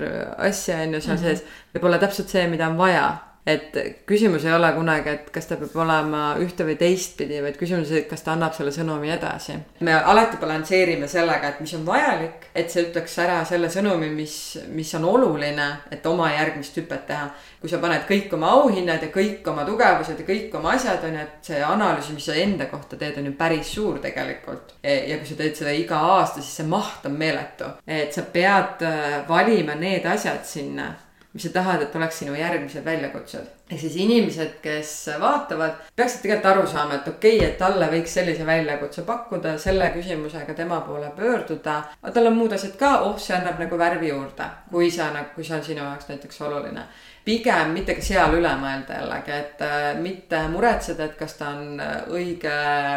asja 0.49 0.81
on 0.83 0.97
ju 0.97 1.01
seal 1.05 1.15
-hmm. 1.15 1.23
sees, 1.23 1.45
võib 1.73 1.87
olla 1.87 2.01
täpselt 2.01 2.33
see, 2.33 2.47
mida 2.51 2.67
on 2.67 2.77
vaja 2.81 3.07
et 3.47 3.77
küsimus 4.05 4.43
ei 4.45 4.53
ole 4.53 4.69
kunagi, 4.75 5.13
et 5.13 5.29
kas 5.31 5.47
ta 5.47 5.55
peab 5.59 5.75
olema 5.79 6.23
ühte 6.43 6.65
või 6.67 6.75
teistpidi, 6.79 7.39
vaid 7.43 7.55
küsimus, 7.59 7.93
et 7.95 8.09
kas 8.09 8.25
ta 8.25 8.33
annab 8.33 8.55
selle 8.57 8.73
sõnumi 8.75 9.13
edasi. 9.15 9.55
me 9.87 9.93
alati 9.95 10.39
balansseerime 10.41 11.07
sellega, 11.07 11.53
et 11.53 11.61
mis 11.63 11.73
on 11.77 11.85
vajalik, 11.87 12.49
et 12.55 12.71
see 12.71 12.89
ütleks 12.89 13.15
ära 13.23 13.39
selle 13.47 13.69
sõnumi, 13.71 14.09
mis, 14.11 14.35
mis 14.75 14.91
on 14.99 15.07
oluline, 15.07 15.69
et 15.91 16.05
oma 16.05 16.33
järgmist 16.33 16.75
hüpet 16.81 17.07
teha. 17.07 17.29
kui 17.61 17.69
sa 17.69 17.79
paned 17.81 18.03
kõik 18.09 18.33
oma 18.35 18.51
auhinnad 18.59 19.01
ja 19.01 19.09
kõik 19.09 19.47
oma 19.49 19.63
tugevused 19.65 20.19
ja 20.19 20.27
kõik 20.27 20.53
oma 20.59 20.75
asjad 20.75 21.07
on 21.07 21.15
ju, 21.15 21.23
et 21.23 21.49
see 21.51 21.63
analüüs, 21.63 22.11
mis 22.13 22.27
sa 22.27 22.35
enda 22.37 22.67
kohta 22.69 22.99
teed, 22.99 23.17
on 23.17 23.31
ju 23.31 23.33
päris 23.39 23.73
suur 23.79 24.03
tegelikult. 24.03 24.75
ja 24.83 25.17
kui 25.17 25.31
sa 25.31 25.39
teed 25.39 25.55
seda 25.55 25.71
iga 25.71 26.03
aasta, 26.19 26.43
siis 26.43 26.59
see 26.59 26.67
maht 26.67 27.05
on 27.07 27.15
meeletu. 27.15 27.71
et 27.87 28.13
sa 28.13 28.27
pead 28.27 28.83
äh, 28.83 29.27
valima 29.29 29.75
need 29.75 30.05
asjad 30.05 30.43
sinna 30.45 30.93
mis 31.37 31.45
sa 31.45 31.51
tahad, 31.53 31.83
et 31.85 31.95
oleks 31.95 32.17
sinu 32.23 32.33
järgmised 32.33 32.85
väljakutsed. 32.85 33.49
ehk 33.69 33.79
siis 33.79 33.95
inimesed, 33.99 34.53
kes 34.61 34.91
vaatavad, 35.21 35.75
peaksid 35.95 36.21
tegelikult 36.23 36.45
aru 36.51 36.67
saama, 36.67 36.95
et 36.95 37.07
okei 37.11 37.35
okay,, 37.35 37.49
et 37.49 37.57
talle 37.59 37.89
võiks 37.91 38.15
sellise 38.17 38.45
väljakutse 38.45 39.03
pakkuda, 39.05 39.57
selle 39.61 39.91
küsimusega 39.93 40.55
tema 40.57 40.79
poole 40.81 41.11
pöörduda. 41.17 41.75
aga 42.01 42.13
tal 42.15 42.31
on 42.31 42.39
muud 42.39 42.55
asjad 42.57 42.73
ka, 42.79 42.93
oh, 43.05 43.19
see 43.21 43.35
annab 43.37 43.59
nagu 43.61 43.77
värvi 43.77 44.09
juurde, 44.09 44.49
kui 44.71 44.89
sa 44.91 45.11
nagu, 45.13 45.29
kui 45.35 45.45
see 45.45 45.59
on 45.59 45.63
sinu 45.69 45.83
jaoks 45.83 46.09
näiteks 46.09 46.41
oluline 46.47 46.87
pigem 47.27 47.73
mitte 47.75 47.91
ka 47.97 48.03
seal 48.03 48.37
üle 48.37 48.51
mõelda 48.61 49.01
jällegi, 49.01 49.33
et 49.35 49.63
äh, 49.65 49.87
mitte 49.99 50.39
muretseda, 50.51 51.09
et 51.09 51.17
kas 51.19 51.35
ta 51.35 51.49
on 51.57 51.81
äh, 51.83 52.05
õige, 52.15 52.53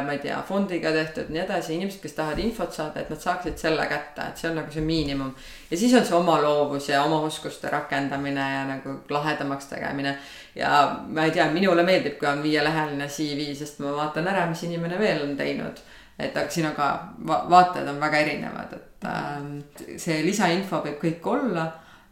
ma 0.07 0.15
ei 0.15 0.21
tea, 0.23 0.37
fondiga 0.47 0.93
tehtud, 0.95 1.33
nii 1.35 1.43
edasi, 1.43 1.75
inimesed, 1.75 1.99
kes 2.05 2.15
tahavad 2.15 2.43
infot 2.45 2.77
saada, 2.77 3.03
et 3.03 3.11
nad 3.11 3.19
saaksid 3.23 3.59
selle 3.59 3.89
kätte, 3.91 4.29
et 4.29 4.39
see 4.39 4.51
on 4.53 4.61
nagu 4.61 4.71
see 4.71 4.87
miinimum. 4.87 5.35
ja 5.71 5.81
siis 5.81 5.97
on 5.99 6.07
see 6.07 6.17
oma 6.19 6.39
loovus 6.43 6.89
ja 6.93 7.03
oma 7.03 7.19
oskuste 7.27 7.73
rakendamine 7.75 8.47
ja 8.55 8.63
nagu 8.71 9.01
lahedamaks 9.11 9.73
tegemine. 9.73 10.15
ja 10.55 10.71
ma 11.09 11.27
ei 11.27 11.35
tea, 11.35 11.51
minule 11.51 11.83
meeldib, 11.83 12.19
kui 12.21 12.31
on 12.31 12.43
viieleheline 12.47 13.11
CV, 13.11 13.51
sest 13.59 13.83
ma 13.83 13.97
vaatan 13.99 14.31
ära, 14.31 14.47
mis 14.47 14.63
inimene 14.69 14.99
veel 14.99 15.27
on 15.27 15.37
teinud 15.37 15.83
et 16.21 16.37
aga 16.37 16.53
siin 16.53 16.69
on 16.69 16.75
ka 16.77 16.89
va 17.27 17.43
vaated 17.51 17.89
on 17.89 17.99
väga 17.99 18.19
erinevad, 18.23 18.79
et 18.79 19.07
äh, 19.11 19.95
see 19.99 20.23
lisainfo 20.23 20.85
võib 20.87 21.01
kõik 21.03 21.33
olla 21.35 21.71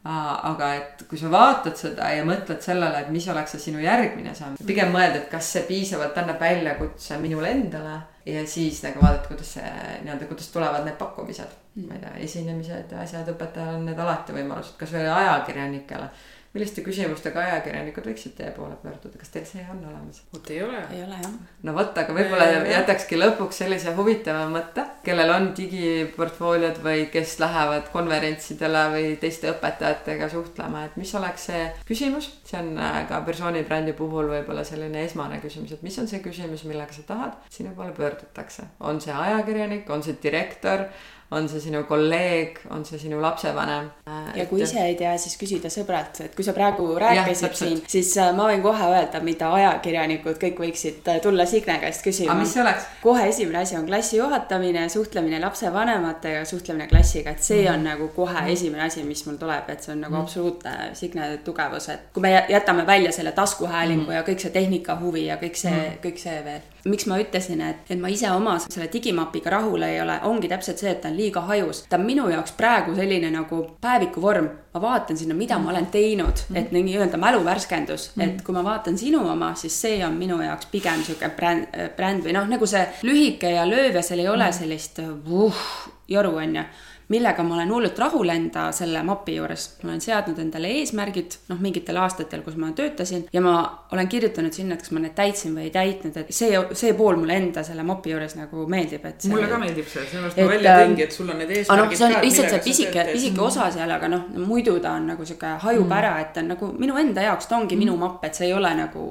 aga 0.09 0.69
et 0.79 1.03
kui 1.09 1.19
sa 1.21 1.31
vaatad 1.33 1.77
seda 1.77 2.09
ja 2.15 2.25
mõtled 2.25 2.63
sellele, 2.65 3.03
et 3.03 3.11
mis 3.13 3.27
oleks 3.29 3.55
see 3.55 3.67
sinu 3.69 3.83
järgmine 3.83 4.33
samm, 4.37 4.57
pigem 4.69 4.93
mõelda, 4.95 5.23
et 5.23 5.29
kas 5.33 5.51
see 5.57 5.67
piisavalt 5.69 6.17
annab 6.23 6.41
väljakutse 6.41 7.19
minule 7.21 7.51
endale 7.53 7.99
ja 8.29 8.47
siis 8.49 8.81
nagu 8.85 9.03
vaadata, 9.03 9.29
kuidas 9.29 9.53
see 9.59 9.75
nii-öelda, 10.05 10.29
kuidas 10.31 10.49
tulevad 10.55 10.87
need 10.87 10.97
pakkumised. 11.01 11.57
ma 11.79 11.95
ei 11.95 12.01
tea, 12.03 12.15
esinemised, 12.25 12.93
asjad, 12.99 13.29
õpetajal 13.35 13.77
on 13.77 13.85
need 13.87 14.01
alati 14.03 14.35
võimalused, 14.35 14.75
kasvõi 14.81 15.05
ajakirjanikele 15.07 16.09
milliste 16.55 16.82
küsimustega 16.84 17.42
ajakirjanikud 17.42 18.07
võiksid 18.09 18.34
teie 18.38 18.51
poole 18.57 18.76
pöörduda, 18.82 19.18
kas 19.20 19.32
teil 19.34 19.44
see 19.49 19.64
on 19.68 19.82
olemas? 19.84 20.22
vot 20.32 20.51
ei 20.53 20.62
ole. 20.64 20.80
ei 20.94 21.03
ole 21.05 21.18
jah. 21.20 21.34
no 21.68 21.74
vot, 21.76 21.99
aga 22.03 22.14
võib-olla 22.16 22.46
jätakski 22.70 23.18
lõpuks 23.20 23.61
sellise 23.62 23.92
huvitava 23.99 24.46
mõtte, 24.53 24.84
kellel 25.05 25.32
on 25.34 25.51
digiportfooliod 25.59 26.80
või 26.84 27.05
kes 27.12 27.36
lähevad 27.42 27.90
konverentsidele 27.92 28.84
või 28.94 29.11
teiste 29.20 29.53
õpetajatega 29.53 30.30
suhtlema, 30.32 30.86
et 30.88 30.96
mis 31.01 31.12
oleks 31.20 31.51
see 31.51 31.66
küsimus. 31.88 32.30
see 32.49 32.61
on 32.62 32.72
äh, 32.80 33.03
ka 33.11 33.20
persooni 33.28 33.64
brändi 33.68 33.92
puhul 33.99 34.32
võib-olla 34.32 34.64
selline 34.64 35.05
esmane 35.05 35.42
küsimus, 35.44 35.76
et 35.76 35.84
mis 35.84 36.01
on 36.01 36.09
see 36.09 36.24
küsimus, 36.24 36.64
millega 36.68 36.96
sa 36.96 37.05
tahad, 37.12 37.36
sinu 37.53 37.76
poole 37.76 37.92
pöördutakse. 37.96 38.70
on 38.80 39.01
see 39.05 39.12
ajakirjanik, 39.12 39.88
on 39.90 40.03
see 40.03 40.16
direktor 40.22 40.88
on 41.31 41.49
see 41.49 41.61
sinu 41.61 41.83
kolleeg, 41.85 42.57
on 42.72 42.85
see 42.89 42.99
sinu 42.99 43.20
lapsevanem. 43.20 43.91
ja 44.35 44.47
kui 44.49 44.62
ise 44.64 44.81
ei 44.81 44.95
tea, 44.97 45.12
siis 45.20 45.37
küsida 45.37 45.68
sõbralt, 45.72 46.22
et 46.24 46.35
kui 46.37 46.45
sa 46.45 46.55
praegu 46.57 46.87
rääkisid 46.97 47.57
siin, 47.59 47.83
siis 47.91 48.14
äh, 48.16 48.31
ma 48.37 48.47
võin 48.49 48.62
kohe 48.64 48.89
öelda, 48.89 49.20
mida 49.24 49.51
ajakirjanikud 49.59 50.41
kõik 50.41 50.62
võiksid 50.64 51.11
äh, 51.12 51.20
tulla 51.24 51.45
Signe 51.49 51.76
käest 51.83 52.05
küsima. 52.07 52.33
aga 52.33 52.41
mis 52.41 52.55
see 52.57 52.62
oleks? 52.64 52.87
kohe 53.03 53.26
esimene 53.29 53.61
asi 53.61 53.76
on 53.76 53.85
klassi 53.91 54.16
juhatamine, 54.16 54.87
suhtlemine 54.93 55.43
lapsevanematega, 55.45 56.47
suhtlemine 56.49 56.89
klassiga, 56.89 57.37
et 57.37 57.45
see 57.45 57.61
mm. 57.66 57.74
on 57.74 57.87
nagu 57.91 58.09
kohe 58.16 58.41
mm. 58.41 58.55
esimene 58.57 58.87
asi, 58.89 59.05
mis 59.05 59.24
mul 59.29 59.37
tuleb, 59.43 59.68
et 59.68 59.85
see 59.85 59.93
on 59.93 60.03
nagu 60.07 60.16
mm. 60.16 60.24
absoluutne 60.24 60.76
Signe 60.97 61.29
tugevus, 61.45 61.91
et 61.93 62.09
kui 62.16 62.24
me 62.24 62.33
jätame 62.49 62.89
välja 62.89 63.12
selle 63.12 63.37
taskuhäälingu 63.37 64.09
mm. 64.09 64.16
ja 64.16 64.24
kõik 64.24 64.47
see 64.47 64.57
tehnika 64.57 64.97
huvi 65.03 65.29
ja 65.29 65.37
kõik 65.37 65.61
see 65.61 65.76
mm., 65.76 66.03
kõik 66.09 66.24
see 66.24 66.41
veel 66.49 66.66
miks 66.85 67.07
ma 67.11 67.18
ütlesin, 67.20 67.62
et, 67.64 67.85
et 67.91 68.01
ma 68.01 68.11
ise 68.12 68.31
oma 68.31 68.57
selle 68.62 68.89
digimapiga 68.93 69.51
rahul 69.51 69.83
ei 69.87 70.01
ole, 70.03 70.18
ongi 70.29 70.51
täpselt 70.51 70.81
see, 70.81 70.93
et 70.93 71.01
ta 71.03 71.11
on 71.11 71.16
liiga 71.18 71.43
hajus. 71.49 71.85
ta 71.89 71.99
on 71.99 72.07
minu 72.07 72.29
jaoks 72.31 72.55
praegu 72.59 72.95
selline 72.97 73.31
nagu 73.35 73.62
päeviku 73.81 74.22
vorm. 74.22 74.49
ma 74.74 74.81
vaatan 74.83 75.16
sinna, 75.16 75.35
mida 75.35 75.59
ma 75.59 75.70
olen 75.70 75.87
teinud, 75.91 76.45
et 76.55 76.72
mhm. 76.72 76.85
nii-öelda 76.85 77.18
mäluvärskendus, 77.18 78.11
et 78.18 78.26
mhm. 78.26 78.43
kui 78.47 78.55
ma 78.55 78.64
vaatan 78.64 78.99
sinu 78.99 79.24
oma, 79.31 79.55
siis 79.55 79.81
see 79.81 80.05
on 80.07 80.14
minu 80.18 80.43
jaoks 80.43 80.68
pigem 80.70 81.03
sihuke 81.07 81.33
bränd, 81.37 81.72
bränd 81.97 82.26
või 82.26 82.37
noh, 82.37 82.47
nagu 82.49 82.66
see 82.66 82.85
lühike 83.03 83.57
ja 83.57 83.64
lööv 83.66 83.99
ja 83.99 84.05
seal 84.05 84.22
ei 84.22 84.29
ole 84.29 84.51
mhm. 84.51 84.59
sellist 84.61 85.03
uh, 85.03 85.83
joru, 86.09 86.37
onju 86.45 86.68
millega 87.09 87.43
ma 87.43 87.57
olen 87.57 87.71
hullult 87.73 87.99
rahul 87.99 88.29
enda 88.33 88.69
selle 88.77 89.03
mapi 89.07 89.37
juures. 89.39 89.69
ma 89.83 89.93
olen 89.93 90.01
seadnud 90.05 90.39
endale 90.43 90.71
eesmärgid, 90.81 91.39
noh, 91.49 91.61
mingitel 91.63 91.97
aastatel, 92.03 92.43
kus 92.45 92.59
ma 92.61 92.71
töötasin 92.77 93.27
ja 93.33 93.41
ma 93.45 93.55
olen 93.93 94.09
kirjutanud 94.09 94.53
sinna, 94.53 94.77
et 94.77 94.85
kas 94.85 94.93
ma 94.93 95.03
need 95.05 95.15
täitsin 95.17 95.57
või 95.57 95.69
ei 95.69 95.73
täitnud, 95.75 96.17
et 96.21 96.35
see, 96.35 96.51
see 96.73 96.93
pool 96.99 97.17
mulle 97.21 97.39
enda 97.41 97.65
selle 97.67 97.87
mapi 97.89 98.13
juures 98.13 98.37
nagu 98.39 98.67
meeldib, 98.71 99.07
et 99.09 99.25
see, 99.25 99.33
mulle 99.33 99.49
ka 99.51 99.63
meeldib 99.63 99.89
see, 99.89 100.05
sellepärast 100.13 100.43
ma 100.43 100.51
välja 100.53 100.77
tõingi, 100.83 101.07
et 101.07 101.19
sul 101.19 101.33
on 101.33 101.43
need 101.43 101.57
eesmärgid 101.57 101.95
no, 101.95 102.01
see 102.03 102.11
on 102.11 102.19
lihtsalt 102.27 102.55
see 102.55 102.63
pisike, 102.69 103.09
pisike 103.15 103.45
osa 103.49 103.71
seal, 103.75 103.97
aga 103.97 104.13
noh, 104.13 104.29
muidu 104.45 104.77
ta 104.85 104.95
on 104.99 105.09
nagu 105.15 105.27
sihuke 105.29 105.57
hajub 105.65 105.87
mm. 105.87 105.99
ära, 106.03 106.15
et 106.25 106.33
ta 106.37 106.45
on 106.45 106.55
nagu 106.55 106.71
minu 106.77 107.01
enda 107.01 107.25
jaoks, 107.31 107.49
ta 107.49 107.57
ongi 107.57 107.77
mm. 107.77 107.87
minu 107.87 107.99
mapp, 108.01 108.25
et 108.29 108.37
see 108.37 108.51
ei 108.51 108.57
ole 108.57 108.75
nagu 108.77 109.09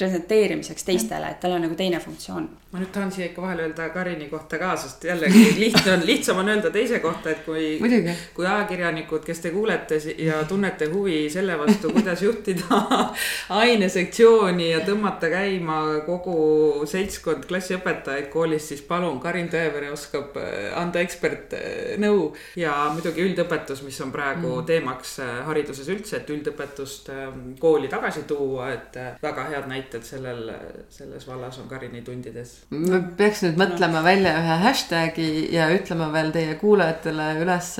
presenteerimiseks 0.00 0.86
teistele, 0.86 1.34
et 1.34 1.40
tal 1.42 1.56
on 1.56 1.66
nagu 1.66 1.76
teine 1.76 2.00
funktsioon. 2.00 2.48
Ma 2.70 2.78
nüüd 2.78 2.92
tahan 2.94 3.10
siia 3.10 3.26
ikka 3.26 3.42
vahele 3.42 3.64
öelda 3.66 3.88
Karini 3.90 4.28
kohta 4.30 4.58
ka, 4.58 4.74
sest 4.78 5.02
jällegi 5.04 5.40
lihtne 5.62 5.92
on, 5.96 6.04
lihtsam 6.06 6.38
on 6.38 6.48
öelda 6.52 6.70
teise 6.70 7.00
kohta, 7.02 7.32
et 7.32 7.40
kui, 7.42 7.80
kui 8.34 8.46
ajakirjanikud, 8.46 9.24
kes 9.26 9.42
te 9.42 9.50
kuulete 9.50 9.98
ja 10.22 10.44
tunnete 10.48 10.86
huvi 10.92 11.24
selle 11.32 11.56
vastu, 11.58 11.90
kuidas 11.90 12.22
juhtida 12.22 12.78
ainesektsiooni 13.62 14.68
ja 14.70 14.84
tõmmata 14.86 15.32
käima 15.32 15.80
kogu 16.06 16.86
seltskond 16.86 17.48
klassiõpetajaid 17.50 18.30
koolis, 18.30 18.70
siis 18.70 18.84
palun, 18.86 19.18
Karin 19.20 19.50
Tõevere 19.50 19.90
oskab 19.90 20.38
äh, 20.38 20.70
anda 20.78 21.02
ekspertnõu. 21.02 22.30
Ja 22.60 22.76
muidugi 22.94 23.26
üldõpetus, 23.26 23.82
mis 23.82 23.98
on 24.04 24.14
praegu 24.14 24.46
mm. 24.60 24.68
teemaks 24.70 25.18
äh, 25.26 25.34
hariduses 25.48 25.90
üldse, 25.90 26.20
et 26.22 26.30
üldõpetust 26.30 27.10
ähm, 27.16 27.42
kooli 27.58 27.90
tagasi 27.90 28.28
tuua, 28.30 28.70
et 28.76 29.00
äh, 29.00 29.12
väga 29.22 29.50
head 29.50 29.70
näited 29.74 30.06
sellel, 30.06 30.54
selles 30.94 31.26
vallas 31.26 31.58
on 31.58 31.66
Karini 31.70 32.06
tundides 32.06 32.59
me 32.70 33.00
peaks 33.18 33.42
nüüd 33.42 33.58
mõtlema 33.58 34.02
välja 34.04 34.36
ühe 34.38 34.56
hashtag'i 34.62 35.28
ja 35.54 35.66
ütlema 35.74 36.10
veel 36.12 36.30
teie 36.34 36.54
kuulajatele 36.60 37.28
üles, 37.42 37.72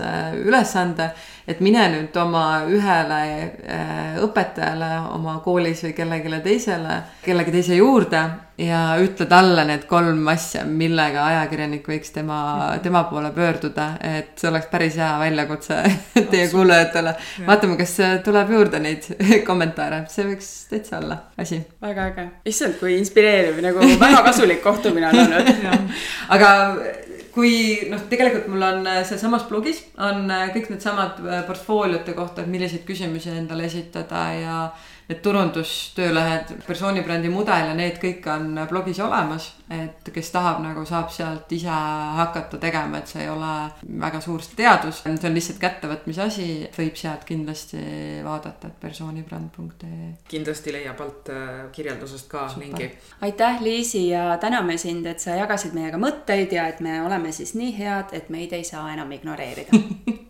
ülesande, 0.43 1.11
et 1.47 1.61
mine 1.63 1.87
nüüd 1.93 2.17
oma 2.19 2.65
ühele 2.67 3.21
äh, 3.21 4.19
õpetajale 4.25 4.91
oma 5.15 5.39
koolis 5.45 5.85
või 5.87 5.95
kellelegi 5.95 6.43
teisele, 6.45 7.03
kellegi 7.25 7.55
teise 7.61 7.79
juurde 7.79 8.25
ja 8.61 8.81
ütle 9.01 9.27
talle 9.31 9.65
need 9.69 9.87
kolm 9.89 10.27
asja, 10.33 10.63
millega 10.69 11.25
ajakirjanik 11.31 11.87
võiks 11.89 12.13
tema, 12.15 12.41
tema 12.85 13.05
poole 13.09 13.31
pöörduda, 13.35 13.87
et 14.05 14.33
see 14.41 14.51
oleks 14.51 14.69
päris 14.73 14.99
hea 15.01 15.11
väljakutse 15.23 15.81
teie 16.33 16.49
kuulajatele. 16.53 17.15
vaatame, 17.47 17.79
kas 17.81 17.97
tuleb 18.27 18.55
juurde 18.57 18.83
neid 18.83 19.09
kommentaare, 19.49 20.03
see 20.13 20.29
võiks 20.33 20.51
täitsa 20.71 20.99
olla 21.01 21.21
asi. 21.41 21.61
väga 21.83 22.09
äge, 22.13 22.27
issand, 22.53 22.77
kui 22.81 22.99
inspireeriv, 22.99 23.63
nagu 23.65 23.87
väga 24.01 24.25
kasulik 24.29 24.63
kohtumine 24.65 25.09
on 25.13 25.23
olnud. 25.25 25.95
Aga 26.37 26.51
kui 27.31 27.55
noh, 27.89 28.03
tegelikult 28.11 28.49
mul 28.51 28.65
on 28.67 28.87
sealsamas 29.07 29.47
blogis 29.49 29.85
on 30.03 30.27
kõik 30.55 30.73
needsamad 30.73 31.21
portfooliote 31.47 32.13
kohta, 32.17 32.43
et 32.43 32.51
milliseid 32.51 32.83
küsimusi 32.89 33.33
endale 33.33 33.69
esitada 33.71 34.25
ja 34.35 34.57
need 35.11 35.23
turundustöölehed, 35.23 36.53
persoonibrändi 36.67 37.31
mudel 37.33 37.71
ja 37.71 37.75
need 37.75 37.99
kõik 38.03 38.27
on 38.31 38.61
blogis 38.71 39.01
olemas. 39.03 39.55
et 39.71 40.09
kes 40.15 40.33
tahab, 40.35 40.59
nagu 40.65 40.83
saab 40.83 41.13
sealt 41.15 41.53
ise 41.55 41.71
hakata 42.17 42.59
tegema, 42.59 42.99
et 42.99 43.07
see 43.07 43.21
ei 43.23 43.29
ole 43.31 43.51
väga 44.03 44.19
suur 44.21 44.43
teadus, 44.57 45.03
see 45.05 45.29
on 45.29 45.37
lihtsalt 45.37 45.61
kättevõtmise 45.63 46.25
asi, 46.25 46.47
võib 46.75 46.97
sealt 46.99 47.23
kindlasti 47.29 47.79
vaadata, 48.25 48.67
et 48.67 48.81
persoonibränd.ee. 48.83 50.09
kindlasti 50.29 50.75
leiab 50.75 51.01
alt 51.05 51.31
äh, 51.31 51.61
kirjeldusest 51.73 52.27
ka 52.31 52.49
Super. 52.49 52.67
lingi. 52.67 52.91
aitäh, 53.21 53.63
Liisi 53.63 54.09
ja 54.09 54.37
täname 54.43 54.79
sind, 54.79 55.07
et 55.07 55.23
sa 55.23 55.39
jagasid 55.39 55.77
meiega 55.79 56.03
mõtteid 56.03 56.51
ja 56.59 56.67
et 56.67 56.81
me 56.81 56.99
oleme 57.05 57.31
siis 57.33 57.55
nii 57.55 57.77
head, 57.79 58.11
et 58.13 58.29
meid 58.29 58.53
ei 58.53 58.67
saa 58.67 58.91
enam 58.93 59.13
ignoreerida 59.15 59.79